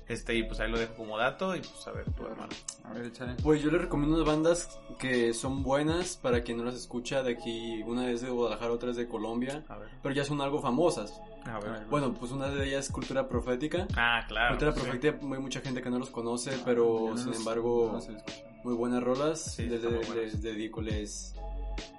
Este, 0.08 0.34
y 0.34 0.42
pues 0.44 0.60
ahí 0.60 0.70
lo 0.70 0.78
dejo 0.78 0.94
como 0.94 1.16
dato, 1.18 1.56
y 1.56 1.60
pues 1.60 1.86
a 1.86 1.92
ver 1.92 2.04
tu 2.12 2.24
hermano. 2.26 2.52
A 2.84 2.92
ver, 2.92 3.06
échale. 3.06 3.34
Pues 3.42 3.62
yo 3.62 3.70
les 3.70 3.80
recomiendo 3.80 4.16
unas 4.16 4.26
bandas 4.28 4.78
que 4.98 5.32
son 5.34 5.62
buenas 5.62 6.16
para 6.16 6.42
quien 6.42 6.58
no 6.58 6.64
las 6.64 6.74
escucha 6.74 7.22
de 7.22 7.32
aquí. 7.32 7.82
Una 7.84 8.10
es 8.10 8.20
de 8.20 8.28
Guadalajara, 8.30 8.72
otra 8.72 8.90
es 8.90 8.96
de 8.96 9.08
Colombia. 9.08 9.64
A 9.68 9.78
ver. 9.78 9.88
Pero 10.02 10.14
ya 10.14 10.24
son 10.24 10.40
algo 10.40 10.60
famosas. 10.60 11.20
A 11.46 11.58
ver. 11.58 11.86
Bueno, 11.90 12.14
pues 12.14 12.32
una 12.32 12.48
de 12.48 12.66
ellas 12.66 12.86
es 12.86 12.92
Cultura 12.92 13.28
Profética. 13.28 13.86
Ah, 13.96 14.24
claro. 14.28 14.50
Cultura. 14.50 14.72
Profética, 14.74 15.18
hay 15.20 15.40
mucha 15.40 15.60
gente 15.60 15.82
que 15.82 15.90
no 15.90 15.98
los 15.98 16.10
conoce, 16.10 16.52
pero 16.64 17.08
Yo 17.08 17.14
no 17.14 17.16
sin 17.16 17.34
embargo, 17.34 17.90
no 17.92 18.16
muy 18.64 18.74
buenas 18.74 19.02
rolas. 19.02 19.40
Sí, 19.40 19.64
les, 19.64 19.82
muy 19.82 19.94
buenas. 19.94 20.14
les 20.16 20.42
dedico, 20.42 20.80
les 20.80 21.34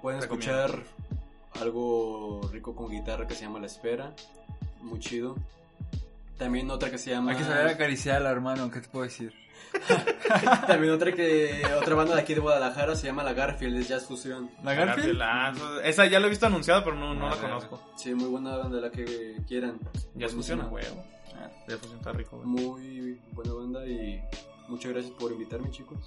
pueden 0.00 0.20
escuchar 0.20 0.82
algo 1.60 2.40
rico 2.52 2.74
con 2.74 2.90
guitarra 2.90 3.26
que 3.26 3.34
se 3.34 3.42
llama 3.42 3.60
La 3.60 3.66
Espera. 3.66 4.14
Muy 4.80 4.98
chido. 4.98 5.36
También 6.38 6.70
otra 6.70 6.90
que 6.90 6.98
se 6.98 7.10
llama. 7.10 7.32
Hay 7.32 7.36
que 7.38 7.44
saber 7.44 7.68
acariciar 7.68 8.16
al 8.16 8.26
hermano, 8.32 8.70
¿qué 8.70 8.80
te 8.80 8.88
puedo 8.88 9.04
decir? 9.04 9.32
También 10.66 10.92
otra 10.92 11.12
que 11.12 11.62
otra 11.80 11.94
banda 11.94 12.14
de 12.14 12.20
aquí 12.20 12.34
de 12.34 12.40
Guadalajara 12.40 12.94
se 12.96 13.06
llama 13.06 13.22
La 13.24 13.32
Garfield, 13.32 13.76
es 13.78 13.88
jazz 13.88 14.04
fusión. 14.06 14.50
¿La 14.62 14.74
Garfield? 14.74 15.20
Ah, 15.22 15.52
esa 15.84 16.06
ya 16.06 16.20
la 16.20 16.26
he 16.26 16.30
visto 16.30 16.46
anunciada, 16.46 16.82
pero 16.84 16.96
no, 16.96 17.14
no 17.14 17.28
la 17.28 17.34
ver, 17.34 17.44
conozco. 17.44 17.82
Sí, 17.96 18.14
muy 18.14 18.28
buena 18.28 18.56
banda 18.56 18.80
la 18.80 18.90
que 18.90 19.36
quieran. 19.48 19.78
Funciona, 20.30 20.64
Buenísima. 20.64 20.68
huevo. 20.68 21.04
Ya 21.68 21.76
funciona, 21.78 21.96
está 21.98 22.12
rico, 22.12 22.36
güey. 22.36 22.48
Muy 22.48 23.20
buena 23.32 23.52
banda 23.52 23.86
y 23.86 24.22
muchas 24.68 24.92
gracias 24.92 25.12
por 25.18 25.32
invitarme, 25.32 25.70
chicos. 25.70 25.98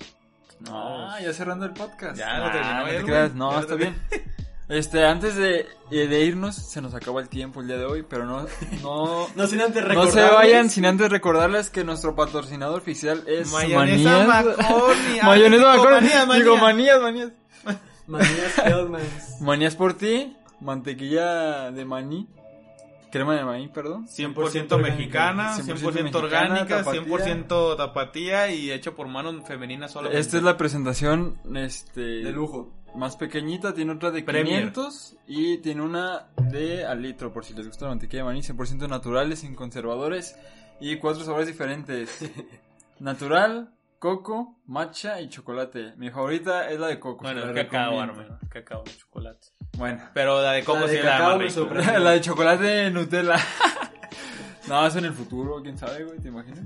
No, 0.59 1.19
ya 1.19 1.33
cerrando 1.33 1.65
el 1.65 1.73
podcast. 1.73 2.17
Ya, 2.17 2.35
Ah, 2.35 2.39
no 2.39 2.51
te 2.51 3.05
creas, 3.05 3.33
güey. 3.33 3.37
No, 3.37 3.49
Ya 3.51 3.55
lo 3.57 3.61
está 3.61 3.75
bien. 3.75 3.95
Este, 4.69 5.05
antes 5.05 5.35
de, 5.35 5.65
eh, 5.91 6.07
de 6.07 6.25
irnos, 6.25 6.55
se 6.55 6.81
nos 6.81 6.93
acabó 6.93 7.21
el 7.21 7.29
tiempo 7.29 7.61
el 7.61 7.67
día 7.67 7.77
de 7.77 7.85
hoy, 7.85 8.03
pero 8.03 8.25
no, 8.25 8.45
no, 8.81 9.27
No 9.35 9.47
sin 9.47 9.61
antes 9.61 9.85
no 9.87 10.11
se 10.11 10.21
vayan 10.21 10.69
sin 10.69 10.85
antes 10.85 11.09
recordarles 11.09 11.69
que 11.69 11.85
nuestro 11.85 12.15
patrocinador 12.15 12.79
oficial 12.79 13.23
es 13.27 13.51
Mayonesa. 13.53 14.27
Ah, 14.29 14.43
Mayonesa 15.23 15.71
digo, 15.71 15.83
McCorney. 15.83 16.01
Manías, 16.01 16.27
Manías. 16.27 16.43
Digo, 16.43 16.57
manías, 16.57 17.01
manías. 17.01 17.31
Manías 18.07 18.57
Hellmans. 18.57 19.35
Manías 19.41 19.75
por 19.75 19.93
ti, 19.93 20.35
mantequilla 20.59 21.71
de 21.71 21.85
maní, 21.85 22.27
crema 23.09 23.35
de 23.35 23.45
maní, 23.45 23.69
perdón. 23.69 24.05
100% 24.07 24.81
mexicana, 24.81 25.55
100% 25.57 25.63
100% 25.63 26.03
mexicana, 26.03 26.17
orgánica, 26.17 26.83
tapatía. 26.83 27.01
100% 27.03 27.77
tapatía 27.77 28.51
y 28.51 28.71
hecho 28.71 28.95
por 28.95 29.07
manos 29.07 29.35
femeninas 29.47 29.91
solo. 29.91 30.09
Esta 30.11 30.37
es 30.37 30.43
la 30.43 30.57
presentación, 30.57 31.39
este... 31.55 32.01
De 32.01 32.31
lujo. 32.31 32.73
Más 32.97 33.15
pequeñita, 33.15 33.75
tiene 33.75 33.91
otra 33.91 34.09
de 34.09 34.23
Premier. 34.23 34.71
500 34.73 35.17
y 35.27 35.59
tiene 35.59 35.83
una 35.83 36.29
de 36.49 36.83
al 36.83 36.99
litro, 36.99 37.31
por 37.31 37.45
si 37.45 37.53
les 37.53 37.67
gusta 37.67 37.85
la 37.85 37.91
mantequilla 37.91 38.23
de 38.23 38.29
maní, 38.29 38.41
100% 38.41 38.89
naturales, 38.89 39.39
sin 39.39 39.53
conservadores 39.53 40.35
y 40.79 40.97
cuatro 40.97 41.23
sabores 41.23 41.45
diferentes. 41.45 42.19
Natural, 42.99 43.69
coco, 43.99 44.57
matcha 44.65 45.21
y 45.21 45.29
chocolate. 45.29 45.93
Mi 45.97 46.09
favorita 46.09 46.71
es 46.71 46.79
la 46.79 46.87
de 46.87 46.99
coco. 46.99 47.21
Bueno, 47.21 47.41
la 47.41 47.49
el 47.49 47.55
cacao, 47.55 48.01
hermano. 48.01 48.39
Cacao, 48.49 48.83
chocolate. 48.83 49.49
Bueno. 49.77 50.01
Pero 50.15 50.41
la 50.41 50.53
de 50.53 50.63
coco 50.63 50.79
La 50.79 50.87
de 50.87 50.91
sí 50.93 50.97
es 50.97 51.05
la 51.05 51.11
cacao 51.11 51.37
más 51.37 51.55
güey. 51.55 52.03
la 52.03 52.11
de 52.11 52.21
chocolate 52.21 52.89
Nutella. 52.89 53.37
no, 54.67 54.87
eso 54.87 54.97
en 54.97 55.05
el 55.05 55.13
futuro, 55.13 55.61
quién 55.61 55.77
sabe, 55.77 56.03
güey, 56.03 56.17
¿te 56.19 56.29
imaginas? 56.29 56.65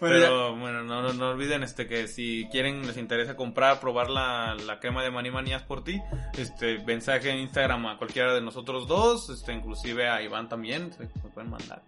Bueno, 0.00 0.16
ya- 0.16 0.22
Pero 0.26 0.56
bueno, 0.56 0.82
no, 0.84 1.02
no, 1.02 1.12
no 1.12 1.30
olviden 1.30 1.62
este 1.62 1.86
que 1.86 2.08
si 2.08 2.46
quieren, 2.50 2.86
les 2.86 2.96
interesa 2.96 3.36
comprar, 3.36 3.80
probar 3.80 4.10
la, 4.10 4.54
la 4.66 4.78
crema 4.80 5.02
de 5.02 5.10
Maní 5.10 5.30
Manías 5.30 5.62
por 5.62 5.84
ti, 5.84 6.00
este 6.36 6.78
mensaje 6.84 7.30
en 7.30 7.38
Instagram 7.38 7.86
a 7.86 7.98
cualquiera 7.98 8.34
de 8.34 8.40
nosotros 8.40 8.86
dos, 8.88 9.28
este 9.30 9.52
inclusive 9.52 10.08
a 10.08 10.22
Iván 10.22 10.48
también, 10.48 10.92
se 10.92 11.04
me 11.04 11.30
pueden 11.32 11.50
mandar. 11.50 11.82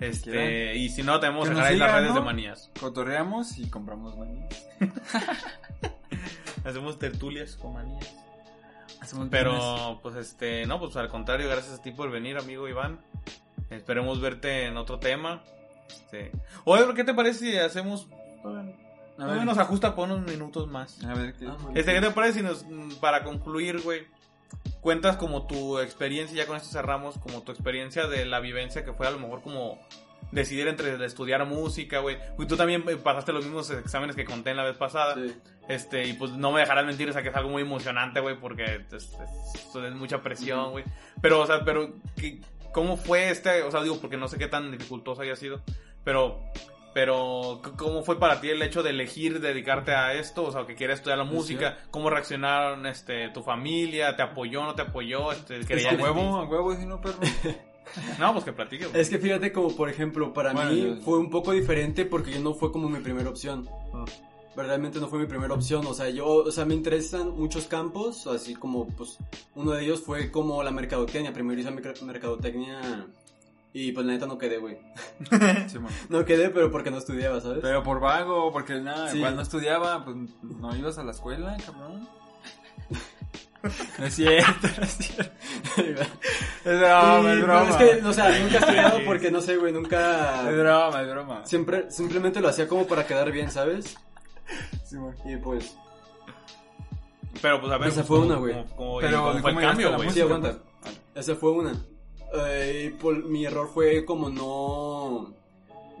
Este, 0.00 0.30
quieran. 0.32 0.76
y 0.76 0.88
si 0.88 1.02
no, 1.04 1.20
tenemos 1.20 1.48
Que 1.48 1.54
dejar 1.54 1.70
ahí 1.70 1.76
las 1.78 1.92
redes 1.94 2.08
¿no? 2.10 2.14
de 2.16 2.20
manías. 2.22 2.70
cotorreamos 2.80 3.58
y 3.58 3.70
compramos 3.70 4.16
maní. 4.16 4.40
Hacemos 6.64 6.98
tertulias 6.98 7.56
con 7.56 7.74
manías. 7.74 8.12
Hacemos 9.00 9.26
business. 9.26 9.30
Pero, 9.30 10.00
pues 10.02 10.16
este, 10.16 10.66
no, 10.66 10.78
pues 10.80 10.96
al 10.96 11.08
contrario, 11.08 11.48
gracias 11.48 11.78
a 11.78 11.82
ti 11.82 11.90
por 11.92 12.10
venir, 12.10 12.38
amigo 12.38 12.68
Iván. 12.68 13.00
Esperemos 13.70 14.20
verte 14.20 14.66
en 14.66 14.76
otro 14.76 14.98
tema. 14.98 15.42
Este, 15.88 16.32
oye, 16.64 16.82
¿qué 16.94 17.04
te 17.04 17.14
parece 17.14 17.38
si 17.40 17.56
hacemos, 17.58 18.08
a 19.18 19.26
ver, 19.26 19.44
nos 19.44 19.58
ajusta 19.58 19.94
por 19.94 20.08
unos 20.10 20.22
minutos 20.22 20.66
más? 20.68 21.02
a 21.04 21.14
ver 21.14 21.34
qué. 21.34 21.46
Ah. 21.46 21.56
Este, 21.74 21.92
¿qué 21.94 22.00
te 22.00 22.10
parece 22.10 22.38
si 22.40 22.44
nos, 22.44 22.64
mm, 22.64 22.96
para 23.00 23.22
concluir, 23.24 23.80
güey, 23.82 24.06
cuentas 24.80 25.16
como 25.16 25.46
tu 25.46 25.78
experiencia, 25.78 26.36
ya 26.36 26.46
con 26.46 26.56
esto 26.56 26.68
cerramos, 26.68 27.18
como 27.18 27.42
tu 27.42 27.52
experiencia 27.52 28.06
de 28.06 28.24
la 28.26 28.40
vivencia 28.40 28.84
que 28.84 28.92
fue 28.92 29.06
a 29.06 29.10
lo 29.10 29.18
mejor 29.18 29.42
como 29.42 29.78
decidir 30.32 30.66
entre 30.68 31.02
estudiar 31.04 31.44
música, 31.46 32.00
güey. 32.00 32.18
Y 32.38 32.46
tú 32.46 32.56
también 32.56 32.82
eh, 32.88 32.96
pasaste 32.96 33.32
los 33.32 33.44
mismos 33.44 33.70
exámenes 33.70 34.16
que 34.16 34.24
conté 34.24 34.50
en 34.50 34.56
la 34.56 34.64
vez 34.64 34.76
pasada. 34.76 35.14
Sí. 35.14 35.34
Este, 35.68 36.06
y 36.06 36.12
pues 36.14 36.32
no 36.32 36.50
me 36.50 36.60
dejarás 36.60 36.84
mentir, 36.84 37.08
o 37.08 37.12
sea, 37.12 37.22
que 37.22 37.28
es 37.28 37.36
algo 37.36 37.50
muy 37.50 37.62
emocionante, 37.62 38.20
güey, 38.20 38.36
porque 38.38 38.64
es, 38.64 38.92
es- 38.92 39.12
es- 39.54 39.74
es 39.76 39.94
mucha 39.94 40.20
presión, 40.22 40.72
güey. 40.72 40.84
Pero, 41.22 41.40
o 41.40 41.46
sea, 41.46 41.64
pero, 41.64 41.94
¿qué- 42.16 42.40
¿cómo 42.74 42.98
fue 42.98 43.30
este? 43.30 43.62
O 43.62 43.70
sea, 43.70 43.82
digo, 43.82 43.98
porque 44.00 44.18
no 44.18 44.28
sé 44.28 44.36
qué 44.36 44.48
tan 44.48 44.70
dificultoso 44.70 45.22
haya 45.22 45.36
sido, 45.36 45.62
pero, 46.04 46.38
pero, 46.92 47.62
¿cómo 47.78 48.02
fue 48.02 48.18
para 48.18 48.40
ti 48.40 48.50
el 48.50 48.60
hecho 48.62 48.82
de 48.82 48.90
elegir 48.90 49.40
dedicarte 49.40 49.92
a 49.94 50.12
esto? 50.14 50.44
O 50.44 50.52
sea, 50.52 50.66
que 50.66 50.74
quieres 50.74 50.98
estudiar 50.98 51.18
la 51.18 51.24
música, 51.24 51.78
¿cómo 51.90 52.10
reaccionaron, 52.10 52.84
este, 52.86 53.30
tu 53.30 53.42
familia? 53.42 54.14
¿Te 54.16 54.22
apoyó, 54.22 54.62
no 54.64 54.74
te 54.74 54.82
apoyó? 54.82 55.32
Este, 55.32 55.58
Es 55.60 55.66
¿creían 55.66 55.94
a 55.94 55.98
en 55.98 56.02
huevo, 56.02 56.36
a 56.36 56.44
huevo, 56.44 56.76
si 56.76 56.84
no, 56.84 57.00
perro. 57.00 57.16
No, 58.18 58.32
pues 58.32 58.46
que 58.46 58.52
platiques, 58.54 58.88
güey. 58.88 59.00
Es 59.02 59.10
que 59.10 59.18
fíjate 59.18 59.52
como 59.52 59.76
por 59.76 59.90
ejemplo, 59.90 60.32
para 60.32 60.54
Bueno, 60.54 60.70
mí 60.70 60.80
yo- 60.82 60.96
fue 61.02 61.18
un 61.18 61.28
poco 61.28 61.52
diferente 61.52 62.06
porque 62.06 62.32
yo 62.32 62.40
no 62.40 62.54
fue 62.54 62.72
como 62.72 62.88
mi 62.88 62.98
primera 63.00 63.28
opción. 63.28 63.68
Realmente 64.56 65.00
no 65.00 65.08
fue 65.08 65.18
mi 65.18 65.26
primera 65.26 65.52
opción, 65.54 65.84
o 65.86 65.94
sea, 65.94 66.08
yo, 66.10 66.26
o 66.26 66.50
sea, 66.50 66.64
me 66.64 66.74
interesan 66.74 67.30
muchos 67.36 67.66
campos, 67.66 68.26
así 68.26 68.54
como, 68.54 68.86
pues, 68.88 69.18
uno 69.54 69.72
de 69.72 69.84
ellos 69.84 70.00
fue 70.02 70.30
como 70.30 70.62
la 70.62 70.70
mercadotecnia, 70.70 71.32
primero 71.32 71.60
hice 71.60 71.70
merc- 71.72 72.00
mercadotecnia 72.02 73.06
y 73.72 73.90
pues 73.90 74.06
la 74.06 74.12
neta 74.12 74.26
no 74.26 74.38
quedé, 74.38 74.58
güey. 74.58 74.78
Sí. 75.68 75.78
No 76.08 76.24
quedé, 76.24 76.50
pero 76.50 76.70
porque 76.70 76.90
no 76.92 76.98
estudiaba, 76.98 77.40
¿sabes? 77.40 77.58
Pero 77.62 77.82
por 77.82 77.98
vago, 77.98 78.52
porque 78.52 78.74
nada, 78.80 79.10
Sí. 79.10 79.18
cuando 79.18 79.42
estudiaba, 79.42 80.04
pues 80.04 80.16
no 80.42 80.76
ibas 80.76 80.98
a 80.98 81.02
la 81.04 81.10
escuela, 81.10 81.56
cabrón. 81.66 82.08
No 83.98 84.04
es 84.06 84.14
cierto, 84.14 84.68
no 84.76 84.82
es 84.84 84.90
cierto. 84.98 85.32
Es 86.64 86.78
broma, 86.80 87.20
Y, 87.24 87.26
es 87.38 87.42
broma. 87.42 87.68
es 87.70 87.76
que, 87.76 88.06
o 88.06 88.12
sea, 88.12 88.38
nunca 88.38 88.54
he 88.54 88.58
estudiado 88.58 88.98
porque, 89.04 89.30
no 89.30 89.40
sé, 89.42 89.56
güey, 89.56 89.72
nunca... 89.72 90.48
Es 90.50 90.56
broma, 90.58 91.02
es 91.02 91.10
broma. 91.10 91.46
Siempre, 91.46 91.90
simplemente 91.90 92.40
lo 92.40 92.48
hacía 92.48 92.66
como 92.68 92.86
para 92.86 93.06
quedar 93.06 93.30
bien, 93.32 93.50
¿sabes? 93.50 93.96
Sí. 94.84 94.96
Y 95.24 95.36
pues, 95.36 95.76
Pero, 97.42 97.60
pues, 97.60 97.72
a 97.72 97.78
ver, 97.78 97.88
Esa 97.88 97.96
pues, 98.02 98.06
fue 98.08 98.16
¿cómo- 98.18 98.26
una, 98.28 98.36
güey. 98.36 98.54
Pero, 98.54 98.66
cómo 98.76 98.92
fue 99.00 99.04
el 99.06 99.10
¿cómo 99.42 99.60
llegaste 99.60 99.62
cambio, 99.66 99.88
güey? 99.96 100.00
Sí, 100.00 100.04
música, 100.22 100.24
aguanta. 100.24 100.58
pues? 100.82 101.00
esa 101.14 101.34
fue 101.36 101.50
una. 101.52 101.84
Eh, 102.48 102.96
por- 103.00 103.24
mi 103.24 103.44
error 103.44 103.68
fue 103.72 104.04
como 104.04 104.28
no 104.28 105.32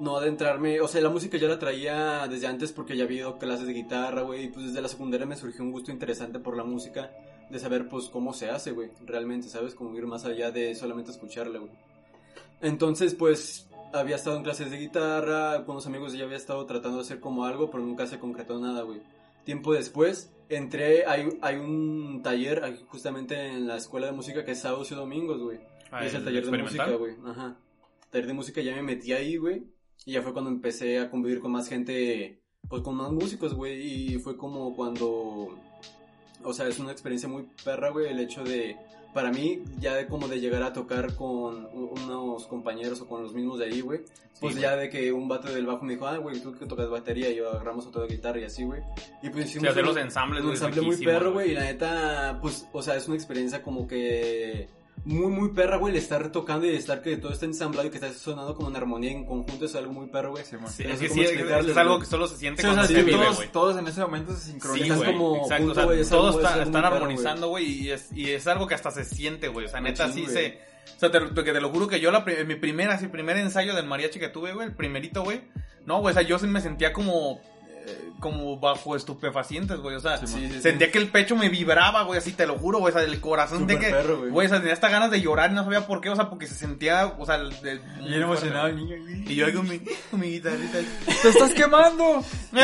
no 0.00 0.16
adentrarme, 0.16 0.80
o 0.80 0.88
sea, 0.88 1.00
la 1.00 1.08
música 1.08 1.38
ya 1.38 1.46
la 1.46 1.56
traía 1.60 2.26
desde 2.26 2.48
antes 2.48 2.72
porque 2.72 2.96
ya 2.96 3.04
había 3.04 3.18
ido 3.20 3.38
clases 3.38 3.68
de 3.68 3.72
guitarra, 3.74 4.22
güey, 4.22 4.46
y 4.46 4.48
pues 4.48 4.66
desde 4.66 4.82
la 4.82 4.88
secundaria 4.88 5.24
me 5.24 5.36
surgió 5.36 5.62
un 5.62 5.70
gusto 5.70 5.92
interesante 5.92 6.40
por 6.40 6.56
la 6.56 6.64
música, 6.64 7.12
de 7.48 7.58
saber 7.60 7.88
pues 7.88 8.06
cómo 8.06 8.32
se 8.32 8.50
hace, 8.50 8.72
güey, 8.72 8.90
realmente, 9.06 9.48
¿sabes? 9.48 9.76
Como 9.76 9.96
ir 9.96 10.04
más 10.08 10.24
allá 10.24 10.50
de 10.50 10.74
solamente 10.74 11.12
escucharla, 11.12 11.60
güey. 11.60 11.70
Entonces, 12.60 13.14
pues 13.14 13.68
había 13.94 14.16
estado 14.16 14.36
en 14.36 14.42
clases 14.42 14.70
de 14.70 14.78
guitarra, 14.78 15.64
con 15.64 15.76
los 15.76 15.86
amigos 15.86 16.12
ya 16.12 16.24
había 16.24 16.36
estado 16.36 16.66
tratando 16.66 16.98
de 16.98 17.02
hacer 17.02 17.20
como 17.20 17.44
algo, 17.44 17.70
pero 17.70 17.84
nunca 17.84 18.06
se 18.06 18.18
concretó 18.18 18.58
nada, 18.58 18.82
güey. 18.82 19.00
Tiempo 19.44 19.72
después, 19.72 20.32
entré, 20.48 21.06
hay, 21.06 21.28
hay 21.42 21.56
un 21.56 22.20
taller 22.22 22.64
aquí 22.64 22.84
justamente 22.88 23.46
en 23.46 23.66
la 23.66 23.76
escuela 23.76 24.06
de 24.06 24.12
música 24.12 24.44
que 24.44 24.52
es 24.52 24.60
sábados 24.60 24.90
y 24.90 24.94
domingos, 24.94 25.40
güey. 25.40 25.60
Ah, 25.90 26.02
Y 26.02 26.08
es 26.08 26.14
el 26.14 26.20
¿el 26.20 26.24
taller 26.24 26.46
de 26.46 26.58
música, 26.58 26.90
güey. 26.90 27.14
Ajá. 27.24 27.56
Taller 28.10 28.26
de 28.26 28.32
música 28.32 28.60
ya 28.60 28.74
me 28.74 28.82
metí 28.82 29.12
ahí, 29.12 29.36
güey. 29.36 29.64
Y 30.04 30.12
ya 30.12 30.22
fue 30.22 30.32
cuando 30.32 30.50
empecé 30.50 30.98
a 30.98 31.08
convivir 31.08 31.40
con 31.40 31.52
más 31.52 31.68
gente, 31.68 32.42
pues 32.68 32.82
con 32.82 32.96
más 32.96 33.12
músicos, 33.12 33.54
güey. 33.54 34.14
Y 34.14 34.18
fue 34.18 34.36
como 34.36 34.74
cuando, 34.74 35.56
o 36.42 36.52
sea, 36.52 36.66
es 36.66 36.80
una 36.80 36.90
experiencia 36.90 37.28
muy 37.28 37.48
perra, 37.64 37.90
güey, 37.90 38.08
el 38.08 38.18
hecho 38.18 38.42
de, 38.42 38.76
para 39.14 39.30
mí, 39.30 39.62
ya 39.78 39.94
de 39.94 40.06
como 40.06 40.28
de 40.28 40.40
llegar 40.40 40.62
a 40.64 40.72
tocar 40.72 41.14
con 41.14 41.66
unos 41.72 42.46
compañeros 42.48 43.00
o 43.00 43.06
con 43.06 43.22
los 43.22 43.32
mismos 43.32 43.58
de 43.60 43.66
ahí, 43.66 43.80
güey. 43.80 44.00
Pues 44.40 44.56
Sí, 44.56 44.60
ya 44.60 44.74
de 44.76 44.90
que 44.90 45.12
un 45.12 45.28
vato 45.28 45.52
del 45.52 45.64
bajo 45.64 45.84
me 45.84 45.94
dijo, 45.94 46.06
ah, 46.08 46.18
güey, 46.18 46.40
tú 46.40 46.52
que 46.52 46.66
tocas 46.66 46.90
batería 46.90 47.30
y 47.30 47.36
yo 47.36 47.48
agarramos 47.48 47.86
otro 47.86 48.02
de 48.02 48.08
guitarra 48.08 48.40
y 48.40 48.44
así, 48.44 48.64
güey. 48.64 48.82
Y 49.22 49.30
pues 49.30 49.44
Sí, 49.44 49.50
hicimos 49.52 49.70
hacer 49.70 49.84
un- 49.84 49.88
los 49.90 49.96
ensambles, 49.98 50.42
un 50.44 50.50
ensamble 50.50 50.80
muy 50.82 50.96
perro, 50.96 51.32
güey, 51.32 51.52
y 51.52 51.54
la 51.54 51.62
neta, 51.62 52.38
pues, 52.42 52.66
o 52.72 52.82
sea, 52.82 52.96
es 52.96 53.06
una 53.06 53.16
experiencia 53.16 53.62
como 53.62 53.86
que 53.86 54.68
muy, 55.04 55.26
muy 55.26 55.50
perra, 55.50 55.76
güey, 55.76 55.92
el 55.94 55.98
estar 55.98 56.32
tocando 56.32 56.66
y 56.66 56.70
estar 56.74 57.02
que 57.02 57.16
todo 57.18 57.32
está 57.32 57.44
ensamblado 57.44 57.86
y 57.86 57.90
que 57.90 57.96
está 57.98 58.12
sonando 58.12 58.54
como 58.54 58.68
en 58.70 58.76
armonía 58.76 59.10
en 59.10 59.26
conjunto 59.26 59.66
es 59.66 59.74
algo 59.74 59.92
muy 59.92 60.06
perro, 60.08 60.30
güey. 60.30 60.44
Sí. 60.44 60.56
Sí, 60.68 60.84
es 60.84 60.98
que 60.98 61.08
sí, 61.10 61.20
es, 61.20 61.76
algo 61.76 61.98
que 62.00 62.06
solo 62.06 62.26
se 62.26 62.36
siente 62.36 62.62
Sí, 62.62 62.68
o 62.68 62.70
cuando 62.70 62.86
sea, 62.88 62.96
se 62.96 63.02
sí, 63.04 63.10
vive, 63.10 63.24
todos, 63.24 63.52
todos 63.52 63.78
en 63.78 63.86
ese 63.86 64.00
momento 64.00 64.32
se 64.32 64.40
Sí, 64.40 64.50
sincronizan. 64.52 64.96
Güey. 64.98 65.12
como 65.12 65.36
Exacto, 65.42 65.64
junto, 65.66 65.80
o 65.88 65.94
sea, 65.94 66.08
todos 66.10 66.36
está- 66.36 66.62
están 66.62 66.72
perro, 66.72 66.86
armonizando, 66.96 67.48
güey, 67.48 67.64
y 67.66 67.90
es, 67.90 68.10
y 68.12 68.30
es 68.30 68.46
algo 68.46 68.66
que 68.66 68.74
hasta 68.74 68.90
se 68.90 69.04
siente, 69.04 69.48
güey. 69.48 69.66
O 69.66 69.68
sea, 69.68 69.80
neta, 69.80 70.10
sí 70.10 70.26
se... 70.26 70.58
O 70.96 70.98
sea, 71.00 71.10
te, 71.10 71.20
te- 71.20 71.44
que 71.44 71.52
te 71.52 71.60
lo 71.60 71.70
juro 71.70 71.86
que 71.88 71.98
yo, 72.00 72.10
la, 72.10 72.20
mi 72.46 72.54
primera, 72.54 72.94
así, 72.94 73.08
primer 73.08 73.36
ensayo 73.36 73.74
del 73.74 73.86
mariachi 73.86 74.18
que 74.18 74.28
tuve, 74.28 74.52
güey, 74.54 74.68
el 74.68 74.74
primerito, 74.74 75.22
güey. 75.22 75.42
No, 75.86 76.00
güey, 76.00 76.12
o 76.12 76.14
sea, 76.14 76.22
yo 76.26 76.38
sí 76.38 76.46
me 76.46 76.60
sentía 76.62 76.92
como... 76.92 77.40
eh, 77.86 78.10
como 78.20 78.58
bajo 78.58 78.96
estupefacientes, 78.96 79.78
güey. 79.78 79.96
O 79.96 80.00
sea, 80.00 80.18
Sí, 80.18 80.26
Sí, 80.26 80.46
sí, 80.48 80.54
sí. 80.54 80.62
sentía 80.62 80.90
que 80.90 80.98
el 80.98 81.08
pecho 81.08 81.36
me 81.36 81.48
vibraba, 81.48 82.02
güey, 82.04 82.18
así 82.18 82.32
te 82.32 82.46
lo 82.46 82.58
juro, 82.58 82.78
güey. 82.78 82.92
O 82.94 82.96
sea, 82.98 83.04
el 83.06 83.20
corazón 83.20 83.66
de 83.66 83.78
que. 83.78 83.90
perro, 83.90 84.18
güey. 84.18 84.30
Güey, 84.30 84.46
o 84.46 84.50
sea, 84.50 84.58
tenía 84.58 84.72
hasta 84.74 84.88
ganas 84.88 85.10
de 85.10 85.20
llorar 85.20 85.50
y 85.50 85.54
no 85.54 85.64
sabía 85.64 85.86
por 85.86 86.00
qué, 86.00 86.10
o 86.10 86.16
sea, 86.16 86.30
porque 86.30 86.46
se 86.46 86.54
sentía, 86.54 87.06
o 87.18 87.26
sea, 87.26 87.36
el- 87.36 87.50
de- 87.60 87.80
muy 88.00 88.08
Bien 88.08 88.22
emocionado 88.22 88.68
el 88.68 88.76
niño. 88.76 88.96
güey. 89.02 89.32
Y 89.32 89.34
yo 89.34 89.52
con 89.52 89.68
mi, 89.68 89.78
con 90.10 90.20
mi 90.20 90.28
guitarrita. 90.30 90.78
¡Te 91.22 91.28
estás 91.28 91.52
quemando! 91.54 92.22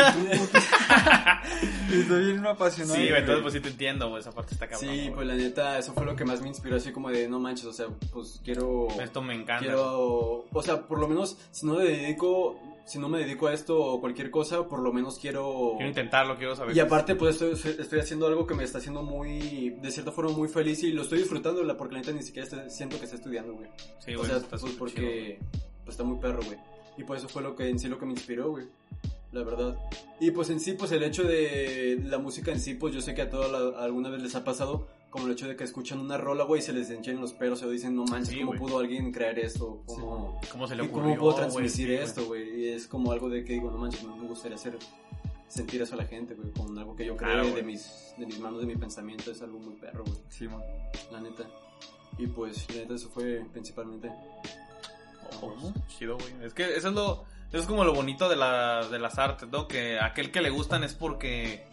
Y 1.91 1.99
Estoy 2.01 2.25
bien 2.25 2.45
apasionado. 2.45 2.95
sí, 2.95 3.07
güey, 3.07 3.19
entonces 3.19 3.41
pues 3.41 3.53
sí 3.53 3.59
te 3.59 3.69
entiendo, 3.69 4.09
güey, 4.09 4.21
esa 4.21 4.31
parte 4.31 4.53
está 4.53 4.67
cabrón. 4.67 4.89
Sí, 4.89 5.01
güey. 5.01 5.13
pues 5.13 5.27
la 5.27 5.33
neta, 5.35 5.77
eso 5.77 5.93
fue 5.93 6.05
lo 6.05 6.15
que 6.15 6.23
más 6.25 6.41
me 6.41 6.47
inspiró, 6.47 6.77
así 6.77 6.91
como 6.91 7.09
de, 7.09 7.27
no 7.27 7.39
manches, 7.39 7.65
o 7.65 7.73
sea, 7.73 7.87
pues 8.13 8.39
quiero... 8.43 8.87
Esto 9.01 9.21
me 9.21 9.33
encanta. 9.35 9.59
Quiero, 9.65 10.45
o 10.51 10.63
sea, 10.63 10.81
por 10.87 10.99
lo 10.99 11.07
menos, 11.07 11.37
si 11.51 11.65
no 11.65 11.75
me 11.75 11.83
dedico, 11.83 12.57
si 12.85 12.99
no 12.99 13.07
me 13.09 13.19
dedico 13.19 13.47
a 13.47 13.53
esto 13.53 13.79
o 13.79 13.99
cualquier 14.01 14.29
cosa, 14.31 14.67
por 14.67 14.79
lo 14.79 14.91
menos 14.91 15.17
quiero... 15.19 15.73
Quiero 15.77 15.89
intentarlo, 15.89 16.37
quiero 16.37 16.55
saber. 16.55 16.75
Y 16.75 16.79
aparte, 16.79 17.15
pues 17.15 17.41
estoy, 17.41 17.75
estoy 17.79 17.99
haciendo 17.99 18.27
algo 18.27 18.45
que 18.47 18.53
me 18.55 18.63
está 18.63 18.79
haciendo 18.79 19.01
muy, 19.03 19.69
de 19.81 19.91
cierta 19.91 20.11
forma, 20.11 20.31
muy 20.31 20.47
feliz 20.47 20.83
y 20.83 20.91
lo 20.91 21.03
estoy 21.03 21.19
disfrutando, 21.19 21.63
la- 21.63 21.77
porque 21.77 21.93
la 21.95 22.01
neta 22.01 22.11
ni 22.11 22.23
siquiera 22.23 22.47
estoy- 22.47 22.69
siento 22.69 22.97
que 22.97 23.05
estoy 23.05 23.17
estudiando, 23.19 23.53
güey. 23.53 23.69
Sí, 23.99 24.13
o 24.15 24.19
güey, 24.19 24.29
sea, 24.29 24.37
está 24.39 24.57
pues 24.57 24.73
porque 24.73 25.39
pues, 25.85 25.93
está 25.93 26.03
muy 26.03 26.17
perro, 26.19 26.41
güey. 26.45 26.57
Y 26.97 27.03
pues 27.03 27.19
eso 27.21 27.29
fue 27.29 27.41
lo 27.41 27.55
que 27.55 27.69
en 27.69 27.79
sí 27.79 27.87
lo 27.87 27.97
que 27.97 28.05
me 28.05 28.11
inspiró, 28.11 28.49
güey. 28.51 28.65
La 29.31 29.43
verdad. 29.43 29.77
Y 30.19 30.31
pues 30.31 30.49
en 30.49 30.59
sí, 30.59 30.73
pues 30.73 30.91
el 30.91 31.03
hecho 31.03 31.23
de 31.23 31.97
la 32.03 32.17
música 32.17 32.51
en 32.51 32.59
sí, 32.59 32.73
pues 32.73 32.93
yo 32.93 32.99
sé 33.01 33.15
que 33.15 33.21
a 33.21 33.29
todos 33.29 33.75
alguna 33.77 34.09
vez 34.09 34.21
les 34.21 34.35
ha 34.35 34.43
pasado, 34.43 34.87
como 35.11 35.27
el 35.27 35.33
hecho 35.33 35.47
de 35.47 35.55
que 35.55 35.63
escuchan 35.65 35.99
una 35.99 36.17
rola, 36.17 36.45
güey, 36.45 36.59
y 36.61 36.63
se 36.63 36.73
les 36.73 36.89
enchen 36.89 37.21
los 37.21 37.33
pelos 37.33 37.61
o 37.61 37.69
dicen, 37.69 37.95
no 37.95 38.05
manches, 38.05 38.29
Sí, 38.29 38.39
¿cómo 38.39 38.47
güey. 38.47 38.59
pudo 38.59 38.79
alguien 38.79 39.11
crear 39.11 39.37
esto? 39.37 39.83
¿Cómo, 39.85 40.39
chido. 40.41 40.51
¿Cómo 40.51 40.67
se 40.67 40.75
le 40.75 40.83
¿Y 40.83 40.87
ocurrió? 40.87 41.03
cómo 41.09 41.19
puedo 41.19 41.35
transmitir 41.35 41.69
Sí, 41.71 41.85
güey. 41.85 41.97
esto, 41.97 42.25
güey? 42.25 42.61
Y 42.61 42.67
es 42.69 42.87
como 42.87 43.11
algo 43.11 43.29
de 43.29 43.43
que 43.43 43.53
digo, 43.53 43.69
no 43.69 43.77
manches, 43.77 44.03
me 44.03 44.27
gustaría 44.27 44.55
hacer, 44.55 44.77
sentir 45.47 45.81
eso 45.81 45.93
a 45.93 45.97
la 45.97 46.05
gente, 46.05 46.33
güey, 46.33 46.49
con 46.51 46.75
algo 46.79 46.95
que 46.95 47.05
yo 47.05 47.15
creo 47.17 47.29
Claro, 47.43 47.53
de 47.55 47.61
mis, 47.61 48.13
de 48.17 48.25
mis 48.25 48.39
manos, 48.39 48.61
de 48.61 48.65
mi 48.67 48.75
pensamiento, 48.77 49.29
es 49.31 49.41
algo 49.41 49.59
muy 49.59 49.75
perro, 49.75 50.03
güey, 50.05 50.17
Sí, 50.29 50.47
man. 50.47 50.61
la 51.11 51.19
neta. 51.21 51.43
Y 52.17 52.27
pues, 52.27 52.67
la 52.73 52.81
neta, 52.81 52.93
eso 52.95 53.09
fue 53.09 53.45
principalmente. 53.51 54.09
Oh, 55.41 55.53
chido, 55.87 56.17
güey. 56.17 56.33
Es 56.45 56.53
que 56.53 56.75
eso 56.75 56.89
es 56.89 56.93
lo. 56.93 57.23
Eso 57.49 57.59
es 57.63 57.65
como 57.65 57.83
lo 57.83 57.93
bonito 57.93 58.29
de, 58.29 58.35
la, 58.37 58.87
de 58.87 58.97
las 58.99 59.17
artes, 59.17 59.49
¿no? 59.49 59.67
Que 59.67 59.99
aquel 59.99 60.31
que 60.31 60.41
le 60.41 60.49
gustan 60.49 60.83
es 60.85 60.93
porque 60.93 61.65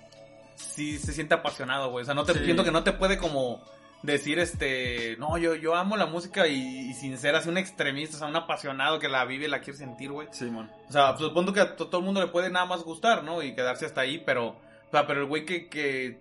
sí 0.58 0.98
se 0.98 1.12
siente 1.12 1.34
apasionado, 1.34 1.90
güey. 1.90 2.02
O 2.02 2.04
sea, 2.06 2.14
no 2.14 2.24
te 2.24 2.34
Sí. 2.34 2.44
siento 2.44 2.64
que 2.64 2.70
no 2.70 2.82
te 2.84 2.92
puede 2.92 3.18
como 3.18 3.60
decir 4.02 4.38
este, 4.38 5.16
no, 5.18 5.38
yo, 5.38 5.54
yo 5.56 5.74
amo 5.74 5.96
la 5.96 6.06
música 6.06 6.46
y, 6.46 6.90
y 6.90 6.94
sin 6.94 7.18
ser 7.18 7.34
así 7.34 7.48
un 7.48 7.58
extremista, 7.58 8.16
o 8.16 8.18
sea, 8.20 8.28
un 8.28 8.36
apasionado 8.36 8.98
que 9.00 9.08
la 9.08 9.24
vive 9.24 9.46
y 9.46 9.48
la 9.48 9.60
quiere 9.60 9.78
sentir, 9.78 10.12
güey. 10.12 10.28
Simón. 10.30 10.70
O 10.88 10.92
sea, 10.92 11.14
pues 11.14 11.28
supongo 11.28 11.52
que 11.52 11.60
a 11.60 11.74
to- 11.76 11.88
todo 11.88 12.00
el 12.00 12.04
mundo 12.04 12.20
le 12.20 12.28
puede 12.28 12.50
nada 12.50 12.66
más 12.66 12.82
gustar, 12.84 13.24
¿no? 13.24 13.42
Y 13.42 13.54
quedarse 13.54 13.86
hasta 13.86 14.02
ahí, 14.02 14.22
pero, 14.24 14.48
o 14.50 14.90
sea, 14.92 15.06
pero 15.06 15.20
el 15.22 15.26
güey 15.26 15.44
que, 15.44 15.68
que, 15.68 16.20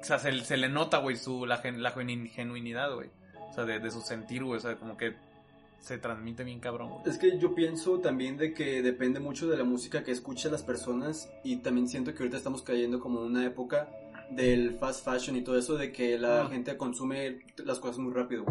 o 0.00 0.04
sea, 0.04 0.18
se, 0.18 0.44
se 0.44 0.56
le 0.58 0.68
nota, 0.68 0.98
güey, 0.98 1.16
su, 1.16 1.46
la, 1.46 1.56
gen- 1.58 1.82
la 1.82 1.92
genuin- 1.94 2.30
genuinidad, 2.30 2.92
güey. 2.94 3.08
O 3.50 3.52
sea, 3.54 3.64
de, 3.64 3.78
de 3.80 3.90
su 3.90 4.00
sentir, 4.02 4.44
güey, 4.44 4.58
o 4.58 4.60
sea, 4.60 4.76
como 4.76 4.96
que 4.98 5.14
se 5.80 5.98
transmite 5.98 6.44
bien 6.44 6.60
cabrón, 6.60 6.90
güey. 6.90 7.02
Es 7.06 7.18
que 7.18 7.38
yo 7.38 7.54
pienso 7.54 7.98
también 8.00 8.36
de 8.36 8.52
que 8.52 8.82
depende 8.82 9.18
mucho 9.20 9.48
de 9.48 9.56
la 9.56 9.64
música 9.64 10.02
que 10.04 10.10
escuchan 10.12 10.52
las 10.52 10.62
personas 10.62 11.30
y 11.42 11.56
también 11.56 11.88
siento 11.88 12.12
que 12.14 12.22
ahorita 12.22 12.36
estamos 12.36 12.62
cayendo 12.62 13.00
como 13.00 13.20
en 13.20 13.26
una 13.26 13.46
época 13.46 13.88
del 14.30 14.78
fast 14.78 15.04
fashion 15.04 15.36
y 15.36 15.42
todo 15.42 15.58
eso 15.58 15.76
de 15.76 15.90
que 15.92 16.18
la 16.18 16.42
Ah. 16.42 16.48
gente 16.48 16.76
consume 16.76 17.40
las 17.64 17.78
cosas 17.80 17.98
muy 17.98 18.12
rápido. 18.12 18.44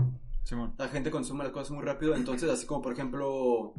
Simón. 0.44 0.74
La 0.78 0.88
gente 0.88 1.12
consume 1.12 1.44
las 1.44 1.54
cosas 1.54 1.72
muy 1.72 1.84
rápido, 1.86 2.16
entonces 2.16 2.50
así 2.50 2.66
como 2.66 2.82
por 2.82 2.94
ejemplo... 2.94 3.74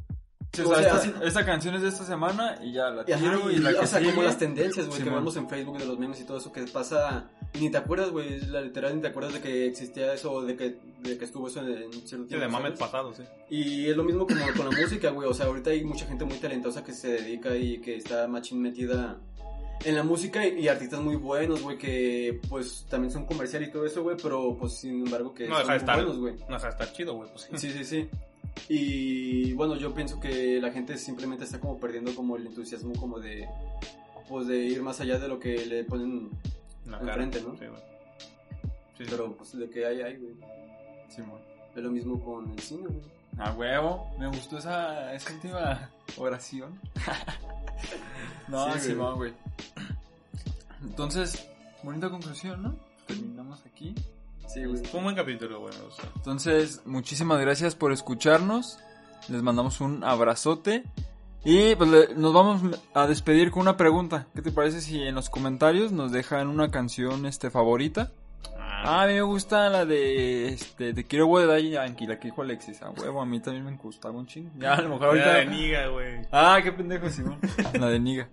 Sí, 0.53 0.63
o 0.63 0.69
O 0.71 0.75
sea, 0.75 0.83
sea, 0.99 1.11
esta, 1.11 1.25
esta 1.25 1.45
canción 1.47 1.75
es 1.77 1.83
de 1.83 1.89
esta 1.89 2.05
semana 2.05 2.57
y 2.63 2.73
ya 2.73 2.91
la 2.91 3.05
tiro 3.05 3.51
y, 3.51 3.55
y, 3.55 3.59
la 3.59 3.73
que 3.73 3.79
o 3.81 3.87
sea, 3.87 4.03
como 4.03 4.23
las 4.23 4.37
tendencias, 4.39 4.89
güey, 4.89 5.03
que 5.03 5.11
vemos 5.11 5.37
en 5.37 5.49
Facebook 5.49 5.79
de 5.79 5.87
los 5.87 5.99
memes 5.99 6.21
y 6.21 6.25
todo 6.25 6.39
eso 6.39 6.53
que 6.53 6.63
pasa, 6.65 7.31
ni 7.59 7.71
te 7.71 7.79
acuerdas, 7.79 8.11
güey, 8.11 8.41
la 8.47 8.61
literal 8.61 8.95
ni 8.97 9.03
te 9.03 9.09
acuerdas 9.09 9.33
de 9.35 9.41
que 9.41 9.67
existía 9.67 10.13
eso 10.15 10.33
o 10.33 10.43
de 10.43 10.57
que, 10.57 10.77
de 11.03 11.19
que 11.19 11.25
estuvo 11.25 11.49
eso 11.49 11.61
en, 11.61 11.83
en 11.85 11.93
cierto 11.93 12.09
Sí, 12.25 12.29
tiempo. 12.29 12.37
de 12.37 12.49
mames 12.49 12.63
¿sabes? 12.79 12.79
pasados, 12.79 13.17
sí. 13.17 13.23
Y 13.51 13.87
es 13.89 13.97
lo 13.97 14.05
mismo 14.05 14.27
como 14.27 14.41
con 14.57 14.71
la 14.73 14.81
música, 14.81 15.11
güey. 15.11 15.29
O 15.29 15.35
sea, 15.35 15.47
ahorita 15.47 15.71
hay 15.71 15.85
mucha 15.85 16.07
gente 16.07 16.25
muy 16.25 16.39
talentosa 16.39 16.85
que 16.85 16.93
se 16.93 17.09
dedica 17.09 17.57
y 17.57 17.79
que 17.81 17.97
está 17.97 18.29
machín 18.29 18.63
metida 18.63 19.19
en 19.85 19.95
la 19.97 20.03
música 20.05 20.47
y, 20.47 20.61
y 20.61 20.69
artistas 20.69 21.01
muy 21.01 21.17
buenos, 21.17 21.63
güey, 21.63 21.79
que 21.79 22.39
pues 22.49 22.87
también 22.91 23.11
son 23.11 23.25
comercial 23.27 23.63
y 23.63 23.71
todo 23.73 23.85
eso, 23.87 24.03
güey, 24.03 24.17
pero 24.23 24.57
pues 24.59 24.75
sin 24.75 25.07
embargo 25.07 25.33
que 25.35 25.49
No 25.49 25.55
son 25.55 25.63
deja 25.63 25.73
de 25.73 25.79
estar, 25.79 25.97
buenos, 25.97 26.19
güey. 26.19 26.35
no 26.49 26.55
deja 26.57 26.67
de 26.67 26.71
estar 26.73 26.93
chido, 26.93 27.15
güey, 27.15 27.31
pues 27.31 27.49
sí. 27.51 27.57
Sí, 27.57 27.71
sí, 27.79 27.85
sí. 27.85 28.09
Y 28.69 29.53
bueno, 29.55 29.77
yo 29.77 29.95
pienso 29.95 30.21
que 30.21 30.61
la 30.61 30.71
gente 30.71 30.97
simplemente 30.99 31.45
está 31.45 31.59
como 31.59 31.81
perdiendo 31.81 32.15
como 32.15 32.37
el 32.37 32.47
entusiasmo 32.47 32.93
como 32.95 33.19
de 33.19 33.47
pues 34.29 34.47
de 34.47 34.59
ir 34.59 34.83
más 34.83 35.01
allá 35.01 35.19
de 35.19 35.27
lo 35.29 35.41
que 35.41 35.65
le 35.67 35.83
ponen, 35.85 36.29
En 36.99 37.07
la 37.07 37.13
Enfrente, 37.13 37.41
¿no? 37.43 37.57
Sí, 37.57 37.67
güey. 37.67 37.83
Sí, 38.99 39.05
sí. 39.05 39.11
pero 39.11 39.33
pues 39.37 39.57
de 39.59 39.71
que 39.71 39.87
hay, 39.87 40.03
hay, 40.03 40.17
güey. 40.17 40.35
Simón. 41.09 41.41
Es 41.75 41.83
lo 41.83 41.91
mismo 41.91 42.23
con 42.23 42.51
el 42.51 42.59
cine, 42.59 42.87
güey. 42.87 43.21
A 43.39 43.53
huevo, 43.53 44.11
me 44.19 44.27
gustó 44.27 44.59
esa, 44.59 45.15
esa 45.15 45.33
última 45.33 45.91
oración. 46.17 46.79
no, 48.49 48.65
Sí, 48.65 48.71
güey. 48.71 48.81
Simón, 48.81 49.17
güey. 49.17 49.33
Entonces, 50.83 51.49
bonita 51.83 52.11
conclusión, 52.11 52.63
¿no? 52.63 52.77
Terminamos 53.07 53.65
aquí. 53.67 53.95
Sí, 54.47 54.65
güey. 54.65 54.85
Fue 54.85 54.99
un 54.99 55.05
buen 55.05 55.17
capítulo, 55.17 55.61
güey, 55.61 55.75
o 55.77 55.91
sea. 55.91 56.11
Entonces, 56.17 56.83
muchísimas 56.85 57.41
gracias 57.41 57.75
por 57.75 57.93
escucharnos. 57.93 58.79
Les 59.29 59.43
mandamos 59.43 59.81
un 59.81 60.03
abrazote. 60.03 60.85
Y 61.45 61.75
pues 61.75 61.89
le- 61.91 62.15
nos 62.17 62.33
vamos 62.35 62.63
a 62.95 63.07
despedir 63.07 63.51
con 63.51 63.63
una 63.63 63.77
pregunta. 63.77 64.27
¿Qué 64.35 64.43
te 64.43 64.53
parece 64.53 64.81
si 64.81 65.03
en 65.03 65.15
los 65.15 65.31
comentarios 65.31 65.91
nos 65.93 66.13
dejan 66.13 66.49
una 66.49 66.71
canción 66.71 67.25
este 67.27 67.51
favorita? 67.51 68.11
Ah, 68.59 69.03
a 69.03 69.07
mí 69.07 69.15
me 69.15 69.23
gusta 69.23 69.69
la 69.69 69.85
de 69.85 70.49
este 70.49 70.95
Te 70.95 71.05
quiero 71.05 71.27
güey 71.27 71.47
de 71.47 71.71
Yankee, 71.71 72.07
la 72.07 72.19
que 72.19 72.29
dijo 72.29 72.43
Alexis. 72.43 72.81
A 72.83 72.91
huevo, 72.91 73.21
a 73.21 73.27
mí 73.27 73.41
también 73.41 73.65
me 73.65 73.77
gustaba 73.77 74.17
un 74.19 74.27
chingo. 74.27 74.51
Ya, 74.59 74.75
a 74.75 74.83
lo 74.83 74.91
mejor 74.91 75.17
Era 75.17 75.27
de 75.33 75.39
ahorita. 75.41 75.51
Niga, 75.55 75.87
güey. 75.89 76.27
Ah, 76.33 76.61
qué 76.63 76.73
pendejo, 76.73 77.09
Simón. 77.11 77.39
La 77.79 77.87
de 77.89 78.01
Niga. 78.01 78.29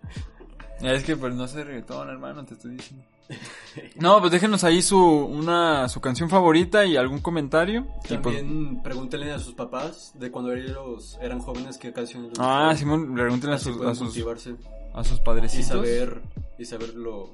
Es 0.81 1.03
que 1.03 1.15
pues 1.17 1.33
no 1.33 1.47
sé 1.47 1.63
reggaetón, 1.63 2.09
hermano, 2.09 2.45
te 2.45 2.53
estoy 2.53 2.71
diciendo. 2.75 3.03
No, 3.95 4.19
pues 4.19 4.31
déjenos 4.31 4.63
ahí 4.63 4.81
su 4.81 4.99
una 4.99 5.87
su 5.89 6.01
canción 6.01 6.29
favorita 6.29 6.85
y 6.85 6.97
algún 6.97 7.19
comentario. 7.19 7.87
Y 8.09 8.17
pues, 8.17 8.37
También 8.37 8.81
pregúntenle 8.81 9.31
a 9.31 9.39
sus 9.39 9.53
papás 9.53 10.13
de 10.15 10.31
cuando 10.31 10.53
ellos 10.53 11.17
eran 11.21 11.39
jóvenes 11.39 11.77
qué 11.77 11.93
canciones 11.93 12.29
les 12.29 12.39
ah. 12.39 12.73
Simón, 12.75 13.13
pregúntenle 13.13 13.55
a 13.55 13.59
sus, 13.59 13.79
a 13.85 13.93
sus, 13.93 14.17
a 14.93 15.03
sus 15.03 15.19
y 15.19 15.21
padrecitos. 15.23 15.67
saber 15.67 16.21
y 16.57 16.65
saberlo. 16.65 17.29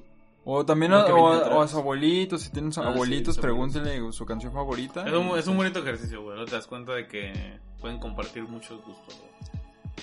O 0.46 0.66
también 0.66 0.92
lo 0.92 0.98
a, 0.98 1.06
o, 1.14 1.28
a, 1.32 1.56
o 1.56 1.62
a 1.62 1.68
su 1.70 1.78
abuelito, 1.78 2.38
si 2.38 2.50
tienen 2.50 2.72
Ah, 2.72 2.74
sí, 2.74 2.82
abuelitos, 2.82 3.38
pregúntenle 3.38 4.12
su 4.12 4.26
canción 4.26 4.52
favorita. 4.52 5.08
Es 5.08 5.14
un, 5.14 5.38
es 5.40 5.48
un 5.48 5.56
bonito 5.56 5.80
ejercicio, 5.80 6.22
güey. 6.24 6.38
¿no? 6.38 6.46
Te 6.46 6.52
das 6.52 6.68
cuenta 6.68 6.94
de 6.94 7.08
que 7.08 7.60
pueden 7.80 8.00
compartir 8.00 8.44
muchos 8.44 8.84
gustos, 8.84 9.18
güey. 9.20 9.54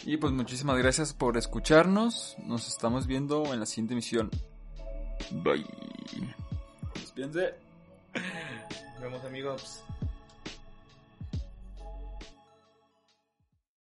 Y 0.06 0.16
pues 0.16 0.32
muchísimas 0.32 0.78
gracias 0.78 1.12
por 1.12 1.36
escucharnos. 1.36 2.36
Nos 2.46 2.68
estamos 2.68 3.06
viendo 3.06 3.52
en 3.52 3.60
la 3.60 3.66
siguiente 3.66 3.92
emisión. 3.92 4.30
Bye. 5.30 5.66
Despídense. 6.94 7.54
Nos 8.14 9.00
vemos, 9.00 9.24
amigos. 9.24 9.82